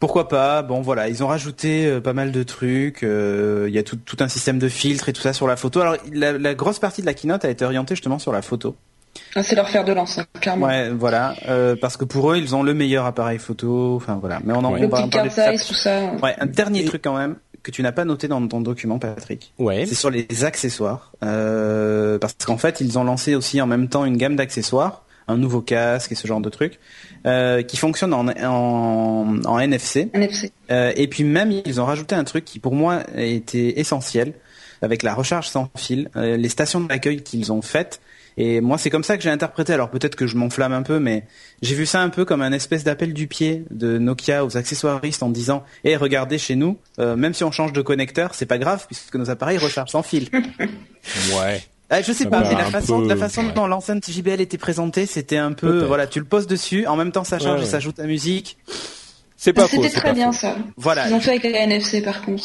pourquoi 0.02 0.28
pas 0.28 0.64
Bon 0.64 0.82
voilà, 0.82 1.08
ils 1.08 1.24
ont 1.24 1.28
rajouté 1.28 1.86
euh, 1.86 2.02
pas 2.02 2.14
mal 2.14 2.32
de 2.32 2.44
trucs. 2.44 3.04
Euh, 3.04 3.68
il 3.70 3.74
y 3.74 3.78
a 3.78 3.84
tout, 3.84 4.00
un 4.20 4.28
système 4.28 4.58
de 4.58 4.68
filtres 4.68 5.08
et 5.08 5.14
tout 5.14 5.22
ça 5.22 5.32
sur 5.32 5.48
la 5.48 5.56
photo. 5.56 5.80
Alors 5.80 5.96
la, 6.12 6.56
grosse 6.56 6.80
partie 6.80 7.02
de 7.02 7.06
la 7.06 7.14
keynote 7.14 7.46
a 7.46 7.50
été 7.50 7.64
orientée 7.64 7.96
justement 7.96 8.18
sur 8.18 8.34
la 8.34 8.42
photo. 8.42 8.76
Ah, 9.36 9.44
c'est 9.44 9.56
leur 9.56 9.70
faire 9.70 9.86
de 9.86 9.94
lance, 9.94 10.18
hein, 10.18 10.26
clairement. 10.40 10.66
Ouais, 10.66 10.90
voilà, 10.90 11.36
euh, 11.48 11.76
parce 11.80 11.98
que 11.98 12.06
pour 12.06 12.32
eux, 12.32 12.38
ils 12.38 12.56
ont 12.56 12.64
le 12.64 12.74
meilleur 12.74 13.06
appareil 13.06 13.38
photo. 13.38 13.96
Enfin 13.96 14.18
voilà, 14.20 14.40
mais 14.44 14.54
on 14.54 14.60
en, 14.60 14.74
on 14.74 14.88
va 14.88 15.02
en 15.02 15.10
parler 15.10 15.30
tout 15.30 15.74
ça. 15.76 16.14
Ouais, 16.24 16.36
un 16.40 16.48
dernier 16.48 16.84
truc 16.84 17.04
quand 17.04 17.16
même 17.16 17.36
que 17.62 17.70
tu 17.70 17.84
n'as 17.84 17.92
pas 17.92 18.06
noté 18.06 18.28
dans 18.28 18.46
ton 18.48 18.60
document, 18.60 18.98
Patrick. 18.98 19.54
Ouais. 19.60 19.86
C'est 19.86 19.94
sur 19.94 20.10
les 20.10 20.44
accessoires, 20.44 21.12
parce 21.20 22.34
qu'en 22.44 22.58
fait, 22.58 22.82
ils 22.82 22.98
ont 22.98 23.04
lancé 23.04 23.36
aussi 23.36 23.62
en 23.62 23.68
même 23.68 23.88
temps 23.88 24.04
une 24.04 24.18
gamme 24.18 24.36
d'accessoires 24.36 25.04
un 25.32 25.38
nouveau 25.38 25.62
casque 25.62 26.12
et 26.12 26.16
ce 26.16 26.28
genre 26.28 26.42
de 26.42 26.50
trucs, 26.50 26.80
euh, 27.26 27.62
qui 27.62 27.78
fonctionne 27.78 28.14
en, 28.14 28.28
en, 28.28 29.42
en 29.46 29.60
NFC. 29.60 30.10
NFC. 30.14 30.52
Euh, 30.72 30.92
et 30.96 31.08
puis 31.08 31.24
même, 31.24 31.52
ils 31.52 31.80
ont 31.82 31.86
rajouté 31.86 32.16
un 32.16 32.24
truc 32.24 32.46
qui 32.46 32.60
pour 32.60 32.74
moi 32.74 33.04
était 33.16 33.80
essentiel, 33.80 34.34
avec 34.82 35.04
la 35.04 35.14
recharge 35.14 35.48
sans 35.48 35.70
fil, 35.78 36.10
euh, 36.16 36.38
les 36.38 36.50
stations 36.50 36.82
d'accueil 36.82 37.22
qu'ils 37.22 37.52
ont 37.52 37.62
faites. 37.62 38.02
Et 38.38 38.62
moi, 38.62 38.78
c'est 38.78 38.90
comme 38.90 39.04
ça 39.04 39.18
que 39.18 39.24
j'ai 39.24 39.30
interprété. 39.30 39.74
Alors 39.74 39.90
peut-être 39.90 40.16
que 40.16 40.26
je 40.26 40.38
m'enflamme 40.38 40.72
un 40.72 40.84
peu, 40.84 41.00
mais 41.00 41.26
j'ai 41.62 41.76
vu 41.76 41.86
ça 41.86 42.02
un 42.02 42.10
peu 42.10 42.24
comme 42.24 42.42
un 42.42 42.54
espèce 42.54 42.84
d'appel 42.84 43.14
du 43.14 43.28
pied 43.28 43.66
de 43.72 43.98
Nokia 43.98 44.46
aux 44.46 44.58
accessoiristes 44.58 45.22
en 45.22 45.30
disant 45.30 45.64
"Eh, 45.84 45.98
regardez 45.98 46.38
chez 46.38 46.56
nous, 46.56 46.78
euh, 47.00 47.16
même 47.16 47.34
si 47.34 47.44
on 47.44 47.52
change 47.52 47.74
de 47.74 47.82
connecteur, 47.82 48.34
c'est 48.34 48.46
pas 48.46 48.58
grave 48.58 48.86
puisque 48.88 49.16
nos 49.16 49.30
appareils 49.30 49.58
rechargent 49.58 49.92
sans 49.92 50.02
fil." 50.02 50.30
ouais. 51.38 51.62
Ah, 51.94 52.02
je 52.02 52.14
sais 52.14 52.26
pas, 52.26 52.40
mais 52.40 52.56
la 52.56 52.66
façon, 52.66 53.02
la 53.02 53.18
façon 53.18 53.44
dont 53.54 53.68
l'enceinte 53.68 54.10
JBL 54.10 54.40
était 54.40 54.58
présentée, 54.58 55.06
c'était 55.06 55.38
un 55.38 55.52
peu, 55.52 55.84
voilà, 55.84 56.08
tu 56.08 56.20
le 56.20 56.26
poses 56.26 56.48
dessus, 56.48 56.88
en 56.88 56.96
même 56.96 57.12
temps 57.12 57.26
ça 57.26 57.38
charge 57.38 57.62
et 57.62 57.66
ça 57.66 57.78
ajoute 57.78 57.98
la 57.98 58.06
musique. 58.06 58.58
C'est 59.44 59.54
pas 59.54 59.68
C'était 59.68 59.90
très 59.90 60.14
bien 60.14 60.32
ça. 60.32 60.56
Voilà. 60.78 61.08
Ils 61.08 61.16
ont 61.16 61.20
fait 61.20 61.32
avec 61.32 61.44
la 61.46 61.62
NFC 61.62 62.04
par 62.04 62.22
contre. 62.22 62.44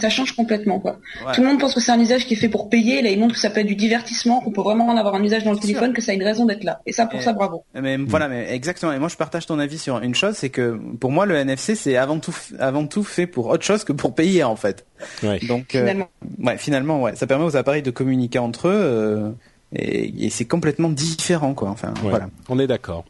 Ça 0.00 0.08
change 0.08 0.36
complètement 0.36 0.78
quoi. 0.78 1.00
Tout 1.34 1.40
le 1.40 1.48
monde 1.48 1.58
pense 1.58 1.74
que 1.74 1.80
c'est 1.80 1.90
un 1.90 1.98
usage 1.98 2.26
qui 2.26 2.34
est 2.34 2.36
fait 2.36 2.48
pour 2.48 2.68
payer. 2.68 3.02
Là, 3.02 3.10
ils 3.10 3.18
montrent 3.18 3.34
que 3.34 3.40
ça 3.40 3.50
peut 3.50 3.58
être 3.58 3.66
du 3.66 3.74
divertissement, 3.74 4.40
qu'on 4.40 4.52
peut 4.52 4.60
vraiment 4.60 4.86
en 4.86 4.96
avoir 4.96 5.16
un 5.16 5.24
usage 5.24 5.42
dans 5.42 5.50
le 5.50 5.58
téléphone, 5.58 5.92
que 5.92 6.00
ça 6.00 6.12
a 6.12 6.14
une 6.14 6.22
raison 6.22 6.46
d'être 6.46 6.62
là. 6.62 6.80
Et 6.86 6.92
ça, 6.92 7.06
pour 7.06 7.20
ça, 7.20 7.32
bravo. 7.32 7.64
Mais 7.74 7.96
voilà, 7.96 8.28
mais 8.28 8.52
exactement. 8.52 8.92
Et 8.92 9.00
moi, 9.00 9.08
je 9.08 9.16
partage 9.16 9.46
ton 9.46 9.58
avis 9.58 9.78
sur 9.78 9.98
une 9.98 10.14
chose, 10.14 10.36
c'est 10.36 10.50
que 10.50 10.78
pour 11.00 11.10
moi, 11.10 11.26
le 11.26 11.34
NFC, 11.34 11.74
c'est 11.74 11.96
avant 11.96 12.20
tout, 12.20 12.34
avant 12.60 12.86
tout 12.86 13.02
fait 13.02 13.26
pour 13.26 13.48
autre 13.48 13.64
chose 13.64 13.82
que 13.82 13.92
pour 13.92 14.14
payer 14.14 14.44
en 14.44 14.54
fait. 14.54 14.86
Ouais. 15.24 15.40
Donc, 15.40 15.74
euh, 15.74 15.80
finalement. 15.80 16.08
ouais, 16.38 16.56
finalement, 16.56 17.02
ouais, 17.02 17.16
ça 17.16 17.26
permet 17.26 17.46
aux 17.46 17.56
appareils 17.56 17.82
de 17.82 17.90
communiquer 17.90 18.38
entre 18.38 18.68
eux. 18.68 18.80
Euh, 18.80 19.30
et, 19.74 20.30
c'est 20.30 20.46
complètement 20.46 20.88
différent 20.88 21.52
quoi 21.52 21.68
enfin 21.68 21.92
voilà 22.00 22.30
on 22.48 22.58
est 22.58 22.66
d'accord 22.66 23.04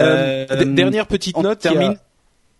euh, 0.00 0.64
dernière 0.64 1.06
petite 1.06 1.36
note 1.36 1.60
termine 1.60 1.96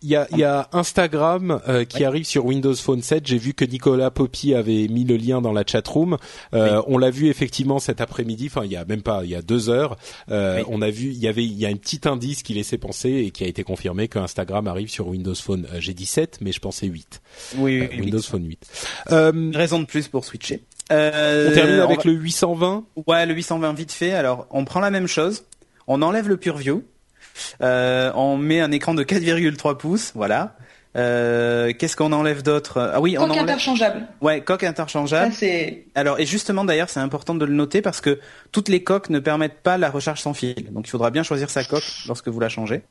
il 0.03 0.11
y 0.11 0.17
a, 0.17 0.29
y 0.37 0.45
a 0.45 0.69
Instagram 0.73 1.61
euh, 1.69 1.85
qui 1.85 2.05
arrive 2.05 2.25
sur 2.25 2.45
Windows 2.45 2.75
Phone 2.75 3.03
7. 3.03 3.27
J'ai 3.27 3.39
vu 3.39 3.55
que 3.55 3.65
Nicolas 3.65 4.11
Poppy 4.11 4.55
avait 4.55 4.89
mis 4.89 5.05
le 5.05 5.17
lien 5.17 5.41
dans 5.41 5.53
la 5.53 5.65
chat 5.67 5.87
room. 5.89 6.19
Euh, 6.55 6.83
On 6.87 6.99
l'a 6.99 7.11
vu 7.11 7.29
effectivement 7.29 7.79
cet 7.79 8.01
après-midi. 8.01 8.47
Enfin, 8.51 8.65
il 8.65 8.73
y 8.73 8.77
a 8.77 8.85
même 8.85 9.03
pas, 9.03 9.25
il 9.25 9.31
y 9.31 9.35
a 9.35 9.43
deux 9.43 9.71
heures. 9.71 9.97
Euh, 10.31 10.63
On 10.69 10.83
a 10.83 10.91
vu, 10.91 11.09
il 11.09 11.19
y 11.19 11.29
avait, 11.29 11.45
il 11.45 11.59
y 11.59 11.65
a 11.65 11.71
un 11.71 11.77
petit 11.77 12.01
indice 12.07 12.43
qui 12.43 12.55
laissait 12.55 12.79
penser 12.79 13.11
et 13.11 13.31
qui 13.31 13.45
a 13.45 13.47
été 13.47 13.65
confirmé 13.65 14.09
que 14.09 14.19
Instagram 14.19 14.67
arrive 14.67 14.91
sur 14.91 15.09
Windows 15.09 15.35
Phone. 15.35 15.67
Euh, 15.73 15.81
j'ai 15.81 15.95
dit 15.95 16.07
7, 16.07 16.39
mais 16.41 16.53
je 16.53 16.61
pensais 16.61 16.87
8. 16.87 17.23
Oui, 17.57 17.89
oui 17.91 18.01
Windows 18.01 18.23
Phone 18.23 18.47
8. 18.47 18.67
Raison 19.55 19.81
de 19.81 19.87
plus 19.87 20.09
pour 20.09 20.25
switcher. 20.25 20.63
on 20.91 21.51
termine 21.55 21.81
avec 21.81 22.05
le 22.05 22.13
820. 22.13 22.85
Ouais, 23.07 23.25
le 23.25 23.35
820 23.35 23.73
vite 23.73 23.93
fait. 23.93 24.13
Alors, 24.13 24.47
on 24.51 24.65
prend 24.65 24.81
la 24.81 24.91
même 24.91 25.07
chose. 25.07 25.45
On 25.87 26.03
enlève 26.03 26.29
le 26.29 26.37
PureView 26.37 26.77
euh, 26.79 26.96
on 27.61 28.37
met 28.37 28.61
un 28.61 28.72
écran 28.72 28.95
de 28.95 29.05
4,3 29.05 29.76
pouces, 29.76 30.12
voilà. 30.14 30.57
Euh, 30.97 31.72
qu'est-ce 31.78 31.95
qu'on 31.95 32.12
enlève 32.12 32.43
d'autre? 32.43 32.91
Ah 32.95 33.01
oui, 33.01 33.16
on 33.18 33.24
enlève... 33.24 33.43
interchangeable. 33.43 34.07
Ouais, 34.22 34.41
coque 34.41 34.64
interchangeable. 34.64 35.32
Alors 35.95 36.18
et 36.18 36.26
justement 36.26 36.64
d'ailleurs, 36.64 36.89
c'est 36.89 37.01
important 37.01 37.34
de 37.34 37.45
le 37.45 37.53
noter 37.53 37.82
parce 37.82 38.01
que 38.01 38.18
toutes 38.51 38.68
les 38.68 38.82
coques 38.82 39.11
ne 39.11 39.18
permettent 39.18 39.61
pas 39.62 39.76
la 39.76 39.91
recharge 39.91 40.20
sans 40.20 40.32
fil. 40.32 40.72
Donc 40.72 40.87
il 40.87 40.91
faudra 40.91 41.11
bien 41.11 41.22
choisir 41.22 41.51
sa 41.51 41.64
coque 41.64 41.84
lorsque 42.07 42.28
vous 42.28 42.41
la 42.41 42.49
changez. 42.49 42.82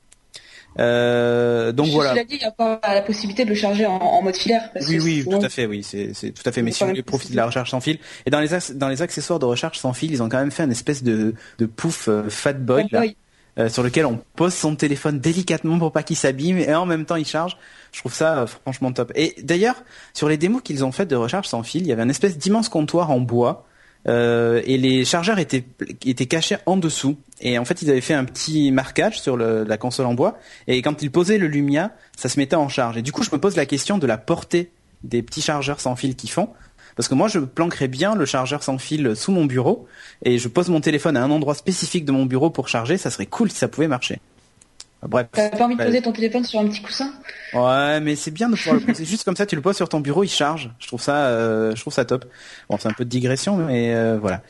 Euh, 0.77 1.71
donc 1.71 1.87
voilà. 1.87 2.11
Cela 2.11 2.25
dit, 2.25 2.35
il 2.35 2.39
n'y 2.39 2.45
a 2.45 2.51
pas 2.51 2.79
la 2.83 3.01
possibilité 3.01 3.45
de 3.45 3.49
le 3.49 3.55
charger 3.55 3.85
en, 3.85 4.21
mode 4.21 4.35
filaire. 4.35 4.69
oui, 4.87 4.99
oui, 5.01 5.23
tout 5.23 5.37
à 5.41 5.49
fait, 5.49 5.65
oui, 5.65 5.83
c'est 5.83 6.11
tout 6.31 6.43
à 6.45 6.51
fait. 6.51 6.61
Mais 6.61 6.71
si 6.71 6.83
vous 6.83 6.89
voulez 6.89 7.01
profiter 7.01 7.31
de 7.31 7.37
la 7.37 7.45
recharge 7.45 7.71
sans 7.71 7.79
fil, 7.79 7.97
et 8.25 8.29
dans 8.29 8.41
les 8.41 8.49
dans 8.75 8.89
les 8.89 9.01
accessoires 9.01 9.39
de 9.39 9.45
recharge 9.45 9.79
sans 9.79 9.93
fil, 9.93 10.11
ils 10.11 10.21
ont 10.21 10.29
quand 10.29 10.39
même 10.39 10.51
fait 10.51 10.63
une 10.63 10.71
espèce 10.71 11.01
de 11.01 11.33
de 11.59 11.65
pouf 11.65 12.07
euh, 12.07 12.29
fat 12.29 12.53
boy, 12.53 12.87
là, 12.91 13.03
euh, 13.57 13.69
sur 13.69 13.83
lequel 13.83 14.05
on 14.05 14.19
pose 14.35 14.53
son 14.53 14.75
téléphone 14.75 15.19
délicatement 15.19 15.79
pour 15.79 15.93
pas 15.93 16.03
qu'il 16.03 16.17
s'abîme 16.17 16.57
et 16.57 16.73
en 16.75 16.85
même 16.85 17.05
temps 17.05 17.15
il 17.15 17.25
charge. 17.25 17.57
Je 17.93 17.99
trouve 17.99 18.13
ça 18.13 18.39
euh, 18.39 18.47
franchement 18.47 18.91
top. 18.91 19.13
Et 19.15 19.35
d'ailleurs, 19.43 19.75
sur 20.13 20.27
les 20.27 20.37
démos 20.37 20.61
qu'ils 20.61 20.83
ont 20.83 20.91
faites 20.91 21.07
de 21.07 21.15
recharge 21.15 21.47
sans 21.47 21.63
fil, 21.63 21.83
il 21.83 21.87
y 21.87 21.91
avait 21.93 22.01
un 22.01 22.09
espèce 22.09 22.37
d'immense 22.37 22.67
comptoir 22.67 23.11
en 23.11 23.19
bois 23.21 23.65
euh, 24.07 24.61
et 24.65 24.77
les 24.77 25.05
chargeurs 25.05 25.39
étaient 25.39 25.63
cachés 26.25 26.57
en 26.65 26.77
dessous. 26.77 27.17
Et 27.41 27.57
en 27.57 27.65
fait, 27.65 27.81
ils 27.81 27.89
avaient 27.89 28.01
fait 28.01 28.13
un 28.13 28.25
petit 28.25 28.71
marquage 28.71 29.19
sur 29.19 29.37
la 29.37 29.77
console 29.77 30.05
en 30.05 30.13
bois. 30.13 30.37
Et 30.67 30.81
quand 30.81 31.01
ils 31.01 31.11
posaient 31.11 31.37
le 31.37 31.47
Lumia, 31.47 31.91
ça 32.15 32.29
se 32.29 32.39
mettait 32.39 32.55
en 32.55 32.69
charge. 32.69 32.97
Et 32.97 33.01
du 33.01 33.11
coup, 33.11 33.23
je 33.23 33.31
me 33.31 33.37
pose 33.37 33.55
la 33.55 33.65
question 33.65 33.97
de 33.97 34.07
la 34.07 34.17
portée 34.17 34.71
des 35.03 35.21
petits 35.21 35.41
chargeurs 35.41 35.79
sans 35.79 35.95
fil 35.95 36.15
qu'ils 36.15 36.29
font. 36.29 36.49
Parce 36.95 37.07
que 37.09 37.15
moi, 37.15 37.27
je 37.27 37.39
planquerais 37.39 37.87
bien 37.87 38.15
le 38.15 38.25
chargeur 38.25 38.63
sans 38.63 38.77
fil 38.77 39.15
sous 39.15 39.31
mon 39.31 39.45
bureau 39.45 39.87
et 40.23 40.37
je 40.37 40.47
pose 40.47 40.69
mon 40.69 40.81
téléphone 40.81 41.17
à 41.17 41.23
un 41.23 41.31
endroit 41.31 41.55
spécifique 41.55 42.05
de 42.05 42.11
mon 42.11 42.25
bureau 42.25 42.49
pour 42.49 42.69
charger. 42.69 42.97
Ça 42.97 43.09
serait 43.09 43.25
cool 43.25 43.51
si 43.51 43.57
ça 43.57 43.67
pouvait 43.67 43.87
marcher. 43.87 44.19
Bref. 45.07 45.27
T'as 45.31 45.49
pas 45.49 45.65
envie 45.65 45.75
de 45.75 45.83
poser 45.83 46.01
ton 46.01 46.11
téléphone 46.11 46.43
sur 46.43 46.59
un 46.59 46.67
petit 46.67 46.81
coussin? 46.81 47.11
Ouais, 47.53 47.99
mais 47.99 48.15
c'est 48.15 48.31
bien 48.31 48.49
de 48.49 48.55
pouvoir 48.55 48.75
le 48.75 48.81
poser. 48.81 49.05
Juste 49.05 49.23
comme 49.23 49.35
ça, 49.35 49.45
tu 49.45 49.55
le 49.55 49.61
poses 49.61 49.75
sur 49.75 49.89
ton 49.89 49.99
bureau, 49.99 50.23
il 50.23 50.29
charge. 50.29 50.71
Je 50.79 50.87
trouve 50.87 51.01
ça, 51.01 51.27
euh, 51.27 51.75
je 51.75 51.81
trouve 51.81 51.93
ça 51.93 52.05
top. 52.05 52.25
Bon, 52.69 52.77
c'est 52.79 52.87
un 52.87 52.93
peu 52.93 53.05
de 53.05 53.09
digression, 53.09 53.57
mais 53.57 53.93
euh, 53.93 54.17
voilà. 54.19 54.41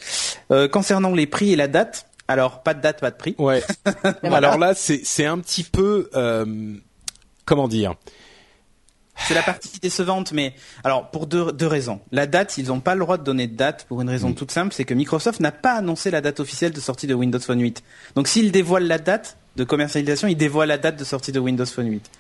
Euh, 0.51 0.67
concernant 0.67 1.13
les 1.13 1.27
prix 1.27 1.51
et 1.51 1.55
la 1.55 1.67
date, 1.67 2.07
alors 2.27 2.63
pas 2.63 2.73
de 2.73 2.81
date, 2.81 3.01
pas 3.01 3.11
de 3.11 3.17
prix. 3.17 3.35
Ouais. 3.37 3.63
alors 4.23 4.57
là, 4.57 4.73
c'est 4.75 5.01
c'est 5.03 5.25
un 5.25 5.39
petit 5.39 5.63
peu, 5.63 6.09
comment 7.45 7.67
dire? 7.67 7.95
C'est 9.15 9.33
la 9.33 9.41
partie 9.41 9.79
décevante, 9.79 10.31
mais 10.31 10.53
alors 10.83 11.09
pour 11.09 11.27
deux, 11.27 11.51
deux 11.51 11.67
raisons. 11.67 11.99
La 12.11 12.27
date, 12.27 12.57
ils 12.57 12.67
n'ont 12.67 12.79
pas 12.79 12.95
le 12.95 12.99
droit 12.99 13.17
de 13.17 13.23
donner 13.23 13.47
de 13.47 13.55
date 13.55 13.85
pour 13.87 14.01
une 14.01 14.09
raison 14.09 14.33
toute 14.33 14.51
simple, 14.51 14.73
c'est 14.73 14.85
que 14.85 14.93
Microsoft 14.93 15.39
n'a 15.39 15.51
pas 15.51 15.73
annoncé 15.73 16.11
la 16.11 16.21
date 16.21 16.39
officielle 16.39 16.71
de 16.71 16.79
sortie 16.79 17.07
de 17.07 17.13
Windows 17.13 17.39
Phone 17.39 17.61
8. 17.61 17.83
Donc 18.15 18.27
s'ils 18.27 18.51
dévoilent 18.51 18.87
la 18.87 18.99
date 18.99 19.37
de 19.55 19.63
commercialisation, 19.63 20.27
ils 20.27 20.35
dévoilent 20.35 20.67
la 20.67 20.77
date 20.77 20.97
de 20.97 21.03
sortie 21.03 21.31
de 21.31 21.39
Windows 21.39 21.65
Phone 21.65 21.89
8. 21.89 22.11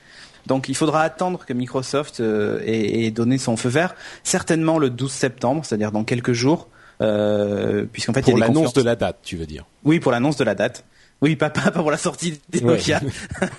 Donc 0.47 0.69
il 0.69 0.75
faudra 0.75 1.01
attendre 1.01 1.45
que 1.45 1.53
Microsoft 1.53 2.19
euh, 2.19 2.61
ait, 2.65 3.11
donné 3.11 3.37
son 3.37 3.57
feu 3.57 3.69
vert, 3.69 3.95
certainement 4.23 4.77
le 4.77 4.89
12 4.89 5.11
septembre, 5.11 5.65
c'est-à-dire 5.65 5.91
dans 5.91 6.03
quelques 6.03 6.33
jours, 6.33 6.69
euh, 7.01 7.85
puisqu'en 7.91 8.13
fait 8.13 8.21
pour 8.21 8.37
l'annonce 8.37 8.73
de 8.73 8.83
la 8.83 8.95
date, 8.95 9.19
tu 9.23 9.37
veux 9.37 9.47
dire? 9.47 9.65
Oui, 9.83 9.99
pour 9.99 10.11
l'annonce 10.11 10.37
de 10.37 10.43
la 10.43 10.55
date. 10.55 10.85
Oui, 11.21 11.35
pas, 11.35 11.49
pas, 11.49 11.71
pour 11.71 11.91
la 11.91 11.97
sortie 11.97 12.39
des 12.49 12.61
Nokia. 12.61 13.01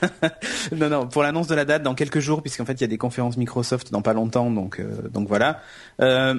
non, 0.77 0.89
non, 0.89 1.07
pour 1.07 1.23
l'annonce 1.23 1.47
de 1.47 1.55
la 1.55 1.65
date 1.65 1.83
dans 1.83 1.95
quelques 1.95 2.21
jours, 2.21 2.43
puisqu'en 2.43 2.65
fait 2.65 2.75
il 2.75 2.81
y 2.83 2.85
a 2.85 2.89
des 2.89 2.99
conférences 2.99 3.37
Microsoft 3.37 3.93
dans 3.93 4.03
pas 4.03 4.13
longtemps, 4.13 4.51
donc 4.51 4.79
euh, 4.79 5.09
donc 5.09 5.27
voilà. 5.29 5.61
Euh, 6.01 6.35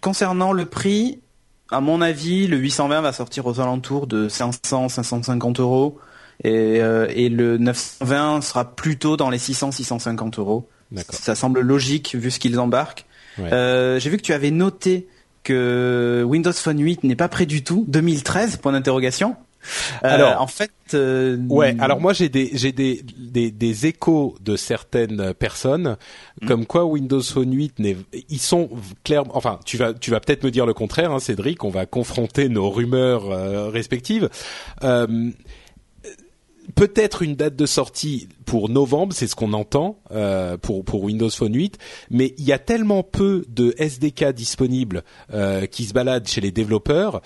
concernant 0.00 0.52
le 0.52 0.64
prix, 0.64 1.20
à 1.70 1.80
mon 1.80 2.00
avis, 2.00 2.46
le 2.46 2.56
820 2.56 3.02
va 3.02 3.12
sortir 3.12 3.46
aux 3.46 3.60
alentours 3.60 4.06
de 4.06 4.28
500, 4.28 4.88
550 4.88 5.60
euros, 5.60 5.98
et, 6.42 6.80
euh, 6.80 7.06
et 7.10 7.28
le 7.28 7.58
920 7.58 8.40
sera 8.40 8.74
plutôt 8.74 9.16
dans 9.16 9.28
les 9.28 9.38
600, 9.38 9.72
650 9.72 10.38
euros. 10.38 10.68
Ça 11.08 11.34
semble 11.34 11.60
logique 11.60 12.14
vu 12.14 12.30
ce 12.30 12.38
qu'ils 12.38 12.58
embarquent. 12.58 13.06
J'ai 13.38 14.10
vu 14.10 14.16
que 14.16 14.22
tu 14.22 14.32
avais 14.32 14.50
noté 14.50 15.08
que 15.42 16.22
Windows 16.26 16.52
Phone 16.52 16.80
8 16.80 17.04
n'est 17.04 17.16
pas 17.16 17.28
prêt 17.28 17.46
du 17.46 17.64
tout. 17.64 17.84
2013 17.88 18.56
point 18.58 18.72
d'interrogation. 18.72 19.36
Euh, 20.02 20.08
alors, 20.08 20.40
en 20.40 20.46
fait, 20.46 20.72
euh, 20.94 21.36
ouais. 21.48 21.76
Alors 21.78 22.00
moi, 22.00 22.12
j'ai 22.12 22.28
des 22.28 22.50
j'ai 22.54 22.72
des, 22.72 23.02
des, 23.18 23.50
des 23.50 23.86
échos 23.86 24.34
de 24.40 24.56
certaines 24.56 25.34
personnes, 25.34 25.96
hmm. 26.40 26.46
comme 26.46 26.66
quoi 26.66 26.84
Windows 26.84 27.22
Phone 27.22 27.52
8 27.52 27.78
n'est, 27.78 27.96
ils 28.28 28.40
sont 28.40 28.70
clairement. 29.04 29.36
Enfin, 29.36 29.58
tu 29.64 29.76
vas 29.76 29.94
tu 29.94 30.10
vas 30.10 30.20
peut-être 30.20 30.44
me 30.44 30.50
dire 30.50 30.66
le 30.66 30.74
contraire, 30.74 31.12
hein, 31.12 31.20
Cédric. 31.20 31.64
On 31.64 31.70
va 31.70 31.86
confronter 31.86 32.48
nos 32.48 32.70
rumeurs 32.70 33.30
euh, 33.30 33.68
respectives. 33.68 34.28
Euh, 34.82 35.30
peut-être 36.74 37.22
une 37.22 37.34
date 37.34 37.56
de 37.56 37.66
sortie 37.66 38.28
pour 38.44 38.68
novembre, 38.68 39.12
c'est 39.12 39.26
ce 39.26 39.34
qu'on 39.34 39.52
entend 39.52 39.98
euh, 40.10 40.56
pour 40.56 40.84
pour 40.84 41.02
Windows 41.02 41.30
Phone 41.30 41.54
8, 41.54 41.78
mais 42.10 42.34
il 42.38 42.44
y 42.44 42.52
a 42.52 42.58
tellement 42.58 43.02
peu 43.02 43.44
de 43.48 43.74
SDK 43.78 44.32
disponibles 44.32 45.02
euh, 45.32 45.66
qui 45.66 45.84
se 45.84 45.92
baladent 45.92 46.28
chez 46.28 46.40
les 46.40 46.50
développeurs 46.50 47.22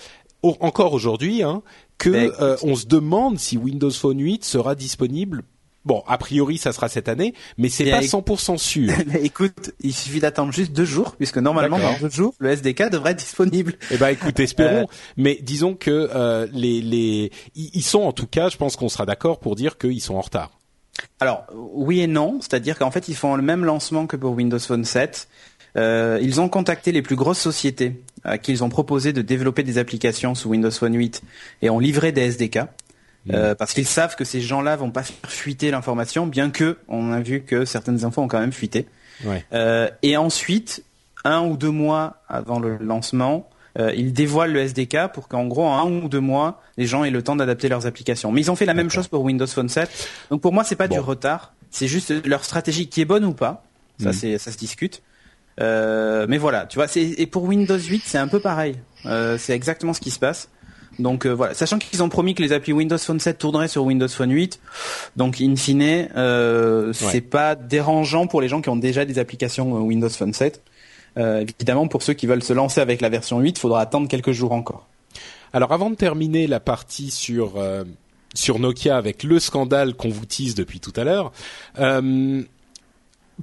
encore 0.61 0.93
aujourd'hui 0.93 1.43
hein, 1.43 1.63
que 1.99 2.11
euh, 2.11 2.57
on 2.63 2.77
se 2.77 2.87
demande 2.87 3.39
si 3.39 3.57
Windows 3.57 3.91
Phone 3.91 4.21
8 4.21 4.45
sera 4.45 4.75
disponible 4.75 5.43
Bon, 5.87 6.03
a 6.09 6.19
priori, 6.19 6.59
ça 6.59 6.73
sera 6.73 6.89
cette 6.89 7.09
année, 7.09 7.33
mais 7.59 7.69
c'est 7.69 7.89
pas 7.89 8.01
100% 8.01 8.59
sûr. 8.59 8.93
écoute, 9.23 9.71
il 9.81 9.95
suffit 9.95 10.19
d'attendre 10.19 10.53
juste 10.53 10.73
deux 10.73 10.85
jours, 10.85 11.15
puisque 11.15 11.39
normalement, 11.39 11.79
dans 11.79 11.97
deux 12.01 12.11
jours, 12.11 12.35
le 12.41 12.51
SDK 12.51 12.91
devrait 12.91 13.13
être 13.13 13.21
disponible. 13.21 13.75
Eh 13.93 13.97
ben, 13.97 14.09
écoute, 14.09 14.41
espérons. 14.41 14.83
Euh. 14.83 14.95
Mais 15.17 15.39
disons 15.41 15.75
que 15.75 16.11
euh, 16.13 16.49
les, 16.53 16.81
les, 16.83 17.31
ils 17.55 17.85
sont 17.85 18.01
en 18.01 18.11
tout 18.11 18.27
cas, 18.27 18.49
je 18.49 18.57
pense 18.57 18.75
qu'on 18.75 18.89
sera 18.89 19.07
d'accord 19.07 19.39
pour 19.39 19.55
dire 19.55 19.79
qu'ils 19.79 20.03
sont 20.03 20.17
en 20.17 20.23
retard. 20.23 20.59
Alors, 21.21 21.45
oui 21.55 22.01
et 22.01 22.09
non, 22.09 22.41
c'est-à-dire 22.41 22.77
qu'en 22.79 22.91
fait, 22.91 23.07
ils 23.07 23.15
font 23.15 23.37
le 23.37 23.43
même 23.43 23.65
lancement 23.65 24.09
que 24.09 24.17
pour 24.17 24.33
Windows 24.33 24.59
Phone 24.59 24.85
7. 24.85 25.29
Euh, 25.77 26.19
ils 26.23 26.41
ont 26.41 26.49
contacté 26.49 26.93
les 26.93 27.03
plus 27.03 27.17
grosses 27.17 27.39
sociétés 27.39 28.03
à 28.25 28.39
qui 28.39 28.53
ils 28.53 28.65
ont 28.65 28.69
proposé 28.69 29.13
de 29.13 29.23
développer 29.23 29.63
des 29.63 29.79
applications 29.79 30.35
sous 30.35 30.49
Windows 30.51 30.71
Phone 30.71 30.95
8 30.95 31.23
et 31.63 31.71
ont 31.71 31.79
livré 31.79 32.13
des 32.13 32.23
SDK. 32.23 32.61
Euh, 33.33 33.55
parce 33.55 33.73
qu'ils 33.73 33.87
savent 33.87 34.15
que 34.17 34.25
ces 34.25 34.41
gens-là 34.41 34.77
vont 34.77 34.91
pas 34.91 35.03
faire 35.03 35.31
fuiter 35.31 35.71
l'information, 35.71 36.27
bien 36.27 36.51
que 36.51 36.79
on 36.89 37.13
a 37.13 37.21
vu 37.21 37.43
que 37.43 37.65
certaines 37.65 38.05
infos 38.05 38.23
ont 38.23 38.29
quand 38.29 38.39
même 38.39 38.53
fuité. 38.53 38.87
Euh, 39.53 39.91
et 40.03 40.17
ensuite, 40.17 40.85
un 41.25 41.43
ou 41.43 41.57
deux 41.57 41.71
mois 41.71 42.23
avant 42.29 42.61
le 42.61 42.77
lancement, 42.77 43.49
euh, 43.79 43.93
ils 43.97 44.13
dévoilent 44.13 44.53
le 44.53 44.61
SDK 44.61 45.13
pour 45.13 45.29
qu'en 45.29 45.47
gros, 45.47 45.65
en 45.65 45.87
un 45.87 46.05
ou 46.05 46.09
deux 46.09 46.21
mois, 46.21 46.63
les 46.77 46.87
gens 46.87 47.05
aient 47.05 47.11
le 47.11 47.23
temps 47.23 47.37
d'adapter 47.37 47.69
leurs 47.69 47.87
applications. 47.87 48.31
Mais 48.31 48.43
ils 48.43 48.51
ont 48.51 48.57
fait 48.57 48.67
la 48.67 48.75
même 48.75 48.91
chose 48.91 49.09
pour 49.09 49.23
Windows 49.23 49.47
Phone 49.47 49.69
7. 49.69 50.09
Donc 50.31 50.41
pour 50.41 50.53
moi, 50.53 50.65
c'est 50.65 50.77
pas 50.77 50.89
du 50.89 50.99
retard, 50.99 51.53
c'est 51.71 51.89
juste 51.89 52.13
leur 52.27 52.45
stratégie 52.45 52.89
qui 52.89 53.01
est 53.01 53.07
bonne 53.07 53.25
ou 53.25 53.33
pas. 53.33 53.65
Ça, 54.01 54.11
mm. 54.11 54.13
c'est 54.13 54.39
ça 54.39 54.53
se 54.53 54.59
discute. 54.59 55.03
Euh, 55.61 56.27
mais 56.29 56.39
voilà, 56.39 56.67
tu 56.67 56.77
vois, 56.77 56.87
et 56.97 57.27
pour 57.27 57.45
Windows 57.45 57.79
8, 57.79 58.03
c'est 58.05 58.19
un 58.19 58.29
peu 58.29 58.41
pareil. 58.41 58.77
Euh, 59.07 59.39
c'est 59.39 59.55
exactement 59.55 59.93
ce 59.95 60.01
qui 60.01 60.11
se 60.11 60.19
passe. 60.19 60.51
Donc 60.99 61.27
euh, 61.27 61.31
voilà, 61.33 61.55
sachant 61.55 61.79
qu'ils 61.79 62.03
ont 62.03 62.09
promis 62.09 62.35
que 62.35 62.43
les 62.43 62.53
applis 62.53 62.73
Windows 62.73 62.99
Phone 62.99 63.21
7 63.21 63.39
tourneraient 63.39 63.69
sur 63.69 63.85
Windows 63.85 64.09
Phone 64.09 64.31
8, 64.31 64.61
donc 65.17 65.41
in 65.41 65.57
fine, 65.57 66.09
euh, 66.17 66.93
c'est 66.93 67.21
pas 67.21 67.55
dérangeant 67.55 68.27
pour 68.27 68.41
les 68.41 68.49
gens 68.49 68.63
qui 68.63 68.69
ont 68.69 68.77
déjà 68.77 69.05
des 69.05 69.19
applications 69.19 69.77
euh, 69.77 69.81
Windows 69.81 70.09
Phone 70.09 70.33
7. 70.33 70.63
Euh, 71.19 71.41
évidemment, 71.41 71.89
pour 71.89 72.03
ceux 72.03 72.13
qui 72.13 72.27
veulent 72.27 72.43
se 72.43 72.53
lancer 72.53 72.81
avec 72.81 73.01
la 73.01 73.09
version 73.09 73.41
8, 73.41 73.57
il 73.57 73.61
faudra 73.61 73.81
attendre 73.81 74.09
quelques 74.09 74.33
jours 74.33 74.53
encore. 74.53 74.87
Alors 75.53 75.73
avant 75.73 75.91
de 75.91 75.97
terminer 75.97 76.47
la 76.47 76.61
partie 76.61 77.11
sur 77.11 77.55
sur 78.35 78.59
Nokia 78.59 78.99
avec 78.99 79.23
le 79.23 79.39
scandale 79.39 79.95
qu'on 79.95 80.11
vous 80.11 80.27
tease 80.27 80.55
depuis 80.55 80.81
tout 80.81 80.93
à 80.97 81.05
l'heure, 81.05 81.33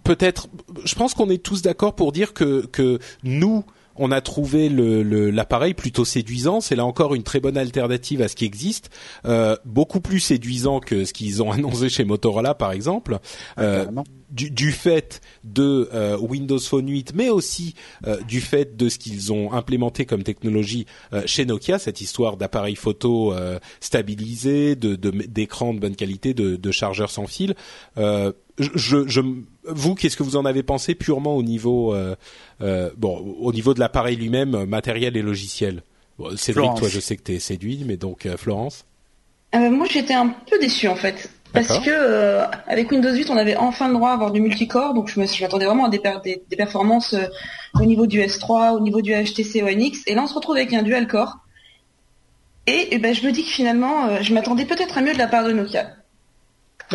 peut-être, 0.04 0.48
je 0.84 0.96
pense 0.96 1.14
qu'on 1.14 1.30
est 1.30 1.44
tous 1.44 1.62
d'accord 1.62 1.96
pour 1.96 2.12
dire 2.12 2.34
que 2.34 2.66
que 2.68 3.00
nous 3.24 3.64
on 3.96 4.12
a 4.12 4.22
trouvé 4.22 4.70
l'appareil 4.70 5.72
le, 5.72 5.76
plutôt 5.76 6.06
séduisant. 6.06 6.62
C'est 6.62 6.76
là 6.76 6.86
encore 6.86 7.16
une 7.16 7.24
très 7.24 7.40
bonne 7.40 7.58
alternative 7.58 8.22
à 8.22 8.28
ce 8.28 8.36
qui 8.36 8.46
existe, 8.46 8.90
euh, 9.26 9.56
beaucoup 9.66 10.02
plus 10.02 10.20
séduisant 10.20 10.80
que 10.80 11.06
ce 11.06 11.14
qu'ils 11.14 11.44
ont 11.44 11.52
annoncé 11.52 11.90
chez 11.90 12.04
Motorola, 12.04 12.56
par 12.56 12.72
exemple. 12.72 13.20
Euh, 13.60 13.86
du, 14.34 14.50
du, 14.50 14.72
fait 14.72 15.22
de 15.44 15.90
euh, 15.94 16.18
Windows 16.18 16.60
Phone 16.60 16.90
8, 16.90 17.14
mais 17.14 17.30
aussi 17.30 17.76
euh, 18.08 18.20
du 18.22 18.42
fait 18.42 18.76
de 18.76 18.90
ce 18.90 18.98
qu'ils 18.98 19.32
ont 19.32 19.54
implémenté 19.54 20.06
comme 20.06 20.24
technologie 20.24 20.88
euh, 21.14 21.22
chez 21.28 21.46
Nokia, 21.46 21.78
cette 21.78 22.02
histoire 22.02 22.36
d'appareil 22.36 22.76
photo 22.76 23.34
stabilisé, 23.80 24.76
de 24.76 24.96
d'écran 24.96 25.74
de, 25.74 25.80
bonne 25.80 25.96
qualité, 25.96 26.34
de, 26.34 26.56
de 26.56 26.72
chargeur 26.72 27.12
sans 27.12 27.28
fil. 27.28 27.56
Je, 28.60 29.08
je, 29.08 29.22
vous, 29.66 29.96
qu'est-ce 29.96 30.18
que 30.18 30.24
vous 30.24 30.36
en 30.36 30.46
avez 30.46 30.64
pensé 30.64 30.96
purement 30.96 31.36
au 31.36 31.44
niveau, 31.44 31.96
bon, 32.60 33.36
au 33.40 33.52
niveau 33.54 33.74
de 33.74 33.80
l'appareil 33.80 34.16
lui-même, 34.16 34.66
matériel 34.66 35.18
et 35.18 35.22
logiciel? 35.22 35.84
Cédric, 36.36 36.76
toi, 36.76 36.88
je 36.88 37.00
sais 37.00 37.18
que 37.18 37.24
tu 37.24 37.34
es 37.34 37.40
séduit, 37.40 37.84
mais 37.86 37.98
donc 37.98 38.28
Florence? 38.38 38.86
moi, 39.54 39.88
j'étais 39.90 40.14
un 40.14 40.28
peu 40.28 40.60
déçu 40.60 40.88
en 40.88 40.96
fait. 40.96 41.30
Parce 41.54 41.80
que 41.80 41.92
euh, 41.92 42.46
avec 42.68 42.92
Windows 42.92 43.14
8, 43.14 43.30
on 43.30 43.38
avait 43.38 43.56
enfin 43.56 43.88
le 43.88 43.94
droit 43.94 44.10
à 44.10 44.14
avoir 44.14 44.32
du 44.32 44.42
multicore, 44.42 44.96
donc 44.96 45.08
je 45.08 45.20
m'attendais 45.20 45.66
vraiment 45.66 45.86
à 45.86 45.90
des, 45.90 46.02
des, 46.50 46.56
performances 46.56 47.14
euh, 47.14 47.28
au 47.80 47.86
niveau 47.86 48.08
du 48.08 48.20
S3, 48.20 48.76
au 48.76 48.80
niveau 48.80 49.02
du 49.02 49.14
HTC 49.14 49.62
One 49.62 49.80
X, 49.80 50.02
et 50.08 50.16
là 50.16 50.24
on 50.24 50.28
se 50.28 50.34
retrouve 50.34 50.56
avec 50.56 50.74
un 50.74 50.82
dual 50.82 51.08
core. 51.08 51.38
Et, 52.66 52.88
eh 52.92 52.98
ben, 52.98 53.14
je 53.14 53.26
me 53.26 53.32
dis 53.32 53.44
que 53.44 53.50
finalement, 53.50 54.08
euh, 54.08 54.18
je 54.22 54.34
m'attendais 54.34 54.66
peut-être 54.66 54.98
à 54.98 55.02
mieux 55.02 55.14
de 55.14 55.18
la 55.18 55.28
part 55.28 55.44
de 55.44 55.52
Nokia. 55.52 55.92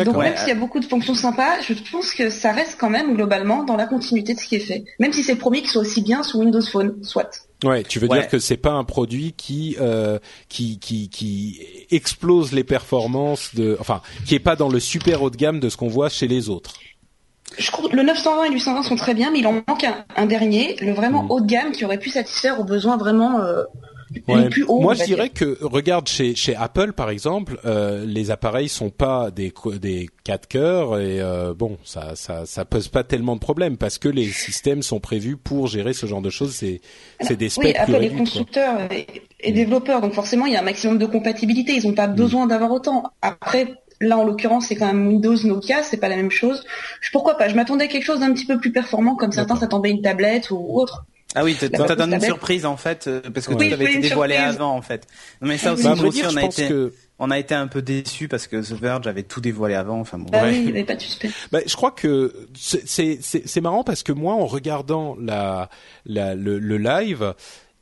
Donc 0.05 0.17
même 0.17 0.37
s'il 0.37 0.47
y 0.47 0.51
a 0.51 0.55
beaucoup 0.55 0.79
de 0.79 0.85
fonctions 0.85 1.15
sympas, 1.15 1.61
je 1.61 1.73
pense 1.91 2.13
que 2.13 2.29
ça 2.29 2.51
reste 2.51 2.77
quand 2.79 2.89
même 2.89 3.15
globalement 3.15 3.63
dans 3.63 3.75
la 3.75 3.85
continuité 3.85 4.33
de 4.33 4.39
ce 4.39 4.45
qui 4.45 4.55
est 4.55 4.59
fait. 4.59 4.83
Même 4.99 5.13
si 5.13 5.23
c'est 5.23 5.35
promis 5.35 5.61
qu'il 5.61 5.69
soit 5.69 5.81
aussi 5.81 6.01
bien 6.01 6.23
sous 6.23 6.39
Windows 6.39 6.61
Phone, 6.61 6.95
soit. 7.03 7.29
Ouais, 7.63 7.83
tu 7.83 7.99
veux 7.99 8.07
dire 8.07 8.27
que 8.29 8.39
c'est 8.39 8.57
pas 8.57 8.71
un 8.71 8.85
produit 8.85 9.33
qui 9.35 9.75
euh, 9.81 10.19
qui 10.47 10.79
qui 10.79 11.09
qui 11.09 11.59
explose 11.91 12.53
les 12.53 12.63
performances 12.63 13.53
de, 13.53 13.75
enfin, 13.79 14.01
qui 14.25 14.35
est 14.35 14.39
pas 14.39 14.55
dans 14.55 14.69
le 14.69 14.79
super 14.79 15.21
haut 15.21 15.29
de 15.29 15.35
gamme 15.35 15.59
de 15.59 15.67
ce 15.67 15.75
qu'on 15.75 15.89
voit 15.89 16.09
chez 16.09 16.27
les 16.27 16.49
autres. 16.49 16.73
Je 17.57 17.71
crois 17.71 17.89
que 17.89 17.95
le 17.95 18.03
920 18.03 18.43
et 18.43 18.47
le 18.49 18.53
820 18.53 18.83
sont 18.83 18.95
très 18.95 19.13
bien, 19.13 19.31
mais 19.31 19.39
il 19.39 19.47
en 19.47 19.53
manque 19.53 19.85
un, 20.15 20.25
dernier, 20.25 20.75
le 20.81 20.93
vraiment 20.93 21.23
mm. 21.23 21.31
haut 21.31 21.41
de 21.41 21.47
gamme 21.47 21.71
qui 21.71 21.83
aurait 21.83 21.97
pu 21.97 22.09
satisfaire 22.09 22.59
aux 22.59 22.63
besoins 22.63 22.97
vraiment 22.97 23.41
euh, 23.41 23.63
moi, 24.67 24.93
je 24.93 25.03
dirais 25.03 25.29
que 25.29 25.57
regarde 25.61 26.07
chez 26.07 26.35
chez 26.35 26.55
Apple 26.55 26.93
par 26.93 27.09
exemple, 27.09 27.59
euh, 27.65 28.05
les 28.05 28.31
appareils 28.31 28.69
sont 28.69 28.89
pas 28.89 29.31
des 29.31 29.53
des 29.79 30.09
4 30.23 30.47
cœurs 30.47 30.99
et 30.99 31.21
euh, 31.21 31.53
bon, 31.53 31.77
ça 31.83 32.15
ça 32.15 32.45
ça 32.45 32.65
pose 32.65 32.87
pas 32.87 33.03
tellement 33.03 33.35
de 33.35 33.39
problèmes 33.39 33.77
parce 33.77 33.97
que 33.97 34.09
les 34.09 34.27
systèmes 34.27 34.81
sont 34.81 34.99
prévus 34.99 35.37
pour 35.37 35.67
gérer 35.67 35.93
ce 35.93 36.05
genre 36.05 36.21
de 36.21 36.29
choses. 36.29 36.55
C'est 36.55 36.81
c'est 37.21 37.35
des 37.35 37.49
specs 37.49 37.65
oui, 37.65 37.75
Apple 37.75 38.03
est 38.03 38.15
constructeur 38.15 38.79
et, 38.91 39.51
mm. 39.51 39.53
développeur, 39.53 40.01
donc 40.01 40.13
forcément 40.13 40.45
il 40.45 40.53
y 40.53 40.55
a 40.55 40.59
un 40.59 40.63
maximum 40.63 40.97
de 40.97 41.05
compatibilité. 41.05 41.73
Ils 41.73 41.87
ont 41.87 41.93
pas 41.93 42.07
mm. 42.07 42.15
besoin 42.15 42.47
d'avoir 42.47 42.71
autant. 42.71 43.03
Après, 43.21 43.73
là 44.01 44.17
en 44.17 44.23
l'occurrence 44.23 44.67
c'est 44.67 44.75
quand 44.75 44.87
même 44.87 45.07
Windows 45.07 45.35
Nokia, 45.43 45.83
c'est 45.83 45.97
pas 45.97 46.09
la 46.09 46.15
même 46.15 46.31
chose. 46.31 46.63
Pourquoi 47.11 47.37
pas? 47.37 47.47
Je 47.47 47.55
m'attendais 47.55 47.85
à 47.85 47.87
quelque 47.87 48.05
chose 48.05 48.21
d'un 48.21 48.33
petit 48.33 48.45
peu 48.45 48.59
plus 48.59 48.71
performant, 48.71 49.15
comme 49.15 49.31
certains 49.31 49.55
s'attendaient 49.55 49.91
une 49.91 50.01
tablette 50.01 50.49
ou 50.51 50.79
autre. 50.79 51.05
Ah 51.35 51.43
oui, 51.43 51.55
t'as 51.59 51.95
donné 51.95 52.15
une 52.15 52.21
surprise 52.21 52.65
en 52.65 52.75
fait 52.75 53.07
euh, 53.07 53.21
parce 53.33 53.45
que 53.45 53.53
tout 53.53 53.61
avait 53.61 53.85
été 53.85 53.99
dévoilé 53.99 54.35
avant 54.35 54.75
en 54.75 54.81
fait. 54.81 55.07
mais 55.41 55.57
ça 55.57 55.73
aussi, 55.73 55.87
aussi 55.87 56.23
on 56.25 56.35
a 56.35 56.43
été 56.43 56.67
que... 56.67 56.93
on 57.19 57.29
a 57.29 57.37
été 57.37 57.53
un 57.53 57.67
peu 57.67 57.83
déçus 57.83 58.27
parce 58.27 58.47
que 58.47 58.57
The 58.57 58.79
Verge 58.79 59.05
avait 59.05 59.23
tout 59.23 59.39
dévoilé 59.39 59.75
avant. 59.75 59.99
Enfin 59.99 60.17
bon. 60.17 60.29
Bah 60.31 60.41
oui, 60.45 60.55
il 60.57 60.63
n'y 60.65 60.69
avait 60.71 60.83
pas 60.85 60.95
de 60.95 61.01
suspense. 61.01 61.31
Bah, 61.51 61.59
je 61.65 61.75
crois 61.75 61.91
que 61.91 62.47
c'est 62.55 63.19
c'est 63.21 63.61
marrant 63.61 63.83
parce 63.83 64.01
que 64.01 64.11
moi 64.11 64.33
en 64.33 64.47
regardant 64.47 65.15
la, 65.21 65.69
la 66.05 66.33
le, 66.33 66.57
le 66.57 66.77
live 66.77 67.35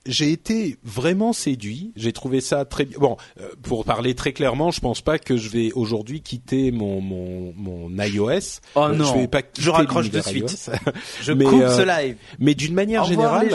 j'ai 0.08 0.32
été 0.32 0.78
vraiment 0.84 1.34
séduit. 1.34 1.92
J'ai 1.96 2.14
trouvé 2.14 2.42
ça 2.42 2.66
très 2.66 2.86
bon. 2.86 3.18
Euh, 3.40 3.50
pour 3.62 3.86
parler 3.86 4.16
très 4.16 4.34
clairement, 4.34 4.72
je 4.72 4.80
pense 4.80 5.02
pas 5.02 5.20
que 5.20 5.38
je 5.38 5.50
vais 5.50 5.72
aujourd'hui 5.74 6.22
quitter 6.22 6.72
mon 6.72 7.02
mon 7.02 7.54
mon 7.56 8.04
iOS. 8.04 8.62
Oh 8.76 8.84
euh, 8.84 8.94
non. 8.94 9.06
Je 9.06 9.20
vais 9.20 9.28
pas 9.28 9.42
je 9.60 9.70
raccroche 9.70 10.10
de 10.10 10.22
suite. 10.22 10.72
je 11.22 11.32
mais, 11.32 11.46
coupe 11.46 11.62
ce 11.62 11.82
euh, 11.82 11.86
live. 11.86 12.16
Mais 12.40 12.56
d'une 12.56 12.74
manière 12.74 13.04
générale, 13.04 13.50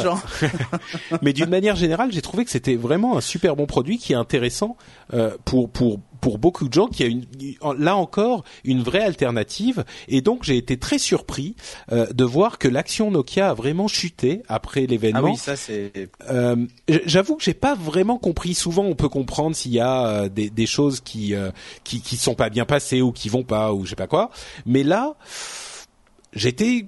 mais 1.22 1.32
d'une 1.32 1.50
manière 1.50 1.76
générale, 1.76 2.10
j'ai 2.12 2.22
trouvé 2.22 2.44
que 2.44 2.50
c'était 2.50 2.76
vraiment 2.76 3.16
un 3.16 3.20
super 3.20 3.56
bon 3.56 3.66
produit 3.66 3.98
qui 3.98 4.12
est 4.12 4.16
intéressant 4.16 4.76
pour 5.44 5.70
pour 5.70 5.98
pour 6.22 6.38
beaucoup 6.38 6.68
de 6.68 6.72
gens 6.72 6.86
qu'il 6.86 7.04
y 7.04 7.08
a 7.08 7.12
une, 7.12 7.24
là 7.82 7.96
encore 7.96 8.44
une 8.64 8.82
vraie 8.82 9.02
alternative. 9.02 9.84
Et 10.08 10.22
donc 10.22 10.44
j'ai 10.44 10.56
été 10.56 10.78
très 10.78 10.98
surpris 10.98 11.56
euh, 11.90 12.06
de 12.12 12.24
voir 12.24 12.58
que 12.58 12.68
l'action 12.68 13.10
Nokia 13.10 13.50
a 13.50 13.54
vraiment 13.54 13.88
chuté 13.88 14.42
après 14.48 14.86
l'événement. 14.86 15.18
Ah 15.18 15.30
oui, 15.32 15.36
ça 15.36 15.56
c'est. 15.56 16.08
Euh, 16.30 16.56
J'avoue 16.88 17.36
que 17.36 17.42
j'ai 17.42 17.54
pas 17.54 17.74
vraiment 17.74 18.18
compris. 18.18 18.54
Souvent, 18.54 18.84
on 18.84 18.94
peut 18.94 19.08
comprendre 19.08 19.56
s'il 19.56 19.72
y 19.72 19.80
a 19.80 20.06
euh, 20.06 20.28
des, 20.28 20.48
des, 20.48 20.66
choses 20.66 21.00
qui, 21.00 21.34
euh, 21.34 21.50
qui 21.82 22.00
qui 22.00 22.16
sont 22.16 22.36
pas 22.36 22.50
bien 22.50 22.64
passées 22.64 23.02
ou 23.02 23.10
qui 23.10 23.28
vont 23.28 23.42
pas 23.42 23.72
ou 23.72 23.84
je 23.84 23.90
sais 23.90 23.96
pas 23.96 24.06
quoi. 24.06 24.30
Mais 24.64 24.84
là, 24.84 25.16
j'étais 26.34 26.86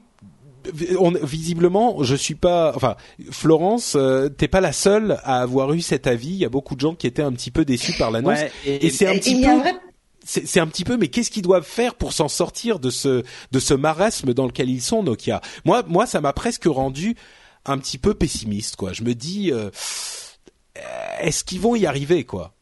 on, 0.98 1.10
visiblement, 1.10 2.02
je 2.02 2.14
suis 2.14 2.34
pas. 2.34 2.72
Enfin, 2.74 2.96
Florence, 3.30 3.94
euh, 3.96 4.28
t'es 4.28 4.48
pas 4.48 4.60
la 4.60 4.72
seule 4.72 5.18
à 5.24 5.40
avoir 5.40 5.72
eu 5.72 5.80
cet 5.80 6.06
avis. 6.06 6.30
Il 6.30 6.36
y 6.36 6.44
a 6.44 6.48
beaucoup 6.48 6.74
de 6.74 6.80
gens 6.80 6.94
qui 6.94 7.06
étaient 7.06 7.22
un 7.22 7.32
petit 7.32 7.50
peu 7.50 7.64
déçus 7.64 7.94
par 7.98 8.10
l'annonce. 8.10 8.38
et, 8.66 8.90
c'est 8.90 9.06
un 9.06 9.14
petit 9.14 9.40
peu. 9.40 9.50
C'est 10.26 10.60
un 10.60 10.66
petit 10.66 10.84
peu, 10.84 10.96
mais 10.96 11.08
qu'est-ce 11.08 11.30
qu'ils 11.30 11.42
doivent 11.42 11.66
faire 11.66 11.94
pour 11.96 12.14
s'en 12.14 12.28
sortir 12.28 12.78
de 12.78 12.88
ce 12.88 13.22
de 13.52 13.58
ce 13.58 13.74
marasme 13.74 14.32
dans 14.32 14.46
lequel 14.46 14.70
ils 14.70 14.80
sont, 14.80 15.02
Nokia? 15.02 15.42
Moi, 15.66 15.82
moi, 15.86 16.06
ça 16.06 16.22
m'a 16.22 16.32
presque 16.32 16.64
rendu 16.64 17.14
un 17.66 17.76
petit 17.76 17.98
peu 17.98 18.14
pessimiste, 18.14 18.76
quoi. 18.76 18.94
Je 18.94 19.02
me 19.02 19.14
dis, 19.14 19.52
euh, 19.52 19.70
est-ce 21.20 21.44
qu'ils 21.44 21.60
vont 21.60 21.74
y 21.74 21.84
arriver, 21.84 22.24
quoi? 22.24 22.53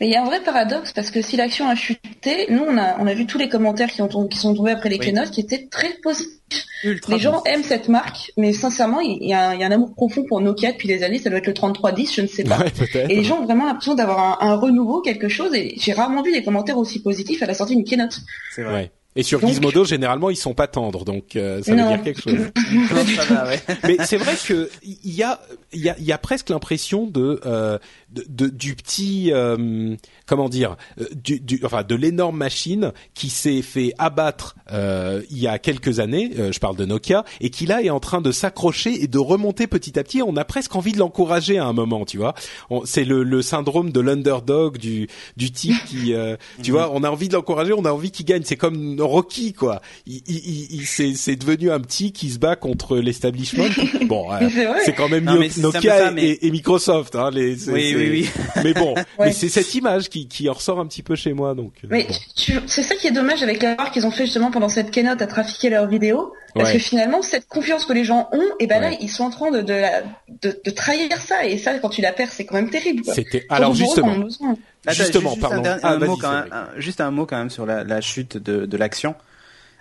Mais 0.00 0.06
il 0.06 0.12
y 0.12 0.16
a 0.16 0.22
un 0.22 0.24
vrai 0.24 0.40
paradoxe 0.40 0.92
parce 0.92 1.10
que 1.10 1.22
si 1.22 1.36
l'action 1.36 1.68
a 1.68 1.74
chuté, 1.74 2.46
nous 2.50 2.62
on 2.62 2.76
a, 2.76 2.96
on 2.98 3.06
a 3.06 3.14
vu 3.14 3.26
tous 3.26 3.38
les 3.38 3.48
commentaires 3.48 3.90
qui, 3.90 4.02
ont, 4.02 4.28
qui 4.28 4.38
sont 4.38 4.54
tombés 4.54 4.72
après 4.72 4.88
les 4.88 4.98
keynotes 4.98 5.30
qui 5.30 5.40
étaient 5.40 5.68
très 5.70 5.94
positifs. 6.02 6.64
les 6.84 7.18
gens 7.18 7.42
aiment 7.44 7.62
cette 7.62 7.88
marque, 7.88 8.32
mais 8.36 8.52
sincèrement, 8.52 9.00
il 9.00 9.26
y, 9.26 9.34
a, 9.34 9.54
il 9.54 9.60
y, 9.60 9.64
a, 9.64 9.66
un 9.66 9.70
amour 9.70 9.94
profond 9.94 10.24
pour 10.24 10.40
Nokia 10.40 10.72
depuis 10.72 10.88
des 10.88 11.02
années. 11.02 11.18
Ça 11.18 11.30
doit 11.30 11.38
être 11.38 11.46
le 11.46 11.54
3310, 11.54 12.14
je 12.14 12.22
ne 12.22 12.26
sais 12.26 12.44
pas. 12.44 12.64
et 12.94 13.14
les 13.14 13.24
gens 13.24 13.40
ont 13.40 13.44
vraiment 13.44 13.66
l'impression 13.66 13.94
d'avoir 13.94 14.42
un, 14.42 14.48
un, 14.48 14.56
renouveau, 14.56 15.00
quelque 15.00 15.28
chose. 15.28 15.54
Et 15.54 15.74
j'ai 15.76 15.92
rarement 15.92 16.22
vu 16.22 16.32
des 16.32 16.42
commentaires 16.42 16.78
aussi 16.78 17.02
positifs 17.02 17.42
à 17.42 17.46
la 17.46 17.54
sortie 17.54 17.76
d'une 17.76 17.84
keynote. 17.84 18.18
C'est 18.54 18.62
vrai. 18.62 18.90
Et 19.16 19.24
sur 19.24 19.44
Gizmodo, 19.44 19.84
généralement, 19.84 20.30
ils 20.30 20.36
sont 20.36 20.54
pas 20.54 20.68
tendres, 20.68 21.04
donc 21.04 21.34
euh, 21.34 21.62
ça 21.62 21.72
veut 21.74 21.76
dire 21.76 22.02
quelque 22.02 22.22
chose. 22.22 22.46
Mais 23.84 23.96
c'est 24.04 24.16
vrai 24.16 24.34
que 24.46 24.70
il 24.84 25.12
y 25.12 25.24
a, 25.24 25.40
il 25.72 25.80
y 25.80 25.90
a, 25.90 25.96
y 25.98 26.12
a 26.12 26.18
presque 26.18 26.50
l'impression 26.50 27.06
de, 27.06 27.40
euh, 27.44 27.78
de, 28.12 28.48
du 28.48 28.74
petit, 28.74 29.30
euh, 29.32 29.96
comment 30.26 30.48
dire, 30.48 30.76
euh, 31.00 31.06
du, 31.14 31.40
du, 31.40 31.60
enfin 31.64 31.82
de 31.82 31.94
l'énorme 31.94 32.36
machine 32.36 32.92
qui 33.14 33.30
s'est 33.30 33.62
fait 33.62 33.92
abattre 33.98 34.56
euh, 34.72 35.22
il 35.30 35.38
y 35.38 35.46
a 35.46 35.58
quelques 35.58 36.00
années. 36.00 36.30
je 36.50 36.58
parle 36.58 36.76
de 36.76 36.84
Nokia 36.84 37.24
et 37.40 37.50
qui 37.50 37.66
là 37.66 37.82
est 37.82 37.90
en 37.90 38.00
train 38.00 38.20
de 38.20 38.32
s'accrocher 38.32 39.02
et 39.02 39.06
de 39.06 39.18
remonter 39.18 39.66
petit 39.66 39.98
à 39.98 40.04
petit. 40.04 40.22
On 40.22 40.36
a 40.36 40.44
presque 40.44 40.74
envie 40.76 40.92
de 40.92 40.98
l'encourager 40.98 41.58
à 41.58 41.66
un 41.66 41.72
moment, 41.72 42.04
tu 42.04 42.18
vois. 42.18 42.34
C'est 42.84 43.04
le, 43.04 43.22
le 43.22 43.42
syndrome 43.42 43.92
de 43.92 44.00
l'underdog 44.00 44.78
du 44.78 45.08
du 45.36 45.50
type 45.50 45.76
qui, 45.86 46.14
tu 46.62 46.70
vois, 46.70 46.90
on 46.92 47.02
a 47.02 47.10
envie 47.10 47.28
de 47.28 47.34
l'encourager, 47.34 47.72
on 47.72 47.84
a 47.84 47.92
envie 47.92 48.10
qu'il 48.10 48.26
gagne. 48.26 48.42
C'est 48.44 48.56
comme 48.56 49.00
Rocky 49.00 49.52
quoi. 49.52 49.80
Il, 50.06 50.22
il, 50.26 50.80
il 50.80 50.86
c'est 50.86 51.36
devenu 51.36 51.70
un 51.70 51.80
petit 51.80 52.12
qui 52.12 52.30
se 52.30 52.38
bat 52.38 52.56
contre 52.56 52.96
l'establishment. 52.98 53.68
Bon, 54.10 54.32
euh, 54.32 54.48
c'est 54.84 54.94
quand 54.94 55.08
même 55.08 55.24
Nokia 55.58 56.12
et, 56.16 56.46
et, 56.46 56.50
Microsoft. 56.50 57.14
Hein, 57.14 57.30
les, 57.30 57.68
oui, 57.68 57.94
oui, 58.00 58.28
oui. 58.36 58.42
Mais 58.64 58.74
bon, 58.74 58.94
mais 59.18 59.32
c'est 59.32 59.48
cette 59.48 59.74
image 59.74 60.08
qui, 60.08 60.28
qui 60.28 60.48
ressort 60.48 60.80
un 60.80 60.86
petit 60.86 61.02
peu 61.02 61.14
chez 61.14 61.32
moi. 61.32 61.54
Donc. 61.54 61.72
Euh, 61.84 61.88
mais 61.90 62.06
c'est 62.34 62.82
ça 62.82 62.94
qui 62.94 63.06
est 63.06 63.12
dommage 63.12 63.42
avec 63.42 63.62
l'erreur 63.62 63.90
qu'ils 63.90 64.06
ont 64.06 64.10
fait 64.10 64.24
justement 64.24 64.50
pendant 64.50 64.68
cette 64.68 64.90
keynote 64.90 65.22
à 65.22 65.26
trafiquer 65.26 65.70
leurs 65.70 65.86
vidéos. 65.86 66.32
Parce 66.54 66.72
que 66.72 66.78
finalement, 66.78 67.22
cette 67.22 67.46
confiance 67.46 67.84
que 67.84 67.92
les 67.92 68.04
gens 68.04 68.28
ont, 68.32 68.44
et 68.58 68.66
ben 68.66 68.80
là, 68.80 68.90
ils 69.00 69.08
sont 69.08 69.24
en 69.24 69.30
train 69.30 69.50
de, 69.52 69.60
de, 69.60 69.82
de, 70.42 70.60
de, 70.64 70.70
trahir 70.70 71.16
ça. 71.16 71.44
Et 71.46 71.58
ça, 71.58 71.78
quand 71.78 71.90
tu 71.90 72.02
la 72.02 72.12
perds, 72.12 72.32
c'est 72.32 72.44
quand 72.44 72.56
même 72.56 72.70
terrible. 72.70 73.04
C'était 73.04 73.46
alors 73.48 73.74
justement. 73.74 74.26
Justement, 74.88 75.30
juste 75.30 75.40
pardon. 75.40 75.62
Un, 75.64 75.78
ah, 75.82 75.96
mot 75.98 76.16
quand 76.16 76.32
même, 76.32 76.48
juste 76.76 77.00
un 77.00 77.10
mot 77.10 77.26
quand 77.26 77.36
même 77.36 77.50
sur 77.50 77.66
la, 77.66 77.84
la 77.84 78.00
chute 78.00 78.36
de, 78.36 78.66
de 78.66 78.76
l'action. 78.76 79.14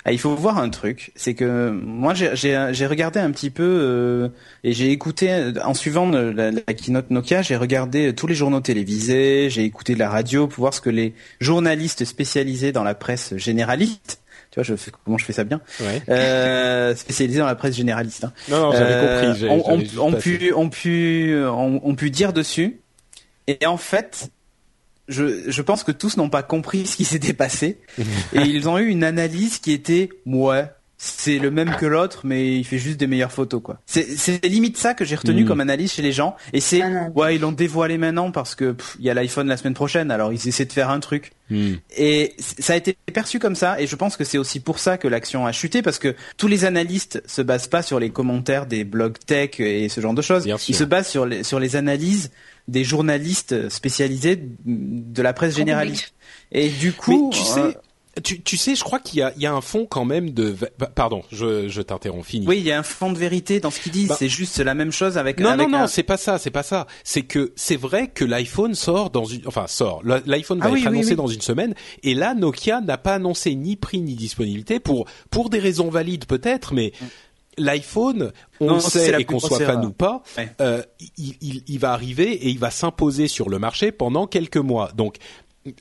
Ah, 0.05 0.13
il 0.13 0.19
faut 0.19 0.33
voir 0.33 0.57
un 0.57 0.69
truc, 0.69 1.11
c'est 1.15 1.33
que 1.33 1.69
moi 1.71 2.13
j'ai 2.13 2.85
regardé 2.87 3.19
un 3.19 3.31
petit 3.31 3.49
peu 3.49 3.63
euh, 3.63 4.29
et 4.63 4.71
j'ai 4.71 4.91
écouté 4.91 5.51
en 5.63 5.73
suivant 5.73 6.09
la, 6.09 6.51
la 6.51 6.61
keynote 6.61 7.11
Nokia, 7.11 7.41
j'ai 7.41 7.57
regardé 7.57 8.15
tous 8.15 8.25
les 8.25 8.33
journaux 8.33 8.61
télévisés, 8.61 9.49
j'ai 9.49 9.65
écouté 9.65 9.95
la 9.95 10.09
radio 10.09 10.47
pour 10.47 10.61
voir 10.61 10.73
ce 10.73 10.79
que 10.79 10.89
les 10.89 11.13
journalistes 11.41 12.05
spécialisés 12.05 12.71
dans 12.71 12.83
la 12.83 12.95
presse 12.95 13.35
généraliste 13.35 14.21
tu 14.51 14.55
vois, 14.55 14.63
je 14.63 14.75
fais, 14.75 14.91
comment 15.05 15.17
je 15.19 15.25
fais 15.25 15.33
ça 15.33 15.43
bien 15.43 15.61
ouais. 15.79 16.01
euh, 16.09 16.95
Spécialisé 16.95 17.37
dans 17.37 17.45
la 17.45 17.53
presse 17.53 17.75
généraliste. 17.75 18.23
Hein. 18.23 18.33
Non, 18.49 18.59
non, 18.61 18.71
j'avais 18.71 18.93
euh, 18.93 19.33
compris. 19.33 19.47
On, 19.47 19.73
on, 19.73 20.07
on 20.07 20.13
pu, 20.13 20.53
on 20.55 20.69
pu, 20.69 21.35
on, 21.45 21.79
on 21.83 21.93
pu 21.95 22.09
dire 22.09 22.33
dessus. 22.33 22.79
Et 23.45 23.67
en 23.67 23.77
fait, 23.77 24.31
je, 25.09 25.49
je 25.49 25.61
pense 25.61 25.83
que 25.83 25.91
tous 25.91 26.15
n'ont 26.17 26.29
pas 26.29 26.43
compris 26.43 26.85
ce 26.85 26.95
qui 26.95 27.05
s'était 27.05 27.33
passé 27.33 27.79
et 28.33 28.41
ils 28.41 28.69
ont 28.69 28.77
eu 28.77 28.87
une 28.87 29.03
analyse 29.03 29.59
qui 29.59 29.73
était 29.73 30.09
ouais 30.25 30.65
c'est 31.01 31.39
le 31.39 31.49
même 31.49 31.77
que 31.77 31.85
l'autre 31.85 32.21
mais 32.25 32.57
il 32.57 32.65
fait 32.65 32.77
juste 32.77 32.97
des 32.97 33.07
meilleures 33.07 33.31
photos 33.31 33.61
quoi. 33.63 33.79
C'est 33.85 34.45
limite 34.45 34.75
ça 34.75 34.93
que 34.93 35.05
j'ai 35.05 35.15
retenu 35.15 35.43
mm. 35.43 35.47
comme 35.47 35.61
analyse 35.61 35.93
chez 35.93 36.01
les 36.01 36.11
gens 36.11 36.35
et 36.51 36.59
c'est 36.59 36.81
ah 36.81 37.07
ouais 37.15 37.35
ils 37.35 37.41
l'ont 37.41 37.53
dévoilé 37.53 37.97
maintenant 37.97 38.31
parce 38.31 38.53
que 38.53 38.75
il 38.99 39.05
y 39.05 39.09
a 39.09 39.13
l'iPhone 39.13 39.47
la 39.47 39.55
semaine 39.55 39.73
prochaine 39.73 40.11
alors 40.11 40.33
ils 40.33 40.47
essaient 40.49 40.65
de 40.65 40.73
faire 40.73 40.89
un 40.89 40.99
truc 40.99 41.31
mm. 41.51 41.75
et 41.97 42.33
ça 42.37 42.73
a 42.73 42.75
été 42.75 42.97
perçu 43.13 43.39
comme 43.39 43.55
ça 43.55 43.79
et 43.79 43.87
je 43.87 43.95
pense 43.95 44.17
que 44.17 44.25
c'est 44.25 44.37
aussi 44.37 44.59
pour 44.59 44.77
ça 44.77 44.97
que 44.97 45.07
l'action 45.07 45.45
a 45.45 45.53
chuté 45.53 45.81
parce 45.81 45.99
que 45.99 46.15
tous 46.35 46.47
les 46.47 46.65
analystes 46.65 47.23
se 47.25 47.41
basent 47.41 47.67
pas 47.67 47.81
sur 47.81 48.01
les 48.01 48.09
commentaires 48.09 48.65
des 48.65 48.83
blogs 48.83 49.19
tech 49.25 49.51
et 49.59 49.87
ce 49.87 50.01
genre 50.01 50.13
de 50.13 50.21
choses 50.21 50.45
ils 50.67 50.75
se 50.75 50.83
basent 50.83 51.07
sur 51.07 51.25
les 51.25 51.43
sur 51.43 51.61
les 51.61 51.77
analyses 51.77 52.29
des 52.67 52.83
journalistes 52.83 53.69
spécialisés 53.69 54.39
de 54.65 55.21
la 55.21 55.33
presse 55.33 55.55
généraliste. 55.55 56.13
Et 56.51 56.69
du 56.69 56.93
coup, 56.93 57.29
tu 57.33 57.41
sais, 57.41 57.77
tu, 58.23 58.41
tu, 58.41 58.57
sais, 58.57 58.75
je 58.75 58.83
crois 58.83 58.99
qu'il 58.99 59.19
y 59.19 59.21
a, 59.21 59.33
il 59.35 59.41
y 59.41 59.45
a 59.45 59.53
un 59.53 59.61
fond 59.61 59.85
quand 59.85 60.05
même 60.05 60.31
de. 60.31 60.55
Bah, 60.77 60.91
pardon, 60.93 61.23
je, 61.31 61.67
je 61.69 61.81
t'interromps. 61.81 62.25
Fini. 62.25 62.47
Oui, 62.47 62.57
il 62.57 62.63
y 62.63 62.71
a 62.71 62.79
un 62.79 62.83
fond 62.83 63.11
de 63.11 63.17
vérité 63.17 63.59
dans 63.59 63.71
ce 63.71 63.79
qu'ils 63.79 63.91
disent. 63.91 64.09
Bah 64.09 64.15
c'est 64.17 64.29
juste 64.29 64.59
la 64.59 64.73
même 64.73 64.91
chose 64.91 65.17
avec. 65.17 65.39
Non, 65.39 65.49
avec 65.49 65.69
non, 65.69 65.79
non, 65.79 65.87
c'est 65.87 66.03
pas 66.03 66.17
ça, 66.17 66.37
c'est 66.37 66.51
pas 66.51 66.63
ça. 66.63 66.87
C'est 67.03 67.21
que 67.21 67.53
c'est 67.55 67.75
vrai 67.75 68.07
que 68.07 68.25
l'iPhone 68.25 68.75
sort 68.75 69.09
dans 69.09 69.25
une, 69.25 69.47
enfin 69.47 69.67
sort. 69.67 70.01
L'iPhone 70.03 70.59
ah 70.61 70.69
va 70.69 70.77
être 70.77 70.87
annoncé 70.87 71.15
dans 71.15 71.27
une 71.27 71.41
semaine, 71.41 71.75
et 72.03 72.13
là 72.13 72.33
Nokia 72.33 72.81
n'a 72.81 72.97
pas 72.97 73.15
annoncé 73.15 73.55
ni 73.55 73.75
prix 73.75 74.01
ni 74.01 74.15
disponibilité 74.15 74.79
pour 74.79 75.05
pour 75.29 75.49
des 75.49 75.59
raisons 75.59 75.89
valides 75.89 76.25
peut-être, 76.25 76.73
mais. 76.73 76.93
Mm 76.99 77.05
l'iPhone, 77.59 78.31
on 78.59 78.75
le 78.75 78.79
sait 78.79 79.21
et 79.21 79.25
qu'on 79.25 79.39
soit 79.39 79.59
fan 79.59 79.85
ou 79.85 79.91
pas, 79.91 80.23
euh, 80.61 80.81
il, 81.17 81.35
il, 81.41 81.63
il, 81.67 81.79
va 81.79 81.91
arriver 81.91 82.31
et 82.31 82.49
il 82.49 82.59
va 82.59 82.71
s'imposer 82.71 83.27
sur 83.27 83.49
le 83.49 83.59
marché 83.59 83.91
pendant 83.91 84.27
quelques 84.27 84.57
mois. 84.57 84.91
Donc 84.95 85.17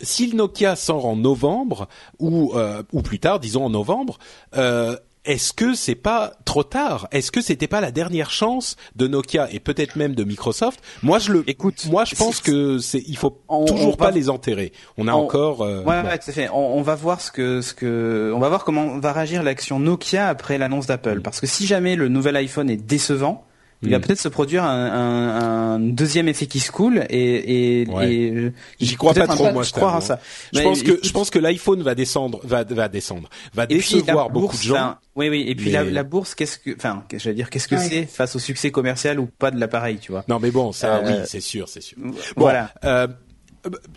si 0.03 0.27
le 0.27 0.37
Nokia 0.37 0.77
sort 0.77 1.07
en 1.07 1.17
novembre 1.17 1.89
ou 2.19 2.53
euh, 2.55 2.83
ou 2.93 3.03
plus 3.03 3.19
tard, 3.19 3.41
disons 3.41 3.65
en 3.65 3.71
novembre, 3.71 4.19
euh, 4.57 4.97
est-ce 5.29 5.53
que 5.53 5.75
c'est 5.75 5.95
pas 5.95 6.33
trop 6.47 6.65
tard? 6.65 7.07
Est-ce 7.13 7.31
que 7.31 7.43
c'était 7.43 7.69
pas 7.69 7.83
la 7.83 7.91
dernière 7.91 8.31
chance 8.31 8.77
de 8.97 9.07
Nokia 9.07 9.47
et 9.53 9.61
peut-être 9.61 9.97
même 9.97 10.15
de 10.15 10.25
Microsoft? 10.25 10.81
Moi, 11.03 11.19
je 11.19 11.33
le. 11.33 11.45
Écoute, 11.47 11.87
moi, 11.91 12.07
je 12.07 12.15
pense 12.15 12.41
que 12.41 12.79
c'est. 12.79 13.05
Il 13.07 13.17
faut 13.19 13.43
toujours 13.67 13.99
pas 13.99 14.11
les 14.11 14.31
enterrer. 14.31 14.73
On 14.97 15.07
a 15.07 15.13
encore. 15.13 15.61
Euh, 15.61 15.83
ouais, 15.85 16.01
ouais, 16.01 16.19
tout 16.19 16.31
à 16.31 16.33
fait. 16.33 16.49
On, 16.51 16.81
va 16.81 16.95
voir 16.95 17.21
ce 17.21 17.31
que 17.31 17.61
ce 17.61 17.75
que. 17.75 18.33
On 18.35 18.39
va 18.39 18.49
voir 18.49 18.65
comment 18.65 18.99
va 18.99 19.13
réagir 19.13 19.43
l'action 19.43 19.79
Nokia 19.79 20.29
après 20.29 20.57
l'annonce 20.57 20.87
d'Apple. 20.87 21.19
Mm. 21.19 21.23
Parce 21.23 21.41
que 21.41 21.47
si 21.47 21.67
jamais 21.67 21.95
le 21.95 22.09
nouvel 22.09 22.35
iPhone 22.37 22.71
est 22.71 22.77
décevant, 22.77 23.45
il 23.83 23.91
va 23.91 24.01
peut-être 24.01 24.21
se 24.21 24.29
produire 24.29 24.65
un, 24.65 24.87
un, 24.87 25.75
un, 25.75 25.79
deuxième 25.79 26.29
effet 26.29 26.47
qui 26.47 26.61
se 26.61 26.73
coule 26.73 27.05
et, 27.11 27.83
et, 27.83 27.89
et 28.03 28.53
j'y 28.81 28.97
crois 28.97 29.15
pas 29.15 29.27
trop 29.27 29.53
moi 29.53 29.63
je 29.63 29.73
crois 29.73 29.97
à 29.97 30.01
ça. 30.01 30.21
Je 30.53 30.61
pense 30.61 30.83
que 30.83 30.99
je 31.03 31.11
pense 31.13 31.31
que 31.31 31.39
l'iPhone 31.39 31.83
va 31.83 31.95
descendre 31.95 32.41
va 32.45 32.65
va 32.65 32.89
descendre 32.89 33.29
va 33.55 33.67
décevoir 33.67 34.31
beaucoup 34.31 34.57
de 34.57 34.63
gens. 34.63 34.97
oui 35.17 35.29
oui 35.29 35.45
et 35.47 35.55
puis 35.55 35.71
la, 35.71 35.85
la, 35.85 36.03
bourse 36.03 36.35
qu'est-ce 36.35 36.59
que 36.59 36.75
enfin 36.75 37.05
j'allais 37.17 37.37
dire 37.37 37.51
qu'est-ce 37.51 37.69
que 37.69 37.79
c'est 37.79 38.07
face 38.07 38.35
au 38.35 38.39
succès 38.39 38.71
commercial 38.71 39.21
ou 39.21 39.27
pas 39.27 39.51
de 39.51 39.61
l'appareil 39.61 39.99
tu 39.99 40.13
vois? 40.13 40.25
Non 40.29 40.39
mais 40.41 40.51
bon 40.51 40.73
ça 40.73 41.01
oui 41.05 41.13
euh, 41.13 41.25
c'est 41.27 41.41
sûr 41.41 41.69
c'est 41.69 41.83
sûr. 41.83 41.99
voilà. 42.37 42.73
Euh, 42.85 43.07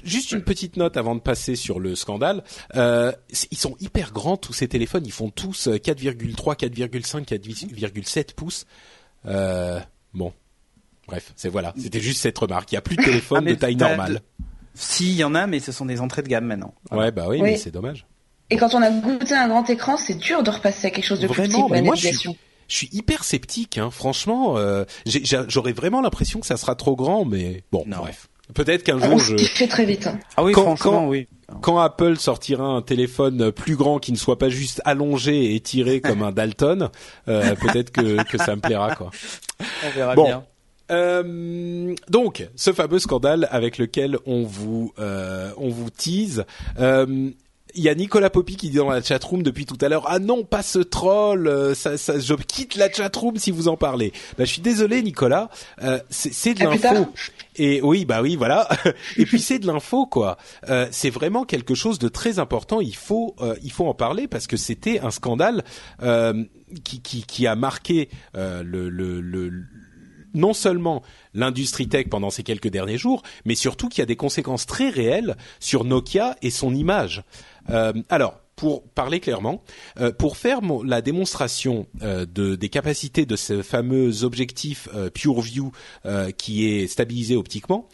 Juste 0.04 0.32
une 0.32 0.42
petite 0.42 0.76
note 0.78 0.98
avant 0.98 1.16
de 1.16 1.20
passer 1.20 1.56
sur 1.56 1.80
le 1.80 1.96
scandale. 1.96 2.44
Euh, 2.76 3.12
ils 3.52 3.58
sont 3.58 3.76
hyper 3.80 4.12
grands 4.12 4.38
tous 4.38 4.54
ces 4.54 4.68
téléphones. 4.68 5.06
Ils 5.06 5.12
font 5.12 5.30
tous 5.30 5.68
4,3, 5.68 6.58
4,5, 6.58 7.26
4,7 7.26 8.34
pouces. 8.34 8.66
Euh, 9.26 9.80
bon, 10.14 10.34
bref, 11.08 11.34
c'est 11.36 11.50
voilà. 11.50 11.74
C'était 11.78 12.00
juste 12.00 12.22
cette 12.22 12.38
remarque. 12.38 12.72
Il 12.72 12.76
y 12.76 12.78
a 12.78 12.82
plus 12.82 12.96
de 12.96 13.02
téléphone 13.06 13.46
ah, 13.48 13.50
de 13.50 13.56
taille 13.56 13.76
normale. 13.76 14.22
Si, 14.74 15.10
il 15.10 15.16
y 15.16 15.24
en 15.24 15.36
a, 15.36 15.48
mais 15.48 15.60
ce 15.60 15.72
sont 15.72 15.86
des 15.86 16.00
entrées 16.00 16.22
de 16.22 16.28
gamme 16.28 16.46
maintenant. 16.46 16.74
Ouais, 16.92 17.12
bah 17.12 17.26
oui, 17.28 17.42
mais 17.42 17.58
c'est 17.58 17.72
dommage. 17.72 18.06
Et 18.50 18.58
quand 18.58 18.74
on 18.74 18.82
a 18.82 18.90
goûté 18.90 19.34
un 19.34 19.48
grand 19.48 19.70
écran, 19.70 19.98
c'est 19.98 20.16
dur 20.16 20.44
de 20.44 20.50
repasser 20.50 20.88
à 20.88 20.90
quelque 20.92 21.06
chose 21.06 21.22
de 21.22 21.28
plus 21.28 21.44
petit 21.44 21.56
pour 21.56 21.70
moi, 21.70 21.96
je 21.96 22.10
suis, 22.10 22.38
je 22.68 22.76
suis 22.76 22.90
hyper 22.92 23.24
sceptique. 23.24 23.78
Hein. 23.78 23.92
Franchement, 23.92 24.58
euh, 24.58 24.84
j'aurais 25.06 25.74
vraiment 25.74 26.02
l'impression 26.02 26.40
que 26.40 26.46
ça 26.46 26.58
sera 26.58 26.76
trop 26.76 26.96
grand, 26.96 27.26
mais 27.26 27.64
bon, 27.72 27.86
bref. 27.88 28.28
Peut-être 28.54 28.84
qu'un 28.84 29.00
jour 29.00 29.20
je. 29.20 29.38
fait 29.38 29.68
très 29.68 29.86
vite. 29.86 30.08
Hein. 30.08 30.20
Ah 30.38 30.44
oui, 30.44 30.54
franchement, 30.54 31.08
oui 31.08 31.28
quand 31.62 31.80
Apple 31.80 32.18
sortira 32.18 32.64
un 32.64 32.82
téléphone 32.82 33.52
plus 33.52 33.76
grand 33.76 34.00
qui 34.00 34.12
ne 34.12 34.18
soit 34.18 34.38
pas 34.38 34.50
juste 34.50 34.82
allongé 34.86 35.54
et 35.54 35.60
tiré 35.60 36.00
comme 36.00 36.24
un 36.24 36.32
Dalton, 36.32 36.90
euh, 37.28 37.56
peut-être 37.56 37.92
que, 37.92 38.24
que 38.24 38.38
ça 38.38 38.56
me 38.56 38.62
plaira 38.62 38.96
quoi. 38.96 39.12
On 39.86 39.90
verra 39.90 40.16
bien. 40.16 40.44
Euh, 40.92 41.96
donc, 42.10 42.48
ce 42.56 42.74
fameux 42.74 43.00
scandale 43.00 43.48
avec 43.52 43.78
lequel 43.78 44.18
on 44.26 44.44
vous 44.44 44.94
euh, 45.00 45.52
on 45.58 45.70
vous 45.70 45.90
tease. 45.90 46.46
Euh, 46.80 47.30
il 47.76 47.84
y 47.84 47.90
a 47.90 47.96
Nicolas 47.96 48.30
Poppy 48.30 48.56
qui 48.56 48.70
dit 48.70 48.78
dans 48.78 48.90
la 48.90 49.02
chatroom 49.02 49.44
depuis 49.44 49.66
tout 49.66 49.78
à 49.82 49.90
l'heure 49.90 50.06
ah 50.08 50.20
non 50.20 50.44
pas 50.44 50.64
ce 50.64 50.80
troll 50.80 51.48
euh, 51.48 51.74
ça, 51.74 51.98
ça, 51.98 52.20
je 52.20 52.34
quitte 52.34 52.76
la 52.76 52.92
chatroom 52.92 53.38
si 53.38 53.52
vous 53.52 53.68
en 53.68 53.78
parlez 53.78 54.12
bah, 54.38 54.46
je 54.46 54.52
suis 54.52 54.62
désolé 54.62 55.02
Nicolas 55.02 55.50
euh, 55.82 56.00
c'est 56.10 56.54
de 56.54 56.64
l'info. 56.64 57.08
et 57.56 57.82
oui 57.82 58.06
bah 58.06 58.22
oui 58.22 58.36
voilà. 58.36 58.68
Et 59.18 59.26
puis 59.26 59.40
c'est 59.40 59.60
de 59.60 59.68
l'info 59.68 60.06
quoi. 60.06 60.38
Euh, 60.70 60.88
c'est 60.92 61.10
vraiment 61.10 61.46
quelque 61.46 61.76
chose 61.76 62.00
de 62.00 62.08
très 62.08 62.40
important. 62.40 62.82
Il 62.82 62.96
faut 62.96 63.36
euh, 63.42 63.56
il 63.64 63.72
faut 63.72 63.88
en 63.88 63.94
parler 63.94 64.28
parce 64.28 64.48
que 64.48 64.58
c'était 64.58 65.00
un 65.00 65.12
scandale 65.12 65.64
euh, 66.02 66.44
qui, 66.84 67.02
qui, 67.02 67.24
qui 67.24 67.48
a 67.48 67.56
marqué 67.56 68.10
le, 68.34 68.90
le, 68.90 69.22
le 69.22 69.52
non 70.34 70.54
seulement 70.54 71.04
l'industrie 71.34 71.90
tech 71.90 72.08
pendant 72.10 72.30
ces 72.30 72.44
quelques 72.44 72.70
derniers 72.70 72.98
jours, 72.98 73.22
mais 73.44 73.56
surtout 73.56 73.90
qui 73.90 74.02
a 74.02 74.06
des 74.06 74.16
conséquences 74.16 74.66
très 74.66 74.90
réelles 74.90 75.36
sur 75.60 75.84
Nokia 75.84 76.38
et 76.42 76.50
son 76.50 76.74
image. 76.74 77.24
Euh, 77.70 77.94
alors, 78.10 78.40
pour 78.56 78.84
parler 78.90 79.20
clairement, 79.20 79.64
euh, 80.00 80.12
pour 80.12 80.38
faire 80.38 80.60
la 80.86 81.02
démonstration 81.02 81.88
euh, 82.02 82.26
de, 82.26 82.56
des 82.56 82.70
capacités 82.70 83.26
de 83.26 83.36
ce 83.36 83.62
fameux 83.62 84.24
objectif 84.24 84.88
PureView 85.14 85.72
qui 86.38 86.68
est 86.68 86.88
stabilisé 86.88 87.36
optiquement, 87.36 87.88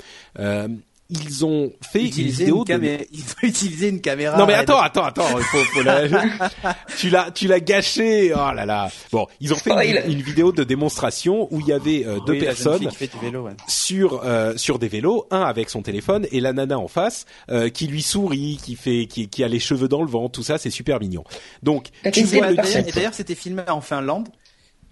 ils 1.09 1.45
ont 1.45 1.71
fait 1.81 2.03
une 2.03 2.09
vidéo 2.09 2.65
de... 2.65 3.07
ils 3.11 3.21
ont 3.21 3.47
utilisé 3.47 3.87
une 3.89 4.01
caméra 4.01 4.37
non 4.37 4.45
mais 4.45 4.55
attends 4.55 4.79
attends 4.79 5.05
attends 5.05 5.23
faut, 5.23 5.57
faut 5.57 5.83
la... 5.83 6.07
tu 6.97 7.09
l'as 7.09 7.31
tu 7.31 7.47
l'as 7.47 7.59
gâché. 7.59 8.33
Oh 8.33 8.51
là 8.53 8.65
là. 8.65 8.89
Bon 9.11 9.27
ils 9.39 9.53
ont 9.53 9.57
fait 9.57 9.71
une, 10.07 10.21
vidéo 10.21 10.51
de 10.51 10.63
démonstration 10.63 11.47
où 11.51 11.61
il 11.61 11.67
y 11.67 11.73
avait 11.73 12.05
euh, 12.05 12.19
deux 12.25 12.37
personnes 12.37 12.87
vélo, 13.21 13.43
ouais. 13.43 13.53
sur 13.67 14.21
euh, 14.25 14.57
sur 14.57 14.79
des 14.79 14.87
vélos 14.87 15.25
un 15.31 15.41
avec 15.41 15.69
son 15.69 15.81
téléphone 15.81 16.27
et 16.31 16.39
la 16.39 16.53
nana 16.53 16.77
en 16.77 16.87
face 16.87 17.25
euh, 17.49 17.69
qui 17.69 17.87
lui 17.87 18.01
sourit 18.01 18.59
qui 18.61 18.75
fait 18.75 19.05
qui, 19.05 19.29
qui 19.29 19.43
a 19.43 19.47
les 19.47 19.59
cheveux 19.59 19.87
dans 19.87 20.01
le 20.01 20.09
vent 20.09 20.29
tout 20.29 20.43
ça 20.43 20.57
c'est 20.57 20.69
super 20.69 20.99
mignon. 20.99 21.23
Donc 21.63 21.87
tu 22.11 22.23
vois 22.23 22.51
le 22.51 22.87
et 22.87 22.91
d'ailleurs 22.91 23.13
c'était 23.13 23.35
filmé 23.35 23.63
en 23.67 23.81
Finlande 23.81 24.27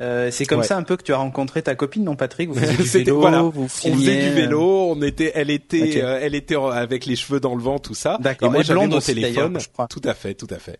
euh, 0.01 0.29
c'est 0.31 0.45
comme 0.45 0.63
ça 0.63 0.75
un 0.77 0.83
peu 0.83 0.97
que 0.97 1.03
tu 1.03 1.13
as 1.13 1.17
rencontré 1.17 1.61
ta 1.61 1.75
copine, 1.75 2.03
non 2.03 2.15
Patrick? 2.15 2.49
Vous 2.49 2.59
faisiez 2.59 2.75
du 2.75 2.83
vélo, 3.05 3.19
voilà. 3.19 3.41
vous 3.41 3.63
on 3.63 3.67
faisait 3.67 4.29
du 4.29 4.35
vélo, 4.35 4.91
on 4.91 5.01
était, 5.01 5.31
elle 5.35 5.49
était, 5.49 6.03
euh, 6.03 6.19
elle 6.21 6.35
était 6.35 6.55
avec 6.55 7.05
les 7.05 7.15
cheveux 7.15 7.39
dans 7.39 7.55
le 7.55 7.61
vent, 7.61 7.79
tout 7.79 7.93
ça. 7.93 8.17
D'accord. 8.19 8.49
Et 8.49 8.51
moi 8.51 8.63
j'avais 8.63 8.87
mon 8.87 8.99
téléphone. 8.99 9.59
Je 9.59 9.69
crois. 9.69 9.87
Tout 9.87 10.01
à 10.03 10.13
fait, 10.13 10.33
tout 10.33 10.47
à 10.49 10.59
fait. 10.59 10.79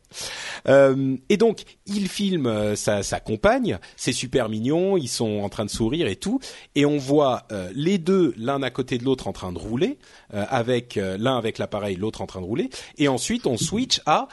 Euh, 0.67 1.15
et 1.29 1.37
donc 1.37 1.63
il 1.85 2.09
filme 2.09 2.47
euh, 2.47 2.75
sa, 2.75 3.03
sa 3.03 3.19
compagne, 3.19 3.79
c'est 3.95 4.11
super 4.11 4.49
mignon, 4.49 4.97
ils 4.97 5.07
sont 5.07 5.39
en 5.41 5.49
train 5.49 5.65
de 5.65 5.69
sourire 5.69 6.07
et 6.07 6.17
tout, 6.17 6.39
et 6.75 6.85
on 6.85 6.97
voit 6.97 7.47
les 7.73 7.97
deux 7.97 8.33
l'un 8.37 8.61
à 8.63 8.69
côté 8.69 8.97
de 8.97 9.03
l'autre 9.03 9.27
en 9.27 9.33
train 9.33 9.51
de 9.51 9.57
rouler, 9.57 9.97
avec 10.31 10.95
l'un 10.95 11.37
avec 11.37 11.57
l'appareil, 11.57 11.95
l'autre 11.95 12.21
en 12.21 12.25
train 12.25 12.41
de 12.41 12.45
rouler, 12.45 12.69
et 12.97 13.07
ensuite 13.07 13.47
on 13.47 13.57
switch 13.57 14.01
à 14.05 14.27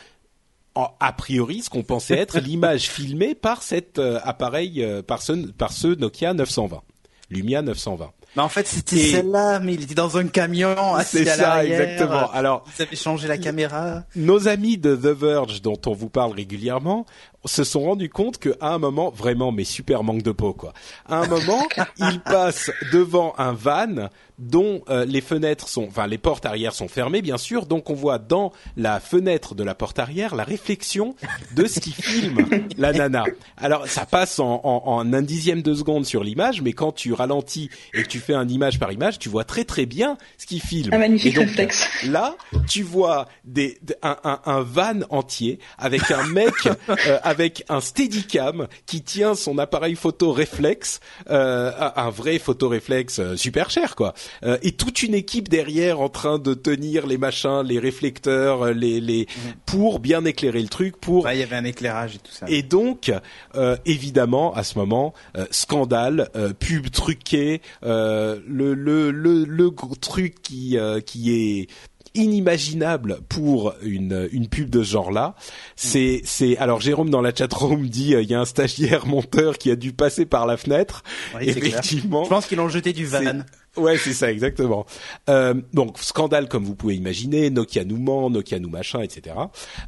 a 0.75 1.13
priori 1.13 1.63
ce 1.63 1.71
qu'on 1.71 1.83
pensait 1.83 2.19
être 2.19 2.39
l'image 2.45 2.89
filmée 2.89 3.35
par 3.35 3.63
cet 3.63 3.99
euh, 3.99 4.21
appareil, 4.25 4.83
euh, 4.83 5.03
par 5.03 5.23
ce, 5.23 5.33
par 5.53 5.73
ce 5.73 5.89
Nokia 5.89 6.35
920, 6.35 6.83
Lumia 7.31 7.63
920. 7.63 8.11
Mais 8.35 8.43
en 8.43 8.49
fait, 8.49 8.67
c'était 8.67 8.97
celle-là, 8.97 9.61
mais 9.61 9.75
il 9.75 9.83
était 9.83 9.95
dans 9.95 10.17
un 10.17 10.27
camion 10.27 10.95
assis 10.95 11.29
à 11.29 11.37
ça, 11.37 11.65
exactement. 11.65 12.31
Alors, 12.33 12.65
vous 12.65 12.83
avez 12.83 12.97
changé 12.97 13.29
la 13.29 13.37
caméra. 13.37 14.05
Nos 14.17 14.49
amis 14.49 14.79
de 14.79 14.97
The 14.97 15.15
Verge, 15.15 15.61
dont 15.61 15.81
on 15.85 15.93
vous 15.93 16.09
parle 16.09 16.33
régulièrement, 16.33 17.05
se 17.45 17.65
sont 17.65 17.83
rendus 17.83 18.09
compte 18.09 18.39
qu'à 18.39 18.51
un 18.61 18.79
moment, 18.79 19.11
vraiment, 19.11 19.53
mais 19.53 19.65
super 19.65 20.05
manque 20.05 20.23
de 20.23 20.33
peau, 20.33 20.53
quoi. 20.53 20.73
À 21.09 21.19
un 21.19 21.27
moment, 21.27 21.67
ils 21.99 22.21
passent 22.21 22.71
devant 22.93 23.35
un 23.39 23.53
van 23.53 24.09
dont 24.39 24.83
euh, 24.89 25.05
les 25.05 25.21
fenêtres 25.21 25.69
sont, 25.69 25.87
enfin 25.87 26.07
les 26.07 26.19
portes 26.19 26.47
arrière 26.47 26.75
sont 26.75 26.89
fermées 26.89 27.23
bien 27.23 27.39
sûr, 27.39 27.67
donc 27.67 27.91
on 27.91 27.95
voit 27.95 28.19
dans 28.19 28.53
la 28.77 28.99
fenêtre 28.99 29.55
de 29.55 29.63
la 29.63 29.75
porte 29.75 29.99
arrière 29.99 30.35
la 30.35 30.45
réflexion 30.45 31.15
de 31.55 31.67
ce 31.67 31.81
qui 31.81 31.93
filme 31.93 32.39
la 32.77 32.93
nana. 32.93 33.25
Alors 33.57 33.87
ça 33.87 34.05
passe 34.05 34.41
en, 34.41 34.61
en, 34.65 35.13
un 35.13 35.23
dixième 35.23 35.63
de 35.63 35.75
seconde 35.75 36.07
sur 36.07 36.25
l'image, 36.25 36.61
mais 36.63 36.73
quand 36.73 36.93
tu 36.93 37.13
ralentis 37.13 37.71
et 37.95 38.03
que 38.03 38.09
tu 38.09 38.19
fais 38.19 38.35
un 38.35 38.49
image 38.49 38.79
par 38.79 38.91
image, 38.91 39.19
tu 39.19 39.29
vois 39.29 39.45
très 39.45 39.65
très 39.65 39.87
bien 39.87 40.17
ce 40.39 40.47
qui 40.47 40.59
filme. 40.59 40.93
Un 40.93 40.99
magnifique 40.99 41.37
réflexe. 41.37 41.89
Là, 42.09 42.35
tu 42.69 42.83
vois 42.83 43.29
des, 43.45 43.79
un, 44.03 44.17
un, 44.25 44.41
un, 44.45 44.63
van 44.63 45.01
entier 45.11 45.59
avec 45.79 46.11
un 46.11 46.27
mec 46.29 46.53
euh, 46.89 47.19
avec 47.33 47.65
un 47.71 47.81
Steadicam 47.81 48.69
qui 48.85 49.01
tient 49.01 49.35
son 49.35 49.57
appareil 49.57 49.95
photo 49.95 50.33
réflexe, 50.33 51.01
euh, 51.31 51.73
un 51.97 52.11
vrai 52.11 52.39
photo 52.39 52.69
réflexe 52.69 53.21
euh, 53.21 53.37
super 53.37 53.71
cher 53.71 53.97
quoi. 53.97 54.13
Euh, 54.45 54.59
et 54.63 54.73
toute 54.73 55.03
une 55.03 55.15
équipe 55.15 55.49
derrière 55.49 56.01
en 56.01 56.11
train 56.11 56.39
de 56.39 56.53
tenir 56.53 57.07
les 57.07 57.17
machins, 57.17 57.63
les 57.65 57.79
réflecteurs, 57.79 58.67
euh, 58.67 58.73
les 58.73 59.01
les 59.01 59.21
mhm. 59.23 59.55
pour 59.65 59.99
bien 59.99 60.27
éclairer 60.27 60.61
le 60.61 60.69
truc. 60.69 60.99
Pour 60.99 61.29
il 61.31 61.39
y 61.39 61.43
avait 61.43 61.57
un 61.57 61.65
éclairage 61.65 62.17
et 62.17 62.19
tout 62.19 62.33
ça. 62.33 62.45
Et 62.49 62.63
donc 62.63 63.11
euh, 63.55 63.77
évidemment 63.87 64.53
à 64.55 64.63
ce 64.63 64.79
moment 64.79 65.15
scandale, 65.51 66.29
pub 66.59 66.91
truqué, 66.91 67.63
le 67.83 68.41
le 68.47 69.11
le 69.11 69.45
le 69.45 69.71
truc 70.01 70.43
qui 70.43 70.77
qui 71.07 71.33
est 71.33 71.69
inimaginable 72.15 73.21
pour 73.29 73.75
une, 73.83 74.29
une 74.33 74.49
pub 74.49 74.71
de 74.71 74.83
ce 74.83 74.93
genre-là. 74.93 75.35
C'est, 75.77 76.21
c'est 76.25 76.57
alors 76.59 76.81
Jérôme 76.81 77.11
dans 77.11 77.23
la 77.23 77.35
chatroom 77.35 77.87
dit 77.89 78.15
il 78.21 78.31
y 78.31 78.35
a 78.35 78.41
un 78.41 78.45
stagiaire 78.45 79.07
monteur 79.07 79.59
qui 79.59 79.71
a 79.71 79.77
dû 79.77 79.93
passer 79.93 80.27
par 80.27 80.47
la 80.47 80.57
fenêtre. 80.57 81.03
Effectivement, 81.41 82.25
je 82.25 82.29
pense 82.29 82.47
qu'ils 82.47 82.59
l'ont 82.59 82.69
jeté 82.69 82.93
du 82.93 83.07
van. 83.07 83.43
Ouais, 83.77 83.97
c'est 83.97 84.13
ça, 84.13 84.31
exactement. 84.31 84.85
Euh, 85.31 85.55
donc, 85.73 85.99
scandale 85.99 86.49
comme 86.49 86.65
vous 86.65 86.75
pouvez 86.75 86.95
imaginer, 86.95 87.49
Nokia 87.51 87.85
nous 87.85 87.97
ment, 87.97 88.29
Nokia 88.29 88.59
nous 88.59 88.69
machin, 88.69 89.01
etc. 89.01 89.37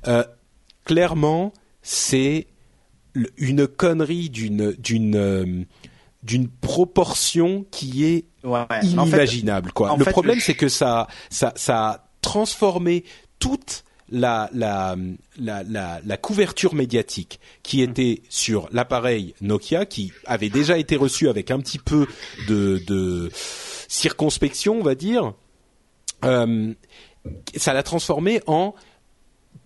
Euh, 0.07 0.25
clairement, 0.85 1.53
c'est 1.83 2.47
une 3.37 3.67
connerie 3.67 4.31
d'une 4.31 4.73
d'une 4.73 5.17
euh, 5.17 5.65
d'une 6.23 6.49
proportion 6.49 7.67
qui 7.71 8.05
est 8.05 8.25
inimaginable. 8.83 9.73
quoi. 9.73 9.95
le 9.99 10.05
problème, 10.07 10.41
c'est 10.41 10.55
que 10.55 10.69
ça 10.69 11.07
ça 11.29 11.53
ça 11.55 12.04
a 12.35 12.39
transformé 12.39 13.05
toute 13.39 13.85
la, 14.11 14.51
la, 14.53 14.97
la, 15.39 15.63
la, 16.05 16.17
couverture 16.17 16.75
médiatique 16.75 17.39
qui 17.63 17.79
mm. 17.79 17.91
était 17.91 18.23
sur 18.29 18.69
l'appareil 18.73 19.35
Nokia, 19.41 19.87
qui 19.87 20.13
avait 20.27 20.51
déjà 20.51 20.77
été 20.77 20.97
reçu 20.97 21.29
avec 21.29 21.51
un 21.51 21.61
petit 21.61 21.79
peu 21.79 22.07
de, 22.49 22.83
de 22.87 23.31
circonspection, 23.89 24.81
on 24.81 24.83
va 24.83 24.97
dire, 24.97 25.33
euh, 26.25 26.75
ça 27.57 27.73
l'a 27.73 27.83
transformé 27.83 28.41
en 28.47 28.75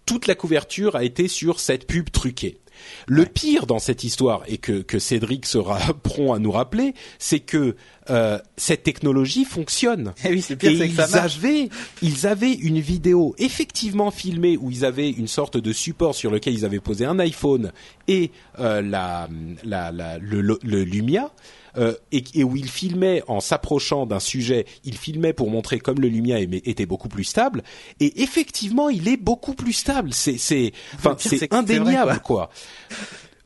toute 0.04 0.26
la 0.26 0.34
couverture 0.34 0.94
a 0.94 1.04
été 1.04 1.26
sur 1.28 1.60
cette 1.60 1.86
pub 1.86 2.10
truquée. 2.10 2.58
Le 3.06 3.24
pire 3.24 3.66
dans 3.66 3.78
cette 3.78 4.04
histoire, 4.04 4.42
et 4.46 4.58
que, 4.58 4.82
que 4.82 4.98
Cédric 4.98 5.46
sera 5.46 5.78
prompt 6.02 6.32
à 6.34 6.38
nous 6.38 6.50
rappeler, 6.50 6.94
c'est 7.18 7.40
que 7.40 7.76
euh, 8.10 8.38
cette 8.56 8.82
technologie 8.82 9.44
fonctionne. 9.44 10.12
Eh 10.24 10.30
oui, 10.30 10.44
pire, 10.58 10.82
et 10.82 10.86
ils 10.86 11.00
avaient, 11.00 11.68
ils 12.02 12.26
avaient 12.26 12.52
une 12.52 12.80
vidéo 12.80 13.34
effectivement 13.38 14.10
filmée 14.10 14.56
où 14.58 14.70
ils 14.70 14.84
avaient 14.84 15.10
une 15.10 15.28
sorte 15.28 15.56
de 15.56 15.72
support 15.72 16.14
sur 16.14 16.30
lequel 16.30 16.54
ils 16.54 16.64
avaient 16.64 16.80
posé 16.80 17.06
un 17.06 17.18
iPhone 17.18 17.72
et 18.08 18.30
euh, 18.58 18.82
la, 18.82 19.28
la, 19.64 19.90
la, 19.90 20.18
le, 20.18 20.40
le 20.40 20.84
Lumia 20.84 21.30
euh, 21.78 21.94
et, 22.12 22.24
et, 22.34 22.44
où 22.44 22.56
il 22.56 22.68
filmait 22.68 23.22
en 23.28 23.40
s'approchant 23.40 24.06
d'un 24.06 24.20
sujet, 24.20 24.66
il 24.84 24.96
filmait 24.96 25.32
pour 25.32 25.50
montrer 25.50 25.78
comme 25.78 26.00
le 26.00 26.08
lumière 26.08 26.38
était 26.40 26.86
beaucoup 26.86 27.08
plus 27.08 27.24
stable. 27.24 27.62
Et 28.00 28.22
effectivement, 28.22 28.88
il 28.88 29.08
est 29.08 29.16
beaucoup 29.16 29.54
plus 29.54 29.72
stable. 29.72 30.12
C'est, 30.12 30.38
c'est, 30.38 30.72
enfin, 30.94 31.16
c'est 31.18 31.52
indéniable, 31.52 32.20
quoi. 32.20 32.50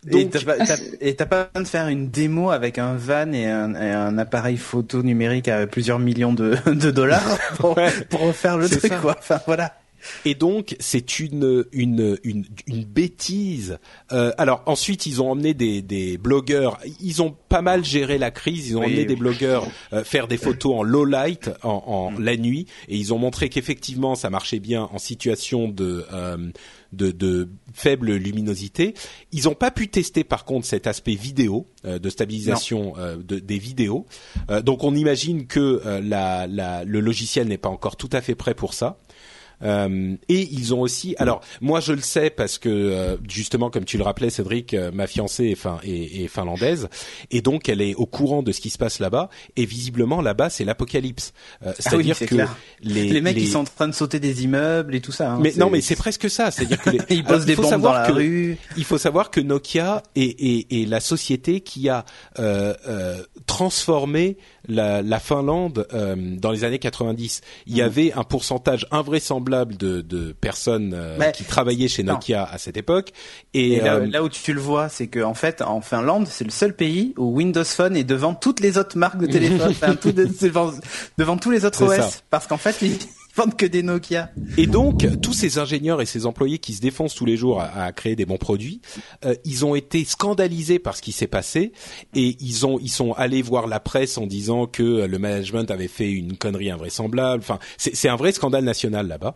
Donc, 0.05 0.35
et 1.01 1.15
t'as 1.15 1.27
pas, 1.27 1.45
besoin 1.45 1.63
de 1.63 1.69
faire 1.69 1.87
une 1.87 2.11
démo 2.11 2.51
avec 2.51 2.79
un 2.79 2.95
van 2.95 3.31
et 3.33 3.47
un, 3.47 3.75
et 3.77 3.93
un, 3.93 4.19
appareil 4.19 4.57
photo 4.57 5.01
numérique 5.03 5.47
à 5.47 5.65
plusieurs 5.69 6.01
millions 6.01 6.33
de, 6.33 6.57
de 6.67 6.91
dollars 6.91 7.39
pour, 7.59 7.79
pour 8.11 8.35
faire 8.35 8.59
le 8.59 8.69
truc, 8.69 8.93
quoi. 9.01 9.15
Enfin, 9.19 9.41
voilà. 9.47 9.75
Et 10.25 10.35
donc 10.35 10.77
c'est 10.81 11.21
une, 11.21 11.65
une 11.73 12.19
une 12.25 12.45
une 12.67 12.85
bêtise. 12.85 13.79
Euh, 14.13 14.33
alors 14.39 14.63
ensuite 14.67 15.07
ils 15.07 15.23
ont 15.23 15.31
emmené 15.31 15.55
des 15.55 15.83
des 15.83 16.19
blogueurs. 16.19 16.79
Ils 17.01 17.23
ont 17.23 17.35
pas 17.49 17.63
mal 17.63 17.85
géré 17.85 18.19
la 18.19 18.31
crise. 18.31 18.69
Ils 18.69 18.77
ont 18.77 18.85
emmené 18.85 19.05
des 19.05 19.17
blogueurs 19.17 19.67
euh, 19.93 20.05
faire 20.05 20.29
des 20.29 20.39
photos 20.39 20.77
en 20.77 20.83
low 20.83 21.05
light 21.05 21.51
en, 21.63 21.83
en 21.87 22.11
mm. 22.11 22.23
la 22.23 22.37
nuit 22.37 22.67
et 22.89 22.97
ils 22.97 23.13
ont 23.13 23.19
montré 23.19 23.49
qu'effectivement 23.49 24.15
ça 24.15 24.31
marchait 24.31 24.61
bien 24.61 24.89
en 24.93 24.99
situation 24.99 25.69
de 25.69 26.05
euh, 26.13 26.51
de, 26.93 27.11
de, 27.11 27.49
faible 27.73 28.13
luminosité. 28.15 28.95
Ils 29.33 29.45
n'ont 29.45 29.55
pas 29.55 29.71
pu 29.71 29.89
tester 29.89 30.25
par 30.25 30.45
contre 30.45 30.67
cet 30.67 30.87
aspect 30.87 31.15
vidéo 31.15 31.67
euh, 31.87 31.99
de 31.99 32.11
stabilisation 32.11 32.95
euh, 32.99 33.17
de, 33.17 33.39
des 33.39 33.59
vidéos. 33.59 34.07
Euh, 34.51 34.61
donc 34.61 34.85
on 34.85 34.95
imagine 34.95 35.47
que 35.47 35.81
la, 36.03 36.47
la, 36.47 36.85
le 36.85 37.01
logiciel 37.01 37.49
n'est 37.49 37.59
pas 37.59 37.69
encore 37.69 37.97
tout 37.97 38.11
à 38.13 38.21
fait 38.21 38.35
prêt 38.35 38.55
pour 38.55 38.75
ça. 38.75 38.99
Euh, 39.63 40.17
et 40.29 40.49
ils 40.53 40.75
ont 40.75 40.81
aussi, 40.81 41.15
alors 41.19 41.41
moi 41.61 41.81
je 41.81 41.93
le 41.93 42.01
sais 42.01 42.31
parce 42.31 42.59
que 42.59 42.69
euh, 42.69 43.17
justement 43.29 43.71
comme 43.71 43.85
tu 43.85 43.97
le 43.97 44.05
rappelais 44.05 44.31
Cédric, 44.31 44.75
euh, 44.75 44.91
ma 44.93 45.07
fiancée 45.07 45.47
est, 45.47 45.55
fin, 45.55 45.79
est, 45.85 46.25
est, 46.25 46.29
finlandaise 46.29 46.89
et 47.31 47.43
donc 47.43 47.69
elle 47.69 47.81
est 47.81 47.95
au 47.95 48.07
courant 48.07 48.43
de 48.43 48.53
ce 48.53 48.61
qui 48.61 48.71
se 48.71 48.79
passe 48.79 48.99
là-bas 48.99 49.29
et 49.57 49.65
visiblement 49.65 50.21
là-bas 50.21 50.51
c'est 50.51 50.65
l'apocalypse. 50.65 51.33
Ah 51.65 51.73
C'est-à-dire 51.79 52.19
que 52.19 52.35
les, 52.83 53.09
les 53.09 53.21
mecs 53.21 53.37
ils 53.37 53.49
sont 53.49 53.61
en 53.61 53.65
train 53.65 53.89
de 53.89 53.95
sauter 53.95 54.21
des 54.21 54.45
immeubles 54.45 54.95
et 54.95 55.01
tout 55.01 55.13
ça. 55.13 55.33
Hein, 55.33 55.39
mais 55.41 55.53
non 55.57 55.71
mais 55.71 55.81
c'est 55.81 55.97
presque 55.97 56.29
ça, 56.29 56.51
c'est-à-dire 56.51 56.81
que 56.81 56.91
les, 56.91 57.01
ils 57.11 57.25
posent 57.25 57.47
des 57.47 57.57
bombes 57.57 57.81
dans 57.81 57.93
la 57.93 58.07
que, 58.07 58.13
rue. 58.13 58.59
Il 58.77 58.85
faut 58.85 58.99
savoir 58.99 59.31
que 59.31 59.41
Nokia 59.41 60.03
est, 60.17 60.41
est, 60.41 60.83
est 60.83 60.89
la 60.89 61.01
société 61.01 61.61
qui 61.61 61.89
a 61.89 62.05
transformé 63.47 64.37
la, 64.69 65.03
la 65.03 65.19
Finlande 65.19 65.87
euh, 65.93 66.17
dans 66.17 66.51
les 66.51 66.65
années 66.65 66.79
90. 66.79 67.41
Il 67.67 67.77
y 67.77 67.81
mmh. 67.81 67.85
avait 67.85 68.13
un 68.13 68.25
pourcentage 68.25 68.87
invraisemblable 68.91 69.77
de, 69.77 70.01
de 70.01 70.33
personnes 70.33 70.93
euh, 70.95 71.19
qui 71.31 71.45
travaillaient 71.45 71.89
chez 71.89 72.03
Nokia 72.03 72.45
à 72.45 72.59
cette 72.59 72.77
époque. 72.77 73.13
Et, 73.55 73.81
là, 73.81 73.97
euh, 73.97 74.07
là, 74.07 74.23
où 74.23 74.29
tu 74.29 74.53
le 74.53 74.61
vois, 74.61 74.89
c'est 74.89 75.07
que 75.07 75.23
en 75.23 75.35
fait, 75.35 75.63
en 75.63 75.81
Finlande, 75.81 76.27
c'est 76.29 76.45
le 76.45 76.51
seul 76.51 76.75
pays 76.75 77.15
où 77.17 77.37
Windows 77.37 77.65
Phone 77.65 77.97
est 77.97 78.05
devant 78.05 78.35
toutes 78.35 78.61
les 78.61 78.79
autres 78.79 78.97
marques 78.97 79.19
de 79.19 79.27
téléphone, 79.27 79.71
enfin, 79.71 79.95
tout 79.95 80.13
devant, 80.13 80.73
devant, 81.19 81.37
tous 81.37 81.51
les 81.51 81.65
autres 81.65 81.85
OS, 81.85 81.97
ça. 81.97 82.11
parce 82.31 82.47
qu'en 82.47 82.57
fait, 82.57 82.77
vendent 83.35 83.57
que 83.57 83.67
des 83.67 83.83
Nokia. 83.83 84.31
Et 84.59 84.67
donc, 84.67 85.07
tous 85.21 85.33
ces 85.33 85.59
ingénieurs 85.59 86.01
et 86.03 86.07
ces 86.07 86.27
employés 86.27 86.59
qui 86.59 86.75
se 86.75 86.81
défoncent 86.81 87.15
tous 87.15 87.25
les 87.25 87.37
jours 87.37 87.61
à, 87.61 87.85
à 87.85 87.93
créer 87.93 88.17
des 88.17 88.27
bons 88.27 88.37
produits, 88.37 88.81
euh, 89.25 89.35
ils 89.45 89.65
ont 89.65 89.75
été 89.75 90.05
scandalisés 90.05 90.79
par 90.79 90.97
ce 90.97 91.03
qui 91.03 91.13
s'est 91.13 91.27
passé 91.27 91.73
et 92.15 92.37
ils 92.41 92.67
ont, 92.67 92.79
ils 92.81 92.91
sont 92.91 93.13
allés 93.13 93.43
voir 93.43 93.67
la 93.67 93.81
presse 93.81 94.19
en 94.19 94.27
disant 94.27 94.67
que 94.67 94.83
le 95.07 95.19
management 95.19 95.71
avait 95.71 95.89
fait 95.89 96.11
une 96.11 96.37
connerie 96.37 96.71
invraisemblable. 96.71 97.43
Enfin, 97.43 97.59
c'est 97.79 98.09
un 98.09 98.17
vrai 98.17 98.33
scandale 98.33 98.65
national 98.65 99.09
là-bas. 99.09 99.35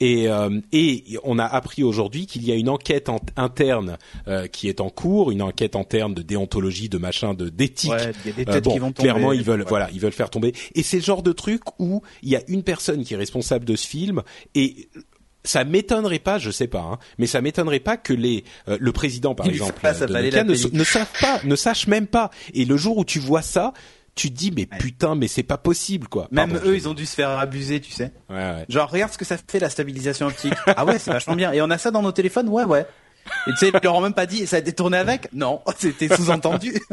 Et, 0.00 0.28
euh, 0.28 0.60
et 0.72 1.04
on 1.24 1.38
a 1.38 1.44
appris 1.44 1.82
aujourd'hui 1.82 2.26
qu'il 2.26 2.44
y 2.44 2.52
a 2.52 2.54
une 2.54 2.68
enquête 2.68 3.08
en, 3.08 3.20
interne 3.36 3.98
euh, 4.26 4.46
qui 4.46 4.68
est 4.68 4.80
en 4.80 4.88
cours, 4.88 5.30
une 5.30 5.42
enquête 5.42 5.76
interne 5.76 6.14
de 6.14 6.22
déontologie, 6.22 6.88
de 6.88 6.98
machin, 6.98 7.34
de 7.34 7.48
d'éthique. 7.48 7.90
Ouais, 7.90 8.12
euh, 8.48 8.60
bon, 8.60 8.72
qui 8.72 8.78
vont 8.78 8.92
tomber, 8.92 9.10
clairement, 9.10 9.32
ils 9.32 9.42
veulent, 9.42 9.60
ouais. 9.60 9.66
voilà, 9.68 9.90
ils 9.92 10.00
veulent 10.00 10.12
faire 10.12 10.30
tomber. 10.30 10.54
Et 10.74 10.82
c'est 10.82 10.98
le 10.98 11.02
genre 11.02 11.22
de 11.22 11.32
truc 11.32 11.62
où 11.78 12.02
il 12.22 12.30
y 12.30 12.36
a 12.36 12.42
une 12.48 12.62
personne 12.62 13.04
qui 13.04 13.14
est 13.14 13.16
responsable 13.16 13.33
responsable 13.34 13.64
de 13.64 13.74
ce 13.76 13.86
film 13.86 14.22
et 14.54 14.88
ça 15.42 15.64
m'étonnerait 15.64 16.20
pas, 16.20 16.38
je 16.38 16.50
sais 16.50 16.68
pas, 16.68 16.80
hein, 16.80 16.98
mais 17.18 17.26
ça 17.26 17.40
m'étonnerait 17.42 17.80
pas 17.80 17.96
que 17.96 18.12
les 18.14 18.44
euh, 18.68 18.78
le 18.80 18.92
président 18.92 19.34
par 19.34 19.46
Il 19.46 19.52
exemple 19.52 19.80
pas, 19.80 19.92
de 19.92 20.06
Nokia 20.06 20.44
ne, 20.44 20.78
ne 20.78 20.84
savent 20.84 21.12
pas, 21.20 21.40
ne 21.44 21.56
sache 21.56 21.86
même 21.86 22.06
pas. 22.06 22.30
Et 22.54 22.64
le 22.64 22.76
jour 22.76 22.96
où 22.96 23.04
tu 23.04 23.18
vois 23.18 23.42
ça, 23.42 23.74
tu 24.14 24.30
te 24.30 24.36
dis 24.36 24.52
mais 24.52 24.68
ouais. 24.70 24.78
putain 24.78 25.16
mais 25.16 25.28
c'est 25.28 25.42
pas 25.42 25.58
possible 25.58 26.08
quoi. 26.08 26.28
Même 26.30 26.52
Pardon, 26.52 26.70
eux 26.70 26.76
ils 26.76 26.88
ont 26.88 26.94
dû 26.94 27.04
se 27.04 27.14
faire 27.14 27.30
abuser 27.30 27.80
tu 27.80 27.90
sais. 27.90 28.12
Ouais, 28.30 28.36
ouais. 28.36 28.64
Genre 28.68 28.88
regarde 28.88 29.12
ce 29.12 29.18
que 29.18 29.24
ça 29.24 29.36
fait 29.36 29.58
la 29.58 29.68
stabilisation 29.68 30.28
optique. 30.28 30.54
ah 30.66 30.84
ouais 30.84 30.98
c'est 30.98 31.10
vachement 31.10 31.34
bien. 31.36 31.52
Et 31.52 31.60
on 31.60 31.70
a 31.70 31.76
ça 31.78 31.90
dans 31.90 32.02
nos 32.02 32.12
téléphones? 32.12 32.48
Ouais 32.48 32.64
ouais. 32.64 32.86
Et 33.46 33.50
tu 33.50 33.56
sais 33.56 33.68
ils 33.68 33.80
leur 33.82 33.96
ont 33.96 34.00
même 34.00 34.14
pas 34.14 34.26
dit 34.26 34.46
ça 34.46 34.56
a 34.56 34.58
été 34.60 34.72
tourné 34.72 34.96
avec? 34.96 35.30
Non 35.34 35.60
c'était 35.78 36.14
sous-entendu. 36.14 36.72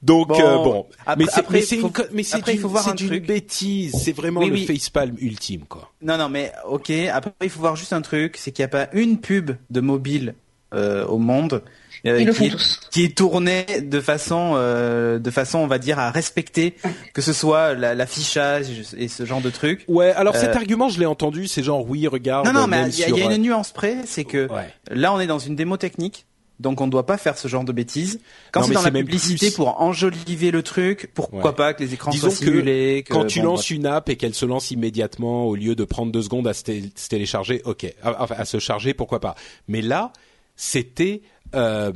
Donc 0.00 0.28
bon, 0.28 0.40
euh, 0.40 0.56
bon, 0.62 0.86
après, 1.06 1.16
mais 1.16 1.30
c'est 1.30 1.40
après, 1.40 1.54
mais 1.58 1.62
c'est 1.62 1.76
faut, 1.78 1.88
une, 1.88 2.04
mais 2.12 2.22
c'est 2.22 2.36
après, 2.36 2.54
il 2.54 2.60
faut 2.60 2.68
voir 2.68 2.88
un 2.88 2.94
une 2.94 3.08
truc. 3.08 3.26
bêtise, 3.26 3.96
c'est 3.96 4.12
vraiment 4.12 4.40
Oui, 4.40 4.48
le 4.48 4.52
oui. 4.54 4.66
facepalm 4.66 5.16
ultime 5.20 5.62
quoi. 5.68 5.90
Non 6.02 6.16
non 6.16 6.28
mais 6.28 6.52
ok 6.66 6.90
après 7.12 7.32
il 7.42 7.50
faut 7.50 7.60
voir 7.60 7.74
juste 7.74 7.92
un 7.92 8.02
truc 8.02 8.36
c'est 8.36 8.52
qu'il 8.52 8.62
n'y 8.62 8.66
a 8.66 8.68
pas 8.68 8.88
une 8.92 9.18
pub 9.18 9.52
de 9.70 9.80
mobile 9.80 10.34
euh, 10.74 11.06
au 11.06 11.16
monde 11.16 11.62
euh, 12.06 12.30
qui, 12.30 12.44
est, 12.44 12.56
qui, 12.90 13.04
est, 13.04 13.16
tournée 13.16 13.64
de 13.80 14.00
façon, 14.00 14.52
euh, 14.56 15.18
de 15.18 15.30
façon, 15.30 15.60
on 15.60 15.66
va 15.66 15.78
dire, 15.78 15.98
à 15.98 16.10
respecter 16.10 16.76
que 17.14 17.22
ce 17.22 17.32
soit 17.32 17.72
l'affichage 17.72 18.66
la, 18.92 18.98
et 19.02 19.08
ce 19.08 19.24
genre 19.24 19.40
de 19.40 19.48
trucs. 19.48 19.86
Ouais, 19.88 20.12
alors 20.12 20.36
cet 20.36 20.54
argument, 20.56 20.90
je 20.90 21.00
l'ai 21.00 21.06
entendu, 21.06 21.46
c'est 21.48 21.62
genre 21.62 21.88
oui, 21.88 22.06
regarde. 22.06 22.46
Non, 22.46 22.52
non, 22.52 22.66
mais 22.66 22.88
il 22.90 22.98
y, 22.98 23.22
a 23.22 23.32
une 23.32 23.42
nuance 23.42 23.72
près, 23.72 23.96
c'est 24.04 24.24
que 24.24 24.46
ouais. 24.52 24.68
là, 24.90 25.12
on 25.14 25.20
est 25.20 25.26
dans 25.26 25.38
une 25.38 25.56
démo 25.56 25.78
technique. 25.78 26.26
Donc 26.60 26.80
on 26.80 26.86
ne 26.86 26.90
doit 26.90 27.06
pas 27.06 27.18
faire 27.18 27.38
ce 27.38 27.46
genre 27.46 27.64
de 27.64 27.72
bêtises. 27.72 28.20
Quand 28.52 28.62
c'est 28.64 28.74
dans 28.74 28.82
la 28.82 28.90
publicité 28.90 29.46
plus... 29.46 29.56
pour 29.56 29.80
enjoliver 29.80 30.50
le 30.50 30.62
truc, 30.62 31.10
pourquoi 31.14 31.50
ouais. 31.50 31.56
pas 31.56 31.74
que 31.74 31.82
les 31.82 31.94
écrans 31.94 32.10
Disons 32.10 32.30
soient 32.30 32.46
simulés 32.46 33.04
que, 33.04 33.08
que 33.08 33.14
quand 33.14 33.26
tu 33.26 33.40
bon, 33.40 33.46
lances 33.46 33.70
une 33.70 33.86
app 33.86 34.08
et 34.08 34.16
qu'elle 34.16 34.34
se 34.34 34.44
lance 34.44 34.70
immédiatement 34.70 35.46
au 35.46 35.54
lieu 35.54 35.74
de 35.74 35.84
prendre 35.84 36.10
deux 36.10 36.22
secondes 36.22 36.48
à 36.48 36.54
se, 36.54 36.62
se 36.62 37.08
télécharger, 37.08 37.62
ok, 37.64 37.86
à, 38.02 38.40
à, 38.40 38.44
se 38.44 38.58
charger, 38.58 38.92
pourquoi 38.94 39.20
pas. 39.20 39.36
Mais 39.68 39.82
là, 39.82 40.12
c'était 40.56 41.22
euh, 41.54 41.92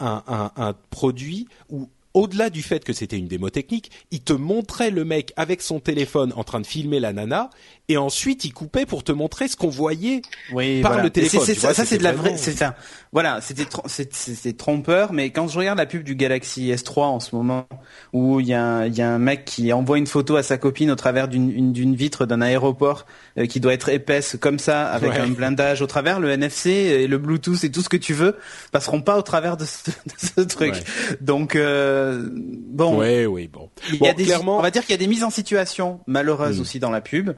un, 0.00 0.22
un, 0.26 0.50
un, 0.56 0.74
produit 0.90 1.46
où 1.68 1.88
au-delà 2.16 2.48
du 2.48 2.62
fait 2.62 2.82
que 2.82 2.94
c'était 2.94 3.18
une 3.18 3.28
démo 3.28 3.50
technique, 3.50 3.90
il 4.10 4.22
te 4.22 4.32
montrait 4.32 4.90
le 4.90 5.04
mec 5.04 5.34
avec 5.36 5.60
son 5.60 5.80
téléphone 5.80 6.32
en 6.34 6.44
train 6.44 6.60
de 6.60 6.66
filmer 6.66 6.98
la 6.98 7.12
nana 7.12 7.50
et 7.88 7.96
ensuite 7.96 8.44
il 8.44 8.52
coupait 8.52 8.86
pour 8.86 9.04
te 9.04 9.12
montrer 9.12 9.46
ce 9.48 9.56
qu'on 9.56 9.68
voyait 9.68 10.22
oui, 10.52 10.80
par 10.80 10.92
voilà. 10.92 11.04
le 11.04 11.10
téléphone. 11.10 11.42
C'est, 11.44 11.58
vois, 11.58 11.74
ça, 11.74 11.84
c'est 11.84 11.98
de 11.98 12.02
la 12.02 12.12
vraie. 12.12 12.36
C'est 12.36 12.56
ça. 12.56 12.74
Voilà, 13.12 13.40
c'était 13.40 13.66
c'était 13.86 14.52
trompeur, 14.52 15.12
mais 15.12 15.30
quand 15.30 15.48
je 15.48 15.58
regarde 15.58 15.78
la 15.78 15.86
pub 15.86 16.02
du 16.02 16.16
Galaxy 16.16 16.70
S3 16.70 17.02
en 17.02 17.20
ce 17.20 17.34
moment, 17.34 17.66
où 18.12 18.40
il 18.40 18.46
y 18.46 18.54
a 18.54 18.62
un, 18.62 18.86
il 18.86 18.96
y 18.96 19.02
a 19.02 19.10
un 19.10 19.18
mec 19.18 19.44
qui 19.44 19.72
envoie 19.72 19.98
une 19.98 20.06
photo 20.06 20.36
à 20.36 20.42
sa 20.42 20.58
copine 20.58 20.90
au 20.90 20.96
travers 20.96 21.28
d'une 21.28 21.72
d'une 21.72 21.94
vitre 21.94 22.26
d'un 22.26 22.40
aéroport 22.40 23.06
euh, 23.38 23.46
qui 23.46 23.60
doit 23.60 23.72
être 23.72 23.88
épaisse 23.88 24.36
comme 24.40 24.58
ça, 24.58 24.86
avec 24.86 25.12
ouais. 25.12 25.20
un 25.20 25.28
blindage 25.28 25.80
au 25.80 25.86
travers, 25.86 26.20
le 26.20 26.30
NFC 26.30 26.70
et 26.70 27.06
le 27.06 27.18
Bluetooth 27.18 27.62
et 27.64 27.70
tout 27.70 27.82
ce 27.82 27.88
que 27.88 27.96
tu 27.96 28.12
veux 28.12 28.36
passeront 28.72 29.00
pas 29.00 29.16
au 29.16 29.22
travers 29.22 29.56
de 29.56 29.64
ce, 29.64 29.90
de 29.90 29.94
ce 30.16 30.40
truc. 30.40 30.74
Ouais. 30.74 31.16
Donc 31.20 31.54
euh, 31.54 32.28
bon. 32.32 32.98
Oui, 33.00 33.24
oui, 33.26 33.48
bon. 33.48 33.70
Il 33.92 33.98
bon, 34.00 34.06
y 34.06 34.08
a 34.08 34.14
des, 34.14 34.24
clairement... 34.24 34.58
on 34.58 34.62
va 34.62 34.70
dire 34.70 34.82
qu'il 34.82 34.90
y 34.90 34.94
a 34.94 34.98
des 34.98 35.06
mises 35.06 35.24
en 35.24 35.30
situation 35.30 36.00
malheureuses 36.06 36.56
Mm. 36.56 36.60
aussi 36.60 36.80
dans 36.80 36.90
la 36.90 37.00
pub. 37.00 37.30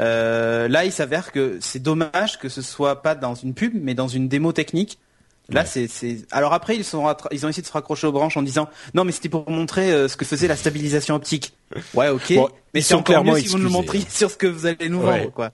Euh, 0.00 0.68
là, 0.68 0.84
il 0.84 0.92
s'avère 0.92 1.32
que 1.32 1.58
c'est 1.60 1.82
dommage 1.82 2.38
que 2.38 2.48
ce 2.48 2.62
soit 2.62 3.02
pas 3.02 3.14
dans 3.14 3.34
une 3.34 3.54
pub, 3.54 3.74
mais 3.74 3.94
dans 3.94 4.08
une 4.08 4.28
démo 4.28 4.52
technique. 4.52 4.98
Là, 5.48 5.64
ouais. 5.74 5.88
c'est, 5.88 6.18
alors 6.30 6.52
après 6.52 6.76
ils 6.76 6.84
sont 6.84 7.04
ils 7.32 7.44
ont 7.44 7.48
essayé 7.48 7.62
de 7.62 7.66
se 7.66 7.72
raccrocher 7.72 8.06
aux 8.06 8.12
branches 8.12 8.36
en 8.36 8.42
disant 8.42 8.68
non 8.94 9.04
mais 9.04 9.10
c'était 9.10 9.28
pour 9.28 9.50
montrer 9.50 9.90
euh, 9.90 10.06
ce 10.06 10.16
que 10.16 10.24
faisait 10.24 10.46
la 10.46 10.54
stabilisation 10.54 11.16
optique. 11.16 11.52
Ouais, 11.94 12.08
ok. 12.08 12.34
Bon, 12.34 12.48
mais 12.72 12.80
ils 12.80 12.84
sont 12.84 13.02
clairement 13.02 13.32
mieux 13.32 13.38
excusés. 13.38 13.56
si 13.56 13.62
vous 13.62 13.68
nous 13.68 13.72
montriez 13.72 14.04
sur 14.08 14.30
ce 14.30 14.36
que 14.36 14.46
vous 14.46 14.66
allez 14.66 14.88
nous 14.88 15.00
ouais. 15.00 15.18
vendre, 15.18 15.32
quoi. 15.32 15.50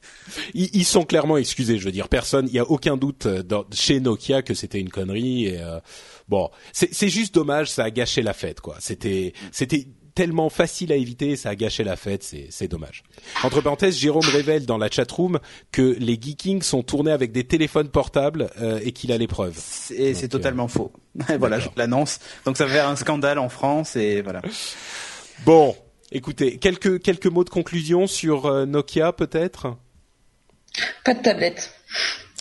Ils, 0.54 0.68
ils, 0.74 0.84
sont 0.84 1.04
clairement 1.04 1.36
excusés. 1.36 1.78
Je 1.78 1.84
veux 1.84 1.92
dire, 1.92 2.08
personne, 2.08 2.46
il 2.48 2.54
y 2.54 2.58
a 2.58 2.68
aucun 2.68 2.96
doute 2.96 3.26
dans, 3.26 3.64
chez 3.72 3.98
Nokia 4.00 4.42
que 4.42 4.54
c'était 4.54 4.80
une 4.80 4.90
connerie. 4.90 5.46
Et 5.46 5.60
euh, 5.60 5.80
bon, 6.28 6.50
c'est 6.72 7.08
juste 7.08 7.34
dommage, 7.34 7.70
ça 7.70 7.84
a 7.84 7.90
gâché 7.90 8.22
la 8.22 8.34
fête, 8.34 8.60
quoi. 8.60 8.76
C'était, 8.78 9.32
c'était 9.52 9.88
tellement 10.18 10.48
facile 10.48 10.90
à 10.90 10.96
éviter, 10.96 11.36
ça 11.36 11.50
a 11.50 11.54
gâché 11.54 11.84
la 11.84 11.94
fête, 11.94 12.24
c'est 12.24 12.66
dommage. 12.66 13.04
Entre 13.44 13.60
parenthèses, 13.60 13.96
Jérôme 13.96 14.26
révèle 14.32 14.66
dans 14.66 14.76
la 14.76 14.90
chatroom 14.90 15.38
que 15.70 15.94
les 16.00 16.18
Geekings 16.20 16.62
sont 16.62 16.82
tournés 16.82 17.12
avec 17.12 17.30
des 17.30 17.44
téléphones 17.44 17.88
portables 17.88 18.50
euh, 18.60 18.80
et 18.82 18.90
qu'il 18.90 19.12
a 19.12 19.16
les 19.16 19.28
preuves. 19.28 19.56
Et 19.94 20.14
c'est 20.14 20.26
totalement 20.26 20.64
euh... 20.64 20.68
faux. 20.68 20.92
voilà, 21.38 21.60
je 21.60 21.68
l'annonce. 21.76 22.18
Donc 22.44 22.56
ça 22.56 22.66
va 22.66 22.72
faire 22.72 22.88
un 22.88 22.96
scandale 22.96 23.38
en 23.38 23.48
France 23.48 23.94
et 23.94 24.20
voilà. 24.22 24.42
Bon, 25.44 25.76
écoutez, 26.10 26.58
quelques 26.58 27.00
quelques 27.00 27.26
mots 27.26 27.44
de 27.44 27.50
conclusion 27.50 28.08
sur 28.08 28.46
euh, 28.46 28.66
Nokia 28.66 29.12
peut-être? 29.12 29.76
Pas 31.04 31.14
de 31.14 31.22
tablette. 31.22 31.72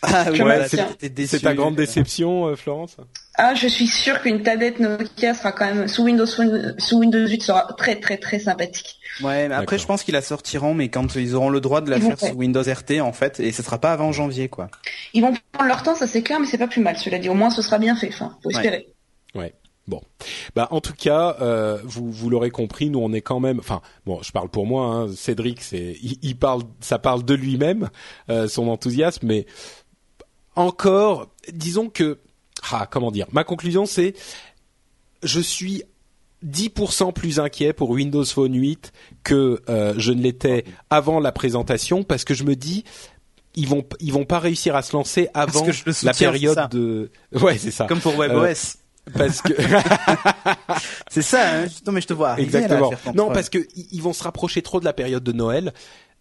Ah 0.02 0.26
oui, 0.32 0.42
ouais, 0.42 0.68
c'est 0.68 1.42
ta 1.42 1.54
grande 1.54 1.76
déception, 1.76 2.48
euh, 2.48 2.56
Florence? 2.56 2.98
Ah, 3.40 3.54
je 3.54 3.68
suis 3.68 3.86
sûre 3.86 4.20
qu'une 4.22 4.42
tablette 4.42 4.80
Nokia 4.80 5.36
sera 5.36 5.52
quand 5.52 5.66
même 5.66 5.88
sous 5.88 6.04
Windows 6.04 6.26
sous 6.26 6.98
Windows 6.98 7.28
8 7.28 7.44
sera 7.44 7.68
très 7.78 8.00
très 8.00 8.18
très 8.18 8.40
sympathique. 8.40 8.98
Ouais, 9.22 9.48
mais 9.48 9.54
après 9.54 9.78
je 9.78 9.86
pense 9.86 10.04
qu'ils 10.04 10.16
la 10.16 10.24
sortiront, 10.24 10.74
mais 10.74 10.90
quand 10.90 11.16
ils 11.16 11.36
auront 11.36 11.52
le 11.52 11.62
droit 11.62 11.82
de 11.82 11.92
la 11.92 11.98
ils 11.98 12.04
faire 12.04 12.20
sous 12.20 12.36
Windows 12.36 12.64
RT 12.64 13.00
en 13.00 13.14
fait, 13.14 13.40
et 13.40 13.52
ce 13.52 13.62
sera 13.62 13.78
pas 13.80 13.94
avant 13.94 14.12
janvier 14.12 14.50
quoi. 14.50 14.70
Ils 15.14 15.22
vont 15.22 15.34
prendre 15.52 15.68
leur 15.68 15.84
temps, 15.84 15.94
ça 15.94 16.08
c'est 16.08 16.24
clair, 16.24 16.40
mais 16.40 16.48
c'est 16.48 16.58
pas 16.58 16.68
plus 16.68 16.82
mal. 16.82 16.98
Cela 16.98 17.20
dit, 17.20 17.30
au 17.30 17.36
moins 17.36 17.52
ce 17.52 17.62
sera 17.62 17.78
bien 17.78 17.96
fait. 17.96 18.10
Enfin, 18.10 18.36
faut 18.42 18.50
espérer. 18.50 18.88
Ouais. 19.36 19.42
ouais. 19.42 19.54
Bon, 19.88 20.02
bah 20.54 20.68
en 20.72 20.82
tout 20.82 20.94
cas, 20.94 21.38
euh, 21.40 21.78
vous 21.86 22.12
vous 22.12 22.30
l'aurez 22.30 22.50
compris, 22.50 22.90
nous 22.90 23.00
on 23.00 23.14
est 23.14 23.22
quand 23.22 23.40
même, 23.40 23.60
enfin 23.60 23.82
bon, 24.06 24.22
je 24.22 24.34
parle 24.34 24.50
pour 24.50 24.66
moi, 24.66 24.86
hein, 24.86 25.08
Cédric, 25.16 25.62
c'est, 25.62 25.96
il, 26.02 26.18
il, 26.24 26.36
parle, 26.36 26.64
ça 26.82 27.00
parle 27.00 27.24
de 27.24 27.34
lui-même, 27.34 27.90
euh, 28.30 28.50
son 28.50 28.68
enthousiasme, 28.68 29.28
mais 29.28 29.46
encore, 30.58 31.30
disons 31.54 31.88
que, 31.88 32.20
ah, 32.72 32.88
comment 32.90 33.12
dire, 33.12 33.28
ma 33.32 33.44
conclusion 33.44 33.86
c'est, 33.86 34.14
je 35.24 35.40
suis 35.40 35.84
10% 36.46 37.14
plus 37.14 37.40
inquiet 37.40 37.74
pour 37.74 37.90
Windows 37.90 38.26
Phone 38.26 38.54
8 38.54 38.92
que 39.24 39.62
euh, 39.70 39.94
je 39.98 40.12
ne 40.12 40.22
l'étais 40.22 40.66
avant 40.90 41.20
la 41.20 41.32
présentation 41.32 42.04
parce 42.04 42.24
que 42.24 42.34
je 42.34 42.44
me 42.44 42.56
dis 42.56 42.84
ils 43.56 43.68
vont 43.68 43.84
ils 44.00 44.14
vont 44.14 44.26
pas 44.26 44.40
réussir 44.40 44.76
à 44.76 44.84
se 44.84 44.94
lancer 44.96 45.30
avant 45.34 45.66
la 46.04 46.14
période 46.14 46.70
de 46.70 47.10
ouais 47.42 47.58
c'est 47.58 47.72
ça. 47.72 47.86
Comme 47.86 48.00
pour 48.00 48.16
WebOS 48.16 48.38
euh, 48.38 48.54
parce 49.16 49.42
que 49.42 49.54
c'est 51.10 51.24
ça 51.24 51.62
hein. 51.62 51.66
Non 51.88 51.92
mais 51.92 52.02
je 52.02 52.08
te 52.08 52.14
vois 52.14 52.40
exactement. 52.40 52.92
là, 52.92 52.98
non 53.16 53.32
parce 53.32 53.50
que 53.50 53.68
ils 53.92 54.02
vont 54.02 54.14
se 54.14 54.24
rapprocher 54.24 54.62
trop 54.62 54.80
de 54.80 54.86
la 54.86 54.94
période 54.94 55.24
de 55.24 55.32
Noël 55.32 55.74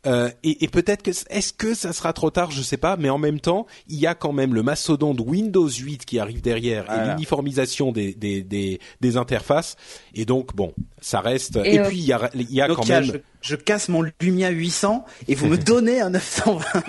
Euh, 0.06 0.30
et, 0.42 0.64
et 0.64 0.68
peut-être 0.68 1.02
que 1.02 1.10
est-ce 1.10 1.52
que 1.52 1.74
ça 1.74 1.92
sera 1.92 2.12
trop 2.12 2.30
tard, 2.30 2.50
je 2.50 2.62
sais 2.62 2.76
pas, 2.76 2.96
mais 2.96 3.10
en 3.10 3.18
même 3.18 3.40
temps, 3.40 3.66
il 3.88 3.98
y 3.98 4.06
a 4.06 4.14
quand 4.14 4.32
même 4.32 4.54
le 4.54 4.62
mastodonte 4.62 5.20
Windows 5.20 5.68
8 5.68 6.04
qui 6.04 6.18
arrive 6.18 6.40
derrière 6.40 6.84
et 6.92 7.08
l'uniformisation 7.08 7.92
des, 7.92 8.14
des, 8.14 8.42
des, 8.42 8.80
des, 9.00 9.16
interfaces. 9.16 9.76
Et 10.14 10.24
donc 10.24 10.54
bon, 10.54 10.72
ça 11.00 11.20
reste. 11.20 11.56
Et, 11.64 11.80
puis 11.80 11.98
il 11.98 12.04
y 12.04 12.12
a, 12.12 12.30
il 12.34 12.52
y 12.52 12.60
a 12.60 12.68
quand 12.68 12.88
même. 12.88 13.20
Je, 13.40 13.54
casse 13.54 13.88
mon 13.88 14.04
Lumia 14.20 14.50
800 14.50 15.04
et 15.28 15.34
vous 15.34 15.46
me 15.46 15.56
donnez 15.56 16.00
un 16.00 16.10
920. 16.10 16.64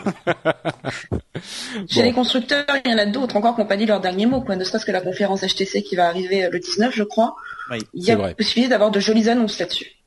Chez 1.88 2.02
les 2.02 2.14
constructeurs, 2.14 2.66
il 2.86 2.92
y 2.92 2.94
en 2.94 2.98
a 2.98 3.06
d'autres 3.06 3.36
encore 3.36 3.56
qui 3.56 3.62
n'ont 3.62 3.68
pas 3.68 3.78
dit 3.78 3.86
leur 3.86 4.02
dernier 4.02 4.26
mot, 4.26 4.42
quoi. 4.42 4.56
Ne 4.56 4.64
serait-ce 4.64 4.86
que 4.86 4.92
la 4.92 5.02
conférence 5.02 5.42
HTC 5.42 5.84
qui 5.84 5.96
va 5.96 6.08
arriver 6.08 6.50
le 6.52 6.60
19, 6.60 6.96
je 6.96 7.04
crois. 7.04 7.36
Oui, 7.70 7.80
il 7.94 8.04
y 8.04 8.12
a 8.12 8.34
possibilité 8.34 8.70
d'avoir 8.70 8.92
de 8.92 9.00
jolies 9.00 9.30
annonces 9.30 9.60
là-dessus. 9.60 9.98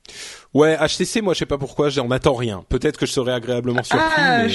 Ouais, 0.55 0.77
HTC, 0.77 1.23
moi 1.23 1.35
je 1.35 1.41
sais 1.41 1.47
pas 1.47 1.59
pourquoi, 1.59 1.91
j'en 1.91 2.11
attends 2.11 2.35
rien. 2.35 2.65
Peut-être 2.69 2.99
que 2.99 3.07
je 3.07 3.13
serais 3.13 3.33
agréablement 3.33 3.83
surpris. 3.83 4.09
Ah, 4.17 4.45
mais... 4.45 4.53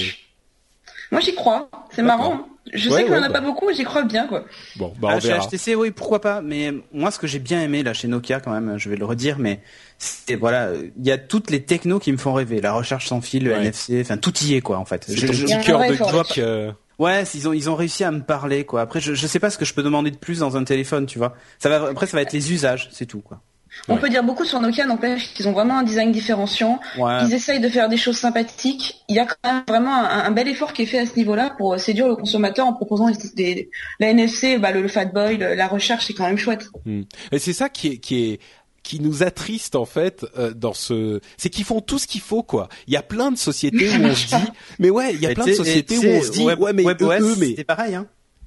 Moi 1.12 1.22
j'y 1.22 1.36
crois, 1.36 1.70
c'est 1.92 2.02
marrant. 2.02 2.48
Je 2.74 2.90
sais 2.90 3.04
qu'il 3.04 3.14
n'y 3.14 3.20
en 3.20 3.24
a 3.24 3.30
pas 3.30 3.42
beaucoup, 3.42 3.72
j'y 3.72 3.84
crois 3.84 4.04
bien 4.04 4.28
quoi. 4.28 4.44
Bon, 4.78 4.92
bah 5.00 5.10
on 5.12 5.16
ah, 5.16 5.20
verra. 5.20 5.42
Chez 5.42 5.58
HTC, 5.58 5.76
oui, 5.76 5.92
pourquoi 5.92 6.20
pas. 6.20 6.42
Mais 6.42 6.74
moi, 6.92 7.12
ce 7.12 7.20
que 7.20 7.28
j'ai 7.28 7.40
bien 7.40 7.62
aimé 7.62 7.84
là 7.84 7.94
chez 7.94 8.08
Nokia, 8.08 8.40
quand 8.40 8.52
même, 8.52 8.78
je 8.78 8.90
vais 8.90 8.96
le 8.96 9.06
redire, 9.06 9.38
mais 9.38 9.60
c'est 10.00 10.36
voilà, 10.36 10.72
il 10.98 11.06
y 11.06 11.12
a 11.12 11.18
toutes 11.18 11.52
les 11.52 11.64
technos 11.64 12.00
qui 12.00 12.12
me 12.12 12.18
font 12.18 12.34
rêver. 12.34 12.62
La 12.62 12.74
recherche 12.74 13.08
sans 13.08 13.22
fil, 13.22 13.46
le 13.46 13.52
NFC, 13.52 14.02
enfin 14.02 14.18
tout 14.18 14.34
y 14.44 14.56
est 14.56 14.62
quoi 14.62 14.78
en 14.78 14.86
fait. 14.86 15.06
C'est 15.08 15.16
je, 15.16 15.44
petit 15.44 15.60
cœur 15.60 15.80
de 15.80 16.74
Ouais, 16.98 17.24
ils 17.34 17.48
ont 17.48 17.54
ils 17.54 17.70
ont 17.70 17.76
réussi 17.76 18.04
à 18.04 18.12
me 18.12 18.22
parler 18.22 18.66
quoi. 18.66 18.82
Après, 18.82 19.00
je 19.00 19.14
je 19.14 19.28
sais 19.28 19.40
pas 19.40 19.50
ce 19.50 19.58
que 19.58 19.66
je 19.66 19.74
peux 19.74 19.84
demander 19.84 20.12
de 20.12 20.18
plus 20.18 20.40
dans 20.40 20.58
un 20.58 20.64
téléphone, 20.64 21.06
tu 21.06 21.20
vois. 21.20 21.36
Ça 21.60 21.70
va 21.70 21.90
après, 21.90 22.08
ça 22.08 22.18
va 22.18 22.22
être 22.22 22.34
les 22.34 22.52
usages, 22.52 22.90
c'est 22.92 23.06
tout 23.06 23.22
quoi. 23.22 23.42
On 23.88 23.98
peut 23.98 24.10
dire 24.10 24.24
beaucoup 24.24 24.46
sur 24.46 24.60
Nokia, 24.60 24.86
n'empêche 24.86 25.34
qu'ils 25.34 25.48
ont 25.48 25.52
vraiment 25.52 25.80
un 25.80 25.84
design 25.84 26.12
différenciant. 26.12 26.80
Ils 26.98 27.34
essayent 27.34 27.60
de 27.60 27.70
faire 27.70 27.90
des 27.90 27.98
choses 27.98 28.18
sympathiques. 28.18 29.04
Il 29.10 29.16
y 29.16 29.20
a 29.20 29.26
quand 29.26 29.38
même 29.44 29.64
vraiment 29.68 29.96
un, 29.96 30.32
bel 30.32 30.48
effort 30.48 30.74
qui 30.74 30.84
est 30.84 30.88
fait 30.88 31.00
à 31.00 31.06
ce 31.06 31.16
niveau-là 31.16 31.56
pour 31.58 31.80
séduire 31.80 32.08
le 32.08 32.16
consommateur 32.16 32.68
en 32.68 32.74
proposant 32.74 33.10
des, 33.36 33.70
la 34.00 34.10
NFC, 34.10 34.58
bah, 34.58 34.72
le, 34.72 34.82
le 34.82 34.88
Fatboy, 34.88 35.38
la 35.38 35.68
recherche, 35.68 36.08
c'est 36.08 36.14
quand 36.14 36.26
même 36.26 36.38
chouette. 36.38 36.68
Hmm. 36.86 37.04
Et 37.32 37.40
c'est 37.40 37.54
ça 37.54 37.70
qui 37.70 37.88
est, 37.88 37.98
qui 37.98 38.32
est 38.32 38.40
qui 38.86 39.00
nous 39.00 39.24
attriste 39.24 39.76
en 39.76 39.86
fait 39.86 40.26
euh, 40.38 40.54
dans 40.54 40.74
ce 40.74 41.20
c'est 41.38 41.50
qu'ils 41.50 41.66
font 41.66 41.82
tout 41.82 41.98
ce 41.98 42.08
qu'il 42.08 42.22
faut 42.22 42.44
quoi. 42.44 42.70
Il 42.88 42.94
y 42.94 42.98
a 42.98 43.02
plein 43.02 43.32
de 43.32 43.38
sociétés 43.38 43.90
où 43.90 44.04
on 44.04 44.16
se 44.16 44.28
dit 44.36 44.52
mais 44.80 44.92
ouais, 44.92 45.14
il 45.16 45.20
y 45.20 45.26
a 45.26 45.34
plein 45.34 45.46
de 45.46 45.54
sociétés 45.54 45.98
où 45.98 46.06
on 46.06 46.22
se 46.22 46.32
dit 46.32 46.46
ouais 46.46 46.72
mais 46.72 46.84
eux, 46.84 47.36
mais 47.38 47.56
c'est 47.58 47.64
pareil 47.64 47.96
hein. 47.96 48.06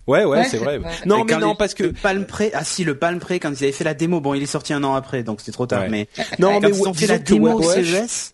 Ouais, 0.08 0.24
ouais, 0.24 0.44
c'est 0.44 0.56
vrai. 0.56 0.80
Non, 1.06 1.24
mais 1.24 1.36
non, 1.36 1.54
parce 1.54 1.74
que 1.74 1.84
le 1.84 1.92
Palm 1.92 2.24
Pre, 2.26 2.44
ah 2.54 2.64
si, 2.64 2.82
le 2.82 2.96
Palm 2.96 3.20
Pre, 3.20 3.32
quand 3.32 3.50
ils 3.50 3.64
avaient 3.64 3.72
fait 3.72 3.84
la 3.84 3.94
démo, 3.94 4.20
bon, 4.20 4.34
il 4.34 4.42
est 4.42 4.46
sorti 4.46 4.72
un 4.72 4.82
an 4.82 4.94
après, 4.94 5.22
donc 5.22 5.40
c'était 5.40 5.52
trop 5.52 5.66
tard. 5.66 5.84
Mais 5.88 6.08
non, 6.38 6.60
mais 6.60 6.70
ils 6.70 6.88
ont 6.88 6.94
fait 6.94 7.06
la 7.06 7.18
démo 7.18 7.62
CES. 7.62 8.32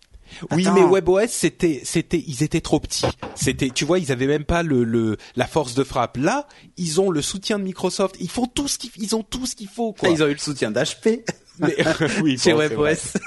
Oui, 0.51 0.67
mais 0.75 0.83
WebOS, 0.83 1.29
c'était, 1.29 1.81
c'était, 1.85 2.23
ils 2.27 2.43
étaient 2.43 2.61
trop 2.61 2.81
petits. 2.81 3.07
C'était, 3.35 3.71
tu 3.71 3.85
vois, 3.85 3.99
ils 3.99 4.11
avaient 4.11 4.27
même 4.27 4.45
pas 4.45 4.63
le, 4.63 4.83
le, 4.83 5.17
la 5.37 5.47
force 5.47 5.75
de 5.75 5.85
frappe. 5.85 6.17
Là, 6.17 6.49
ils 6.77 7.01
ont 7.01 7.11
le 7.11 7.23
soutien 7.23 7.59
de 7.59 7.65
Microsoft. 7.65 8.17
Ils 8.21 8.31
font 8.31 8.47
tout 8.47 8.67
ce 8.67 8.79
qu'ils, 8.79 8.91
ils 8.97 9.15
ont 9.15 9.23
tout 9.23 9.47
ce 9.47 9.55
qu'il 9.55 9.69
faut. 9.69 9.93
Quoi. 9.93 10.09
Ils 10.09 10.23
ont 10.23 10.27
eu 10.27 10.33
le 10.33 10.39
soutien 10.39 10.71
d'HP. 10.71 11.25
Mais, 11.59 11.77
oui, 12.23 12.39
chez 12.39 12.53
WebOS. 12.53 13.19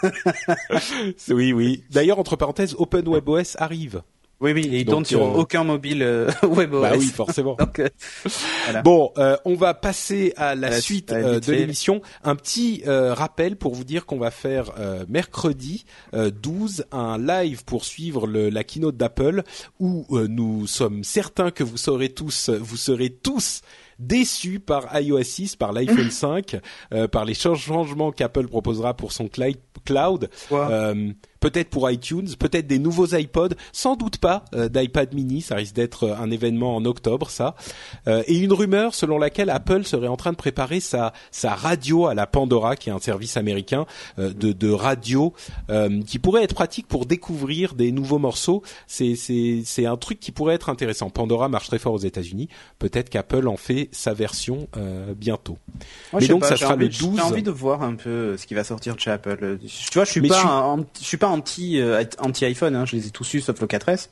oui, 1.29 1.53
oui. 1.53 1.83
D'ailleurs, 1.91 2.19
entre 2.19 2.35
parenthèses, 2.35 2.75
OpenWebOS 2.77 3.55
arrive. 3.57 4.01
Oui, 4.39 4.51
oui, 4.51 4.69
et 4.71 4.81
il 4.81 4.85
tourne 4.85 5.05
sur 5.05 5.23
euh, 5.23 5.39
aucun 5.39 5.63
mobile 5.63 6.03
euh, 6.03 6.29
WebOS. 6.43 6.81
Bah 6.81 6.91
oui, 6.97 7.07
forcément. 7.07 7.55
Donc, 7.59 7.79
euh, 7.79 7.89
voilà. 8.65 8.81
Bon, 8.83 9.11
on 9.45 9.55
va 9.55 9.73
passer 9.73 10.33
à 10.37 10.53
la, 10.53 10.79
suite 10.79 11.11
de 11.11 11.51
l'émission. 11.51 12.01
Un 12.23 12.35
petit 12.35 12.83
rappel 12.85 13.55
pour 13.55 13.73
vous 13.73 13.83
dire 13.83 14.05
qu'on 14.05 14.19
va 14.19 14.31
faire 14.31 14.71
mercredi 15.07 15.85
12 16.13 16.85
un 16.91 17.17
live 17.17 17.63
pour 17.65 17.85
suivre 17.85 18.27
le, 18.27 18.49
la 18.49 18.63
keynote 18.63 18.97
d'Apple 18.97 19.43
où 19.79 20.05
nous 20.11 20.67
sommes 20.67 21.03
certains 21.03 21.51
que 21.51 21.63
vous 21.63 21.77
saurez 21.77 22.09
tous, 22.09 22.49
vous 22.49 22.77
serez 22.77 23.09
tous 23.09 23.61
déçus 23.99 24.59
par 24.59 24.99
iOS 24.99 25.23
6, 25.23 25.55
par 25.55 25.71
l'iPhone 25.71 26.11
5, 26.11 26.59
par 27.11 27.25
les 27.25 27.33
changements 27.33 28.11
qu'Apple 28.11 28.47
proposera 28.47 28.93
pour 28.95 29.11
son 29.11 29.27
cloud 29.27 30.29
peut-être 31.39 31.69
pour 31.69 31.89
iTunes, 31.89 32.27
peut-être 32.37 32.67
des 32.67 32.79
nouveaux 32.79 33.07
iPods, 33.07 33.55
sans 33.71 33.95
doute 33.95 34.17
pas 34.17 34.45
euh, 34.53 34.69
d'iPad 34.69 35.13
mini, 35.13 35.41
ça 35.41 35.55
risque 35.55 35.75
d'être 35.75 36.03
euh, 36.03 36.15
un 36.17 36.31
événement 36.31 36.75
en 36.75 36.85
octobre 36.85 37.29
ça. 37.29 37.55
Euh, 38.07 38.23
et 38.27 38.37
une 38.37 38.53
rumeur 38.53 38.93
selon 38.93 39.17
laquelle 39.17 39.49
Apple 39.49 39.83
serait 39.83 40.07
en 40.07 40.17
train 40.17 40.31
de 40.31 40.37
préparer 40.37 40.79
sa 40.79 41.13
sa 41.31 41.55
radio 41.55 42.07
à 42.07 42.13
la 42.13 42.27
Pandora 42.27 42.75
qui 42.75 42.89
est 42.89 42.93
un 42.93 42.99
service 42.99 43.37
américain 43.37 43.85
de 44.17 44.51
de 44.51 44.69
radio 44.69 45.33
qui 46.05 46.19
pourrait 46.19 46.43
être 46.43 46.55
pratique 46.55 46.87
pour 46.87 47.05
découvrir 47.05 47.73
des 47.75 47.91
nouveaux 47.91 48.19
morceaux. 48.19 48.63
C'est 48.87 49.15
c'est 49.15 49.61
c'est 49.65 49.85
un 49.85 49.97
truc 49.97 50.19
qui 50.19 50.31
pourrait 50.31 50.55
être 50.55 50.69
intéressant. 50.69 51.09
Pandora 51.09 51.49
marche 51.49 51.67
très 51.67 51.79
fort 51.79 51.93
aux 51.93 51.99
États-Unis, 51.99 52.49
peut-être 52.79 53.09
qu'Apple 53.09 53.47
en 53.47 53.57
fait 53.57 53.86
sa 53.91 54.13
version 54.13 54.67
bientôt. 55.15 55.57
Mais 56.13 56.27
donc 56.27 56.45
ça 56.45 56.57
sera 56.57 56.75
le 56.75 56.89
12. 56.89 57.15
J'ai 57.15 57.21
envie 57.21 57.43
de 57.43 57.51
voir 57.51 57.83
un 57.83 57.95
peu 57.95 58.37
ce 58.37 58.45
qui 58.45 58.53
va 58.53 58.63
sortir 58.63 58.95
de 58.95 58.99
chez 58.99 59.11
Apple. 59.11 59.57
Tu 59.59 59.93
vois, 59.93 60.05
je 60.05 60.11
suis 60.11 60.21
pas 60.21 60.77
je 60.99 61.05
suis 61.05 61.17
pas 61.17 61.27
anti 61.27 61.79
euh, 61.79 62.03
anti 62.19 62.45
iPhone, 62.45 62.75
hein, 62.75 62.85
je 62.85 62.95
les 62.95 63.07
ai 63.07 63.09
tous 63.09 63.33
eu 63.33 63.41
sauf 63.41 63.59
le 63.59 63.67
4S. 63.67 64.09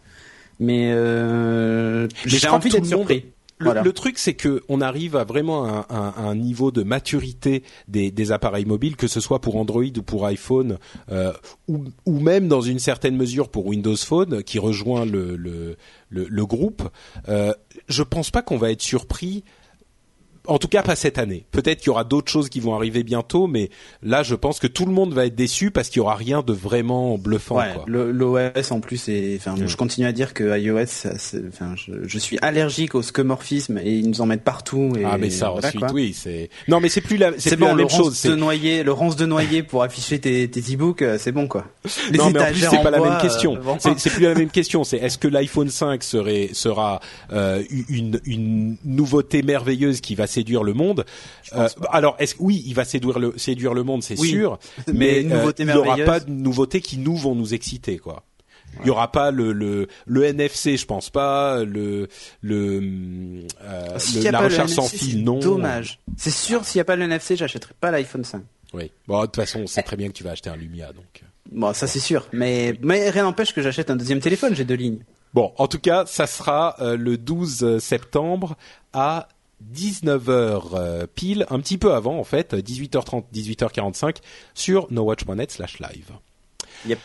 Mais, 0.60 0.92
euh, 0.94 2.08
j'ai 2.26 2.48
envie 2.48 2.70
d'être 2.70 2.86
surpris. 2.86 3.26
Le, 3.58 3.94
truc, 3.94 4.18
c'est 4.18 4.34
que 4.34 4.64
on 4.68 4.82
arrive 4.82 5.16
à 5.16 5.24
vraiment 5.24 5.66
un, 5.66 5.86
un, 5.90 6.14
un 6.18 6.36
niveau 6.36 6.72
de 6.72 6.84
maturité 6.84 7.64
des, 7.88 8.12
des, 8.12 8.34
appareils 8.34 8.66
mobiles, 8.66 8.98
que 8.98 9.08
ce 9.08 9.22
soit 9.22 9.40
pour 9.40 9.56
Android 9.56 9.84
ou 9.84 10.04
pour 10.04 10.26
iPhone, 10.26 10.78
euh, 11.10 11.32
ou, 11.70 11.86
ou, 12.06 12.20
même 12.20 12.50
dans 12.50 12.60
une 12.60 12.80
certaine 12.80 13.16
mesure 13.16 13.48
pour 13.48 13.66
Windows 13.66 13.96
Phone, 13.96 14.44
qui 14.44 14.60
rejoint 14.60 15.06
le, 15.06 15.38
le, 15.38 15.78
le, 16.10 16.26
le 16.30 16.46
groupe. 16.46 16.84
Euh, 17.30 17.54
je 17.88 18.04
pense 18.04 18.30
pas 18.30 18.42
qu'on 18.42 18.58
va 18.58 18.72
être 18.72 18.82
surpris 18.82 19.46
en 20.48 20.58
tout 20.58 20.68
cas 20.68 20.84
pas 20.84 20.96
cette 20.96 21.18
année. 21.18 21.46
Peut-être 21.52 21.80
qu'il 21.80 21.88
y 21.88 21.90
aura 21.90 22.04
d'autres 22.04 22.32
choses 22.32 22.50
qui 22.50 22.60
vont 22.60 22.76
arriver 22.76 23.04
bientôt, 23.04 23.48
mais 23.48 23.70
là 24.02 24.24
je 24.24 24.36
pense 24.36 24.60
que 24.60 24.68
tout 24.68 24.86
le 24.86 24.92
monde 24.92 25.14
va 25.14 25.26
être 25.26 25.36
déçu 25.36 25.72
parce 25.72 25.90
qu'il 25.90 25.98
y 25.98 26.02
aura 26.02 26.16
rien 26.16 26.42
de 26.42 26.54
vraiment 26.54 27.18
bluffant. 27.18 27.58
Ouais, 27.58 27.74
l'OS 27.88 28.72
en 28.72 28.80
plus, 28.80 29.08
et 29.10 29.38
enfin, 29.40 29.56
je 29.66 29.76
continue 29.76 30.08
à 30.08 30.12
dire 30.12 30.34
que 30.34 30.58
iOS, 30.58 31.08
enfin, 31.48 31.76
je, 31.76 32.20
suis 32.20 32.38
allergique 32.42 32.96
au 32.96 33.02
scomorphisme 33.02 33.78
et 33.78 33.94
ils 33.98 34.10
nous 34.10 34.22
en 34.22 34.26
mettent 34.26 34.44
partout. 34.44 34.94
Et 34.98 35.04
ah 35.04 35.18
mais 35.18 35.30
ça 35.30 35.52
ensuite, 35.52 35.84
oui, 35.94 36.14
c'est. 36.14 36.50
Non 36.68 36.80
mais 36.80 36.90
c'est 36.90 37.02
plus 37.02 37.18
la, 37.18 37.32
c'est 37.38 37.56
bon, 37.56 37.68
la 37.68 37.76
même 37.76 37.90
chose. 37.90 38.22
De 38.24 38.36
noyer, 38.36 38.84
le 38.84 38.92
ronce 38.92 39.16
de 39.16 39.26
noyer 39.26 39.64
pour 39.64 39.84
afficher 39.84 40.20
tes, 40.20 40.50
tes 40.50 40.62
e-books, 40.74 41.02
euh, 41.02 41.18
c'est 41.20 41.32
bon 41.32 41.48
quoi. 41.48 41.66
Les 42.12 42.18
non 42.18 42.30
mais 42.32 42.40
en 42.40 42.46
plus 42.46 42.68
c'est 42.70 42.84
pas 42.84 42.92
la 42.92 43.00
même 43.00 43.18
question. 43.22 43.58
Euh, 43.58 43.94
c'est 43.98 44.10
plus 44.10 44.24
la 44.24 44.36
même 44.36 44.50
question. 44.50 44.84
C'est 44.84 44.98
est-ce 44.98 45.18
que 45.18 45.28
l'iPhone 45.28 45.70
5 45.70 46.04
serait 46.04 46.50
sera 46.54 47.00
euh, 47.32 47.64
une 47.90 48.20
une 48.26 48.78
nouveauté 48.84 49.44
merveilleuse 49.44 50.02
qui 50.02 50.16
va 50.16 50.28
séduire 50.36 50.64
le 50.64 50.74
monde. 50.74 51.06
Euh, 51.54 51.68
alors, 51.90 52.16
est-ce 52.20 52.36
oui, 52.40 52.64
il 52.66 52.74
va 52.74 52.86
séduire 52.86 53.20
le 53.20 53.38
séduire 53.38 53.74
le 53.74 53.84
monde, 53.84 54.04
c'est 54.04 54.18
sûr, 54.18 54.60
mais, 54.94 55.26
euh, 55.32 55.52
il 55.58 55.66
n'y 55.66 55.74
aura 55.74 55.98
pas 55.98 56.20
de 56.20 56.30
nouveautés 56.30 56.82
qui 56.82 56.98
nous 56.98 57.16
vont 57.16 57.36
nous 57.36 57.54
exciter, 57.54 57.98
quoi. 57.98 58.24
Il 58.82 58.88
y 58.88 58.90
aura 58.90 59.10
pas 59.10 59.32
le, 59.32 59.54
le 59.54 59.88
le 60.06 60.24
NFC, 60.26 60.76
je 60.76 60.86
pense 60.86 61.10
pas. 61.10 61.64
Le 61.64 62.10
le, 62.42 63.46
euh, 63.62 63.98
la 64.30 64.40
recherche 64.42 64.72
sans 64.72 64.90
fil, 64.90 65.24
non. 65.24 65.40
Dommage. 65.40 66.00
C'est 66.18 66.30
sûr, 66.32 66.66
s'il 66.66 66.80
n'y 66.80 66.82
a 66.82 66.86
pas 66.86 66.98
le 66.98 67.06
NFC, 67.06 67.38
j'achèterai 67.38 67.74
pas 67.80 67.90
l'iPhone 67.92 68.26
5. 68.26 68.44
Oui. 68.74 68.92
Bon, 69.08 69.22
de 69.22 69.26
toute 69.28 69.38
façon, 69.38 69.62
on 69.62 69.68
sait 69.68 69.82
très 69.82 69.96
bien 69.96 70.10
que 70.10 70.14
tu 70.14 70.26
vas 70.26 70.32
acheter 70.32 70.50
un 70.50 70.58
Lumia, 70.58 70.92
donc. 70.92 71.24
Bon, 71.50 71.74
ça 71.74 71.88
c'est 71.88 72.00
sûr. 72.00 72.28
Mais 72.34 72.78
mais 72.82 73.10
rien 73.10 73.24
n'empêche 73.24 73.54
que 73.54 73.62
j'achète 73.62 73.90
un 73.90 73.96
deuxième 73.96 74.20
téléphone. 74.20 74.54
J'ai 74.54 74.66
deux 74.66 74.76
lignes. 74.76 75.00
Bon, 75.34 75.54
en 75.58 75.68
tout 75.70 75.80
cas, 75.80 76.06
ça 76.06 76.28
sera 76.28 76.76
le 76.82 77.18
12 77.18 77.80
septembre 77.80 78.58
à 78.92 79.30
19h 79.64 80.62
euh, 80.74 81.08
pile, 81.14 81.46
un 81.50 81.60
petit 81.60 81.78
peu 81.78 81.94
avant 81.94 82.20
en 82.20 82.24
fait, 82.24 82.54
18h30, 82.54 83.26
18h45 83.34 84.18
sur 84.54 84.92
nowatch.net 84.92 85.52
slash 85.52 85.80
live. 85.80 86.12
Yep. 86.88 87.00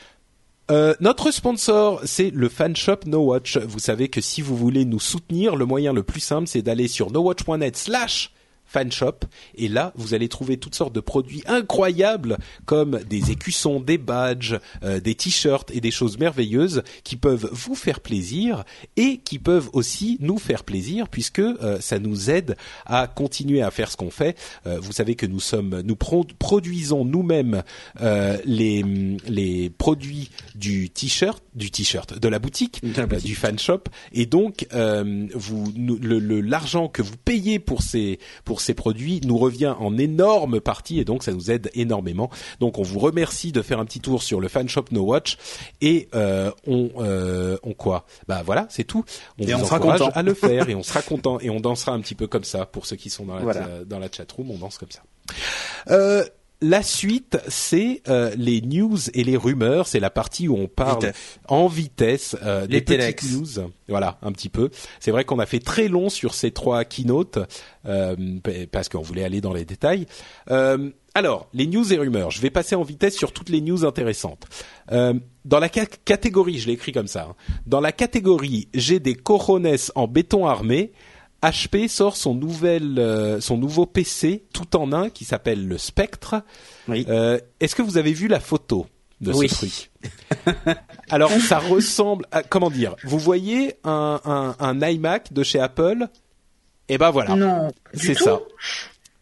Euh, 0.71 0.95
notre 1.01 1.33
sponsor, 1.33 2.01
c'est 2.05 2.31
le 2.31 2.49
fan 2.49 2.77
shop 2.77 3.01
NoWatch. 3.07 3.59
Vous 3.59 3.81
savez 3.81 4.09
que 4.09 4.21
si 4.21 4.41
vous 4.41 4.57
voulez 4.57 4.85
nous 4.85 5.01
soutenir, 5.01 5.57
le 5.57 5.65
moyen 5.65 5.93
le 5.93 6.05
plus 6.05 6.21
simple, 6.21 6.47
c'est 6.47 6.63
d'aller 6.63 6.87
sur 6.87 7.11
nowatch.net 7.11 7.77
slash 7.77 8.33
Fanshop. 8.71 9.27
Et 9.57 9.69
là, 9.69 9.93
vous 9.97 10.15
allez 10.15 10.29
trouver 10.29 10.57
toutes 10.57 10.77
sortes 10.77 10.95
de 10.95 11.01
produits 11.01 11.43
incroyables 11.47 12.39
comme 12.67 13.01
des 13.09 13.33
écussons, 13.33 13.81
des 13.81 13.99
badges, 13.99 14.59
euh, 14.85 15.01
des 15.01 15.17
t-shirts 15.17 15.73
et 15.73 15.81
des 15.81 15.91
choses 15.91 16.19
merveilleuses 16.19 16.83
qui 17.03 17.17
peuvent 17.17 17.49
vous 17.51 17.75
faire 17.75 17.99
plaisir 17.99 18.65
et 18.97 19.19
qui 19.19 19.41
peuvent 19.41 19.69
aussi 19.73 20.19
nous 20.21 20.39
faire 20.39 20.63
plaisir 20.63 21.09
puisque 21.09 21.41
euh, 21.41 21.81
ça 21.81 21.99
nous 21.99 22.31
aide 22.31 22.57
à 22.87 23.09
continuer 23.09 23.61
à 23.61 23.73
faire 23.73 23.91
ce 23.91 23.97
qu'on 23.97 24.11
fait. 24.11 24.39
Euh, 24.67 24.79
vous 24.79 24.93
savez 24.93 25.17
que 25.17 25.27
nous 25.27 25.41
sommes, 25.41 25.83
nous 25.85 25.97
produisons 25.97 27.05
nous-mêmes 27.05 27.63
les 28.45 28.85
les 29.27 29.71
produits 29.71 30.31
du 30.55 30.91
t-shirt, 30.91 31.43
du 31.55 31.71
t-shirt, 31.71 32.19
de 32.19 32.29
la 32.29 32.39
boutique, 32.39 32.81
du 33.25 33.35
fan 33.35 33.59
shop 33.59 33.85
et 34.13 34.27
donc 34.27 34.67
vous 34.73 35.73
le 35.77 36.41
l'argent 36.41 36.89
que 36.89 37.03
vous 37.03 37.17
payez 37.17 37.59
pour 37.59 37.83
ces 37.83 38.19
pour 38.45 38.60
pour 38.61 38.67
ces 38.67 38.75
produits 38.75 39.21
nous 39.25 39.39
revient 39.39 39.75
en 39.79 39.97
énorme 39.97 40.61
partie 40.61 41.01
et 41.01 41.05
donc 41.07 41.23
ça 41.23 41.33
nous 41.33 41.51
aide 41.51 41.71
énormément. 41.73 42.29
Donc 42.61 42.79
on 42.79 42.83
vous 42.83 42.99
remercie 42.99 43.53
de 43.53 43.63
faire 43.63 43.81
un 43.81 43.87
petit 43.87 44.01
tour 44.01 44.23
sur 44.23 44.39
le 44.39 44.49
fan 44.49 44.69
shop 44.69 44.85
No 44.91 45.01
Watch 45.03 45.39
et 45.81 46.09
euh, 46.15 46.51
on 46.67 46.91
euh, 46.99 47.57
on 47.63 47.73
quoi? 47.73 48.05
Bah 48.29 48.43
voilà, 48.45 48.67
c'est 48.69 48.85
tout. 48.85 49.03
On 49.39 49.45
Et 49.45 49.53
vous 49.55 49.61
on 49.63 49.65
sera 49.65 49.77
encourage 49.77 50.01
content. 50.01 50.13
à 50.15 50.23
le 50.23 50.35
faire 50.35 50.69
et 50.69 50.75
on 50.77 50.83
sera 50.83 51.01
content 51.01 51.41
et 51.41 51.49
on 51.49 51.59
dansera 51.61 51.93
un 51.93 52.01
petit 52.01 52.15
peu 52.15 52.27
comme 52.27 52.45
ça 52.45 52.67
pour 52.67 52.85
ceux 52.85 52.97
qui 52.97 53.09
sont 53.09 53.25
dans 53.25 53.35
la 53.37 53.41
Voilà. 53.43 53.67
dans 53.87 53.99
la 53.99 54.09
chat 54.13 54.31
room, 54.31 54.51
on 54.51 54.59
danse 54.59 54.77
comme 54.77 54.91
ça. 54.91 55.01
Euh, 55.91 56.25
la 56.63 56.83
suite, 56.83 57.39
c'est 57.49 58.03
euh, 58.09 58.33
les 58.37 58.61
news 58.61 58.99
et 59.15 59.25
les 59.25 59.37
rumeurs. 59.37 59.87
C'est 59.87 60.01
la 60.01 60.11
partie 60.11 60.47
où 60.49 60.57
on 60.57 60.69
parle 60.69 61.01
Vitesse. 61.07 61.39
en 61.49 61.67
vitesse 61.69 62.37
euh, 62.43 62.67
des 62.67 62.79
petites 63.17 63.33
news. 63.33 63.71
Voilà, 63.89 64.19
un 64.23 64.33
petit 64.33 64.49
peu. 64.51 64.71
C'est 65.01 65.11
vrai 65.11 65.25
qu'on 65.25 65.39
a 65.39 65.47
fait 65.47 65.59
très 65.61 65.89
long 65.89 66.09
sur 66.11 66.35
ces 66.35 66.51
trois 66.51 66.85
keynotes 66.85 67.39
euh, 67.87 68.15
parce 68.71 68.89
qu'on 68.89 69.01
voulait 69.03 69.25
aller 69.25 69.41
dans 69.41 69.53
les 69.53 69.65
détails. 69.65 70.07
Euh, 70.51 70.91
alors, 71.15 71.49
les 71.55 71.67
news 71.67 71.93
et 71.93 71.99
rumeurs. 71.99 72.31
Je 72.31 72.41
vais 72.41 72.51
passer 72.51 72.75
en 72.77 72.83
vitesse 72.83 73.17
sur 73.17 73.33
toutes 73.33 73.49
les 73.49 73.61
news 73.61 73.85
intéressantes. 73.85 74.45
Euh, 74.93 75.15
dans 75.45 75.59
la 75.59 75.69
ca- 75.73 75.87
catégorie, 76.05 76.59
je 76.59 76.67
l'ai 76.69 76.75
écrit 76.75 76.93
comme 76.93 77.09
ça. 77.09 77.29
hein. 77.31 77.35
dans 77.67 77.81
la 77.81 77.91
catégorie, 77.93 78.69
j'ai 78.75 79.01
des 79.01 79.15
corones 79.15 79.69
en 79.95 80.07
béton 80.07 80.47
armé. 80.47 80.93
HP 81.43 81.89
sort 81.89 82.17
son 82.17 82.35
nouvel, 82.35 82.99
euh, 82.99 83.41
son 83.41 83.57
nouveau 83.57 83.87
PC 83.87 84.45
tout 84.53 84.77
en 84.77 84.93
un 84.93 85.09
qui 85.09 85.25
s'appelle 85.25 85.67
le 85.67 85.79
Spectre. 85.79 86.43
Oui. 86.89 87.07
Euh, 87.09 87.39
Est-ce 87.61 87.75
que 87.75 87.83
vous 87.83 87.97
avez 87.97 88.13
vu 88.13 88.29
la 88.29 88.41
photo 88.41 88.87
de 89.21 89.33
Oui. 89.33 89.49
ce 89.49 89.55
truc? 89.55 89.91
Alors, 91.09 91.31
ça 91.33 91.59
ressemble 91.71 92.27
à 92.31 92.43
comment 92.43 92.71
dire? 92.71 92.95
Vous 93.05 93.19
voyez 93.19 93.75
un, 93.85 94.21
un, 94.25 94.55
un 94.59 94.81
iMac 94.89 95.33
de 95.33 95.43
chez 95.43 95.61
Apple? 95.61 96.07
Et 96.89 96.99
ben 96.99 97.11
voilà, 97.11 97.35
Non. 97.37 97.69
du 97.95 98.07
c'est 98.07 98.15
tout. 98.15 98.25
ça. 98.25 98.41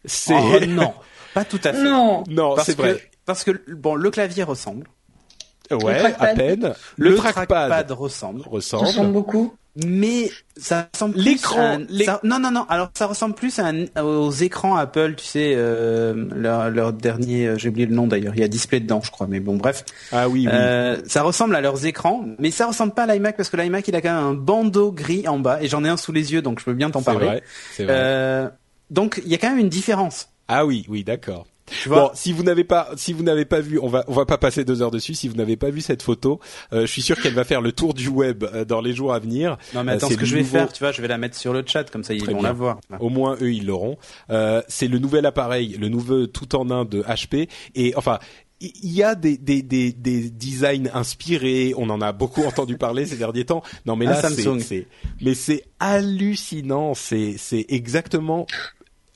C'est 0.05 0.33
Oh, 0.35 0.59
non, 0.67 0.93
pas 1.33 1.45
tout 1.45 1.59
à 1.63 1.71
fait. 1.73 1.83
Non. 1.83 2.23
non, 2.27 2.55
parce 2.55 2.65
c'est 2.67 2.75
que 2.75 2.81
vrai. 2.81 3.11
parce 3.25 3.43
que 3.43 3.51
bon, 3.73 3.95
le 3.95 4.09
clavier 4.11 4.43
ressemble, 4.43 4.87
Ouais, 5.71 5.99
trackpad. 5.99 6.27
à 6.29 6.33
peine. 6.35 6.73
Le, 6.97 7.15
trackpad, 7.15 7.91
ressemble, 7.91 8.41
Ça 8.43 8.49
ressemble. 8.49 8.85
ressemble 8.87 9.11
beaucoup. 9.13 9.53
Mais 9.85 10.29
ça 10.57 10.87
ressemble 10.93 11.13
plus 11.15 11.23
L'écran, 11.23 11.77
non 12.23 12.39
non 12.39 12.51
non, 12.51 12.65
alors 12.69 12.89
ça 12.93 13.05
ressemble 13.05 13.35
plus 13.35 13.59
à 13.59 13.67
un- 13.67 14.03
aux 14.03 14.31
écrans 14.31 14.75
Apple, 14.75 15.15
tu 15.15 15.25
sais 15.25 15.53
euh, 15.55 16.13
leur, 16.35 16.69
leur 16.69 16.93
dernier, 16.93 17.47
euh, 17.47 17.57
j'ai 17.57 17.69
oublié 17.69 17.85
le 17.85 17.95
nom 17.95 18.07
d'ailleurs, 18.07 18.33
il 18.35 18.41
y 18.41 18.43
a 18.43 18.47
display 18.47 18.79
dedans, 18.79 19.01
je 19.03 19.11
crois, 19.11 19.27
mais 19.27 19.39
bon 19.39 19.55
bref. 19.57 19.83
Ah 20.11 20.27
oui, 20.29 20.45
oui. 20.45 20.51
Euh, 20.53 20.97
ça 21.07 21.21
ressemble 21.23 21.55
à 21.55 21.61
leurs 21.61 21.85
écrans, 21.85 22.25
mais 22.39 22.51
ça 22.51 22.67
ressemble 22.67 22.93
pas 22.93 23.03
à 23.03 23.13
l'iMac 23.13 23.37
parce 23.37 23.49
que 23.49 23.57
l'iMac 23.57 23.87
il 23.87 23.95
a 23.95 24.01
quand 24.01 24.13
même 24.13 24.23
un 24.25 24.33
bandeau 24.33 24.91
gris 24.91 25.27
en 25.27 25.39
bas 25.39 25.61
et 25.61 25.67
j'en 25.67 25.83
ai 25.83 25.89
un 25.89 25.97
sous 25.97 26.11
les 26.11 26.33
yeux 26.33 26.41
donc 26.41 26.59
je 26.59 26.65
peux 26.65 26.73
bien 26.73 26.89
t'en 26.89 26.99
c'est 26.99 27.05
parler. 27.05 27.25
vrai. 27.25 27.43
C'est 27.71 27.83
vrai. 27.85 27.93
Euh, 27.95 28.49
donc 28.89 29.21
il 29.25 29.31
y 29.31 29.35
a 29.35 29.37
quand 29.37 29.49
même 29.49 29.59
une 29.59 29.69
différence. 29.69 30.29
Ah 30.47 30.65
oui, 30.65 30.85
oui, 30.89 31.03
d'accord. 31.03 31.45
Tu 31.83 31.89
vois 31.89 31.99
Bon, 32.01 32.11
si 32.13 32.31
vous 32.31 32.43
n'avez 32.43 32.63
pas, 32.63 32.89
si 32.95 33.13
vous 33.13 33.23
n'avez 33.23 33.45
pas 33.45 33.59
vu, 33.61 33.79
on 33.79 33.87
va, 33.87 34.03
on 34.07 34.13
va 34.13 34.25
pas 34.25 34.37
passer 34.37 34.63
deux 34.65 34.81
heures 34.81 34.91
dessus. 34.91 35.13
Si 35.15 35.27
vous 35.27 35.35
n'avez 35.35 35.55
pas 35.57 35.69
vu 35.69 35.81
cette 35.81 36.01
photo, 36.01 36.39
euh, 36.73 36.81
je 36.81 36.91
suis 36.91 37.01
sûr 37.01 37.19
qu'elle 37.21 37.33
va 37.33 37.43
faire 37.43 37.61
le 37.61 37.71
tour 37.71 37.93
du 37.93 38.07
web 38.09 38.43
euh, 38.43 38.65
dans 38.65 38.81
les 38.81 38.93
jours 38.93 39.13
à 39.13 39.19
venir. 39.19 39.57
Non 39.73 39.83
mais 39.83 39.93
Euh, 39.93 39.95
attends, 39.95 40.09
ce 40.09 40.15
que 40.15 40.25
je 40.25 40.35
vais 40.35 40.43
faire, 40.43 40.71
tu 40.71 40.83
vois, 40.83 40.91
je 40.91 41.01
vais 41.01 41.07
la 41.07 41.17
mettre 41.17 41.37
sur 41.37 41.53
le 41.53 41.63
chat 41.65 41.89
comme 41.89 42.03
ça 42.03 42.13
ils 42.13 42.21
Très 42.23 42.33
vont 42.33 42.39
bien. 42.39 42.47
la 42.49 42.53
voir. 42.53 42.79
Au 42.99 43.09
moins 43.09 43.37
eux 43.41 43.51
ils 43.53 43.65
l'auront. 43.65 43.97
C'est 44.67 44.87
le 44.87 44.99
nouvel 44.99 45.25
appareil, 45.25 45.77
le 45.79 45.89
nouveau 45.89 46.27
tout 46.27 46.55
en 46.55 46.69
un 46.69 46.85
de 46.85 47.01
HP 47.03 47.47
et 47.75 47.93
enfin 47.95 48.19
il 48.61 48.91
y 48.93 49.03
a 49.03 49.15
des, 49.15 49.37
des, 49.37 49.61
des, 49.61 49.93
des 49.93 50.29
designs 50.29 50.89
inspirés, 50.93 51.73
on 51.77 51.89
en 51.89 52.01
a 52.01 52.11
beaucoup 52.11 52.43
entendu 52.45 52.77
parler 52.77 53.05
ces 53.05 53.15
derniers 53.15 53.45
temps. 53.45 53.63
Non 53.85 53.95
mais 53.95 54.05
là 54.05 54.21
c'est 54.21 54.85
mais 55.21 55.33
c'est 55.33 55.63
hallucinant, 55.79 56.93
c'est 56.93 57.35
c'est 57.37 57.65
exactement 57.69 58.45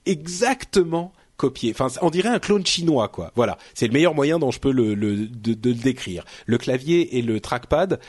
exactement 0.06 1.12
copié. 1.38 1.72
Enfin, 1.78 1.88
on 2.02 2.10
dirait 2.10 2.30
un 2.30 2.40
clone 2.40 2.66
chinois, 2.66 3.08
quoi. 3.10 3.32
Voilà, 3.36 3.58
c'est 3.74 3.88
le 3.88 3.94
meilleur 3.94 4.14
moyen 4.14 4.40
dont 4.40 4.52
je 4.52 4.60
peux 4.60 4.72
le, 4.72 4.94
le 4.96 5.28
de, 5.28 5.54
de 5.54 5.70
le 5.70 5.76
décrire. 5.76 6.24
Le 6.46 6.58
clavier 6.58 7.18
et 7.18 7.22
le 7.22 7.40
trackpad 7.40 8.00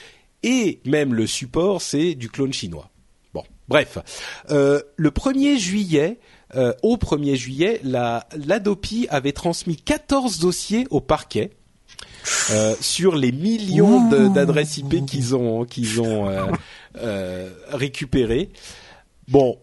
et 0.42 0.80
même 0.84 1.14
le 1.14 1.26
support, 1.26 1.80
c'est 1.80 2.14
du 2.14 2.28
clone 2.28 2.52
chinois. 2.52 2.90
Bon, 3.32 3.42
bref, 3.68 3.98
Euh, 4.50 4.80
le 4.96 5.10
1er 5.10 5.58
juillet. 5.58 6.18
euh, 6.54 6.72
au 6.82 6.96
1er 6.98 7.34
juillet, 7.34 7.80
la 7.82 8.28
l'Adopi 8.36 9.06
avait 9.10 9.32
transmis 9.32 9.76
14 9.76 10.38
dossiers 10.38 10.86
au 10.90 11.00
parquet 11.00 11.50
euh, 12.50 12.74
sur 12.80 13.16
les 13.16 13.32
millions 13.32 14.08
de- 14.08 14.28
d'adresses 14.28 14.76
IP 14.78 15.04
qu'ils 15.06 15.34
ont 15.34 15.64
qu'ils 15.64 16.00
ont 16.00 16.28
récupérées. 17.70 18.50
Bon, 19.28 19.58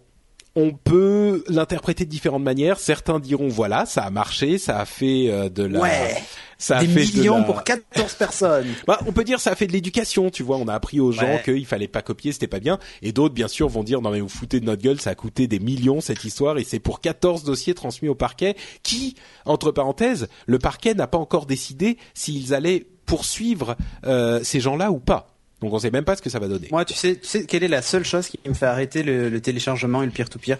on 0.55 0.71
peut 0.73 1.43
l'interpréter 1.47 2.03
de 2.05 2.09
différentes 2.09 2.43
manières. 2.43 2.79
Certains 2.79 3.19
diront 3.19 3.47
voilà, 3.47 3.85
ça 3.85 4.03
a 4.03 4.09
marché, 4.09 4.57
ça 4.57 4.79
a 4.79 4.85
fait 4.85 5.27
euh, 5.29 5.47
de 5.49 5.63
la, 5.63 5.79
Ouais. 5.79 6.21
ça 6.57 6.77
a 6.77 6.81
Des 6.81 6.87
fait 6.87 7.05
de 7.13 7.17
millions 7.19 7.37
la- 7.37 7.43
pour 7.43 7.63
14 7.63 8.13
personnes. 8.15 8.67
bah, 8.85 8.99
on 9.07 9.13
peut 9.13 9.23
dire 9.23 9.39
ça 9.39 9.51
a 9.51 9.55
fait 9.55 9.67
de 9.67 9.71
l'éducation, 9.71 10.29
tu 10.29 10.43
vois. 10.43 10.57
On 10.57 10.67
a 10.67 10.73
appris 10.73 10.99
aux 10.99 11.11
gens 11.13 11.23
Ouais. 11.23 11.41
qu'il 11.45 11.65
fallait 11.65 11.87
pas 11.87 12.01
copier, 12.01 12.33
c'était 12.33 12.47
pas 12.47 12.59
bien. 12.59 12.79
Et 13.01 13.13
d'autres, 13.13 13.33
bien 13.33 13.47
sûr, 13.47 13.69
vont 13.69 13.83
dire 13.83 14.01
non 14.01 14.11
mais 14.11 14.19
vous 14.19 14.27
foutez 14.29 14.59
de 14.59 14.65
notre 14.65 14.81
gueule, 14.81 14.99
ça 14.99 15.11
a 15.11 15.15
coûté 15.15 15.47
des 15.47 15.59
millions 15.59 16.01
cette 16.01 16.23
histoire 16.25 16.57
et 16.57 16.63
c'est 16.65 16.79
pour 16.79 16.99
14 16.99 17.43
dossiers 17.45 17.73
transmis 17.73 18.09
au 18.09 18.15
parquet 18.15 18.55
qui, 18.83 19.15
entre 19.45 19.71
parenthèses, 19.71 20.27
le 20.47 20.59
parquet 20.59 20.93
n'a 20.93 21.07
pas 21.07 21.17
encore 21.17 21.45
décidé 21.45 21.97
s'ils 22.13 22.53
allaient 22.53 22.85
poursuivre 23.05 23.75
euh, 24.05 24.41
ces 24.43 24.59
gens-là 24.59 24.91
ou 24.91 24.99
pas. 24.99 25.27
Donc 25.61 25.73
on 25.73 25.79
sait 25.79 25.91
même 25.91 26.05
pas 26.05 26.15
ce 26.15 26.21
que 26.21 26.29
ça 26.29 26.39
va 26.39 26.47
donner. 26.47 26.67
Moi, 26.71 26.85
tu 26.85 26.93
sais, 26.93 27.15
tu 27.15 27.27
sais 27.27 27.45
quelle 27.45 27.63
est 27.63 27.67
la 27.67 27.81
seule 27.81 28.03
chose 28.03 28.27
qui 28.27 28.39
me 28.47 28.53
fait 28.53 28.65
arrêter 28.65 29.03
le, 29.03 29.29
le 29.29 29.41
téléchargement 29.41 30.01
et 30.01 30.05
le 30.05 30.11
peer-to-peer? 30.11 30.57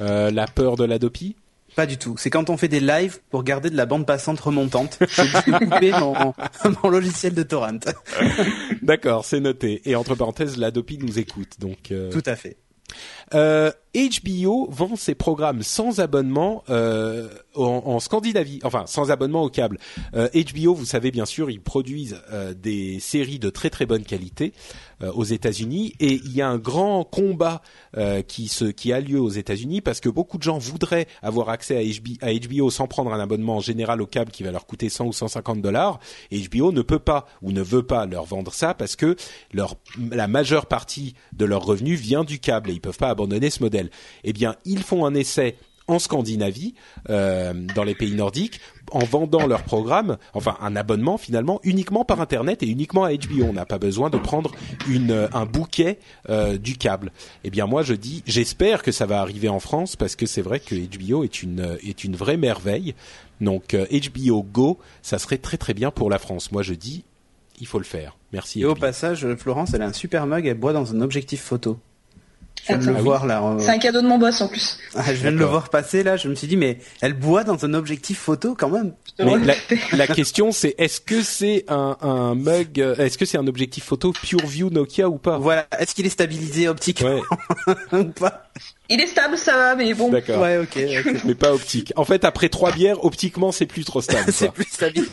Euh, 0.00 0.30
la 0.30 0.46
peur 0.46 0.76
de 0.76 0.84
l'Adopi? 0.84 1.36
Pas 1.76 1.86
du 1.86 1.98
tout. 1.98 2.16
C'est 2.18 2.30
quand 2.30 2.50
on 2.50 2.56
fait 2.56 2.68
des 2.68 2.80
lives 2.80 3.18
pour 3.30 3.44
garder 3.44 3.70
de 3.70 3.76
la 3.76 3.86
bande 3.86 4.04
passante 4.06 4.40
remontante. 4.40 4.98
J'ai 5.08 5.22
dû 5.24 5.52
couper 5.52 5.92
mon, 5.92 6.14
mon 6.82 6.88
logiciel 6.88 7.34
de 7.34 7.42
torrent. 7.42 7.78
D'accord, 8.82 9.24
c'est 9.24 9.40
noté. 9.40 9.80
Et 9.84 9.94
entre 9.94 10.14
parenthèses, 10.14 10.56
l'Adopi 10.56 10.98
nous 10.98 11.18
écoute. 11.18 11.60
Donc 11.60 11.92
euh, 11.92 12.10
Tout 12.10 12.22
à 12.26 12.34
fait. 12.36 12.56
Euh, 13.34 13.70
HBO 13.94 14.68
vend 14.70 14.94
ses 14.94 15.14
programmes 15.14 15.62
sans 15.62 16.00
abonnement 16.00 16.62
euh, 16.70 17.28
en, 17.56 17.82
en 17.86 18.00
Scandinavie, 18.00 18.60
enfin 18.62 18.84
sans 18.86 19.10
abonnement 19.10 19.42
au 19.42 19.48
câble. 19.48 19.78
Euh, 20.14 20.28
HBO, 20.32 20.74
vous 20.74 20.84
savez 20.84 21.10
bien 21.10 21.26
sûr, 21.26 21.50
ils 21.50 21.60
produisent 21.60 22.20
euh, 22.32 22.54
des 22.54 23.00
séries 23.00 23.40
de 23.40 23.50
très 23.50 23.68
très 23.68 23.86
bonne 23.86 24.04
qualité 24.04 24.52
euh, 25.02 25.10
aux 25.12 25.24
États-Unis 25.24 25.94
et 25.98 26.12
il 26.12 26.32
y 26.32 26.40
a 26.40 26.48
un 26.48 26.58
grand 26.58 27.02
combat 27.02 27.62
euh, 27.96 28.22
qui 28.22 28.46
se 28.46 28.66
qui 28.66 28.92
a 28.92 29.00
lieu 29.00 29.20
aux 29.20 29.30
États-Unis 29.30 29.80
parce 29.80 29.98
que 29.98 30.08
beaucoup 30.08 30.38
de 30.38 30.44
gens 30.44 30.58
voudraient 30.58 31.08
avoir 31.20 31.48
accès 31.48 31.76
à 31.76 32.32
HBO, 32.32 32.70
sans 32.70 32.86
prendre 32.86 33.12
un 33.12 33.18
abonnement 33.18 33.58
général 33.58 34.00
au 34.02 34.06
câble 34.06 34.30
qui 34.30 34.44
va 34.44 34.52
leur 34.52 34.66
coûter 34.66 34.88
100 34.88 35.06
ou 35.06 35.12
150 35.12 35.60
dollars. 35.60 35.98
HBO 36.32 36.70
ne 36.70 36.82
peut 36.82 37.00
pas 37.00 37.26
ou 37.42 37.50
ne 37.50 37.62
veut 37.62 37.82
pas 37.82 38.06
leur 38.06 38.24
vendre 38.24 38.52
ça 38.54 38.72
parce 38.74 38.94
que 38.94 39.16
la 39.52 40.28
majeure 40.28 40.66
partie 40.66 41.14
de 41.32 41.44
leurs 41.44 41.64
revenus 41.64 41.98
vient 41.98 42.22
du 42.22 42.38
câble 42.38 42.70
et 42.70 42.72
ils 42.72 42.80
peuvent 42.80 42.96
pas 42.96 43.10
abandonner 43.20 43.50
ce 43.50 43.62
modèle. 43.62 43.90
Eh 44.24 44.32
bien, 44.32 44.56
ils 44.64 44.82
font 44.82 45.04
un 45.04 45.14
essai 45.14 45.56
en 45.86 45.98
Scandinavie, 45.98 46.74
euh, 47.08 47.52
dans 47.74 47.82
les 47.82 47.96
pays 47.96 48.14
nordiques, 48.14 48.60
en 48.92 49.00
vendant 49.00 49.46
leur 49.46 49.64
programme, 49.64 50.18
enfin 50.34 50.56
un 50.60 50.76
abonnement 50.76 51.18
finalement, 51.18 51.60
uniquement 51.64 52.04
par 52.04 52.20
Internet 52.20 52.62
et 52.62 52.66
uniquement 52.66 53.04
à 53.04 53.12
HBO. 53.12 53.44
On 53.48 53.52
n'a 53.52 53.66
pas 53.66 53.78
besoin 53.78 54.08
de 54.08 54.16
prendre 54.16 54.52
une, 54.88 55.10
euh, 55.10 55.28
un 55.32 55.46
bouquet 55.46 55.98
euh, 56.28 56.58
du 56.58 56.76
câble. 56.76 57.10
Eh 57.42 57.50
bien 57.50 57.66
moi 57.66 57.82
je 57.82 57.94
dis, 57.94 58.22
j'espère 58.26 58.82
que 58.82 58.92
ça 58.92 59.06
va 59.06 59.20
arriver 59.20 59.48
en 59.48 59.58
France 59.58 59.96
parce 59.96 60.14
que 60.14 60.26
c'est 60.26 60.42
vrai 60.42 60.60
que 60.60 60.74
HBO 60.74 61.24
est 61.24 61.42
une 61.42 61.78
est 61.82 62.04
une 62.04 62.14
vraie 62.14 62.36
merveille. 62.36 62.94
Donc 63.40 63.74
euh, 63.74 63.86
HBO 63.90 64.42
Go, 64.42 64.78
ça 65.02 65.18
serait 65.18 65.38
très 65.38 65.56
très 65.56 65.74
bien 65.74 65.90
pour 65.90 66.08
la 66.08 66.18
France. 66.18 66.52
Moi 66.52 66.62
je 66.62 66.74
dis, 66.74 67.04
il 67.58 67.66
faut 67.66 67.78
le 67.78 67.84
faire. 67.84 68.16
Merci. 68.32 68.60
Et 68.60 68.64
au 68.64 68.74
passage, 68.74 69.26
Florence, 69.36 69.74
elle 69.74 69.82
a 69.82 69.86
un 69.86 69.92
super 69.92 70.26
mug, 70.26 70.46
elle 70.46 70.58
boit 70.58 70.72
dans 70.72 70.94
un 70.94 71.00
objectif 71.00 71.40
photo. 71.40 71.78
Je 72.62 72.74
viens 72.74 72.78
de 72.78 72.84
le 72.86 72.90
Ah 72.92 72.96
oui. 72.98 73.02
voir 73.04 73.26
là. 73.26 73.56
C'est 73.58 73.70
un 73.70 73.78
cadeau 73.78 74.02
de 74.02 74.06
mon 74.06 74.18
boss 74.18 74.40
en 74.40 74.48
plus. 74.48 74.78
ah, 74.94 75.02
je 75.06 75.12
viens 75.20 75.32
de 75.32 75.36
le 75.38 75.44
voir 75.44 75.68
passer 75.70 76.02
là, 76.02 76.16
je 76.16 76.28
me 76.28 76.34
suis 76.34 76.46
dit, 76.46 76.56
mais 76.56 76.78
elle 77.00 77.14
boit 77.14 77.42
dans 77.44 77.64
un 77.64 77.74
objectif 77.74 78.18
photo 78.18 78.54
quand 78.58 78.68
même. 78.70 78.92
Mais 79.18 79.56
la, 79.96 80.06
question 80.06 80.52
c'est 80.52 80.74
est-ce 80.78 81.00
que 81.00 81.22
c'est 81.22 81.64
un, 81.68 81.96
un 82.00 82.34
mug, 82.34 82.80
euh, 82.80 82.96
est-ce 82.96 83.18
que 83.18 83.24
c'est 83.24 83.38
un 83.38 83.46
objectif 83.46 83.84
photo 83.84 84.12
PureView 84.12 84.70
Nokia 84.70 85.08
ou 85.08 85.18
pas? 85.18 85.38
Voilà. 85.38 85.66
Est-ce 85.78 85.94
qu'il 85.94 86.06
est 86.06 86.10
stabilisé 86.10 86.68
optiquement 86.68 87.08
Ouais, 87.10 87.76
ou 87.98 88.04
pas? 88.06 88.50
Il 88.88 89.00
est 89.00 89.06
stable, 89.06 89.38
ça 89.38 89.56
va, 89.56 89.74
mais 89.76 89.94
bon. 89.94 90.10
d'accord. 90.10 90.40
Ouais, 90.42 90.58
ok. 90.58 90.76
ok. 91.06 91.14
Mais 91.24 91.34
pas 91.34 91.52
optique. 91.54 91.92
En 91.96 92.04
fait, 92.04 92.24
après 92.24 92.48
trois 92.48 92.72
bières, 92.72 93.04
optiquement, 93.04 93.52
c'est 93.52 93.66
plus 93.66 93.84
trop 93.84 94.00
stable. 94.00 94.32
C'est 94.32 94.50
plus 94.52 94.66
stabilisé. 94.70 95.10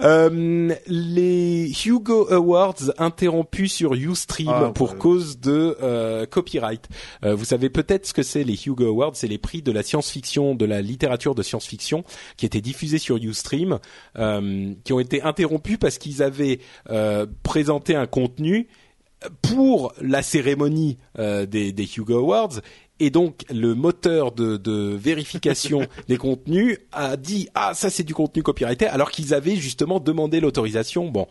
Euh, 0.00 0.74
les 0.86 1.70
Hugo 1.84 2.32
Awards 2.32 2.92
interrompus 2.98 3.72
sur 3.72 3.94
Ustream 3.94 4.48
Ah, 4.48 4.72
pour 4.74 4.92
ouais. 4.92 4.98
cause 4.98 5.38
de 5.38 5.76
euh, 5.82 6.26
copyright. 6.26 6.88
Euh, 7.24 7.34
vous 7.34 7.44
savez 7.44 7.68
peut-être 7.70 8.06
ce 8.06 8.12
que 8.12 8.22
c'est 8.22 8.44
les 8.44 8.54
Hugo 8.66 8.86
Awards, 8.86 9.12
c'est 9.14 9.28
les 9.28 9.38
prix 9.38 9.62
de 9.62 9.72
la 9.72 9.82
science-fiction, 9.82 10.54
de 10.54 10.64
la 10.64 10.80
littérature 10.80 11.34
de 11.34 11.42
science-fiction 11.42 12.04
qui 12.36 12.46
étaient 12.46 12.60
diffusés 12.60 12.98
sur 12.98 13.16
Ustream, 13.16 13.78
euh, 14.18 14.72
qui 14.84 14.92
ont 14.92 15.00
été 15.00 15.22
interrompus 15.22 15.78
parce 15.78 15.98
qu'ils 15.98 16.22
avaient 16.22 16.60
présenté 17.42 17.94
un 17.94 18.06
contenu 18.06 18.68
pour 19.40 19.92
la 20.00 20.22
cérémonie 20.22 20.98
euh, 21.18 21.46
des, 21.46 21.72
des 21.72 21.84
Hugo 21.96 22.18
Awards 22.18 22.60
et 23.04 23.10
donc 23.10 23.42
le 23.50 23.74
moteur 23.74 24.32
de, 24.32 24.56
de 24.56 24.94
vérification 24.94 25.80
des 26.08 26.16
contenus 26.16 26.78
a 26.92 27.16
dit 27.16 27.48
ah 27.54 27.72
ça 27.74 27.90
c'est 27.90 28.02
du 28.04 28.14
contenu 28.14 28.42
copyrighté 28.42 28.86
alors 28.86 29.10
qu'ils 29.10 29.34
avaient 29.34 29.56
justement 29.56 30.00
demandé 30.00 30.40
l'autorisation. 30.40 31.08
Bon, 31.08 31.26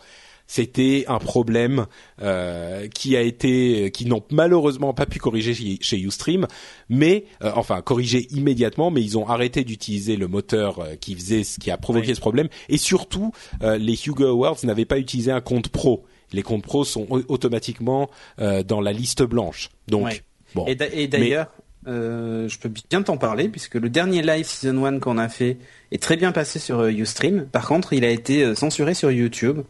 c'était 0.47 1.05
un 1.07 1.19
problème 1.19 1.85
euh, 2.21 2.87
qui 2.89 3.15
a 3.15 3.21
été, 3.21 3.89
qui 3.91 4.05
n'ont 4.05 4.23
malheureusement 4.31 4.93
pas 4.93 5.05
pu 5.05 5.17
corriger 5.19 5.53
chez, 5.53 5.77
chez 5.79 5.97
Ustream, 5.99 6.45
mais 6.89 7.23
euh, 7.43 7.51
enfin 7.55 7.81
corriger 7.81 8.27
immédiatement, 8.31 8.91
mais 8.91 9.01
ils 9.01 9.17
ont 9.17 9.27
arrêté 9.27 9.63
d'utiliser 9.63 10.17
le 10.17 10.27
moteur 10.27 10.79
euh, 10.79 10.95
qui 10.99 11.15
faisait, 11.15 11.43
ce 11.45 11.57
qui 11.57 11.71
a 11.71 11.77
provoqué 11.77 12.09
Oui. 12.09 12.15
ce 12.15 12.19
problème, 12.19 12.49
et 12.67 12.77
surtout 12.77 13.31
euh, 13.63 13.77
les 13.77 13.93
Hugo 14.05 14.25
Awards 14.25 14.57
n'avaient 14.63 14.83
pas 14.85 14.97
utilisé 14.99 15.31
un 15.31 15.39
compte 15.41 15.69
pro. 15.69 16.03
Les 16.33 16.43
comptes 16.43 16.63
pro 16.63 16.83
sont 16.83 17.07
au- 17.09 17.21
automatiquement 17.29 18.09
dans 18.37 18.79
la 18.81 18.93
liste 18.93 19.21
blanche. 19.23 19.69
Donc 19.87 20.23
bon, 20.55 20.65
et 20.65 20.75
d'ailleurs, 21.07 21.47
euh, 21.87 22.47
je 22.47 22.59
peux 22.59 22.69
bien 22.89 23.01
t'en 23.01 23.17
parler 23.17 23.49
puisque 23.49 23.75
le 23.75 23.89
dernier 23.89 24.21
live 24.21 24.45
season 24.45 24.85
1 24.85 24.99
qu'on 24.99 25.17
a 25.17 25.29
fait 25.29 25.57
est 25.91 26.01
très 26.01 26.15
bien 26.15 26.31
passé 26.31 26.59
sur 26.59 26.79
euh, 26.79 26.91
Ustream. 26.91 27.45
Par 27.45 27.67
contre, 27.67 27.93
il 27.93 28.05
a 28.05 28.09
été 28.09 28.43
euh, 28.43 28.55
censuré 28.55 28.93
sur 28.93 29.11
YouTube 29.11 29.61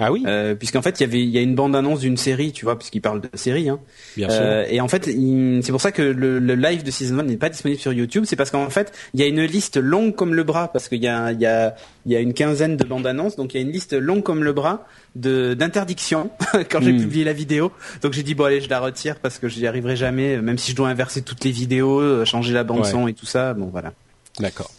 ah 0.00 0.10
oui, 0.10 0.24
euh, 0.26 0.54
puisqu'en 0.54 0.82
fait 0.82 0.98
il 0.98 1.02
y 1.02 1.06
avait 1.06 1.20
il 1.20 1.28
y 1.28 1.38
a 1.38 1.40
une 1.42 1.54
bande 1.54 1.76
annonce 1.76 2.00
d'une 2.00 2.16
série, 2.16 2.50
tu 2.52 2.64
vois, 2.64 2.76
puisqu'il 2.78 3.00
parle 3.00 3.20
de 3.20 3.28
série. 3.34 3.68
Hein. 3.68 3.78
bien 4.16 4.28
sûr. 4.28 4.40
Euh, 4.42 4.64
et 4.68 4.80
en 4.80 4.88
fait, 4.88 5.04
c'est 5.04 5.70
pour 5.70 5.80
ça 5.80 5.92
que 5.92 6.02
le, 6.02 6.38
le 6.38 6.54
live 6.54 6.82
de 6.82 6.90
season 6.90 7.18
1 7.18 7.22
n'est 7.24 7.36
pas 7.36 7.48
disponible 7.50 7.80
sur 7.80 7.92
YouTube. 7.92 8.24
C'est 8.26 8.36
parce 8.36 8.50
qu'en 8.50 8.68
fait, 8.70 8.92
il 9.14 9.20
y 9.20 9.22
a 9.22 9.26
une 9.26 9.42
liste 9.44 9.76
longue 9.76 10.14
comme 10.14 10.34
le 10.34 10.42
bras, 10.42 10.72
parce 10.72 10.88
qu'il 10.88 11.02
y 11.02 11.06
a, 11.08 11.30
il 11.32 11.40
y 11.40 11.46
a, 11.46 11.74
il 12.06 12.12
y 12.12 12.16
a 12.16 12.20
une 12.20 12.34
quinzaine 12.34 12.76
de 12.76 12.84
bandes 12.84 13.06
annonces, 13.06 13.36
donc 13.36 13.54
il 13.54 13.58
y 13.58 13.60
a 13.60 13.62
une 13.62 13.72
liste 13.72 13.92
longue 13.92 14.22
comme 14.22 14.42
le 14.42 14.52
bras 14.52 14.86
de 15.16 15.54
d'interdictions 15.54 16.30
quand 16.70 16.80
j'ai 16.80 16.92
Hmm. 16.92 17.00
publié 17.00 17.24
la 17.24 17.32
vidéo. 17.32 17.70
Donc 18.02 18.12
j'ai 18.14 18.22
dit 18.22 18.34
bon 18.34 18.44
allez, 18.44 18.60
je 18.60 18.68
la 18.70 18.80
retire 18.80 19.16
parce 19.16 19.38
que 19.38 19.48
j'y 19.48 19.66
arriverai 19.66 19.96
jamais, 19.96 20.40
même 20.40 20.56
si 20.58 20.70
je 20.70 20.76
dois 20.76 20.88
inverser 20.88 21.22
toutes 21.22 21.44
les 21.44 21.50
vidéos, 21.50 22.00
euh, 22.00 22.24
changer 22.24 22.52
la 22.52 22.64
bande 22.64 22.80
Ouais. 22.80 22.90
son 22.90 23.06
et 23.08 23.12
tout 23.12 23.26
ça. 23.26 23.52
Bon 23.54 23.66
voilà, 23.66 23.92
D'accord. 24.38 24.70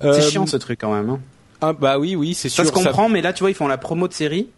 c'est 0.00 0.06
Euh, 0.08 0.20
chiant 0.20 0.46
ce 0.46 0.56
truc 0.58 0.80
quand 0.80 0.92
même. 0.92 1.08
Hein. 1.08 1.20
Ah 1.68 1.72
bah 1.72 1.98
oui, 1.98 2.16
oui, 2.16 2.34
c'est 2.34 2.48
Ça 2.48 2.64
sûr. 2.64 2.66
se 2.66 2.72
comprend, 2.72 3.08
mais 3.08 3.22
là 3.22 3.32
tu 3.32 3.40
vois, 3.42 3.50
ils 3.50 3.54
font 3.54 3.68
la 3.68 3.78
promo 3.78 4.08
de 4.08 4.12
série. 4.14 4.48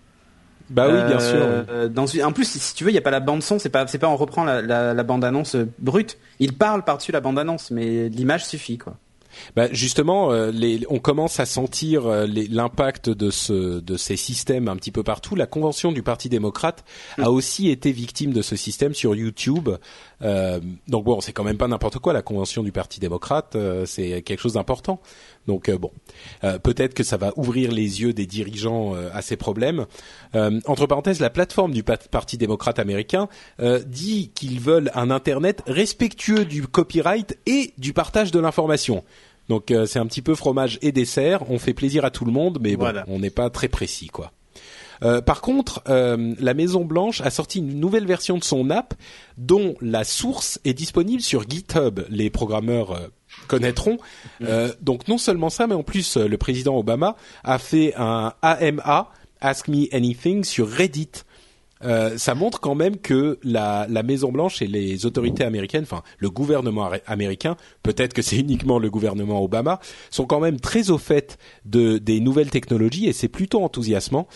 Bah 0.68 0.88
oui, 0.88 0.98
bien 1.06 1.20
sûr. 1.20 1.36
Euh, 1.38 1.88
dans 1.88 2.06
une- 2.06 2.24
en 2.24 2.32
plus, 2.32 2.48
si 2.58 2.74
tu 2.74 2.82
veux, 2.82 2.90
il 2.90 2.94
y 2.94 2.98
a 2.98 3.02
pas 3.02 3.12
la 3.12 3.20
bande 3.20 3.42
son, 3.42 3.58
c'est 3.60 3.68
pas, 3.68 3.86
c'est 3.86 3.98
pas 3.98 4.08
on 4.08 4.16
reprend 4.16 4.42
la, 4.44 4.62
la, 4.62 4.94
la 4.94 5.02
bande 5.04 5.24
annonce 5.24 5.54
euh, 5.54 5.68
brute. 5.78 6.18
Il 6.40 6.54
parle 6.54 6.82
par-dessus 6.84 7.12
la 7.12 7.20
bande 7.20 7.38
annonce, 7.38 7.70
mais 7.70 8.08
l'image 8.08 8.44
suffit 8.44 8.76
quoi. 8.78 8.96
Bah 9.54 9.68
justement, 9.70 10.32
euh, 10.32 10.50
les, 10.50 10.80
on 10.88 10.98
commence 10.98 11.40
à 11.40 11.44
sentir 11.46 12.06
euh, 12.06 12.26
l'impact 12.26 13.10
de 13.10 13.30
ce 13.30 13.80
de 13.80 13.96
ces 13.98 14.16
systèmes 14.16 14.66
un 14.66 14.76
petit 14.76 14.90
peu 14.90 15.02
partout. 15.02 15.36
La 15.36 15.44
convention 15.46 15.92
du 15.92 16.02
Parti 16.02 16.30
démocrate 16.30 16.84
a 17.20 17.30
aussi 17.30 17.68
été 17.68 17.92
victime 17.92 18.32
de 18.32 18.40
ce 18.40 18.56
système 18.56 18.94
sur 18.94 19.14
YouTube. 19.14 19.68
Euh, 20.22 20.58
donc 20.88 21.04
bon, 21.04 21.20
c'est 21.20 21.32
quand 21.34 21.44
même 21.44 21.58
pas 21.58 21.68
n'importe 21.68 21.98
quoi. 21.98 22.14
La 22.14 22.22
convention 22.22 22.62
du 22.62 22.72
Parti 22.72 22.98
démocrate, 22.98 23.56
c'est 23.84 24.22
quelque 24.22 24.40
chose 24.40 24.54
d'important. 24.54 25.00
Donc 25.46 25.68
euh, 25.68 25.78
bon, 25.78 25.90
Euh, 26.44 26.58
peut-être 26.58 26.92
que 26.94 27.02
ça 27.04 27.16
va 27.16 27.32
ouvrir 27.36 27.70
les 27.70 28.02
yeux 28.02 28.12
des 28.12 28.26
dirigeants 28.26 28.94
euh, 28.94 29.08
à 29.12 29.22
ces 29.22 29.36
problèmes. 29.36 29.86
Euh, 30.34 30.60
entre 30.66 30.86
parenthèses, 30.86 31.20
la 31.20 31.30
plateforme 31.30 31.72
du 31.72 31.82
pa- 31.82 31.96
Parti 31.96 32.36
démocrate 32.36 32.78
américain 32.78 33.28
euh, 33.60 33.80
dit 33.86 34.30
qu'ils 34.34 34.60
veulent 34.60 34.90
un 34.94 35.10
Internet 35.10 35.62
respectueux 35.66 36.44
du 36.44 36.66
copyright 36.66 37.38
et 37.46 37.72
du 37.78 37.92
partage 37.92 38.30
de 38.32 38.40
l'information. 38.40 39.04
Donc 39.48 39.70
euh, 39.70 39.86
c'est 39.86 39.98
un 40.00 40.06
petit 40.06 40.22
peu 40.22 40.34
fromage 40.34 40.78
et 40.82 40.90
dessert. 40.92 41.48
On 41.50 41.58
fait 41.58 41.74
plaisir 41.74 42.04
à 42.04 42.10
tout 42.10 42.24
le 42.24 42.32
monde, 42.32 42.58
mais 42.60 42.74
bon, 42.76 42.82
Voilà. 42.84 43.04
on 43.06 43.20
n'est 43.20 43.30
pas 43.30 43.48
très 43.50 43.68
précis, 43.68 44.08
quoi. 44.08 44.32
Euh, 45.02 45.20
par 45.20 45.42
contre, 45.42 45.82
euh, 45.88 46.34
la 46.40 46.54
Maison 46.54 46.84
Blanche 46.86 47.20
a 47.20 47.28
sorti 47.30 47.58
une 47.58 47.78
nouvelle 47.78 48.06
version 48.06 48.38
de 48.38 48.44
son 48.44 48.70
app 48.70 48.94
dont 49.36 49.74
la 49.82 50.04
source 50.04 50.58
est 50.64 50.72
disponible 50.72 51.20
sur 51.22 51.48
GitHub. 51.48 52.00
Les 52.08 52.30
programmeurs 52.30 52.92
euh, 52.92 53.06
connaîtront. 53.46 53.98
Euh, 54.42 54.72
donc 54.80 55.08
non 55.08 55.18
seulement 55.18 55.50
ça, 55.50 55.66
mais 55.66 55.74
en 55.74 55.82
plus 55.82 56.16
euh, 56.16 56.28
le 56.28 56.36
président 56.36 56.76
Obama 56.76 57.16
a 57.44 57.58
fait 57.58 57.94
un 57.96 58.32
AMA, 58.42 59.10
Ask 59.40 59.68
Me 59.68 59.94
Anything, 59.94 60.44
sur 60.44 60.68
Reddit. 60.68 61.10
Euh, 61.84 62.16
ça 62.16 62.34
montre 62.34 62.60
quand 62.60 62.74
même 62.74 62.96
que 62.96 63.38
la, 63.42 63.86
la 63.90 64.02
Maison 64.02 64.32
Blanche 64.32 64.62
et 64.62 64.66
les 64.66 65.04
autorités 65.04 65.44
américaines, 65.44 65.82
enfin 65.82 66.02
le 66.18 66.30
gouvernement 66.30 66.90
américain, 67.06 67.56
peut-être 67.82 68.14
que 68.14 68.22
c'est 68.22 68.36
uniquement 68.40 68.78
le 68.78 68.88
gouvernement 68.90 69.42
Obama, 69.42 69.80
sont 70.10 70.24
quand 70.24 70.40
même 70.40 70.58
très 70.58 70.90
au 70.90 70.98
fait 70.98 71.38
de 71.64 71.98
des 71.98 72.20
nouvelles 72.20 72.50
technologies 72.50 73.06
et 73.06 73.12
c'est 73.12 73.28
plutôt 73.28 73.62
enthousiasmant. 73.62 74.26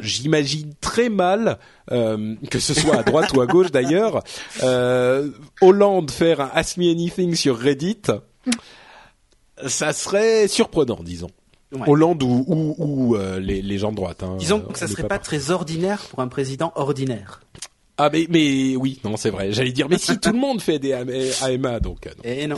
J'imagine 0.00 0.72
très 0.80 1.08
mal 1.08 1.58
euh, 1.92 2.34
que 2.50 2.58
ce 2.58 2.74
soit 2.74 2.96
à 2.96 3.02
droite 3.02 3.32
ou 3.34 3.40
à 3.40 3.46
gauche 3.46 3.70
d'ailleurs, 3.70 4.24
euh, 4.62 5.30
Hollande 5.60 6.10
faire 6.10 6.40
un 6.40 6.50
Ask 6.54 6.78
Me 6.78 6.90
Anything 6.90 7.34
sur 7.34 7.58
Reddit. 7.58 8.02
Ça 9.66 9.92
serait 9.92 10.48
surprenant, 10.48 10.98
disons. 11.02 11.30
Ouais. 11.72 11.88
Hollande 11.88 12.22
ou, 12.22 12.44
ou, 12.46 12.74
ou, 12.78 13.16
euh, 13.16 13.40
les, 13.40 13.60
les 13.60 13.78
gens 13.78 13.90
de 13.90 13.96
droite. 13.96 14.22
Hein, 14.22 14.36
Disons 14.38 14.60
que 14.60 14.78
ça 14.78 14.84
est 14.84 14.88
serait 14.88 15.08
pas 15.08 15.18
très 15.18 15.50
ordinaire 15.50 16.04
pour 16.10 16.20
un 16.20 16.28
président 16.28 16.72
ordinaire. 16.76 17.40
Ah 17.98 18.10
mais 18.12 18.26
mais 18.28 18.76
oui 18.76 19.00
non 19.04 19.16
c'est 19.16 19.30
vrai 19.30 19.52
j'allais 19.52 19.72
dire 19.72 19.88
mais 19.88 19.96
si 19.96 20.18
tout 20.18 20.30
le 20.32 20.38
monde 20.38 20.60
fait 20.60 20.78
des 20.78 20.92
AMA 20.92 21.80
donc 21.80 22.06
euh, 22.06 22.10
non. 22.18 22.22
Et 22.24 22.46
non. 22.46 22.56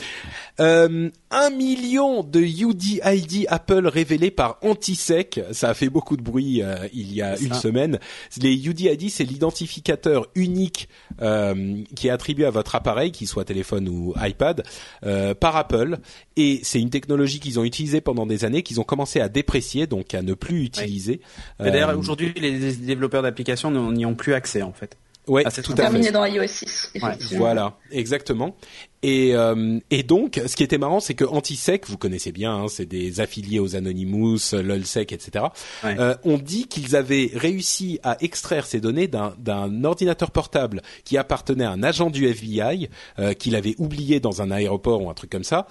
Euh, 0.59 1.11
un 1.31 1.51
million 1.51 2.25
de 2.25 2.41
UDID 2.41 3.47
Apple 3.49 3.87
révélés 3.87 4.33
par 4.33 4.59
Antisec 4.63 5.41
ça 5.53 5.71
a 5.71 5.75
fait 5.75 5.91
beaucoup 5.91 6.17
de 6.17 6.23
bruit 6.23 6.61
euh, 6.63 6.89
il 6.93 7.13
y 7.15 7.23
a 7.23 7.39
une 7.39 7.55
ça. 7.55 7.61
semaine 7.61 8.01
les 8.43 8.67
UDID 8.67 9.11
c'est 9.11 9.23
l'identificateur 9.25 10.27
unique 10.35 10.89
euh, 11.23 11.77
qui 11.95 12.09
est 12.09 12.11
attribué 12.11 12.45
à 12.45 12.51
votre 12.51 12.75
appareil 12.75 13.13
qu'il 13.13 13.29
soit 13.29 13.45
téléphone 13.45 13.89
ou 13.89 14.15
iPad 14.21 14.65
euh, 15.07 15.35
par 15.35 15.55
Apple 15.57 15.99
et 16.37 16.59
c'est 16.65 16.81
une 16.81 16.91
technologie 16.91 17.39
qu'ils 17.39 17.61
ont 17.61 17.65
utilisée 17.65 18.01
pendant 18.01 18.27
des 18.27 18.45
années 18.45 18.63
qu'ils 18.65 18.81
ont 18.81 18.85
commencé 18.85 19.21
à 19.21 19.29
déprécier 19.29 19.87
donc 19.87 20.15
à 20.15 20.23
ne 20.23 20.35
plus 20.35 20.65
utiliser 20.65 21.21
D'ailleurs, 21.61 21.91
Euh, 21.91 21.97
aujourd'hui, 21.97 22.33
les 22.41 22.73
développeurs 22.75 23.23
d'applications 23.23 23.71
n'y 23.93 24.05
ont 24.07 24.15
plus 24.15 24.35
accès 24.35 24.63
en 24.63 24.73
fait. 24.73 24.97
Ouais 25.29 25.43
Ah, 25.47 25.51
tout 25.51 25.73
à 25.73 25.77
Terminé 25.77 26.07
fait 26.07 26.13
dans 26.13 26.25
iOS 26.25 26.47
6. 26.47 26.91
effectivement. 26.95 27.39
Voilà, 27.39 27.77
exactement. 27.91 28.57
Et, 29.03 29.33
euh, 29.37 29.79
et 29.91 30.03
donc, 30.03 30.41
ce 30.45 30.57
qui 30.57 30.65
était 30.65 30.77
marrant, 30.79 30.99
c'est 30.99 31.15
que 31.15 31.25
Antisec, 31.25 31.87
vous 31.89 31.97
connaissez 31.99 32.33
bien, 32.33 32.53
hein, 32.53 32.67
c'est 32.69 32.85
des 32.87 33.21
affiliés 33.21 33.61
aux 33.61 33.77
Anonymous, 33.77 34.39
LOLSEC, 34.53 35.13
etc. 35.13 35.45
Ouais. 35.85 35.95
Euh, 36.01 36.15
on 36.25 36.37
dit 36.37 36.67
qu'ils 36.67 36.97
avaient 36.97 37.31
réussi 37.33 38.01
à 38.03 38.17
extraire 38.21 38.67
ces 38.67 38.81
données 38.81 39.07
d'un 39.07 39.35
d'un 39.39 39.85
ordinateur 39.85 40.33
portable 40.33 40.83
qui 41.05 41.17
appartenait 41.17 41.65
à 41.65 41.71
un 41.71 41.83
agent 41.85 42.11
du 42.11 42.27
FBI, 42.27 42.89
euh, 43.21 43.35
qu'il 43.35 43.55
avait 43.55 43.77
oublié 43.79 44.19
dans 44.19 44.43
un 44.43 44.51
aéroport 44.51 45.01
ou 45.03 45.11
un 45.11 45.15
truc 45.15 45.31
comme 45.31 45.45
ça, 45.45 45.69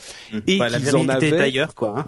et 0.48 0.58
Bah, 0.58 0.70
qu'ils 0.70 0.96
en 0.96 1.10
avaient. 1.10 1.38
ailleurs, 1.38 1.76
quoi. 1.76 1.96
Hein. 2.00 2.06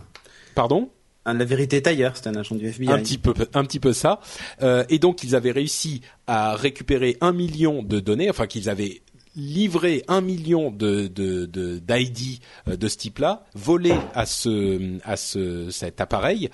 Pardon? 0.55 0.89
La 1.25 1.45
vérité 1.45 1.77
est 1.77 1.87
ailleurs, 1.87 2.13
c'est 2.15 2.27
un 2.27 2.35
agent 2.35 2.55
du 2.55 2.67
FBI. 2.67 2.91
un 2.91 2.99
petit 2.99 3.17
peu 3.17 3.33
un 3.53 3.63
petit 3.63 3.79
peu 3.79 3.93
ça 3.93 4.19
Euh, 4.61 4.83
et 4.89 4.99
donc 4.99 5.23
ils 5.23 5.35
avaient 5.35 5.51
réussi 5.51 6.01
à 6.27 6.55
récupérer 6.55 7.17
un 7.21 7.33
million 7.33 7.83
de 7.83 7.99
données 7.99 8.29
enfin 8.29 8.47
qu'ils 8.47 8.69
avaient 8.69 9.01
livré 9.35 10.03
un 10.07 10.21
million 10.21 10.71
de 10.71 11.07
d'ID 11.07 12.41
euh, 12.67 12.75
de 12.75 12.87
ce 12.87 12.97
type-là 12.97 13.45
volé 13.53 13.93
à 14.13 14.25
ce 14.25 14.99
à 15.03 15.17
ce 15.17 15.69
cet 15.69 16.01
appareil 16.01 16.49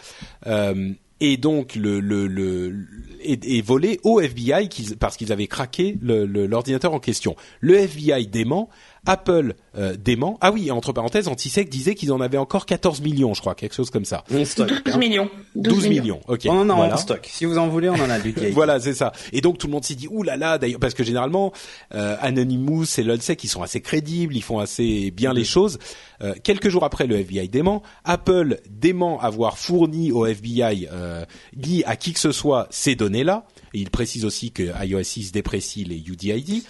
euh, 0.46 0.92
et 1.20 1.38
donc 1.38 1.76
le 1.76 2.00
le 2.00 2.76
et, 3.22 3.62
volé 3.62 4.00
au 4.04 4.20
FBI 4.20 4.70
parce 5.00 5.18
qu'ils 5.18 5.32
avaient 5.32 5.48
craqué 5.48 5.98
l'ordinateur 6.02 6.94
en 6.94 7.00
question. 7.00 7.36
Le 7.60 7.76
FBI 7.76 8.28
dément, 8.28 8.70
Apple 9.06 9.56
euh, 9.78 9.96
dément. 9.96 10.38
Ah 10.42 10.52
oui, 10.52 10.72
entre 10.72 10.94
parenthèses, 10.94 11.28
Antisec 11.28 11.70
disait 11.70 11.96
qu'ils 11.96 12.12
en 12.12 12.22
avaient 12.22 12.38
encore 12.38 12.66
14 12.66 13.02
millions, 13.02 13.34
je 13.34 13.42
crois, 13.42 13.56
quelque 13.56 13.76
chose 13.76 13.90
comme 13.90 14.06
ça. 14.06 14.24
On 14.32 14.44
stocke. 14.46 14.70
12 14.86 14.96
hein. 14.96 14.98
millions. 14.98 15.30
12 15.56 15.88
millions. 15.88 16.22
Ok. 16.28 16.42
On 16.46 16.60
en 16.60 16.70
a 16.70 16.76
voilà. 16.76 16.94
en 16.96 16.98
stock. 16.98 17.28
Si 17.32 17.46
vous 17.46 17.58
en 17.58 17.68
voulez, 17.68 17.90
on 17.90 17.96
en 17.96 18.10
a 18.10 18.20
du. 18.20 18.34
Voilà, 18.54 18.80
c'est 18.80 18.94
ça. 18.94 19.12
Et 19.34 19.42
donc 19.42 19.58
tout 19.58 19.68
le 19.68 19.74
monde 19.74 19.84
s'est 19.84 19.96
dit 19.96 20.08
ouh 20.10 20.24
là 20.24 20.38
là 20.38 20.58
d'ailleurs 20.58 20.80
parce 20.80 20.94
que 20.94 21.04
généralement 21.04 21.52
euh, 21.94 22.16
Anonymous 22.22 22.86
et 22.98 23.04
LOLSEC 23.04 23.44
ils 23.44 23.48
sont 23.48 23.62
assez 23.62 23.82
crédibles, 23.82 24.36
ils 24.36 24.44
font 24.44 24.60
assez 24.60 25.12
bien 25.12 25.34
les 25.34 25.44
choses. 25.44 25.78
Euh, 26.22 26.34
quelques 26.44 26.70
jours 26.70 26.84
après 26.84 27.08
le 27.08 27.18
FBI 27.18 27.50
dément, 27.50 27.84
Apple 28.04 28.60
dément 28.70 29.20
avoir 29.20 29.58
fourni 29.58 30.12
au 30.12 30.26
FBI 30.26 30.88
euh, 30.92 31.26
ni 31.56 31.84
à 31.84 31.96
qui 31.96 32.14
que 32.14 32.20
ce 32.20 32.32
soit 32.32 32.68
ces 32.70 32.96
données-là. 32.96 33.46
Et 33.74 33.80
il 33.80 33.90
précise 33.90 34.24
aussi 34.24 34.52
que 34.52 34.64
iOS 34.86 35.04
6 35.04 35.32
déprécie 35.32 35.84
les 35.84 35.98
UDID. 35.98 36.64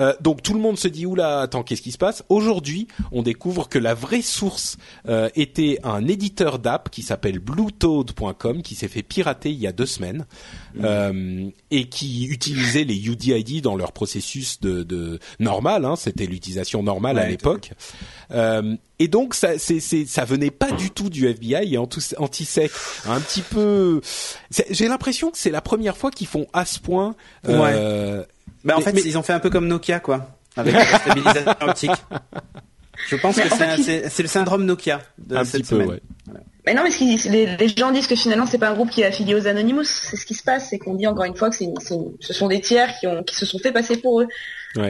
Euh, 0.00 0.14
donc 0.20 0.42
tout 0.42 0.54
le 0.54 0.60
monde 0.60 0.78
se 0.78 0.88
dit 0.88 1.06
oula 1.06 1.40
attends 1.42 1.62
qu'est-ce 1.62 1.82
qui 1.82 1.92
se 1.92 1.98
passe? 1.98 2.24
Aujourd'hui 2.28 2.88
on 3.12 3.22
découvre 3.22 3.68
que 3.68 3.78
la 3.78 3.94
vraie 3.94 4.22
source 4.22 4.76
euh, 5.08 5.28
était 5.36 5.78
un 5.84 6.06
éditeur 6.08 6.58
d'app 6.58 6.90
qui 6.90 7.02
s'appelle 7.02 7.38
bluetoad.com 7.38 8.62
qui 8.62 8.74
s'est 8.74 8.88
fait 8.88 9.02
pirater 9.02 9.50
il 9.50 9.58
y 9.58 9.66
a 9.66 9.72
deux 9.72 9.86
semaines 9.86 10.26
euh, 10.82 11.48
et 11.70 11.88
qui 11.88 12.26
utilisait 12.26 12.84
les 12.84 12.96
UDID 13.08 13.62
dans 13.62 13.76
leur 13.76 13.92
processus 13.92 14.60
de, 14.60 14.82
de 14.82 15.18
normal 15.38 15.84
hein, 15.84 15.96
c'était 15.96 16.26
l'utilisation 16.26 16.82
normale 16.82 17.18
à 17.18 17.22
Ouais, 17.22 17.28
l'époque. 17.30 17.72
Euh, 18.30 18.76
et 18.98 19.08
donc 19.08 19.34
ça 19.34 19.58
c'est 19.58 19.80
ça 19.80 20.24
venait 20.24 20.50
pas 20.50 20.70
du 20.72 20.90
tout 20.90 21.10
du 21.10 21.26
FBI 21.28 21.74
et 21.74 21.78
Antisec 21.78 22.70
un 23.06 23.20
petit 23.20 23.42
peu 23.42 24.00
j'ai 24.70 24.88
l'impression 24.88 25.30
que 25.30 25.38
c'est 25.38 25.50
la 25.50 25.60
première 25.60 25.96
fois 25.96 26.10
qu'ils 26.10 26.26
font 26.26 26.46
à 26.52 26.64
ce 26.64 26.78
point 26.78 27.14
euh, 27.48 28.24
Bah, 28.64 28.74
en 28.74 28.78
Mais- 28.78 28.84
fait, 28.84 28.92
mais- 28.92 29.02
ils 29.04 29.18
ont 29.18 29.22
fait 29.22 29.32
un 29.32 29.40
peu 29.40 29.50
comme 29.50 29.66
Nokia, 29.66 30.00
quoi. 30.00 30.26
Avec 30.56 30.74
la 30.74 30.84
stabilisation 30.84 31.54
optique. 31.60 31.90
Je 33.08 33.16
pense 33.16 33.36
que 33.36 33.48
c'est 34.08 34.22
le 34.22 34.28
syndrome 34.28 34.64
Nokia 34.64 35.00
de 35.18 35.36
un 35.36 35.44
cette 35.44 35.62
petit 35.62 35.74
peu, 35.74 35.84
ouais. 35.84 36.02
Mais 36.66 36.74
non, 36.74 36.82
mais 36.84 36.90
les, 37.58 37.68
gens 37.68 37.90
disent 37.90 38.06
que 38.06 38.14
finalement 38.14 38.44
c'est 38.46 38.58
pas 38.58 38.68
un 38.68 38.74
groupe 38.74 38.90
qui 38.90 39.00
est 39.00 39.06
affilié 39.06 39.34
aux 39.34 39.46
Anonymous. 39.46 39.84
C'est 39.84 40.16
ce 40.16 40.26
qui 40.26 40.34
se 40.34 40.42
passe, 40.42 40.68
c'est 40.68 40.78
qu'on 40.78 40.94
dit 40.94 41.06
encore 41.06 41.24
une 41.24 41.34
fois 41.34 41.48
que 41.50 41.56
ce 41.56 42.32
sont 42.32 42.48
des 42.48 42.60
tiers 42.60 42.94
qui, 42.98 43.06
ont, 43.06 43.22
qui 43.22 43.34
se 43.34 43.46
sont 43.46 43.58
fait 43.58 43.72
passer 43.72 43.96
pour 43.96 44.20
eux. 44.20 44.28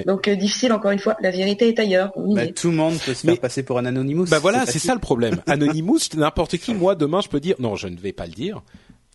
Donc 0.07 0.29
euh, 0.29 0.35
difficile 0.35 0.73
encore 0.73 0.91
une 0.91 0.99
fois, 0.99 1.17
la 1.23 1.31
vérité 1.31 1.69
est 1.69 1.79
ailleurs. 1.79 2.13
Bah, 2.17 2.49
tout 2.49 2.71
le 2.71 2.77
monde 2.77 2.99
peut 2.99 3.15
se 3.15 3.27
faire 3.27 3.39
passer 3.39 3.63
pour 3.63 3.79
un 3.79 3.87
Anonymous. 3.87 4.27
Bah 4.27 4.41
voilà, 4.41 4.67
c'est 4.67 4.79
ça 4.81 4.95
le 4.95 5.01
problème. 5.01 5.37
Anonymous, 5.47 6.01
n'importe 6.17 6.59
qui, 6.59 6.75
moi 6.75 6.97
demain 6.97 7.21
je 7.21 7.29
peux 7.29 7.41
dire 7.41 7.55
non, 7.61 7.77
je 7.77 7.87
ne 7.89 7.97
vais 7.97 8.13
pas 8.13 8.27
le 8.27 8.33
dire. 8.33 8.63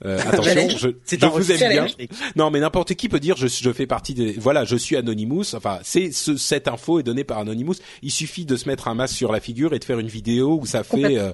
Euh, 0.04 0.20
attention, 0.20 0.70
je, 0.70 0.90
je 1.10 1.26
vous 1.26 1.52
aime 1.52 1.70
bien. 1.70 1.88
Non, 2.36 2.52
mais 2.52 2.60
n'importe 2.60 2.96
qui 2.96 3.08
peut 3.08 3.22
dire 3.22 3.38
je, 3.38 3.48
je 3.48 3.72
fais 3.72 3.88
partie 3.88 4.14
des. 4.14 4.34
Voilà, 4.34 4.66
je 4.66 4.76
suis 4.76 4.98
Anonymous. 4.98 5.56
Enfin, 5.56 5.80
c'est 5.84 6.12
ce, 6.12 6.36
cette 6.36 6.68
info 6.68 7.00
est 7.00 7.04
donnée 7.04 7.24
par 7.24 7.40
Anonymous. 7.40 7.76
Il 8.02 8.12
suffit 8.12 8.46
de 8.46 8.58
se 8.58 8.68
mettre 8.68 8.90
un 8.90 8.94
masque 8.94 9.16
sur 9.16 9.32
la 9.32 9.40
figure 9.40 9.74
et 9.74 9.80
de 9.80 9.86
faire 9.86 10.00
une 10.00 10.08
vidéo 10.08 10.60
où 10.62 10.66
ça 10.66 10.84
fait 10.84 11.18
euh, 11.18 11.32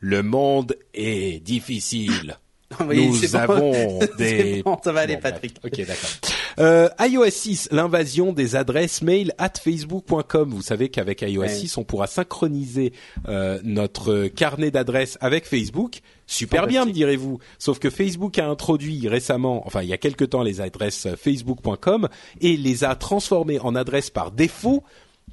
le 0.00 0.22
monde 0.22 0.76
est 0.94 1.42
difficile. 1.42 2.38
Nous 2.80 3.36
avons 3.36 4.00
des. 4.18 4.64
ça 4.82 4.92
va 4.92 5.00
aller, 5.00 5.16
Patrick. 5.16 5.56
Ok, 5.64 5.76
d'accord. 5.78 6.10
Euh, 6.58 6.88
iOS 7.00 7.30
6, 7.30 7.68
l'invasion 7.70 8.32
des 8.32 8.56
adresses 8.56 9.02
mail 9.02 9.32
at 9.38 9.52
facebook.com. 9.62 10.50
Vous 10.50 10.62
savez 10.62 10.88
qu'avec 10.88 11.22
iOS 11.22 11.48
6, 11.48 11.76
on 11.76 11.84
pourra 11.84 12.06
synchroniser 12.06 12.92
euh, 13.28 13.60
notre 13.62 14.26
carnet 14.26 14.70
d'adresses 14.70 15.18
avec 15.20 15.46
Facebook. 15.46 16.00
Super 16.26 16.66
bien, 16.66 16.84
me 16.84 16.92
direz-vous. 16.92 17.38
Sauf 17.58 17.78
que 17.78 17.88
Facebook 17.88 18.38
a 18.38 18.48
introduit 18.48 19.06
récemment, 19.08 19.66
enfin 19.66 19.82
il 19.82 19.88
y 19.88 19.92
a 19.92 19.98
quelque 19.98 20.24
temps, 20.24 20.42
les 20.42 20.60
adresses 20.60 21.08
facebook.com 21.16 22.08
et 22.40 22.56
les 22.56 22.84
a 22.84 22.96
transformées 22.96 23.60
en 23.60 23.76
adresses 23.76 24.10
par 24.10 24.32
défaut 24.32 24.82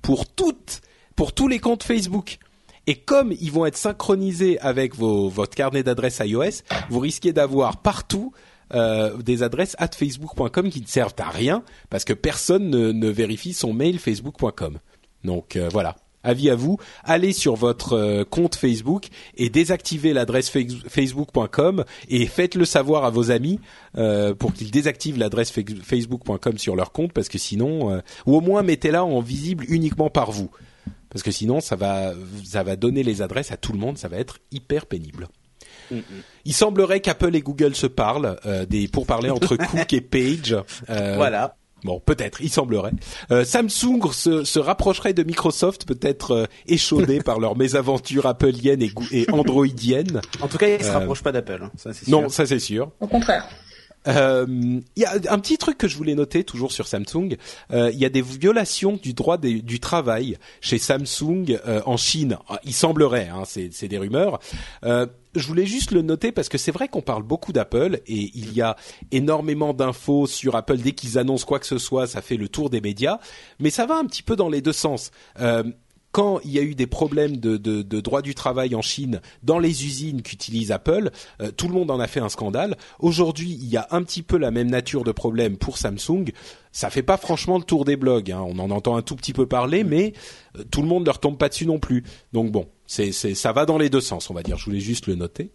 pour 0.02 0.28
toutes, 0.28 0.82
pour 1.16 1.34
tous 1.34 1.48
les 1.48 1.60
comptes 1.60 1.84
Facebook. 1.84 2.38
Et 2.86 2.96
comme 2.96 3.34
ils 3.40 3.52
vont 3.52 3.66
être 3.66 3.78
synchronisés 3.78 4.60
avec 4.60 4.94
vos, 4.96 5.30
votre 5.30 5.56
carnet 5.56 5.84
d'adresses 5.84 6.22
iOS, 6.24 6.64
vous 6.90 7.00
risquez 7.00 7.34
d'avoir 7.34 7.78
partout 7.78 8.34
euh, 8.74 9.18
des 9.18 9.42
adresses 9.42 9.76
at 9.80 9.90
facebook.com 9.90 10.70
qui 10.70 10.82
ne 10.82 10.88
servent 10.88 11.16
à 11.20 11.30
rien 11.30 11.64
parce 11.90 12.04
que 12.06 12.14
personne 12.14 12.70
ne, 12.70 12.92
ne 12.92 13.10
vérifie 13.10 13.54
son 13.54 13.74
mail 13.74 14.00
facebook.com. 14.00 14.80
Donc 15.24 15.56
euh, 15.56 15.70
voilà. 15.72 15.96
Avis 16.24 16.50
à 16.50 16.56
vous, 16.56 16.78
allez 17.04 17.34
sur 17.34 17.56
votre 17.56 17.94
euh, 17.94 18.24
compte 18.24 18.56
Facebook 18.56 19.08
et 19.36 19.50
désactivez 19.50 20.14
l'adresse 20.14 20.50
facebook.com 20.50 21.84
et 22.10 22.26
faites-le 22.26 22.66
savoir 22.66 23.06
à 23.06 23.10
vos 23.10 23.32
amis 23.32 23.60
euh, 23.98 24.34
pour 24.34 24.54
qu'ils 24.54 24.72
désactivent 24.72 25.18
l'adresse 25.18 25.52
facebook.com 25.52 26.58
sur 26.58 26.76
leur 26.76 26.92
compte 26.92 27.14
parce 27.14 27.30
que 27.30 27.38
sinon, 27.38 28.02
ou 28.26 28.36
au 28.36 28.42
moins 28.42 28.64
mettez-la 28.64 29.04
en 29.04 29.20
visible 29.20 29.66
uniquement 29.68 30.10
par 30.10 30.32
vous 30.32 30.50
parce 31.10 31.24
que 31.24 31.32
sinon 31.32 31.62
ça 31.62 31.76
va 31.76 32.14
ça 32.44 32.64
va 32.64 32.76
donner 32.76 33.04
les 33.04 33.22
adresses 33.22 33.52
à 33.52 33.58
tout 33.58 33.72
le 33.72 33.80
monde, 33.80 33.98
ça 33.98 34.08
va 34.08 34.18
être 34.18 34.40
hyper 34.52 34.86
pénible. 34.86 35.28
Mm, 35.92 35.98
mm. 35.98 36.02
Il 36.46 36.54
semblerait 36.54 37.00
qu'Apple 37.00 37.36
et 37.36 37.42
Google 37.42 37.76
se 37.76 37.88
parlent 37.88 38.38
euh, 38.46 38.66
des 38.66 38.88
pour 38.88 39.06
parler 39.06 39.30
entre 39.30 39.56
Cook 39.72 39.94
et 39.94 40.02
Page. 40.02 40.56
Euh, 40.90 41.14
voilà. 41.16 41.56
Bon, 41.84 42.00
peut-être, 42.00 42.42
il 42.42 42.50
semblerait. 42.50 42.94
Euh, 43.32 43.44
Samsung 43.44 44.12
se, 44.12 44.44
se, 44.44 44.60
rapprocherait 44.60 45.14
de 45.14 45.24
Microsoft, 45.24 45.86
peut-être 45.86 46.32
euh, 46.32 46.46
échaudé 46.68 47.20
par 47.26 47.40
leur 47.40 47.58
mésaventure 47.58 48.26
appleienne 48.26 48.82
et, 48.82 48.92
et 49.12 49.30
androidienne. 49.32 50.22
En 50.42 50.48
tout 50.48 50.58
cas, 50.58 50.68
il 50.68 50.84
se 50.84 50.92
rapproche 50.92 51.22
pas 51.22 51.32
d'Apple. 51.32 51.64
Hein, 51.64 51.92
non, 52.08 52.30
ça 52.30 52.46
c'est 52.46 52.60
sûr. 52.60 52.92
Au 53.00 53.08
contraire. 53.08 53.48
Euh, 54.08 54.46
il 54.96 55.02
y 55.02 55.06
a 55.06 55.14
un 55.30 55.40
petit 55.40 55.58
truc 55.58 55.78
que 55.78 55.88
je 55.88 55.98
voulais 55.98 56.16
noter 56.16 56.44
toujours 56.44 56.72
sur 56.72 56.88
Samsung. 56.88 57.38
Euh, 57.72 57.92
il 57.94 58.00
y 58.00 58.06
a 58.06 58.10
des 58.10 58.22
violations 58.22 59.00
du 59.02 59.14
droit 59.14 59.38
du 59.38 59.80
travail 59.80 60.38
chez 60.62 60.78
Samsung 60.78 61.60
euh, 61.66 61.82
en 61.86 61.98
Chine. 61.98 62.38
Ah, 62.50 62.60
il 62.64 62.74
semblerait, 62.74 63.30
hein, 63.30 63.44
c'est 63.46 63.88
des 63.88 63.98
rumeurs. 63.98 64.40
je 64.84 65.48
voulais 65.48 65.66
juste 65.66 65.92
le 65.92 66.02
noter 66.02 66.32
parce 66.32 66.50
que 66.50 66.58
c'est 66.58 66.72
vrai 66.72 66.88
qu'on 66.88 67.02
parle 67.02 67.24
beaucoup 67.24 67.54
d'Apple 67.54 68.02
et 68.08 68.32
il 68.36 68.54
y 68.54 68.62
a 68.62 68.76
énormément 69.12 69.74
d'infos 69.74 70.28
sur 70.28 70.56
Apple 70.56 70.78
dès 70.78 70.92
qu'ils 70.92 71.18
annoncent 71.18 71.46
quoi 71.46 71.60
que 71.60 71.66
ce 71.66 71.78
soit, 71.78 72.08
ça 72.08 72.22
fait 72.22 72.38
le 72.38 72.48
tour 72.50 72.70
des 72.70 72.82
médias. 72.82 73.20
Mais 73.60 73.70
ça 73.70 73.86
va 73.86 73.96
un 73.96 74.06
petit 74.06 74.24
peu 74.24 74.36
dans 74.36 74.50
les 74.50 74.62
deux 74.62 74.74
sens 74.74 75.12
quand 76.14 76.40
il 76.46 76.52
y 76.52 76.60
a 76.60 76.62
eu 76.62 76.76
des 76.76 76.88
problèmes 76.88 77.38
de, 77.38 77.58
de, 77.58 77.82
de 77.82 78.00
droit 78.00 78.22
du 78.22 78.36
travail 78.36 78.76
en 78.76 78.84
Chine 78.84 79.20
dans 79.42 79.58
les 79.58 79.84
usines 79.84 80.22
qu'utilise 80.22 80.72
Apple, 80.72 81.10
euh, 81.42 81.52
tout 81.52 81.68
le 81.68 81.74
monde 81.74 81.90
en 81.90 82.00
a 82.00 82.08
fait 82.08 82.20
un 82.20 82.30
scandale. 82.30 82.78
Aujourd'hui, 83.00 83.50
il 83.52 83.68
y 83.68 83.78
a 83.78 83.88
un 83.90 84.04
petit 84.04 84.22
peu 84.22 84.38
la 84.38 84.52
même 84.52 84.70
nature 84.70 85.04
de 85.04 85.12
problème 85.12 85.58
pour 85.58 85.78
Samsung. 85.80 86.32
Ça 86.72 86.92
fait 86.92 87.02
pas 87.02 87.18
franchement 87.18 87.58
le 87.58 87.64
tour 87.64 87.84
des 87.84 87.98
blogs. 87.98 88.32
Hein. 88.32 88.46
On 88.48 88.60
en 88.60 88.70
entend 88.70 88.96
un 88.96 89.02
tout 89.02 89.16
petit 89.16 89.34
peu 89.34 89.48
parler, 89.48 89.84
mais 89.84 90.14
euh, 90.56 90.64
tout 90.70 90.84
le 90.84 90.88
monde 90.88 91.02
ne 91.02 91.08
leur 91.08 91.20
tombe 91.20 91.38
pas 91.38 91.50
dessus 91.50 91.66
non 91.66 91.80
plus. 91.80 92.04
Donc 92.32 92.52
bon, 92.52 92.68
c'est, 92.86 93.12
c'est, 93.12 93.34
ça 93.34 93.52
va 93.52 93.66
dans 93.66 93.80
les 93.80 93.90
deux 93.90 94.02
sens, 94.02 94.30
on 94.30 94.36
va 94.36 94.44
dire. 94.44 94.58
Je 94.58 94.66
voulais 94.66 94.80
juste 94.80 95.08
le 95.08 95.16
noter. 95.16 95.50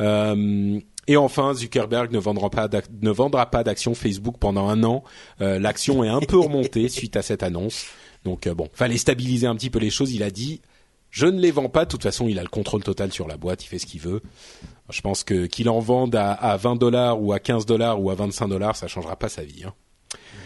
Euh, 0.00 0.80
et 1.06 1.16
enfin, 1.16 1.52
Zuckerberg 1.52 2.12
ne 2.12 2.18
vendra 2.18 2.48
pas 2.48 2.68
ne 3.02 3.10
vendra 3.10 3.50
pas 3.50 3.64
d'action 3.64 3.94
Facebook 3.94 4.36
pendant 4.38 4.68
un 4.68 4.84
an. 4.84 5.02
Euh, 5.40 5.58
l'action 5.58 6.04
est 6.04 6.08
un 6.08 6.20
peu 6.20 6.38
remontée 6.38 6.88
suite 6.88 7.16
à 7.16 7.22
cette 7.22 7.42
annonce. 7.42 7.86
Donc 8.24 8.46
euh, 8.46 8.54
bon, 8.54 8.68
fallait 8.72 8.98
stabiliser 8.98 9.46
un 9.46 9.54
petit 9.56 9.70
peu 9.70 9.78
les 9.78 9.90
choses. 9.90 10.12
Il 10.12 10.22
a 10.22 10.30
dit, 10.30 10.60
je 11.10 11.26
ne 11.26 11.38
les 11.38 11.50
vends 11.50 11.68
pas. 11.68 11.84
De 11.84 11.90
toute 11.90 12.02
façon, 12.02 12.28
il 12.28 12.38
a 12.38 12.42
le 12.42 12.48
contrôle 12.48 12.82
total 12.82 13.12
sur 13.12 13.28
la 13.28 13.36
boîte. 13.36 13.64
Il 13.64 13.68
fait 13.68 13.78
ce 13.78 13.86
qu'il 13.86 14.00
veut. 14.00 14.22
Je 14.90 15.00
pense 15.00 15.24
que 15.24 15.46
qu'il 15.46 15.68
en 15.68 15.80
vende 15.80 16.14
à, 16.14 16.32
à 16.32 16.56
20 16.56 16.76
dollars 16.76 17.22
ou 17.22 17.32
à 17.32 17.38
15 17.38 17.66
dollars 17.66 18.00
ou 18.00 18.10
à 18.10 18.14
25 18.14 18.48
dollars, 18.48 18.76
ça 18.76 18.88
changera 18.88 19.16
pas 19.16 19.28
sa 19.28 19.42
vie. 19.42 19.64
Hein. 19.64 19.74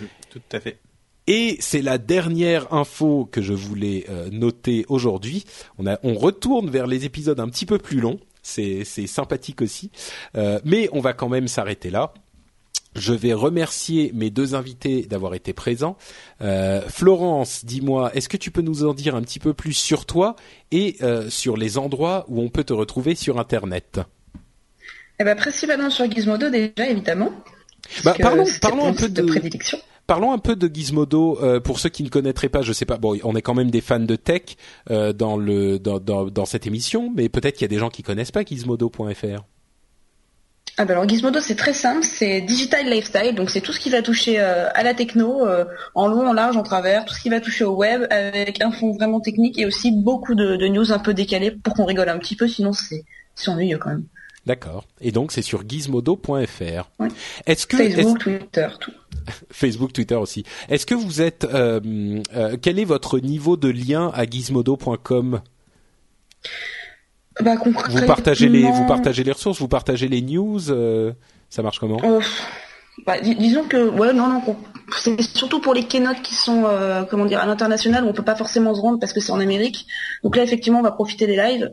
Mhm, 0.01 0.09
tout 0.31 0.43
à 0.53 0.61
fait. 0.61 0.78
Et 1.27 1.57
c'est 1.61 1.82
la 1.82 1.98
dernière 1.98 2.73
info 2.73 3.28
que 3.31 3.43
je 3.43 3.53
voulais 3.53 4.05
euh, 4.09 4.28
noter 4.31 4.85
aujourd'hui. 4.89 5.44
On, 5.78 5.86
a, 5.86 5.98
on 6.05 6.15
retourne 6.15 6.70
vers 6.70 6.86
les 6.86 7.05
épisodes 7.05 7.40
un 7.40 7.48
petit 7.48 7.66
peu 7.66 7.78
plus 7.78 8.01
longs. 8.01 8.20
C'est, 8.43 8.85
c'est 8.85 9.09
sympathique 9.09 9.61
aussi. 9.61 9.90
Euh, 10.36 10.61
mais 10.65 10.89
on 10.93 11.01
va 11.01 11.15
quand 11.15 11.28
même 11.28 11.48
s'arrêter 11.48 11.90
là. 11.90 12.15
Je 12.97 13.12
vais 13.12 13.35
remercier 13.35 14.10
mes 14.14 14.31
deux 14.31 14.55
invités 14.55 15.02
d'avoir 15.02 15.35
été 15.35 15.52
présents. 15.52 15.97
Euh, 16.40 16.81
Florence, 16.89 17.64
dis-moi, 17.64 18.10
est-ce 18.14 18.28
que 18.28 18.36
tu 18.36 18.51
peux 18.51 18.62
nous 18.62 18.85
en 18.85 18.94
dire 18.94 19.14
un 19.14 19.23
petit 19.23 19.39
peu 19.39 19.52
plus 19.52 19.74
sur 19.74 20.06
toi 20.06 20.35
et 20.70 20.97
euh, 21.02 21.28
sur 21.28 21.56
les 21.56 21.78
endroits 21.78 22.24
où 22.28 22.40
on 22.40 22.48
peut 22.48 22.64
te 22.64 22.73
retrouver 22.73 23.14
sur 23.14 23.39
Internet? 23.39 24.01
Eh 25.20 25.24
ben, 25.24 25.36
principalement 25.36 25.90
sur 25.90 26.10
Gizmodo 26.10 26.48
déjà, 26.51 26.89
évidemment. 26.89 27.32
Bah, 28.05 28.14
parlons, 28.18 28.44
parlons 28.60 28.86
un 28.86 28.94
peu 28.94 29.09
de, 29.09 29.23
prédilection. 29.23 29.78
Parlons 30.06 30.32
un 30.32 30.39
peu 30.39 30.56
de 30.56 30.73
Gizmodo 30.73 31.39
euh, 31.43 31.60
pour 31.60 31.78
ceux 31.78 31.89
qui 31.89 32.02
ne 32.02 32.09
connaîtraient 32.09 32.48
pas. 32.48 32.62
Je 32.62 32.73
sais 32.73 32.85
pas. 32.85 32.97
Bon, 32.97 33.18
on 33.24 33.36
est 33.36 33.43
quand 33.43 33.55
même 33.55 33.70
des 33.70 33.81
fans 33.81 34.01
de 34.01 34.16
tech 34.16 34.56
dans 34.89 35.36
le 35.36 35.78
dans, 35.78 36.01
dans, 36.01 36.27
dans 36.27 36.47
cette 36.47 36.66
émission, 36.66 37.12
mais 37.14 37.28
peut-être 37.28 37.55
qu'il 37.55 37.62
y 37.62 37.66
a 37.66 37.74
des 37.74 37.78
gens 37.78 37.90
qui 37.90 38.02
connaissent 38.02 38.32
pas 38.32 38.44
Gizmodo.fr. 38.44 39.44
Ah 40.78 40.85
ben 40.85 40.93
alors 40.93 41.09
Gizmodo 41.09 41.40
c'est 41.40 41.55
très 41.55 41.73
simple, 41.73 42.05
c'est 42.05 42.43
digital 42.43 42.86
lifestyle, 42.90 43.35
donc 43.35 43.48
c'est 43.48 43.62
tout 43.62 43.73
ce 43.73 43.81
qui 43.81 43.89
va 43.89 44.03
toucher 44.03 44.39
euh, 44.40 44.69
à 44.74 44.82
la 44.82 44.93
techno, 44.93 45.47
euh, 45.47 45.65
en 45.94 46.07
long, 46.07 46.28
en 46.28 46.35
large, 46.35 46.59
en 46.59 46.62
travers, 46.62 47.07
tout 47.07 47.15
ce 47.15 47.23
qui 47.23 47.31
va 47.31 47.40
toucher 47.40 47.65
au 47.65 47.74
web, 47.74 48.07
avec 48.11 48.62
un 48.62 48.70
fond 48.70 48.93
vraiment 48.93 49.20
technique 49.20 49.59
et 49.59 49.65
aussi 49.65 49.90
beaucoup 49.90 50.35
de, 50.35 50.66
news 50.69 50.93
un 50.93 50.98
peu 50.98 51.15
décalées 51.15 51.51
pour 51.51 51.73
qu'on 51.73 51.86
rigole 51.86 52.11
un 52.11 52.19
petit 52.19 52.36
peu, 52.36 52.47
sinon 52.47 52.73
c'est 52.74 53.05
ennuyeux 53.47 53.78
quand 53.78 53.89
même. 53.89 54.05
D'accord. 54.44 54.85
Et 55.01 55.12
donc 55.12 55.32
c'est 55.32 55.43
sur 55.43 55.66
gizmodo.fr. 55.66 56.90
Oui. 56.98 57.09
Est-ce 57.47 57.66
que 57.66 57.78
Facebook, 57.78 58.19
Twitter, 58.19 58.69
tout. 58.78 58.93
Facebook, 59.51 59.94
Twitter 59.94 60.15
aussi. 60.15 60.44
Est-ce 60.69 60.85
que 60.85 60.94
vous 60.94 61.23
êtes 61.23 61.44
euh, 61.44 62.20
quel 62.61 62.78
est 62.78 62.85
votre 62.85 63.19
niveau 63.19 63.57
de 63.57 63.69
lien 63.69 64.12
à 64.15 64.27
gizmodo.com 64.27 65.40
bah, 67.41 67.55
vous 67.63 68.07
partagez 68.07 68.49
les, 68.49 68.63
vous 68.63 68.87
partagez 68.87 69.23
les 69.23 69.33
ressources, 69.33 69.59
vous 69.59 69.69
partagez 69.69 70.09
les 70.09 70.23
news, 70.23 70.71
euh, 70.71 71.13
ça 71.51 71.63
marche 71.63 71.79
comment 71.79 71.99
euh, 72.03 72.21
bah, 73.07 73.21
Disons 73.21 73.65
que, 73.65 73.89
ouais, 73.91 74.15
non, 74.15 74.29
non, 74.29 74.57
c'est 74.97 75.21
surtout 75.21 75.61
pour 75.61 75.75
les 75.75 75.85
keynotes 75.85 76.23
qui 76.23 76.35
sont, 76.35 76.65
euh, 76.67 77.05
comment 77.05 77.27
dire, 77.27 77.41
à 77.41 77.47
l'international, 77.47 78.05
où 78.05 78.09
on 78.09 78.13
peut 78.15 78.25
pas 78.25 78.37
forcément 78.37 78.75
se 78.75 78.81
rendre 78.81 78.99
parce 78.99 79.13
que 79.13 79.21
c'est 79.21 79.33
en 79.33 79.41
Amérique. 79.41 79.87
Donc 80.23 80.37
là, 80.37 80.43
effectivement, 80.43 80.79
on 80.81 80.83
va 80.83 80.93
profiter 80.93 81.27
des 81.27 81.37
lives. 81.37 81.73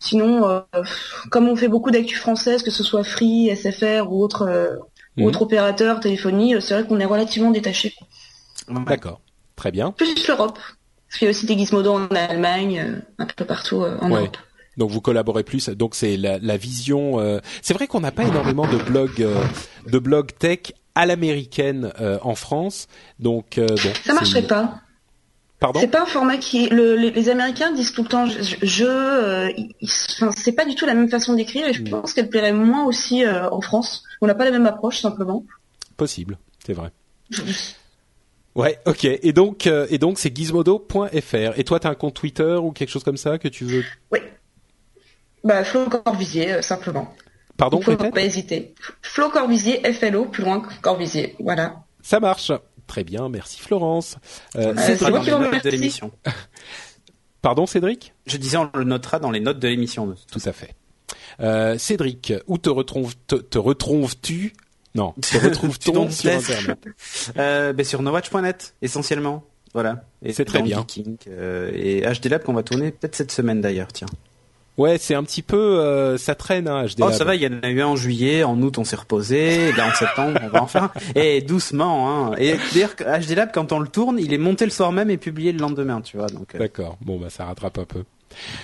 Sinon, 0.00 0.62
comme 1.30 1.48
on 1.48 1.56
fait 1.56 1.68
beaucoup 1.68 1.90
d'actu 1.90 2.16
françaises, 2.16 2.62
que 2.62 2.70
ce 2.70 2.82
soit 2.82 3.04
Free, 3.04 3.54
SFR 3.54 4.10
ou 4.10 4.22
autre, 4.22 4.80
mhm. 5.16 5.24
autre 5.24 5.42
opérateur, 5.42 6.00
téléphonie, 6.00 6.54
c'est 6.60 6.74
vrai 6.74 6.86
qu'on 6.86 7.00
est 7.00 7.06
relativement 7.06 7.50
détaché. 7.50 7.94
D'accord, 8.68 9.20
très 9.56 9.70
bien. 9.70 9.92
Plus 9.92 10.26
l'Europe. 10.26 10.58
Parce 11.08 11.18
qu'il 11.18 11.26
y 11.26 11.28
a 11.28 11.30
aussi 11.30 11.46
des 11.46 11.56
Gizmodo 11.56 11.92
en 11.92 12.06
Allemagne, 12.08 13.02
un 13.18 13.26
peu 13.26 13.44
partout 13.44 13.82
en 13.82 14.08
Europe. 14.08 14.36
Donc 14.76 14.90
vous 14.90 15.00
collaborez 15.00 15.44
plus. 15.44 15.68
Donc 15.68 15.94
c'est 15.94 16.16
la, 16.16 16.38
la, 16.38 16.56
vision. 16.56 17.20
Euh, 17.20 17.40
c'est 17.62 17.74
vrai 17.74 17.86
qu'on 17.86 18.00
n'a 18.00 18.12
pas 18.12 18.24
énormément 18.24 18.66
de 18.66 18.76
blogs 18.76 19.22
euh, 19.22 19.44
de 19.86 19.98
blogs 19.98 20.30
tech 20.38 20.72
à 20.94 21.06
l'américaine 21.06 21.92
euh, 22.00 22.18
en 22.22 22.34
France. 22.34 22.88
Donc 23.18 23.58
bon. 23.58 23.92
Ça 24.04 24.14
marcherait 24.14 24.42
pas. 24.42 24.80
Pardon 25.60 25.80
C'est 25.80 25.88
pas 25.88 26.02
un 26.02 26.06
format 26.06 26.36
qui. 26.36 26.68
Le, 26.68 26.96
les, 26.96 27.28
Américains 27.28 27.72
disent 27.72 27.92
tout 27.92 28.02
le 28.02 28.08
temps 28.08 28.26
je. 28.26 28.56
je 28.62 30.30
c'est 30.36 30.52
pas 30.52 30.64
du 30.64 30.74
tout 30.74 30.86
la 30.86 30.94
même 30.94 31.08
façon 31.08 31.34
d'écrire 31.34 31.66
et 31.68 31.72
je 31.72 31.82
pense 31.82 32.12
qu'elle 32.12 32.28
plairait 32.28 32.52
moins 32.52 32.84
aussi 32.84 33.24
en 33.26 33.60
France. 33.60 34.04
On 34.20 34.26
n'a 34.26 34.34
pas 34.34 34.44
la 34.44 34.50
même 34.50 34.66
approche 34.66 35.00
simplement. 35.00 35.44
Possible, 35.96 36.38
c'est 36.66 36.74
vrai. 36.74 36.90
Ouais, 38.54 38.78
ok. 38.86 39.04
Et 39.04 39.32
donc, 39.32 39.66
euh, 39.66 39.86
et 39.90 39.98
donc, 39.98 40.18
c'est 40.18 40.34
gizmodo.fr. 40.34 41.58
Et 41.58 41.64
toi, 41.64 41.80
t'as 41.80 41.90
un 41.90 41.94
compte 41.94 42.14
Twitter 42.14 42.56
ou 42.62 42.70
quelque 42.70 42.90
chose 42.90 43.02
comme 43.02 43.16
ça 43.16 43.38
que 43.38 43.48
tu 43.48 43.64
veux 43.64 43.84
Oui. 44.12 44.20
Bah, 45.44 45.62
Flo 45.64 45.86
Corvisier, 45.88 46.52
euh, 46.54 46.62
simplement. 46.62 47.14
Pardon, 47.56 47.80
Faut 47.80 47.94
peut-être 47.94 48.14
pas 48.14 48.22
hésiter. 48.22 48.74
Flo 49.02 49.28
Corvisier, 49.30 49.80
FLO, 49.92 50.24
plus 50.24 50.42
loin 50.42 50.60
que 50.60 50.72
Corvisier. 50.80 51.36
Voilà. 51.38 51.84
Ça 52.02 52.18
marche. 52.18 52.50
Très 52.86 53.04
bien, 53.04 53.28
merci 53.28 53.60
Florence. 53.60 54.16
Euh, 54.56 54.74
Euh, 54.76 54.96
c'est 54.96 55.00
moi 55.10 55.20
qui 55.20 55.30
vous 55.30 55.38
notes 55.38 55.40
de 55.42 55.46
remercie. 55.46 55.70
l'émission. 55.70 56.10
Pardon, 57.42 57.66
Cédric 57.66 58.12
Je 58.26 58.36
disais, 58.36 58.56
on 58.56 58.70
le 58.74 58.84
notera 58.84 59.18
dans 59.18 59.30
les 59.30 59.40
notes 59.40 59.58
de 59.58 59.68
l'émission. 59.68 60.14
Tout 60.30 60.40
à 60.44 60.52
fait. 60.52 60.74
Euh, 61.40 61.78
Cédric, 61.78 62.32
où 62.46 62.58
te 62.58 62.68
retrouves 62.70 63.14
te, 63.26 63.36
te 63.36 63.58
retrouves-tu? 63.58 64.52
Non, 64.94 65.12
te 65.12 65.20
Tu 65.28 65.38
retrouve-t-on 65.38 65.92
donnes 65.92 66.10
sur. 66.10 66.30
Internet? 66.32 66.78
Euh, 67.38 67.72
ben, 67.72 67.84
sur 67.84 68.02
nowatch.net, 68.02 68.74
essentiellement. 68.82 69.44
Voilà. 69.72 70.04
Et 70.22 70.32
C'est 70.32 70.44
très 70.44 70.62
bien. 70.62 70.78
Geeking, 70.80 71.16
euh, 71.28 71.70
et 71.74 72.02
HD 72.02 72.26
Lab 72.28 72.42
qu'on 72.44 72.52
va 72.52 72.62
tourner 72.62 72.90
peut-être 72.92 73.14
cette 73.16 73.32
semaine 73.32 73.60
d'ailleurs, 73.60 73.88
tiens. 73.92 74.06
Ouais, 74.76 74.98
c'est 74.98 75.14
un 75.14 75.22
petit 75.22 75.42
peu, 75.42 75.56
euh, 75.56 76.18
ça 76.18 76.34
traîne, 76.34 76.66
hein, 76.66 76.84
HD 76.86 77.00
Oh, 77.02 77.12
ça 77.12 77.24
va, 77.24 77.36
il 77.36 77.42
y 77.42 77.46
en 77.46 77.60
a 77.62 77.68
eu 77.68 77.80
un 77.80 77.86
en 77.86 77.96
juillet, 77.96 78.42
en 78.42 78.60
août 78.60 78.76
on 78.78 78.84
s'est 78.84 78.96
reposé, 78.96 79.68
et 79.68 79.72
là 79.72 79.86
en 79.88 79.94
septembre 79.94 80.40
on 80.42 80.48
va 80.48 80.62
en 80.62 80.66
faire 80.66 80.84
un. 80.84 80.90
Et 81.14 81.42
doucement, 81.42 82.32
hein. 82.32 82.34
Et 82.38 82.56
d'ailleurs, 82.72 82.94
HD 82.96 83.36
Lab, 83.36 83.50
quand 83.54 83.70
on 83.70 83.78
le 83.78 83.86
tourne, 83.86 84.18
il 84.18 84.32
est 84.34 84.38
monté 84.38 84.64
le 84.64 84.72
soir 84.72 84.90
même 84.90 85.10
et 85.10 85.16
publié 85.16 85.52
le 85.52 85.58
lendemain, 85.58 86.00
tu 86.00 86.16
vois. 86.16 86.26
Donc, 86.26 86.54
euh, 86.56 86.58
D'accord. 86.58 86.98
Bon, 87.00 87.18
bah 87.18 87.30
ça 87.30 87.44
rattrape 87.44 87.78
un 87.78 87.84
peu. 87.84 88.02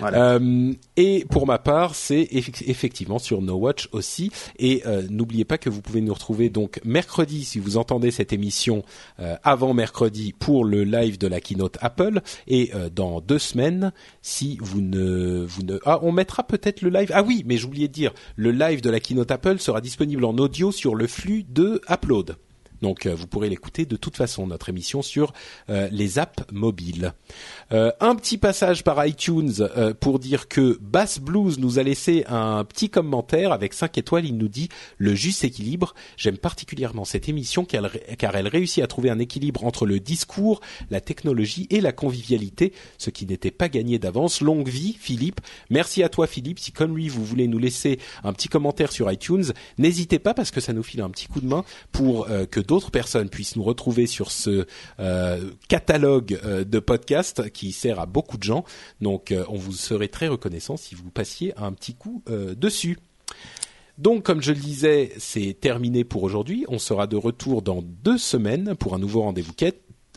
Euh, 0.03 0.73
et 0.97 1.25
pour 1.31 1.47
ma 1.47 1.59
part, 1.59 1.95
c'est 1.95 2.23
eff- 2.33 2.63
effectivement 2.67 3.19
sur 3.19 3.43
No 3.43 3.55
Watch 3.55 3.89
aussi. 3.93 4.31
Et 4.59 4.83
euh, 4.87 5.03
n'oubliez 5.11 5.45
pas 5.45 5.59
que 5.59 5.71
vous 5.71 5.83
pouvez 5.83 6.01
nous 6.01 6.15
retrouver 6.15 6.49
donc 6.51 6.81
mercredi 6.85 7.45
si 7.45 7.59
vous 7.59 7.77
entendez 7.77 8.11
cette 8.11 8.33
émission 8.33 8.83
euh, 9.19 9.37
avant 9.43 9.75
mercredi 9.75 10.33
pour 10.39 10.65
le 10.65 10.85
live 10.85 11.19
de 11.19 11.27
la 11.27 11.41
keynote 11.41 11.79
Apple. 11.81 12.21
Et 12.47 12.73
dans 12.95 13.21
deux 13.21 13.39
semaines, 13.39 13.93
si 14.23 14.59
vous 14.61 14.81
ne 14.81 15.45
vous 15.47 15.63
ne 15.63 15.79
ah 15.85 15.99
on 16.03 16.13
mettra 16.13 16.43
peut-être 16.43 16.83
le 16.83 16.91
live. 16.91 17.11
Ah 17.15 17.23
oui, 17.23 17.43
mais 17.47 17.57
j'oubliais 17.57 17.89
de 17.89 17.93
dire 17.93 18.13
le 18.37 18.53
live 18.53 18.81
de 18.81 18.91
la 18.91 19.01
keynote 19.01 19.31
Apple 19.31 19.59
sera 19.59 19.81
disponible 19.81 20.25
en 20.25 20.37
audio 20.39 20.73
sur 20.73 20.95
le 20.95 21.07
flux 21.07 21.45
de 21.49 21.81
Upload. 21.91 22.37
Donc 22.83 23.07
euh, 23.07 23.15
vous 23.15 23.27
pourrez 23.27 23.49
l'écouter 23.49 23.87
de 23.87 23.97
toute 23.97 24.17
façon 24.17 24.47
notre 24.47 24.69
émission 24.69 25.03
sur 25.03 25.33
euh, 25.69 25.89
les 25.91 26.19
apps 26.19 26.45
mobiles. 26.53 27.13
Euh, 27.73 27.93
un 28.01 28.15
petit 28.15 28.39
passage 28.39 28.85
par 28.85 29.05
iTunes 29.07 29.53
pour 30.01 30.19
dire 30.19 30.49
que 30.49 30.79
Bass 30.81 31.19
Blues 31.19 31.59
nous 31.59 31.79
a 31.79 31.83
laissé 31.83 32.25
un 32.29 32.65
petit 32.65 32.91
commentaire 32.91 33.53
avec 33.53 33.75
5 33.75 33.99
étoiles. 33.99 34.27
Il 34.27 34.37
nous 34.37 34.49
dit 34.49 34.69
le 34.99 35.15
juste 35.15 35.45
équilibre. 35.45 35.95
J'aime 36.17 36.39
particulièrement 36.39 37.05
cette 37.05 37.29
émission 37.29 37.65
car 37.65 38.37
elle, 38.37 38.49
réussit 38.49 38.83
à 38.83 38.87
trouver 38.87 39.11
un 39.11 39.19
équilibre 39.19 39.65
entre 39.65 39.87
le 39.87 40.01
discours, 40.01 40.61
la 40.91 41.01
technologie 41.01 41.67
et 41.71 41.81
la 41.81 41.93
convivialité, 41.93 42.73
ce 42.99 43.11
qui 43.11 43.27
n'était 43.27 43.51
pas 43.51 43.69
gagné 43.69 43.99
d'avance. 43.99 44.41
Longue 44.41 44.69
vie, 44.69 44.97
Philippe. 44.99 45.41
Merci 45.69 46.03
à 46.03 46.09
toi, 46.09 46.27
Philippe. 46.27 46.59
Si 46.59 46.73
comme 46.73 46.97
lui 46.97 47.09
vous 47.09 47.25
voulez 47.25 47.49
nous 47.49 47.59
laisser 47.59 47.99
un 48.25 48.33
petit 48.33 48.49
commentaire 48.49 48.93
sur 48.93 49.11
iTunes, 49.11 49.53
n'hésitez 49.79 50.19
pas 50.19 50.35
parce 50.35 50.51
que 50.51 50.61
ça 50.61 50.73
nous 50.73 50.83
file 50.83 51.03
un 51.03 51.11
petit 51.11 51.27
coup 51.27 51.41
de 51.41 51.47
main 51.47 51.65
pour 51.93 52.29
que 52.51 52.61
d'autres 52.71 52.93
personnes 52.93 53.29
puissent 53.29 53.57
nous 53.57 53.65
retrouver 53.65 54.07
sur 54.07 54.31
ce 54.31 54.65
euh, 55.01 55.51
catalogue 55.67 56.39
euh, 56.45 56.63
de 56.63 56.79
podcasts 56.79 57.51
qui 57.51 57.73
sert 57.73 57.99
à 57.99 58.07
beaucoup 58.07 58.39
de 58.39 58.45
gens. 58.45 58.65
Donc 59.01 59.33
euh, 59.33 59.45
on 59.49 59.57
vous 59.57 59.73
serait 59.73 60.07
très 60.07 60.29
reconnaissant 60.29 60.77
si 60.77 60.95
vous 60.95 61.11
passiez 61.11 61.53
un 61.57 61.73
petit 61.73 61.95
coup 61.95 62.23
dessus. 62.29 62.99
Donc, 63.99 64.23
comme 64.23 64.41
je 64.41 64.53
le 64.53 64.59
disais, 64.59 65.13
c'est 65.19 65.55
terminé 65.61 66.05
pour 66.05 66.23
aujourd'hui. 66.23 66.65
On 66.69 66.79
sera 66.79 67.07
de 67.07 67.17
retour 67.17 67.61
dans 67.61 67.83
deux 67.83 68.17
semaines 68.17 68.75
pour 68.77 68.95
un 68.95 68.99
nouveau. 68.99 69.21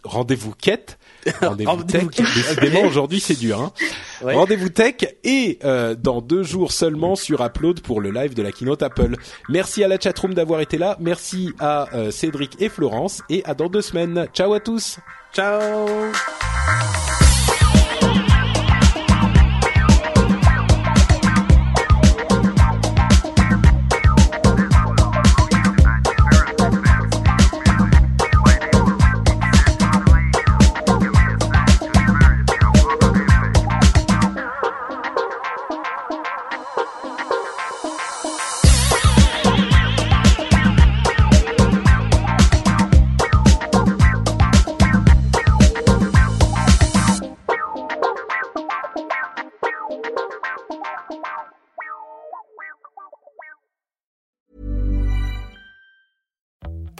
Rendez-vous 0.03 0.53
quête. 0.53 0.99
Rendez-vous 1.41 1.83
tech. 1.83 2.05
Décidément, 2.07 2.81
aujourd'hui, 2.81 3.19
c'est 3.19 3.39
dur. 3.39 3.61
Hein. 3.61 3.71
Ouais. 4.23 4.35
Rendez-vous 4.35 4.69
tech 4.69 4.95
et 5.25 5.59
euh, 5.65 5.95
dans 5.95 6.21
deux 6.21 6.43
jours 6.43 6.71
seulement 6.71 7.17
sur 7.17 7.43
Upload 7.43 7.81
pour 7.81 7.99
le 7.99 8.09
live 8.09 8.33
de 8.33 8.41
la 8.41 8.53
keynote 8.53 8.81
Apple. 8.81 9.17
Merci 9.49 9.83
à 9.83 9.89
la 9.89 9.99
chatroom 9.99 10.33
d'avoir 10.33 10.61
été 10.61 10.77
là. 10.77 10.95
Merci 11.01 11.51
à 11.59 11.93
euh, 11.93 12.09
Cédric 12.09 12.55
et 12.61 12.69
Florence 12.69 13.21
et 13.29 13.43
à 13.43 13.53
dans 13.53 13.67
deux 13.67 13.81
semaines. 13.81 14.27
Ciao 14.33 14.53
à 14.53 14.61
tous. 14.61 14.99
Ciao 15.33 16.13